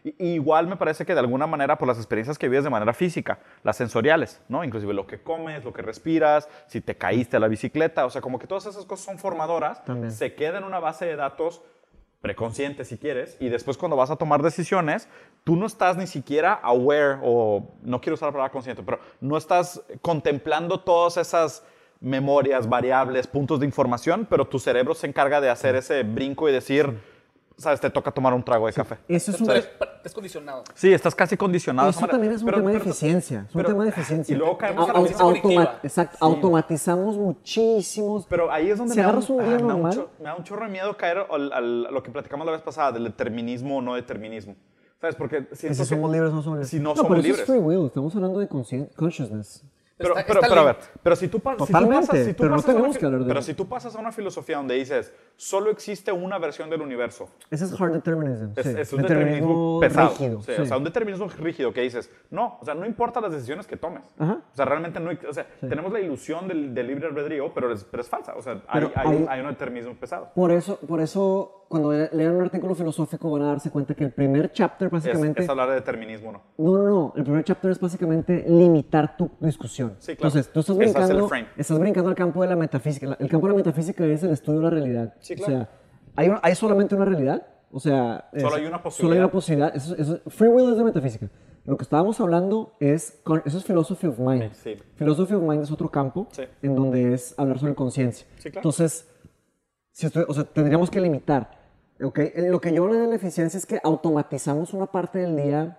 Y, 0.03 0.15
y 0.19 0.35
igual 0.35 0.67
me 0.67 0.77
parece 0.77 1.07
que 1.07 1.15
de 1.15 1.21
alguna 1.21 1.47
manera 1.47 1.79
por 1.79 1.87
las 1.87 1.97
experiencias 1.99 2.39
que 2.39 2.49
vives 2.49 2.65
de 2.65 2.71
manera 2.71 2.93
física, 2.93 3.39
las 3.63 3.77
sensoriales, 3.77 4.41
¿no? 4.49 4.65
Inclusive 4.65 4.93
lo 4.95 5.07
que 5.07 5.23
comes, 5.23 5.65
lo 5.65 5.73
que 5.73 5.83
respiras, 5.83 6.49
si 6.67 6.81
te 6.81 6.97
caíste 6.97 7.37
a 7.37 7.41
la 7.41 7.49
bicicleta, 7.49 8.07
o 8.07 8.11
sea, 8.11 8.21
como 8.21 8.39
que 8.39 8.49
todas 8.49 8.67
esas 8.67 8.85
cosas 8.85 9.07
son 9.07 9.19
formadoras, 9.19 9.85
También. 9.85 10.11
se 10.11 10.35
queda 10.35 10.59
en 10.59 10.65
una 10.65 10.81
base 10.81 11.07
de 11.07 11.15
datos 11.15 11.63
preconsciente 12.21 12.85
si 12.85 12.99
quieres, 12.99 13.37
y 13.41 13.49
después 13.49 13.77
cuando 13.77 13.97
vas 13.97 14.11
a 14.11 14.17
tomar 14.17 14.43
decisiones, 14.43 15.09
tú 15.45 15.57
no 15.57 15.67
estás 15.67 15.97
ni 15.97 16.07
siquiera 16.07 16.53
aware, 16.53 17.19
o 17.23 17.71
no 17.83 18.01
quiero 18.01 18.15
usar 18.15 18.29
la 18.29 18.33
palabra 18.33 18.53
consciente, 18.53 18.83
pero 18.83 19.01
no 19.21 19.37
estás 19.37 19.83
contemplando 20.03 20.81
todas 20.81 21.17
esas 21.17 21.65
memorias, 22.01 22.69
variables, 22.69 23.27
puntos 23.27 23.61
de 23.61 23.67
información, 23.67 24.27
pero 24.29 24.47
tu 24.47 24.59
cerebro 24.59 24.95
se 24.95 25.07
encarga 25.07 25.41
de 25.41 25.51
hacer 25.51 25.77
ese 25.77 26.03
brinco 26.03 26.49
y 26.49 26.53
decir, 26.53 26.99
sabes, 27.61 27.81
te 27.81 27.91
toca 27.91 28.11
tomar 28.11 28.33
un 28.35 28.43
trago 28.43 28.67
de 28.67 28.73
café. 28.73 28.97
Eso 29.07 29.31
es 29.31 29.41
un... 29.41 29.51
Entonces, 29.51 29.71
es 30.03 30.13
condicionado. 30.15 30.65
Sí, 30.75 30.93
estás 30.93 31.15
casi 31.15 31.37
condicionado. 31.37 31.89
de 31.89 31.97
Eso 31.97 32.07
también 32.07 32.33
es 32.33 32.41
un 32.41 32.47
Pero- 32.47 32.57
tema 32.59 32.71
de 32.71 32.79
pero- 32.79 32.91
eficiencia. 32.91 33.45
Es 33.49 33.55
un 33.55 33.61
pero- 33.61 33.69
tema 33.75 33.85
de 33.85 33.91
eficiencia. 33.91 34.35
Y 34.35 34.39
luego 34.39 34.57
caemos 34.59 34.89
a 34.89 34.93
la 34.95 34.99
Au- 34.99 35.03
misma 35.03 35.21
automa-. 35.25 35.75
Exacto. 35.83 36.17
Automatizamos 36.21 37.17
muchísimos. 37.19 38.27
Pero 38.29 38.51
ahí 38.51 38.71
es 38.71 38.79
donde 38.79 38.95
Si 38.95 38.99
me, 38.99 39.03
da 39.05 39.09
agarras 39.11 39.31
un 39.31 39.41
ah, 39.41 39.45
día 39.45 39.57
me 39.57 39.63
da 39.63 39.69
normal- 39.69 39.93
cho- 39.95 40.11
me 40.19 40.25
da 40.25 40.35
un 40.37 40.45
chorro 40.45 40.65
de 40.65 40.71
miedo 40.73 40.97
caer 40.97 41.19
al, 41.31 41.53
al- 41.53 41.87
a 41.87 41.91
lo 41.91 42.03
que 42.03 42.11
platicamos 42.11 42.47
la 42.47 42.53
vez 42.53 42.63
pasada, 42.63 42.93
del 42.93 43.05
determinismo 43.05 43.77
o 43.79 43.83
no 43.83 43.95
determinismo. 43.95 44.57
¿Sabes? 45.01 45.17
Porque 45.17 45.47
si 45.53 45.75
somos 45.75 46.11
libres 46.13 46.31
o 46.31 46.35
no 46.37 46.43
somos 46.43 46.59
libres. 46.59 46.69
Si 46.71 46.79
no, 46.79 46.93
pero 46.93 47.05
somos 47.05 47.19
eso 47.19 47.23
libres. 47.27 47.41
es 47.41 47.47
free 47.47 47.59
will. 47.59 47.87
Estamos 47.87 48.15
hablando 48.17 48.39
de 48.39 48.49
consciousness. 48.49 49.65
Pero, 50.01 50.15
Está- 50.17 50.27
pero, 50.27 50.41
está 50.41 50.49
pero 50.49 50.61
a 50.63 50.65
ver, 50.65 50.77
pero 51.03 51.15
si 51.17 51.29
tú, 51.29 51.39
pas- 51.41 51.53
si 51.53 51.59
tú 51.59 51.67
Totalmente, 51.67 52.07
pasas, 52.07 52.25
si 52.25 52.33
tú 52.33 52.37
pero 52.39 52.51
no 52.51 52.57
pasas 52.57 52.69
a 52.69 52.73
una 52.73 52.79
tenemos 52.81 52.99
que 52.99 53.05
hablar 53.07 53.21
de 53.21 53.27
pero 53.29 53.43
si 53.43 53.55
tú 53.55 53.69
pasas 53.69 53.95
a 53.95 53.99
una 53.99 54.13
filosofía 54.13 54.57
donde 54.57 54.75
dices, 54.77 55.13
solo 55.37 55.71
existe 55.71 56.11
una 56.11 56.39
versión 56.39 56.71
del 56.71 56.81
universo, 56.81 57.29
Ese 57.51 57.67
es 57.67 57.79
hard 57.79 57.93
determinism. 57.93 58.53
es, 58.57 58.67
sí. 58.67 58.75
es 58.79 58.93
un 58.95 59.03
determinismo, 59.03 59.79
determinismo 59.79 59.81
pesado. 59.81 60.09
rígido. 60.11 60.43
sí, 60.43 60.53
sí. 60.57 60.63
O 60.63 60.67
sea, 60.67 60.77
un 60.79 60.85
determinismo 60.85 61.29
rígido 61.39 61.73
que 61.75 61.83
dices, 61.83 62.11
no, 62.31 62.57
o 62.61 62.65
sea, 62.65 62.75
no 62.75 62.87
importa 62.87 63.21
las 63.21 63.33
decisiones 63.33 63.67
que 63.67 63.77
tomes. 63.77 64.03
Ajá. 64.19 64.41
O 64.53 64.57
sea, 64.57 64.65
realmente 64.65 64.99
no, 65.01 65.11
o 65.29 65.33
sea, 65.35 65.47
tenemos 65.61 65.93
la 65.93 66.01
ilusión 66.01 66.49
del, 66.49 66.75
del 66.75 66.87
libre 66.87 67.07
albedrío, 67.09 67.53
pero 67.53 67.71
es, 67.73 67.85
pero 67.85 68.01
es 68.03 68.09
falsa. 68.09 68.35
O 68.37 68.43
sea, 68.43 68.63
hay, 68.69 68.91
hay, 68.95 69.27
hay 69.29 69.41
un 69.43 69.49
determinismo 69.49 69.95
pesado. 69.97 70.31
Por 70.35 70.51
eso, 70.51 70.79
por 70.79 71.01
eso, 71.03 71.60
cuando 71.71 71.93
le- 71.93 72.11
lean 72.13 72.35
un 72.35 72.43
artículo 72.43 72.75
filosófico 72.75 73.31
van 73.31 73.43
a 73.43 73.47
darse 73.47 73.71
cuenta 73.71 73.95
que 73.95 74.03
el 74.03 74.11
primer 74.11 74.51
chapter 74.51 74.87
Es, 74.87 74.93
básicamente... 74.93 75.41
es 75.45 75.49
hablar 75.49 75.69
de 75.69 75.77
determinismo, 75.77 76.33
¿no? 76.33 76.43
No, 76.59 76.79
no, 76.79 76.85
no. 76.89 77.13
El 77.17 77.23
primer 77.23 77.45
chapter 77.45 77.71
es 77.71 77.79
básicamente 77.79 78.45
limitar 78.49 79.17
tu 79.17 79.31
discusión. 79.39 79.95
Sí, 80.01 80.17
claro. 80.17 80.29
Entonces, 80.37 80.53
tú 80.53 80.59
estás 80.59 80.75
es 80.75 80.79
brincando, 80.79 81.29
frame. 81.29 81.47
estás 81.57 81.79
brincando 81.79 82.11
al 82.11 82.17
campo 82.17 82.43
de 82.43 82.49
la 82.49 82.57
metafísica. 82.57 83.17
El 83.21 83.29
campo 83.29 83.47
de 83.47 83.53
la 83.53 83.57
metafísica 83.59 84.05
es 84.05 84.21
el 84.25 84.31
estudio 84.33 84.59
de 84.59 84.65
la 84.65 84.71
realidad. 84.71 85.15
Sí, 85.21 85.37
claro. 85.37 85.53
O 85.53 85.57
sea, 85.59 85.69
¿hay, 86.17 86.29
un- 86.31 86.39
hay 86.43 86.55
solamente 86.57 86.97
una 86.97 87.05
realidad? 87.05 87.47
O 87.71 87.79
sea, 87.79 88.29
Solo 88.33 88.49
es- 88.49 88.55
hay 88.57 88.67
una 88.67 88.71
Solo 88.71 88.75
hay 88.75 88.83
posibilidad. 88.83 89.19
una 89.25 89.31
posibilidad. 89.33 89.77
Eso, 89.77 89.95
eso- 89.97 90.21
free 90.27 90.49
will 90.49 90.73
es 90.73 90.77
de 90.77 90.83
metafísica. 90.83 91.31
Lo 91.65 91.77
que 91.77 91.85
estábamos 91.85 92.19
hablando 92.21 92.73
es, 92.81 93.23
eso 93.45 93.59
es 93.59 93.65
philosophy 93.65 94.09
of 94.09 94.19
mind. 94.19 94.51
Sí. 94.55 94.77
Philosophy 94.97 95.35
of 95.35 95.43
mind 95.45 95.63
es 95.63 95.71
otro 95.71 95.89
campo 95.89 96.27
Sí. 96.33 96.43
en 96.63 96.75
donde 96.75 97.15
es 97.15 97.33
hablar 97.39 97.61
sobre 97.61 97.77
conciencia. 97.77 98.27
Sí, 98.39 98.51
claro. 98.51 98.59
Entonces, 98.59 99.07
si 99.93 100.07
estoy- 100.07 100.25
o 100.27 100.35
sea, 100.35 100.43
tendríamos 100.43 100.91
que 100.91 101.01
limitar. 101.01 101.60
¿Ok? 102.03 102.19
Eh, 102.19 102.47
Lo 102.51 102.61
que 102.61 102.73
yo 102.73 102.85
hablo 102.85 102.97
de 102.99 103.07
la 103.07 103.15
eficiencia 103.17 103.59
es 103.59 103.67
que 103.67 103.81
automatizamos 103.83 104.73
una 104.75 104.87
parte 104.87 105.19
del 105.21 105.37
día 105.37 105.79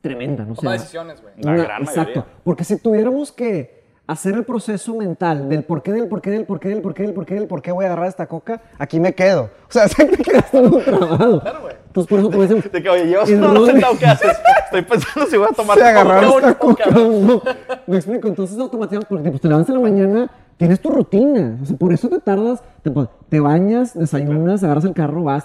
tremenda, 0.00 0.44
¿no? 0.44 0.52
O 0.52 0.56
Toma 0.56 0.72
sea, 0.72 0.80
decisiones, 0.80 1.22
güey. 1.22 1.34
La 1.38 1.52
gran 1.56 1.82
exacto. 1.82 2.00
mayoría. 2.20 2.24
Porque 2.44 2.64
si 2.64 2.76
tuviéramos 2.78 3.32
que 3.32 3.82
hacer 4.06 4.34
el 4.34 4.44
proceso 4.44 4.94
mental 4.94 5.48
del 5.48 5.64
por 5.64 5.82
qué, 5.82 5.90
del 5.92 6.08
por 6.08 6.20
qué, 6.20 6.30
del 6.30 6.44
por 6.44 6.60
qué, 6.60 6.68
del 6.68 6.82
por 6.82 6.92
qué, 6.94 7.02
del 7.04 7.14
por 7.14 7.24
qué, 7.24 7.34
del 7.34 7.46
por 7.46 7.62
qué 7.62 7.72
voy 7.72 7.84
a 7.84 7.88
agarrar 7.88 8.08
esta 8.08 8.26
coca, 8.26 8.60
aquí 8.78 9.00
me 9.00 9.14
quedo. 9.14 9.44
O 9.68 9.72
sea, 9.72 9.88
siempre 9.88 10.22
quedas 10.22 10.50
todo 10.50 10.78
trabado. 10.80 11.40
Claro, 11.40 11.60
güey. 11.62 11.74
Entonces, 11.86 12.10
por 12.10 12.18
eso 12.18 12.28
tú 12.28 12.42
dices, 12.42 12.70
De 12.72 12.82
que, 12.82 12.88
oye, 12.90 13.06
llevas 13.06 13.30
no- 13.30 13.64
sentado, 13.64 13.96
¿qué 13.98 14.04
haces? 14.06 14.36
Estoy 14.66 14.82
pensando 14.82 15.26
si 15.30 15.36
voy 15.38 15.46
a 15.50 15.54
tomar 15.54 15.78
de 15.78 15.84
agarrar 15.84 16.24
esta 16.24 16.58
Coca, 16.58 16.84
coca. 16.84 16.90
No, 16.90 17.40
me 17.86 17.96
explico. 17.96 18.28
Entonces, 18.28 18.58
automatizamos 18.58 19.06
porque 19.06 19.30
pues, 19.30 19.40
te 19.40 19.48
levantas 19.48 19.74
en 19.74 19.82
la 19.82 19.88
mañana, 19.88 20.30
tienes 20.56 20.80
tu 20.80 20.90
rutina. 20.90 21.58
O 21.62 21.64
sea, 21.66 21.76
por 21.76 21.92
eso 21.92 22.08
te 22.08 22.20
tardas, 22.20 22.62
te, 22.82 22.92
te 23.28 23.40
bañas, 23.40 23.98
desayunas, 23.98 24.62
agarras 24.64 24.84
el 24.84 24.94
carro, 24.94 25.24
vas. 25.24 25.44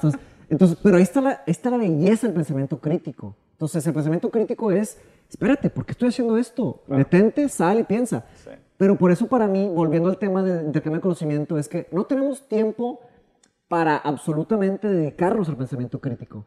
Entonces, 0.50 0.78
pero 0.82 0.98
ahí 0.98 1.04
está, 1.04 1.22
la, 1.22 1.30
ahí 1.30 1.38
está 1.48 1.70
la 1.70 1.78
belleza 1.78 2.28
del 2.28 2.36
pensamiento 2.36 2.80
crítico. 2.80 3.36
Entonces, 3.52 3.86
el 3.86 3.94
pensamiento 3.94 4.30
crítico 4.30 4.72
es, 4.72 5.00
espérate, 5.30 5.70
¿por 5.70 5.86
qué 5.86 5.92
estoy 5.92 6.10
haciendo 6.10 6.38
esto? 6.38 6.84
Detente, 6.88 7.50
sal 7.50 7.80
y 7.80 7.84
piensa. 7.84 8.26
Sí. 8.36 8.52
Pero 8.78 8.96
por 8.98 9.12
eso 9.12 9.28
para 9.28 9.48
mí, 9.48 9.68
volviendo 9.68 10.10
al 10.10 10.18
tema 10.18 10.42
del 10.42 10.66
intercambio 10.66 11.00
de 11.00 11.02
conocimiento, 11.02 11.58
es 11.58 11.68
que 11.68 11.88
no 11.92 12.06
tenemos 12.06 12.48
tiempo 12.48 13.02
para 13.68 13.98
absolutamente 13.98 14.88
dedicarnos 14.88 15.50
al 15.50 15.58
pensamiento 15.58 16.00
crítico. 16.00 16.46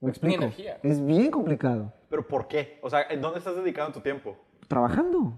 ¿Me 0.00 0.10
explico? 0.10 0.36
energía. 0.36 0.78
Es 0.82 1.04
bien 1.04 1.30
complicado. 1.30 1.92
¿Pero 2.10 2.26
por 2.26 2.48
qué? 2.48 2.78
O 2.82 2.90
sea, 2.90 3.02
¿en 3.08 3.20
dónde 3.20 3.38
estás 3.38 3.56
dedicando 3.56 3.92
tu 3.92 4.00
tiempo? 4.00 4.36
Trabajando. 4.68 5.34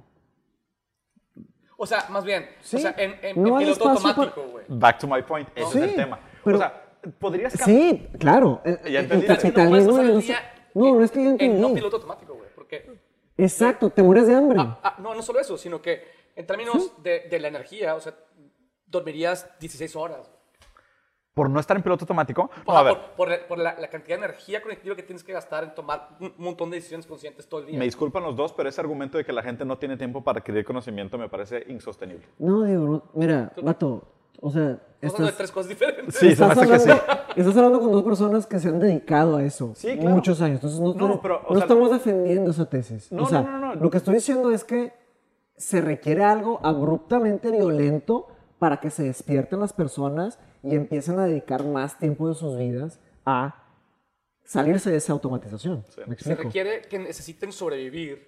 O 1.77 1.87
sea, 1.87 2.07
más 2.09 2.25
bien, 2.25 2.49
Sí. 2.61 2.77
o 2.77 2.79
sea, 2.81 2.95
en, 2.97 3.19
en, 3.23 3.43
No 3.43 3.49
en 3.61 3.67
piloto 3.67 3.89
automático, 3.91 4.43
güey. 4.51 4.65
Back 4.69 4.99
to 4.99 5.07
my 5.07 5.23
point. 5.23 5.49
Ese 5.55 5.71
Sí, 5.73 5.79
es 5.79 5.85
el 5.85 5.95
tema. 5.97 6.19
pero- 6.45 6.57
o 6.57 6.61
sea, 6.61 6.83
podrías 7.19 7.57
cambiar. 7.57 7.81
Sí, 7.81 8.09
claro. 8.19 8.63
Ya 8.89 9.01
entendí. 9.01 9.27
No 9.27 9.35
capitalismo 9.37 9.91
pasar 9.93 10.07
de 10.07 10.13
el 10.13 10.21
día 10.23 10.53
No, 10.75 10.87
en- 10.89 10.99
no 10.99 11.05
es 11.05 11.11
que 11.11 11.19
ya 11.19 11.25
En 11.27 11.31
entendí. 11.33 11.61
no 11.61 11.75
piloto 11.75 11.97
automático, 11.97 12.35
güey. 12.35 12.49
Porque, 12.55 12.91
Exacto, 13.39 13.91
te 13.91 14.03
mueres 14.03 14.27
de 14.27 14.35
hambre. 14.35 14.59
ah, 14.61 14.81
ah, 14.83 14.97
no, 14.99 15.15
no 15.15 15.21
solo 15.23 15.39
eso, 15.41 15.59
sino 15.59 15.81
que 15.83 16.03
en 16.35 16.47
términos 16.47 16.93
de, 17.03 17.21
de 17.31 17.39
la 17.41 17.49
energía, 17.49 17.95
o 17.95 18.01
sea, 18.01 18.15
dormirías 18.87 19.49
16 19.61 19.95
horas. 19.97 20.31
¿Por 21.37 21.51
no 21.51 21.61
estar 21.61 21.77
en 21.77 21.83
piloto 21.83 22.05
automático? 22.05 22.49
No, 22.57 22.65
Por, 22.65 22.77
a 22.77 22.83
ver. 22.83 22.97
por- 23.15 23.29
por- 23.29 23.47
por 23.47 23.59
la, 23.59 23.79
la 23.79 23.89
cantidad 23.91 24.17
de 24.19 24.25
energía 24.25 24.63
cognitiva 24.63 24.97
que 24.97 25.03
tienes 25.03 25.23
que 25.23 25.35
gastar 25.35 25.65
en 25.65 25.75
tomar 25.75 26.17
un 26.19 26.33
montón 26.39 26.71
de 26.71 26.77
decisiones 26.79 27.07
conscientes 27.07 27.47
todo 27.47 27.61
el 27.61 27.67
día. 27.67 27.79
Me 27.79 27.85
disculpan 27.85 28.23
los 28.23 28.35
dos, 28.35 28.55
pero 28.55 28.71
ese 28.71 28.81
argumento 28.81 29.19
de 29.19 29.25
que 29.27 29.35
la 29.35 29.43
gente 29.43 29.63
no 29.67 29.77
tiene 29.77 29.99
tiempo 29.99 30.25
para 30.25 30.39
adquirir 30.39 30.65
conocimiento 30.65 31.19
me 31.19 31.29
parece 31.29 31.63
insostenible. 31.69 32.25
No, 32.39 32.63
digo, 32.63 32.87
no, 32.87 33.03
mira, 33.13 33.53
vato, 33.63 34.09
o 34.41 34.51
sea, 34.51 34.79
Estamos 35.03 35.03
hablando 35.03 35.25
de 35.25 35.25
estás, 35.27 35.37
tres 35.37 35.53
cosas 35.53 35.69
diferentes. 35.69 36.15
Sí, 36.17 36.29
estás, 36.29 36.57
hace 36.57 36.61
que 36.71 36.79
sí. 36.79 36.91
hablando, 36.91 37.13
estás 37.37 37.57
hablando 37.59 37.81
con 37.81 37.93
dos 37.93 38.03
personas 38.03 38.47
que 38.47 38.59
se 38.59 38.69
han 38.71 38.79
dedicado 38.81 39.37
a 39.37 39.43
eso 39.45 39.73
Sí, 39.75 39.95
claro. 39.99 40.17
muchos 40.17 40.41
años. 40.41 40.55
Entonces, 40.55 40.81
no, 40.81 40.95
No, 40.95 41.07
no- 41.09 41.21
pero, 41.21 41.43
no 41.51 41.55
sea- 41.57 41.65
estamos 41.65 41.91
defendiendo 41.91 42.51
esa 42.51 42.65
tesis. 42.65 43.13
No, 43.13 43.25
o 43.25 43.27
sea, 43.27 43.43
no, 43.43 43.59
no, 43.59 43.75
no. 43.75 43.75
Lo 43.75 43.91
que 43.91 43.99
estoy 43.99 44.15
diciendo 44.15 44.51
es 44.53 44.65
que 44.65 44.95
se 45.59 45.83
requiere 45.83 46.25
algo 46.25 46.61
abruptamente 46.63 47.51
violento 47.51 48.29
para 48.59 48.81
que 48.81 48.89
se 48.89 49.03
despierten 49.03 49.61
las 49.61 49.75
personas 49.75 50.39
y 50.67 50.75
empiecen 50.75 51.19
a 51.19 51.27
dedicar 51.27 51.65
más 51.65 51.99
tiempo 51.99 52.29
de 52.29 52.35
sus 52.35 52.57
vidas 52.59 52.99
a 53.25 53.63
salirse 54.45 54.91
de 54.91 54.97
esa 54.97 55.13
automatización. 55.13 55.85
¿Me 56.07 56.17
Se 56.17 56.35
requiere 56.35 56.83
que 56.83 56.99
necesiten 56.99 57.53
sobrevivir 57.53 58.27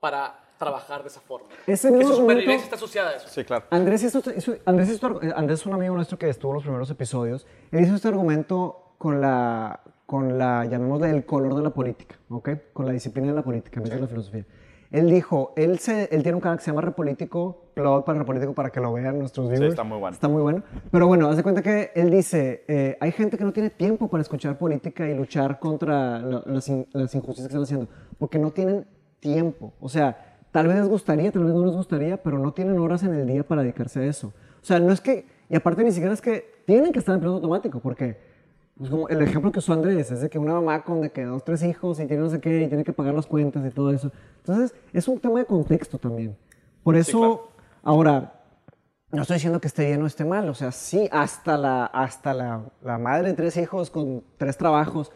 para 0.00 0.40
trabajar 0.58 1.02
de 1.02 1.08
esa 1.08 1.20
forma. 1.20 1.48
Ese 1.66 1.88
que 1.88 1.96
mismo 1.96 2.12
su 2.12 2.20
supervivencia 2.20 2.52
argumento- 2.54 2.64
está 2.64 2.76
asociada 2.76 3.10
a 3.10 3.16
eso. 3.16 3.28
Sí, 3.28 3.44
claro. 3.44 3.66
Andrés, 3.70 4.02
hizo, 4.02 4.22
hizo- 4.34 4.56
Andrés, 4.64 4.88
hizo- 4.90 5.22
eh, 5.22 5.32
Andrés 5.36 5.60
es 5.60 5.66
un 5.66 5.74
amigo 5.74 5.94
nuestro 5.94 6.18
que 6.18 6.28
estuvo 6.30 6.52
en 6.52 6.54
los 6.54 6.62
primeros 6.62 6.90
episodios. 6.90 7.46
Él 7.72 7.84
hizo 7.84 7.94
este 7.94 8.08
argumento 8.08 8.94
con 8.98 9.20
la, 9.20 9.80
con 10.06 10.38
la 10.38 10.64
llamémosle, 10.64 11.10
el 11.10 11.26
color 11.26 11.54
de 11.56 11.62
la 11.62 11.70
política, 11.70 12.16
¿ok? 12.30 12.48
Con 12.72 12.86
la 12.86 12.92
disciplina 12.92 13.28
de 13.28 13.34
la 13.34 13.42
política, 13.42 13.80
en 13.80 13.84
vez 13.84 13.92
de 13.94 14.00
la 14.00 14.06
filosofía. 14.06 14.46
Él 14.92 15.10
dijo, 15.10 15.52
él, 15.56 15.78
se, 15.78 16.04
él 16.14 16.22
tiene 16.22 16.34
un 16.36 16.40
canal 16.40 16.58
que 16.58 16.64
se 16.64 16.70
llama 16.70 16.80
Repolítico, 16.82 17.64
plug 17.74 18.04
para 18.04 18.18
Repolítico 18.18 18.54
para 18.54 18.70
que 18.70 18.80
lo 18.80 18.92
vean 18.92 19.18
nuestros 19.18 19.48
viewers. 19.50 19.70
está 19.72 19.84
muy 19.84 19.98
bueno. 19.98 20.14
Está 20.14 20.28
muy 20.28 20.42
bueno. 20.42 20.62
Pero 20.90 21.06
bueno, 21.06 21.28
haz 21.28 21.36
de 21.36 21.42
cuenta 21.42 21.62
que 21.62 21.90
él 21.94 22.10
dice, 22.10 22.64
eh, 22.68 22.96
hay 23.00 23.12
gente 23.12 23.36
que 23.36 23.44
no 23.44 23.52
tiene 23.52 23.70
tiempo 23.70 24.08
para 24.08 24.22
escuchar 24.22 24.56
política 24.58 25.08
y 25.08 25.14
luchar 25.14 25.58
contra 25.58 26.18
la- 26.20 26.42
las, 26.46 26.68
in- 26.68 26.86
las 26.92 27.14
injusticias 27.14 27.48
que 27.48 27.52
están 27.52 27.62
haciendo, 27.64 27.88
porque 28.18 28.38
no 28.38 28.50
tienen 28.52 28.86
tiempo. 29.20 29.72
O 29.80 29.88
sea, 29.88 30.38
tal 30.52 30.68
vez 30.68 30.76
les 30.76 30.88
gustaría, 30.88 31.30
tal 31.32 31.44
vez 31.44 31.52
no 31.54 31.64
les 31.66 31.74
gustaría, 31.74 32.22
pero 32.22 32.38
no 32.38 32.52
tienen 32.52 32.78
horas 32.78 33.02
en 33.02 33.12
el 33.14 33.26
día 33.26 33.42
para 33.42 33.62
dedicarse 33.62 34.00
a 34.00 34.04
eso. 34.06 34.28
O 34.62 34.64
sea, 34.64 34.78
no 34.80 34.92
es 34.92 35.00
que, 35.00 35.26
y 35.48 35.56
aparte 35.56 35.84
ni 35.84 35.92
siquiera 35.92 36.14
es 36.14 36.20
que 36.20 36.62
tienen 36.64 36.92
que 36.92 36.98
estar 36.98 37.14
en 37.14 37.20
piloto 37.20 37.36
automático, 37.36 37.80
porque 37.80 38.25
pues, 38.78 38.90
como 38.90 39.08
el 39.08 39.22
ejemplo 39.22 39.50
que 39.52 39.58
usó 39.60 39.72
Andrés 39.72 40.10
es 40.10 40.20
de 40.20 40.28
que 40.28 40.38
una 40.38 40.54
mamá 40.54 40.84
con 40.84 41.00
de 41.00 41.10
que 41.10 41.24
dos, 41.24 41.44
tres 41.44 41.62
hijos 41.62 41.98
y 41.98 42.06
tiene 42.06 42.22
no 42.22 42.30
sé 42.30 42.40
qué, 42.40 42.62
y 42.62 42.68
tiene 42.68 42.84
que 42.84 42.92
pagar 42.92 43.14
las 43.14 43.26
cuentas 43.26 43.64
y 43.64 43.70
todo 43.70 43.90
eso. 43.92 44.12
Entonces, 44.38 44.74
es 44.92 45.08
un 45.08 45.18
tema 45.18 45.38
de 45.38 45.46
contexto 45.46 45.98
también. 45.98 46.36
Por 46.82 46.96
eso, 46.96 47.18
claro. 47.18 47.50
ahora, 47.82 48.32
no 49.10 49.22
estoy 49.22 49.36
diciendo 49.36 49.60
que 49.60 49.68
esté 49.68 49.86
bien 49.86 50.02
o 50.02 50.06
esté 50.06 50.24
mal, 50.24 50.48
o 50.48 50.54
sea, 50.54 50.72
sí, 50.72 51.08
hasta 51.10 51.56
la, 51.56 51.86
hasta 51.86 52.34
la, 52.34 52.64
la 52.82 52.98
madre 52.98 53.28
de 53.28 53.34
tres 53.34 53.56
hijos 53.56 53.90
con 53.90 54.22
tres 54.36 54.56
trabajos 54.58 55.10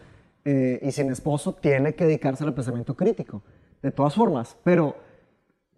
eh, 0.44 0.78
y 0.82 0.90
sin 0.92 1.10
esposo 1.10 1.52
tiene 1.54 1.94
que 1.94 2.06
dedicarse 2.06 2.44
al 2.44 2.54
pensamiento 2.54 2.96
crítico, 2.96 3.42
de 3.82 3.90
todas 3.90 4.14
formas, 4.14 4.56
pero 4.64 4.96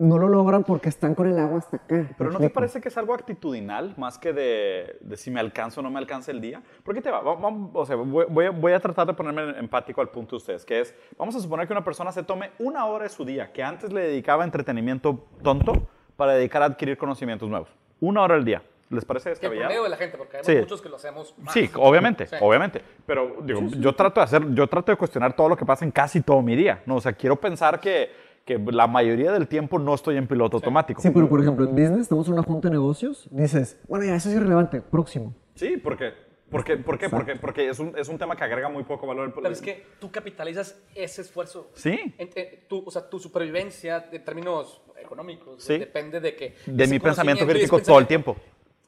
no 0.02 0.18
lo 0.18 0.28
logran 0.28 0.64
porque 0.64 0.88
están 0.88 1.14
con 1.14 1.26
el 1.28 1.38
agua 1.38 1.58
hasta 1.58 1.76
acá. 1.76 1.94
¿me 1.94 2.08
Pero 2.18 2.30
¿no 2.30 2.38
te 2.38 2.50
parece 2.50 2.80
que 2.80 2.88
es 2.88 2.96
algo 2.98 3.14
actitudinal 3.14 3.94
más 3.96 4.18
que 4.18 4.32
de, 4.32 4.96
de 5.00 5.16
si 5.16 5.30
me 5.30 5.40
alcanza 5.40 5.80
o 5.80 5.82
no 5.82 5.90
me 5.90 5.98
alcanza 5.98 6.30
el 6.30 6.40
día? 6.40 6.62
¿Por 6.84 6.94
qué 6.94 7.00
te 7.00 7.10
va? 7.10 7.20
O 7.20 7.86
sea, 7.86 7.96
voy, 7.96 8.26
voy 8.48 8.72
a- 8.72 8.80
tratar 8.80 9.06
de 9.06 9.14
ponerme 9.14 9.58
empático 9.58 10.00
al 10.00 10.08
punto 10.10 10.32
de 10.32 10.36
ustedes, 10.38 10.64
que 10.64 10.80
es, 10.80 10.94
vamos 11.16 11.34
a 11.36 11.40
suponer 11.40 11.66
que 11.66 11.72
una 11.72 11.84
persona 11.84 12.10
se 12.12 12.22
tome 12.22 12.50
una 12.58 12.84
hora 12.86 13.04
de 13.04 13.10
su 13.10 13.24
día, 13.24 13.52
que 13.52 13.62
antes 13.62 13.92
le 13.92 14.00
dedicaba 14.02 14.44
entretenimiento 14.44 15.24
tonto, 15.42 15.86
para 16.16 16.32
dedicar 16.34 16.62
a 16.62 16.66
adquirir 16.66 16.96
conocimientos 16.98 17.48
nuevos. 17.48 17.68
Una 18.00 18.22
hora 18.22 18.34
al 18.34 18.44
día. 18.44 18.62
¿Les 18.90 19.06
parece 19.06 19.24
Que 19.24 19.30
el 19.30 19.34
descabellado? 19.36 19.68
promedio 19.68 19.82
de 19.84 19.88
la 19.88 19.96
gente, 19.96 20.18
porque 20.18 20.36
hay 20.36 20.44
Sí. 20.44 20.54
muchos 20.56 20.82
que 20.82 20.88
lo 20.90 20.96
hacemos 20.96 21.34
más. 21.38 21.54
Sí, 21.54 21.70
obviamente, 21.76 22.26
Sí. 22.26 22.36
obviamente. 22.42 22.82
Pero 23.06 23.36
digo, 23.42 23.60
yo 23.78 23.94
trato 23.94 24.20
de 24.20 24.24
hacer, 24.24 24.42
yo 24.52 24.66
trato 24.66 24.92
de 24.92 24.98
cuestionar 24.98 25.32
todo 25.34 25.48
lo 25.48 25.56
que 25.56 25.64
pasa 25.64 25.86
en 25.86 25.90
casi 25.90 26.20
todo 26.20 26.42
mi 26.42 26.54
día. 26.54 26.82
¿no? 26.84 26.96
O 26.96 27.00
sea, 27.00 27.14
quiero 27.14 27.36
pensar 27.36 27.80
que, 27.80 28.10
que 28.44 28.58
la 28.58 28.86
mayoría 28.86 29.32
del 29.32 29.46
tiempo 29.48 29.78
no 29.78 29.94
estoy 29.94 30.16
en 30.16 30.26
piloto 30.26 30.56
automático. 30.56 31.00
Sí, 31.00 31.10
pero 31.10 31.28
por 31.28 31.40
ejemplo, 31.40 31.64
en 31.64 31.72
business, 31.72 32.00
estamos 32.02 32.26
en 32.26 32.34
una 32.34 32.42
junta 32.42 32.68
de 32.68 32.72
negocios, 32.74 33.28
dices, 33.30 33.78
bueno, 33.88 34.04
ya, 34.04 34.16
eso 34.16 34.28
es 34.28 34.34
irrelevante, 34.36 34.80
próximo. 34.80 35.34
Sí, 35.54 35.76
¿por 35.76 35.96
qué? 35.96 36.12
¿Por 36.50 36.64
qué? 36.64 36.76
¿Por 36.76 36.98
qué? 36.98 37.08
Porque, 37.08 37.36
porque 37.36 37.68
es, 37.68 37.78
un, 37.78 37.96
es 37.96 38.08
un 38.08 38.18
tema 38.18 38.36
que 38.36 38.44
agrega 38.44 38.68
muy 38.68 38.82
poco 38.84 39.06
valor. 39.06 39.26
al- 39.28 39.32
Pero 39.32 39.48
es 39.48 39.62
que 39.62 39.86
tú 39.98 40.10
capitalizas 40.10 40.78
ese 40.94 41.22
esfuerzo. 41.22 41.70
Sí. 41.74 41.98
En- 42.18 42.28
en- 42.34 42.68
tu, 42.68 42.82
o 42.86 42.90
sea, 42.90 43.08
tu 43.08 43.18
supervivencia 43.18 44.06
en 44.12 44.22
términos 44.24 44.82
económicos 45.02 45.62
Sí. 45.64 45.78
depende 45.78 46.20
de 46.20 46.36
que... 46.36 46.54
De 46.66 46.86
mi 46.88 46.98
pensamiento 46.98 47.46
crítico 47.46 47.80
todo 47.80 47.98
el 47.98 48.06
tiempo. 48.06 48.36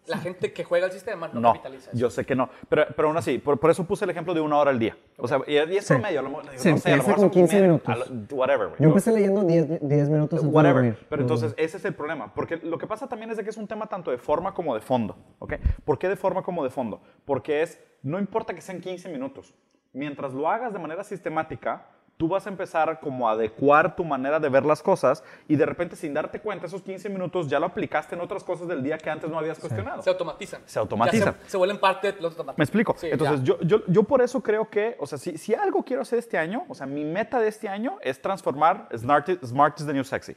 La 0.07 0.19
gente 0.19 0.53
que 0.53 0.65
juega 0.65 0.87
el 0.87 0.93
sistema 0.93 1.29
no, 1.29 1.41
No, 1.41 1.49
capitaliza 1.53 1.91
eso. 1.91 1.99
yo 1.99 2.11
sé 2.11 2.27
que 2.27 2.35
no. 2.35 2.51
Pero, 2.69 2.85
pero 2.95 3.09
aún 3.09 3.17
así, 3.17 3.39
por, 3.39 3.59
por 3.59 3.71
eso 3.71 3.85
puse 3.85 4.05
el 4.05 4.11
ejemplo 4.11 4.35
de 4.35 4.41
una 4.43 4.59
hora 4.59 4.71
al 4.71 4.79
día. 4.79 4.97
O 5.17 5.27
sea, 5.27 5.41
y, 5.47 5.53
y 5.55 5.57
es 5.77 5.87
Sí. 5.87 5.95
promedio. 5.95 6.21
a 6.21 6.23
lo 6.23 6.29
mejor- 6.29 6.45
Se 6.45 6.51
no 6.51 6.59
sé, 6.59 6.69
a 6.69 6.71
lo 6.71 6.73
empieza 6.75 6.97
mejor 6.97 7.15
con 7.15 7.21
son 7.23 7.31
15 7.31 7.55
media- 7.55 7.69
minutos. 7.69 8.11
lo- 8.31 8.37
Whatever, 8.37 8.69
güey. 8.69 8.81
Yo 8.81 8.89
empecé 8.89 9.13
leyendo 9.13 9.43
10, 9.45 9.69
10 9.89 10.09
minutos 10.11 10.39
antes 10.41 10.43
de 10.43 10.49
Whatever. 10.57 10.75
dormir. 10.83 11.07
Pero 11.09 11.23
entonces, 11.23 11.55
ese 11.57 11.77
es 11.79 11.85
el 11.87 11.95
problema. 11.95 12.35
Porque 12.35 12.59
lo 12.59 12.77
que 12.79 12.87
pasa 12.87 13.09
también 13.09 13.31
es 13.31 13.37
de 13.39 13.45
que 13.45 13.51
es 13.51 13.57
un 13.57 13.67
tema 13.67 13.87
tanto 13.87 14.11
de 14.11 14.19
forma 14.19 14.53
como 14.53 14.75
de 14.75 14.81
fondo. 14.83 15.17
¿ok? 15.39 15.55
¿Por 15.85 15.99
qué 15.99 16.09
de 16.09 16.17
forma 16.17 16.43
como 16.43 16.63
de 16.65 16.71
fondo? 16.71 17.01
Porque 17.25 17.63
es, 17.63 17.81
no 18.03 18.19
importa 18.19 18.55
que 18.55 18.61
sean 18.61 18.81
15 18.81 19.09
minutos. 19.09 19.55
Mientras 19.95 20.35
lo 20.35 20.49
hagas 20.51 20.73
de 20.73 20.79
manera 20.81 21.03
sistemática, 21.05 21.87
tú 22.17 22.29
vas 22.29 22.47
a 22.47 22.49
empezar 22.51 23.01
como 23.01 23.29
a 23.29 23.33
adecuar 23.33 23.97
tu 23.97 24.05
manera 24.05 24.39
de 24.39 24.49
ver 24.49 24.65
las 24.65 24.83
cosas 24.83 25.25
y 25.49 25.57
de 25.57 25.67
repente 25.67 25.97
sin 25.97 26.15
darte 26.15 26.41
cuenta, 26.41 26.67
esos 26.67 26.83
15 26.83 27.09
minutos 27.09 27.49
ya 27.49 27.59
lo 27.59 27.67
aplicaste 27.67 28.15
en 28.15 28.21
otras 28.21 28.45
cosas 28.45 28.69
del 28.69 28.83
día 28.83 28.99
que 28.99 29.11
antes 29.11 29.29
no 29.29 29.39
habías 29.39 29.59
cuestionado. 29.59 30.01
Se 30.03 30.11
automatizan. 30.11 30.61
Se 30.65 30.79
automatizan. 30.79 31.35
Se, 31.45 31.51
se 31.51 31.57
vuelven 31.57 31.79
parte 31.79 32.13
de 32.13 32.21
los 32.21 32.33
automáticos. 32.33 32.59
¿Me 32.59 32.65
explico? 32.65 32.95
Sí, 32.99 33.09
Entonces, 33.11 33.43
yo, 33.43 33.59
yo, 33.63 33.83
yo 33.89 34.03
por 34.05 34.23
eso 34.23 34.41
creo 34.43 34.69
que, 34.71 34.97
o 35.01 35.07
sea, 35.07 35.19
si, 35.19 35.37
si 35.39 35.55
algo 35.55 35.83
quiero 35.83 36.03
hacer 36.03 36.19
este 36.21 36.39
año, 36.39 36.65
o 36.69 36.75
sea, 36.75 36.87
mi 36.87 37.05
meta 37.05 37.41
de 37.41 37.49
este 37.49 37.69
año 37.69 37.99
es 38.01 38.21
transformar 38.23 38.89
Smart, 38.97 39.29
smart 39.45 39.81
is 39.81 39.87
the 39.87 39.93
new 39.93 40.05
sexy. 40.05 40.37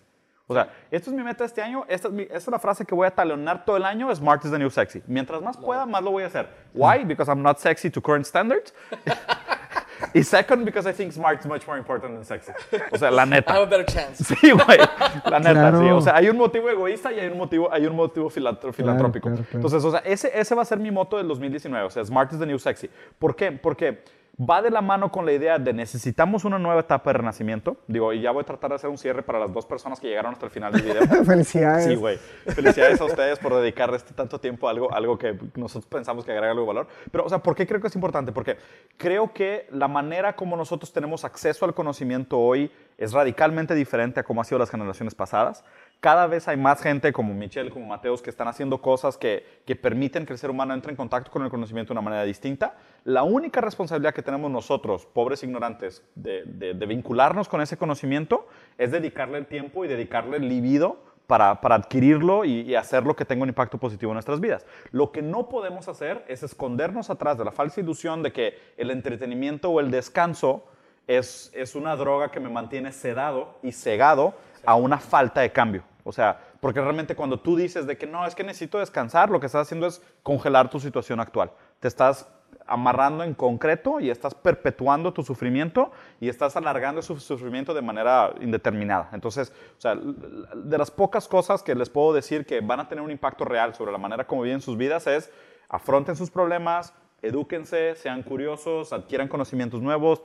O 0.50 0.54
sea, 0.54 0.70
esto 0.92 1.10
es 1.10 1.16
mi 1.16 1.24
meta 1.24 1.44
este 1.44 1.62
año, 1.62 1.84
esta 1.90 2.08
es, 2.08 2.14
mi- 2.14 2.24
esta 2.24 2.38
es 2.38 2.48
la 2.48 2.58
frase 2.60 2.86
que 2.86 2.96
voy 2.96 3.06
a 3.06 3.12
talonar 3.12 3.66
todo 3.66 3.76
el 3.78 3.84
año, 3.86 4.14
Smart 4.16 4.44
is 4.46 4.50
the 4.52 4.58
new 4.58 4.70
sexy. 4.70 5.04
Mientras 5.06 5.42
más 5.42 5.58
pueda, 5.58 5.86
más 5.86 6.02
lo 6.02 6.12
voy 6.12 6.24
a 6.24 6.28
hacer. 6.28 6.48
Why? 6.74 7.04
Because 7.04 7.30
I'm 7.30 7.42
not 7.44 7.60
sexy 7.60 7.90
to 7.92 8.02
current 8.02 8.26
standards. 8.26 8.74
y 10.14 10.24
second, 10.24 10.64
because 10.66 10.90
I 10.90 10.94
think 10.94 11.12
smart 11.12 11.40
is 11.40 11.46
much 11.46 11.66
more 11.68 11.78
important 11.78 12.14
than 12.16 12.26
sexy. 12.26 12.52
O 12.92 12.98
sea, 12.98 13.10
la 13.12 13.24
I 13.26 13.30
neta. 13.30 13.54
have 13.54 13.64
a 13.64 13.66
better 13.66 13.86
chance. 13.86 14.24
Sí, 14.36 14.52
güey. 14.52 14.78
La 15.26 15.40
neta, 15.40 15.54
Claro. 15.54 15.80
sí. 15.82 15.90
O 15.90 16.02
sea, 16.02 16.16
hay 16.16 16.30
un 16.30 16.38
motivo 16.38 16.70
egoísta 16.70 17.12
y 17.12 17.20
hay 17.20 17.28
un 17.30 17.38
motivo, 17.38 17.72
hay 17.72 17.86
un 17.88 17.96
motivo 17.96 18.30
filantro- 18.30 18.74
filantrópico. 18.74 19.30
claro, 19.30 19.44
claro. 19.44 19.56
Entonces, 19.56 19.84
o 19.84 19.92
sea, 19.92 20.00
ese, 20.02 20.32
ese 20.38 20.56
va 20.56 20.62
a 20.62 20.66
ser 20.66 20.80
mi 20.80 20.92
moto 20.92 21.18
del 21.18 21.28
2019. 21.28 21.86
O 21.86 21.90
sea, 21.90 22.04
Smart 22.06 22.32
is 22.34 22.40
the 22.40 22.46
new 22.46 22.60
sexy. 22.60 22.90
¿Por 23.20 23.36
qué? 23.36 23.52
Porque 23.52 24.04
va 24.40 24.62
de 24.62 24.70
la 24.70 24.82
mano 24.82 25.12
con 25.12 25.26
la 25.26 25.34
idea 25.34 25.58
de 25.58 25.74
necesitamos 25.74 26.46
una 26.46 26.60
nueva 26.60 26.82
etapa 26.82 27.12
de 27.12 27.18
renacimiento. 27.18 27.78
Digo, 27.88 28.14
y 28.14 28.22
ya 28.22 28.32
voy 28.32 28.42
a 28.42 28.46
tratar 28.46 28.70
de 28.70 28.76
hacer 28.76 28.90
un 28.90 28.98
cierre 28.98 29.24
para 29.24 29.40
las 29.40 29.52
dos 29.52 29.66
personas 29.66 30.00
que 30.00 30.08
llegaron 30.08 30.34
hasta 30.34 30.46
el 30.46 30.52
final 30.52 30.72
del 30.72 30.84
video. 30.84 31.02
Felicidades. 31.26 31.86
Sí, 31.86 31.96
güey. 31.96 32.18
Felicidades 32.46 33.02
a 33.02 33.06
ustedes 33.06 33.40
por 33.40 33.56
dedicar 33.56 33.94
este 33.94 34.14
tanto 34.14 34.40
tiempo 34.40 34.68
a 34.68 34.72
algo, 34.72 34.94
algo 34.94 35.18
que 35.18 35.38
nosotros 35.56 35.86
pensamos 35.88 36.24
que 36.24 36.32
agrega 36.32 36.52
algo 36.52 36.62
de 36.62 36.68
valor. 36.68 36.88
Pero, 37.12 37.26
o 37.26 37.30
sea, 37.30 37.40
¿por 37.40 37.56
qué 37.56 37.66
creo 37.66 37.82
que 37.82 37.88
es 37.88 37.96
importante? 37.96 38.32
Porque 38.32 38.58
creo 38.98 39.34
que 39.34 39.68
la 39.72 39.88
manera 39.88 40.36
como 40.36 40.56
nosotros 40.56 40.94
tenemos 40.94 41.26
acceso 41.26 41.66
al 41.66 41.74
conocimiento 41.74 42.38
hoy 42.38 42.72
es 42.98 43.14
radicalmente 43.14 43.74
diferente 43.74 44.20
a 44.20 44.24
cómo 44.24 44.42
ha 44.42 44.44
sido 44.44 44.60
las 44.60 44.70
generaciones 44.70 45.16
pasadas. 45.16 45.64
Cada 46.00 46.28
vez 46.28 46.48
hay 46.48 46.58
más 46.58 46.82
gente 46.82 47.12
como 47.12 47.34
Michelle, 47.34 47.72
como 47.72 47.88
Mateos, 47.88 48.22
que 48.22 48.30
están 48.30 48.48
haciendo 48.48 48.80
cosas 48.82 49.18
que, 49.18 49.44
que 49.66 49.76
permiten 49.76 50.28
que 50.28 50.34
el 50.34 50.40
ser 50.40 50.52
humano 50.52 50.76
entre 50.76 50.92
en 50.92 50.96
contacto 50.96 51.32
con 51.32 51.44
el 51.44 51.50
conocimiento 51.50 51.92
de 51.92 52.00
una 52.00 52.04
manera 52.04 52.24
distinta. 52.24 52.76
La 53.04 53.24
única 53.24 53.62
responsabilidad 53.62 54.14
que 54.14 54.22
tenemos 54.22 54.52
nosotros, 54.52 55.08
pobres 55.08 55.42
ignorantes, 55.42 56.04
de, 56.14 56.44
de, 56.46 56.86
vincularnos 56.86 57.50
con 57.50 57.62
ese 57.62 57.78
conocimiento 57.78 58.48
es 58.78 58.92
dedicarle 58.92 59.40
el 59.40 59.48
tiempo 59.48 59.86
y 59.86 59.88
dedicarle 59.88 60.38
el 60.38 60.48
libido 60.48 61.04
para, 61.26 61.62
para, 61.62 61.76
adquirirlo 61.76 62.46
y, 62.46 62.62
y 62.62 62.76
hacerlo 62.76 63.16
que 63.16 63.26
tenga 63.26 63.42
un 63.44 63.50
impacto 63.50 63.80
positivo 63.80 64.12
en 64.12 64.16
nuestras 64.16 64.40
vidas. 64.40 64.68
Lo 64.92 65.12
que 65.12 65.24
no 65.24 65.50
podemos 65.50 65.88
hacer 65.88 66.24
es 66.28 66.44
escondernos 66.44 67.10
atrás 67.10 67.40
de 67.40 67.46
la 67.46 67.52
falsa 67.52 67.82
ilusión 67.82 68.22
de 68.22 68.32
que 68.32 68.58
el 68.78 68.92
entretenimiento 68.92 69.72
o 69.72 69.80
el 69.80 69.90
descanso 69.90 70.64
es, 71.08 71.52
es 71.56 71.74
una 71.74 71.96
droga 71.96 72.30
que 72.30 72.40
me 72.40 72.50
mantiene 72.50 72.92
sedado 72.92 73.58
y 73.64 73.72
cegado 73.72 74.36
a 74.68 74.76
una 74.76 74.98
falta 74.98 75.40
de 75.40 75.52
cambio. 75.54 75.84
O 76.04 76.12
sea, 76.12 76.38
porque 76.60 76.82
realmente 76.82 77.16
cuando 77.16 77.40
tú 77.40 77.56
dices 77.56 77.88
de 77.88 77.98
que 77.98 78.06
no, 78.06 78.26
es 78.26 78.36
que 78.36 78.44
necesito 78.44 78.80
descansar, 78.80 79.30
lo 79.30 79.40
que 79.40 79.46
estás 79.46 79.62
haciendo 79.62 79.88
es 79.88 80.02
congelar 80.24 80.70
tu 80.70 80.78
situación 80.82 81.22
actual. 81.22 81.52
Te 81.80 81.88
estás 81.88 82.28
amarrando 82.66 83.24
en 83.24 83.34
concreto 83.34 84.02
y 84.02 84.10
estás 84.10 84.36
perpetuando 84.36 85.14
tu 85.14 85.24
sufrimiento 85.24 85.92
y 86.20 86.28
estás 86.28 86.58
alargando 86.58 87.02
su 87.02 87.18
sufrimiento 87.18 87.74
de 87.74 87.82
manera 87.82 88.34
indeterminada. 88.42 89.10
Entonces, 89.14 89.54
o 89.78 89.80
sea, 89.82 89.96
de 89.96 90.78
las 90.78 90.92
pocas 90.92 91.30
cosas 91.30 91.64
que 91.64 91.74
les 91.74 91.90
puedo 91.90 92.12
decir 92.12 92.46
que 92.46 92.60
van 92.60 92.82
a 92.82 92.90
tener 92.90 93.02
un 93.02 93.12
impacto 93.12 93.46
real 93.46 93.74
sobre 93.74 93.94
la 93.94 93.98
manera 93.98 94.28
como 94.28 94.42
viven 94.42 94.60
sus 94.60 94.76
vidas 94.76 95.08
es 95.08 95.32
afronten 95.70 96.18
sus 96.18 96.30
problemas, 96.30 96.94
edúquense, 97.22 97.96
sean 97.96 98.22
curiosos, 98.22 98.92
adquieran 98.92 99.30
conocimientos 99.30 99.82
nuevos, 99.82 100.24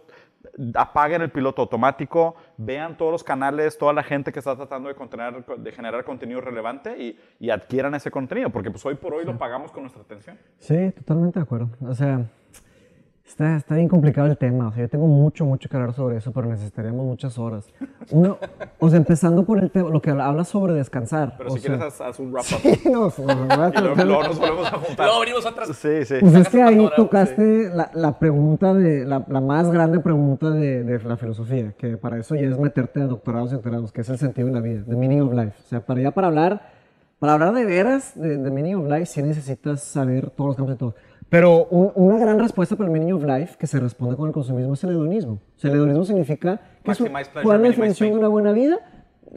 apaguen 0.74 1.22
el 1.22 1.30
piloto 1.30 1.62
automático, 1.62 2.34
vean 2.56 2.96
todos 2.96 3.12
los 3.12 3.24
canales, 3.24 3.78
toda 3.78 3.92
la 3.92 4.02
gente 4.02 4.32
que 4.32 4.38
está 4.38 4.56
tratando 4.56 4.88
de, 4.88 4.94
contener, 4.94 5.44
de 5.44 5.72
generar 5.72 6.04
contenido 6.04 6.40
relevante 6.40 6.96
y, 7.02 7.18
y, 7.40 7.50
adquieran 7.50 7.94
ese 7.94 8.10
contenido, 8.10 8.50
porque 8.50 8.70
pues 8.70 8.84
hoy 8.84 8.94
por 8.94 9.14
hoy 9.14 9.24
sí. 9.24 9.32
lo 9.32 9.38
pagamos 9.38 9.72
con 9.72 9.82
nuestra 9.82 10.02
atención. 10.02 10.38
Sí, 10.58 10.92
totalmente 10.92 11.38
de 11.38 11.44
acuerdo. 11.44 11.70
O 11.86 11.94
sea, 11.94 12.26
está, 13.26 13.56
está 13.56 13.74
bien 13.74 13.88
complicado 13.88 14.26
el 14.28 14.36
tema. 14.36 14.68
O 14.68 14.72
sea, 14.72 14.82
yo 14.82 14.88
tengo 14.88 15.06
mucho, 15.06 15.44
mucho 15.44 15.68
que 15.68 15.76
hablar 15.76 15.94
sobre 15.94 16.16
eso, 16.16 16.32
pero 16.32 16.48
necesitaríamos 16.48 17.04
muchas 17.04 17.38
horas. 17.38 17.66
Uno, 18.10 18.38
o 18.78 18.88
sea, 18.88 18.98
empezando 18.98 19.44
por 19.44 19.58
el 19.58 19.70
tema, 19.70 19.90
lo 19.90 20.00
que 20.00 20.10
habla 20.10 20.44
sobre 20.44 20.74
descansar. 20.74 21.34
Pero 21.38 21.50
si 21.50 21.60
sea, 21.60 21.76
quieres, 21.76 21.94
haz, 21.94 22.00
haz, 22.00 22.18
un 22.18 22.32
wrap-up. 22.32 22.58
Sí, 22.60 22.80
no, 22.90 23.12
no, 23.18 23.34
no, 23.34 23.56
no, 23.56 23.68
y 23.68 23.80
luego, 23.80 24.04
luego, 24.04 24.22
nos 24.24 24.38
volvemos 24.38 24.66
a 24.66 24.78
juntar. 24.78 25.06
Luego 25.06 25.18
abrimos 25.18 25.46
otras. 25.46 25.68
Sí, 25.76 26.04
sí. 26.04 26.14
Pues 26.20 26.34
es 26.34 26.48
que 26.48 26.62
ahí 26.62 26.90
tocaste 26.96 27.68
sí. 27.68 27.70
la, 27.74 27.90
la, 27.94 28.18
pregunta 28.18 28.74
de, 28.74 29.04
la, 29.04 29.24
la, 29.28 29.40
más 29.40 29.70
grande 29.70 30.00
pregunta 30.00 30.50
de, 30.50 30.84
de, 30.84 31.02
la 31.02 31.16
filosofía, 31.16 31.72
que 31.72 31.96
para 31.96 32.18
eso 32.18 32.34
ya 32.34 32.48
es 32.48 32.58
meterte 32.58 33.02
a 33.02 33.06
doctorados 33.06 33.52
y 33.52 33.54
doctorados, 33.54 33.92
que 33.92 34.02
es 34.02 34.08
el 34.08 34.18
sentido 34.18 34.48
de 34.48 34.54
la 34.54 34.60
vida, 34.60 34.82
the 34.86 34.96
meaning 34.96 35.20
of 35.20 35.32
life. 35.32 35.54
O 35.64 35.68
sea, 35.68 35.80
para 35.80 36.00
ya 36.00 36.10
para 36.10 36.28
hablar, 36.28 36.70
para 37.18 37.34
hablar 37.34 37.54
de 37.54 37.64
veras 37.64 38.12
de, 38.14 38.36
de 38.36 38.50
meaning 38.50 38.74
of 38.74 38.90
life, 38.90 39.06
sí 39.06 39.22
necesitas 39.22 39.82
saber 39.82 40.30
todos 40.30 40.48
los 40.48 40.56
campos 40.56 40.74
de 40.74 40.78
todo. 40.78 40.94
Pero 41.32 41.64
un, 41.70 41.92
una 41.94 42.18
gran 42.18 42.38
respuesta 42.38 42.76
para 42.76 42.88
el 42.88 42.92
meaning 42.92 43.14
of 43.14 43.24
life 43.24 43.56
que 43.58 43.66
se 43.66 43.80
responde 43.80 44.16
con 44.16 44.26
el 44.26 44.34
consumismo 44.34 44.74
es 44.74 44.84
el 44.84 44.90
hedonismo. 44.90 45.40
O 45.56 45.58
sea, 45.58 45.70
el 45.70 45.78
hedonismo 45.78 46.04
significa 46.04 46.60
que 46.84 46.92
¿cuál 46.92 47.24
es 47.24 47.46
la 47.46 47.58
definición 47.58 48.10
de 48.10 48.18
una 48.18 48.28
buena 48.28 48.52
vida? 48.52 48.80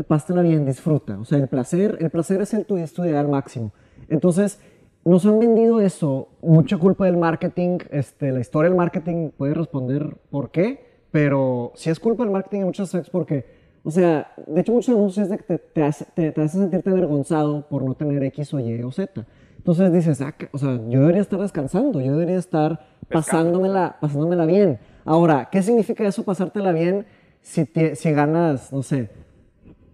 Pásala 0.05 0.41
bien, 0.41 0.65
disfruta. 0.65 1.17
O 1.17 1.23
sea, 1.23 1.37
el 1.37 1.47
placer, 1.47 1.97
el 2.01 2.09
placer 2.09 2.41
es 2.41 2.53
el 2.53 2.65
tu, 2.65 2.75
es 2.75 2.91
tu 2.91 3.05
ideal 3.05 3.29
máximo. 3.29 3.71
Entonces, 4.09 4.59
nos 5.05 5.25
han 5.25 5.39
vendido 5.39 5.79
eso, 5.79 6.27
mucha 6.41 6.77
culpa 6.77 7.05
del 7.05 7.15
marketing, 7.15 7.77
este, 7.91 8.33
la 8.33 8.41
historia 8.41 8.67
del 8.67 8.77
marketing 8.77 9.29
puede 9.29 9.53
responder 9.53 10.17
por 10.29 10.51
qué, 10.51 10.85
pero 11.11 11.71
si 11.75 11.91
es 11.91 12.01
culpa 12.01 12.23
del 12.23 12.33
marketing 12.33 12.59
en 12.59 12.65
muchos 12.65 12.89
aspectos 12.89 13.09
porque, 13.09 13.45
o 13.85 13.91
sea, 13.91 14.33
de 14.47 14.59
hecho 14.59 14.73
muchos 14.73 14.93
anuncios 14.93 15.23
es 15.23 15.29
de 15.29 15.37
que 15.37 15.43
te, 15.43 15.57
te, 15.59 15.81
hace, 15.81 16.05
te, 16.13 16.33
te 16.33 16.41
hace 16.41 16.57
sentirte 16.57 16.89
avergonzado 16.89 17.65
por 17.69 17.83
no 17.83 17.93
tener 17.93 18.21
X 18.25 18.53
o 18.53 18.59
Y 18.59 18.83
o 18.83 18.91
Z. 18.91 19.25
Entonces 19.65 19.91
dices, 19.91 20.21
ah, 20.21 20.35
o 20.51 20.59
sea, 20.59 20.79
yo 20.89 20.99
debería 20.99 21.21
estar 21.21 21.39
descansando, 21.39 21.99
yo 21.99 22.11
debería 22.11 22.37
estar 22.37 22.85
pasándomela, 23.09 23.97
pasándomela 23.99 24.45
bien. 24.45 24.77
Ahora, 25.05 25.49
¿qué 25.51 25.63
significa 25.63 26.07
eso, 26.07 26.21
pasártela 26.21 26.71
bien, 26.71 27.07
si, 27.41 27.65
te, 27.65 27.95
si 27.95 28.11
ganas, 28.11 28.71
no 28.71 28.83
sé, 28.83 29.09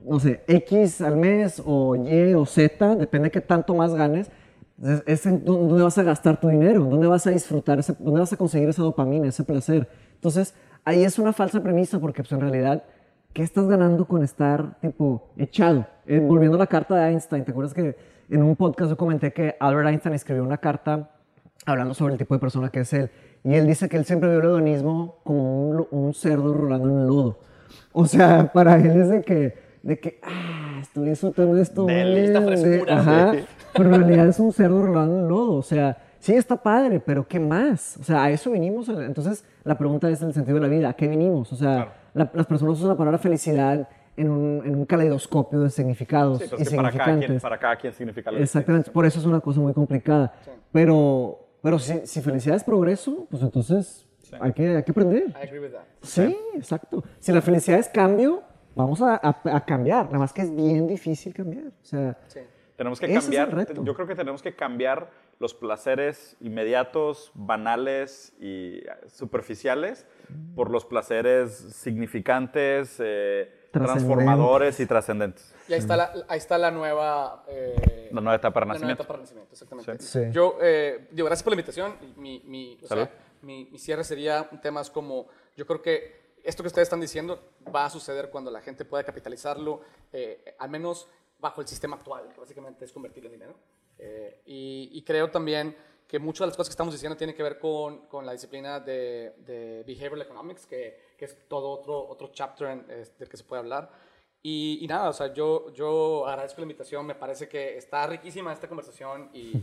no 0.03 0.19
sé, 0.19 0.43
X 0.45 0.99
al 0.99 1.15
mes 1.15 1.63
o 1.65 1.95
Y 1.95 2.33
o 2.33 2.45
Z, 2.45 2.97
depende 2.97 3.27
de 3.27 3.31
qué 3.31 3.39
tanto 3.39 3.73
más 3.73 3.95
ganes, 3.95 4.29
es, 4.83 5.03
es 5.05 5.25
en 5.25 5.45
dónde 5.45 5.81
vas 5.81 5.97
a 5.97 6.03
gastar 6.03 6.37
tu 6.37 6.49
dinero, 6.49 6.83
dónde 6.83 7.07
vas 7.07 7.25
a 7.25 7.29
disfrutar, 7.29 7.79
ese, 7.79 7.95
dónde 7.97 8.19
vas 8.19 8.33
a 8.33 8.35
conseguir 8.35 8.67
esa 8.67 8.83
dopamina, 8.83 9.29
ese 9.29 9.45
placer. 9.45 9.87
Entonces, 10.15 10.53
ahí 10.83 11.05
es 11.05 11.17
una 11.17 11.31
falsa 11.31 11.63
premisa 11.63 11.97
porque 11.97 12.23
pues, 12.23 12.33
en 12.33 12.41
realidad, 12.41 12.83
¿qué 13.31 13.41
estás 13.41 13.69
ganando 13.69 14.05
con 14.05 14.21
estar 14.21 14.77
tipo 14.81 15.29
echado? 15.37 15.87
Eh, 16.05 16.19
volviendo 16.19 16.57
a 16.57 16.59
la 16.59 16.67
carta 16.67 16.97
de 16.97 17.11
Einstein, 17.11 17.45
¿te 17.45 17.51
acuerdas 17.51 17.73
que 17.73 18.10
en 18.35 18.43
un 18.43 18.55
podcast 18.55 18.89
yo 18.89 18.97
comenté 18.97 19.33
que 19.33 19.55
Albert 19.59 19.89
Einstein 19.89 20.15
escribió 20.15 20.43
una 20.43 20.57
carta 20.57 21.09
hablando 21.65 21.93
sobre 21.93 22.13
el 22.13 22.17
tipo 22.17 22.33
de 22.33 22.39
persona 22.39 22.69
que 22.69 22.81
es 22.81 22.93
él? 22.93 23.11
Y 23.43 23.55
él 23.55 23.67
dice 23.67 23.89
que 23.89 23.97
él 23.97 24.05
siempre 24.05 24.29
vio 24.29 24.39
el 24.39 24.45
hedonismo 24.45 25.17
como 25.23 25.69
un, 25.69 25.87
un 25.91 26.13
cerdo 26.13 26.53
rolando 26.53 26.89
en 26.89 26.99
el 26.99 27.07
lodo. 27.07 27.39
O 27.91 28.05
sea, 28.05 28.51
para 28.53 28.77
él 28.77 29.01
es 29.01 29.09
de 29.09 29.21
que, 29.21 29.57
de 29.83 29.99
que 29.99 30.19
ah, 30.23 30.79
estoy 30.81 31.09
disfrutando 31.09 31.55
de 31.55 31.61
esto. 31.61 31.85
De 31.85 32.25
esta 32.25 32.41
frescura. 32.41 32.99
Ajá, 32.99 33.33
pero 33.73 33.95
en 33.95 34.01
realidad 34.01 34.27
es 34.27 34.39
un 34.39 34.53
cerdo 34.53 34.81
rolando 34.81 35.15
en 35.15 35.23
el 35.23 35.27
lodo. 35.27 35.53
O 35.55 35.63
sea, 35.63 35.97
sí 36.19 36.33
está 36.33 36.55
padre, 36.55 36.99
pero 36.99 37.27
¿qué 37.27 37.39
más? 37.39 37.97
O 37.97 38.03
sea, 38.03 38.23
a 38.23 38.29
eso 38.29 38.51
vinimos. 38.51 38.87
Entonces, 38.89 39.43
la 39.63 39.77
pregunta 39.77 40.09
es 40.09 40.21
el 40.21 40.33
sentido 40.33 40.55
de 40.55 40.61
la 40.61 40.67
vida. 40.67 40.89
¿A 40.89 40.93
qué 40.93 41.07
vinimos? 41.07 41.51
O 41.51 41.55
sea, 41.55 41.73
claro. 41.73 41.91
la, 42.13 42.31
las 42.33 42.45
personas 42.45 42.77
usan 42.77 42.89
la 42.89 42.97
palabra 42.97 43.17
felicidad 43.17 43.87
en 44.21 44.29
un, 44.29 44.65
en 44.65 44.75
un 44.75 44.85
caleidoscopio 44.85 45.61
de 45.61 45.69
significados 45.69 46.39
sí, 46.39 46.45
y 46.57 46.75
para 46.75 46.91
cada, 46.91 47.19
quien, 47.19 47.39
para 47.39 47.59
cada 47.59 47.75
quien 47.75 47.93
significa 47.93 48.31
lo 48.31 48.37
Exactamente, 48.37 48.91
por 48.91 49.05
eso 49.05 49.19
es 49.19 49.25
una 49.25 49.39
cosa 49.39 49.59
muy 49.59 49.73
complicada. 49.73 50.33
Sí. 50.43 50.51
Pero, 50.71 51.47
pero 51.61 51.79
si, 51.79 52.05
si, 52.05 52.21
felicidad 52.21 52.55
es 52.55 52.63
progreso, 52.63 53.27
pues 53.29 53.43
entonces 53.43 54.07
sí. 54.21 54.35
hay, 54.39 54.53
que, 54.53 54.77
hay 54.77 54.83
que 54.83 54.91
aprender. 54.91 55.29
I 55.29 55.47
agree 55.47 55.59
with 55.59 55.71
that. 55.71 55.83
Sí, 56.01 56.35
exacto. 56.55 57.03
Si 57.19 57.31
la 57.31 57.41
felicidad 57.41 57.79
es 57.79 57.89
cambio, 57.89 58.43
vamos 58.75 59.01
a, 59.01 59.15
a, 59.15 59.41
a, 59.55 59.65
cambiar. 59.65 60.05
Nada 60.05 60.19
más 60.19 60.33
que 60.33 60.41
es 60.41 60.55
bien 60.55 60.87
difícil 60.87 61.33
cambiar. 61.33 61.67
O 61.67 61.85
sea, 61.85 62.17
tenemos 62.81 62.99
que 62.99 63.13
cambiar. 63.13 63.59
Es 63.59 63.83
yo 63.83 63.93
creo 63.93 64.07
que 64.07 64.15
tenemos 64.15 64.41
que 64.41 64.55
cambiar 64.55 65.11
los 65.37 65.53
placeres 65.53 66.35
inmediatos, 66.39 67.31
banales 67.35 68.33
y 68.39 68.81
superficiales 69.07 70.07
por 70.55 70.71
los 70.71 70.85
placeres 70.85 71.51
significantes. 71.53 72.95
Eh, 72.99 73.67
transformadores 73.71 74.79
y 74.79 74.87
trascendentes. 74.87 75.53
Y 75.67 75.73
ahí 75.73 75.79
está 75.79 75.95
la, 75.95 76.11
ahí 76.27 76.37
está 76.39 76.57
la 76.57 76.71
nueva... 76.71 77.45
Eh, 77.47 78.09
la 78.11 78.19
nueva 78.19 78.35
etapa 78.35 78.59
de 78.59 78.65
renacimiento. 78.65 79.03
La 79.03 79.07
nueva 79.07 79.13
etapa 79.13 79.13
de 79.13 79.17
renacimiento, 79.17 79.53
exactamente. 79.53 80.03
Sí. 80.03 80.19
Sí. 80.25 80.31
Yo, 80.31 80.57
eh, 80.59 81.07
digo, 81.11 81.27
gracias 81.27 81.43
por 81.43 81.51
la 81.51 81.55
invitación. 81.55 81.95
Mi, 82.17 82.41
mi, 82.45 82.79
o 82.83 82.87
sea, 82.87 83.11
mi, 83.43 83.65
mi, 83.71 83.77
cierre 83.77 84.03
sería 84.03 84.49
temas 84.61 84.89
como, 84.89 85.27
yo 85.55 85.65
creo 85.65 85.81
que 85.81 86.19
esto 86.43 86.63
que 86.63 86.67
ustedes 86.67 86.87
están 86.87 87.01
diciendo 87.01 87.39
va 87.73 87.85
a 87.85 87.89
suceder 87.89 88.29
cuando 88.29 88.51
la 88.51 88.61
gente 88.61 88.85
pueda 88.85 89.03
capitalizarlo, 89.03 89.81
eh, 90.11 90.55
al 90.59 90.69
menos 90.69 91.07
bajo 91.41 91.59
el 91.59 91.67
sistema 91.67 91.97
actual, 91.97 92.31
que 92.33 92.39
básicamente 92.39 92.85
es 92.85 92.91
convertirlo 92.91 93.27
en 93.27 93.33
dinero. 93.33 93.55
Eh, 93.97 94.41
y, 94.45 94.89
y 94.93 95.01
creo 95.01 95.29
también 95.29 95.75
que 96.07 96.19
muchas 96.19 96.41
de 96.41 96.47
las 96.47 96.57
cosas 96.57 96.69
que 96.69 96.73
estamos 96.73 96.93
diciendo 96.93 97.17
tienen 97.17 97.35
que 97.35 97.41
ver 97.41 97.57
con, 97.57 98.07
con 98.07 98.25
la 98.25 98.33
disciplina 98.33 98.79
de, 98.79 99.33
de, 99.45 99.83
Behavioral 99.87 100.21
Economics, 100.23 100.65
que, 100.65 101.13
que, 101.17 101.25
es 101.25 101.47
todo 101.47 101.69
otro, 101.69 102.05
otro 102.07 102.31
chapter 102.33 102.67
en, 102.67 102.85
es, 102.89 103.17
del 103.17 103.29
que 103.29 103.37
se 103.37 103.43
puede 103.43 103.61
hablar. 103.61 103.89
Y, 104.43 104.79
y, 104.81 104.87
nada, 104.87 105.09
o 105.09 105.13
sea, 105.13 105.33
yo, 105.33 105.71
yo 105.73 106.27
agradezco 106.27 106.59
la 106.59 106.63
invitación, 106.63 107.05
me 107.05 107.15
parece 107.15 107.47
que 107.47 107.77
está 107.77 108.07
riquísima 108.07 108.51
esta 108.51 108.67
conversación 108.67 109.29
y, 109.33 109.53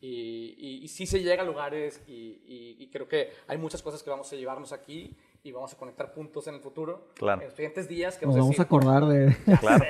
y, 0.00 0.80
y 0.82 0.88
sí 0.88 1.04
se 1.04 1.20
llega 1.20 1.42
a 1.42 1.44
lugares 1.44 2.00
y, 2.06 2.88
creo 2.90 3.06
que 3.06 3.32
hay 3.46 3.58
muchas 3.58 3.82
cosas 3.82 4.02
que 4.02 4.10
vamos 4.10 4.32
a 4.32 4.36
llevarnos 4.36 4.72
aquí 4.72 5.14
y 5.42 5.52
vamos 5.52 5.72
a 5.72 5.76
conectar 5.76 6.12
puntos 6.12 6.46
en 6.46 6.54
el 6.54 6.60
futuro. 6.60 7.08
Claro. 7.14 7.40
En 7.40 7.48
los 7.48 7.56
siguientes 7.56 7.88
días 7.88 8.18
que 8.18 8.26
nos 8.26 8.36
vamos, 8.36 8.58
a 8.58 8.62
acordar 8.62 9.06
de... 9.06 9.36
Claro. 9.60 9.84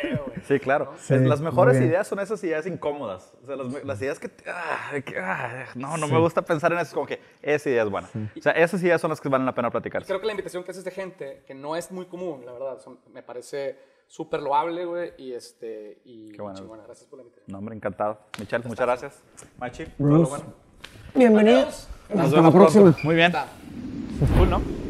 sí, 0.46 0.61
claro. 0.61 0.84
¿no? 0.92 0.98
Sí, 0.98 1.18
las 1.18 1.40
mejores 1.40 1.80
ideas 1.80 2.07
son 2.07 2.20
esas 2.20 2.42
ideas 2.44 2.66
incómodas. 2.66 3.34
O 3.42 3.46
sea, 3.46 3.57
las, 3.57 3.84
las 3.84 4.01
ideas 4.01 4.18
que, 4.18 4.30
ah, 4.46 4.92
que 5.05 5.18
ah, 5.18 5.66
no, 5.74 5.96
no 5.96 6.07
sí. 6.07 6.12
me 6.12 6.18
gusta 6.20 6.42
pensar 6.42 6.72
en 6.72 6.78
eso. 6.78 6.88
Es 6.88 6.94
como 6.94 7.07
que 7.07 7.20
esa 7.42 7.68
idea 7.68 7.82
es 7.82 7.90
buena. 7.90 8.09
Sí. 8.09 8.28
O 8.38 8.42
sea, 8.42 8.53
esas 8.53 8.82
ideas 8.82 9.01
son 9.01 9.11
las 9.11 9.20
que 9.20 9.28
valen 9.28 9.46
la 9.46 9.55
pena 9.55 9.70
platicar. 9.70 10.05
Creo 10.05 10.20
que 10.20 10.26
la 10.26 10.32
invitación 10.32 10.62
que 10.62 10.70
haces 10.70 10.84
de 10.84 10.90
gente, 10.90 11.42
que 11.46 11.55
no 11.55 11.74
es 11.76 11.90
muy 11.90 12.07
común, 12.07 12.44
la 12.46 12.53
verdad, 12.53 12.78
son, 12.78 12.98
me 13.12 13.22
parece 13.22 13.78
súper 14.07 14.42
loable, 14.42 14.84
güey, 14.84 15.12
y 15.18 15.32
este, 15.32 16.01
y 16.05 16.32
Qué 16.32 16.42
bueno. 16.42 16.61
Gracias 16.84 17.09
por 17.09 17.18
la 17.18 17.24
invitación. 17.24 17.53
No, 17.53 17.59
hombre, 17.59 17.74
encantado. 17.74 18.18
Michelle, 18.38 18.66
muchas 18.66 18.86
gracias. 18.86 19.22
Machi, 19.59 19.84
todo 19.86 20.09
lo 20.09 20.28
bueno. 20.28 20.44
Bienvenidos. 21.14 21.88
Nos 22.09 22.24
Hasta 22.26 22.36
vemos 22.36 22.55
la 22.55 22.61
próxima. 22.61 22.82
Pronto. 22.84 23.01
Muy 23.05 23.14
bien. 23.14 23.32
Cool, 24.36 24.51
¿no? 24.51 24.89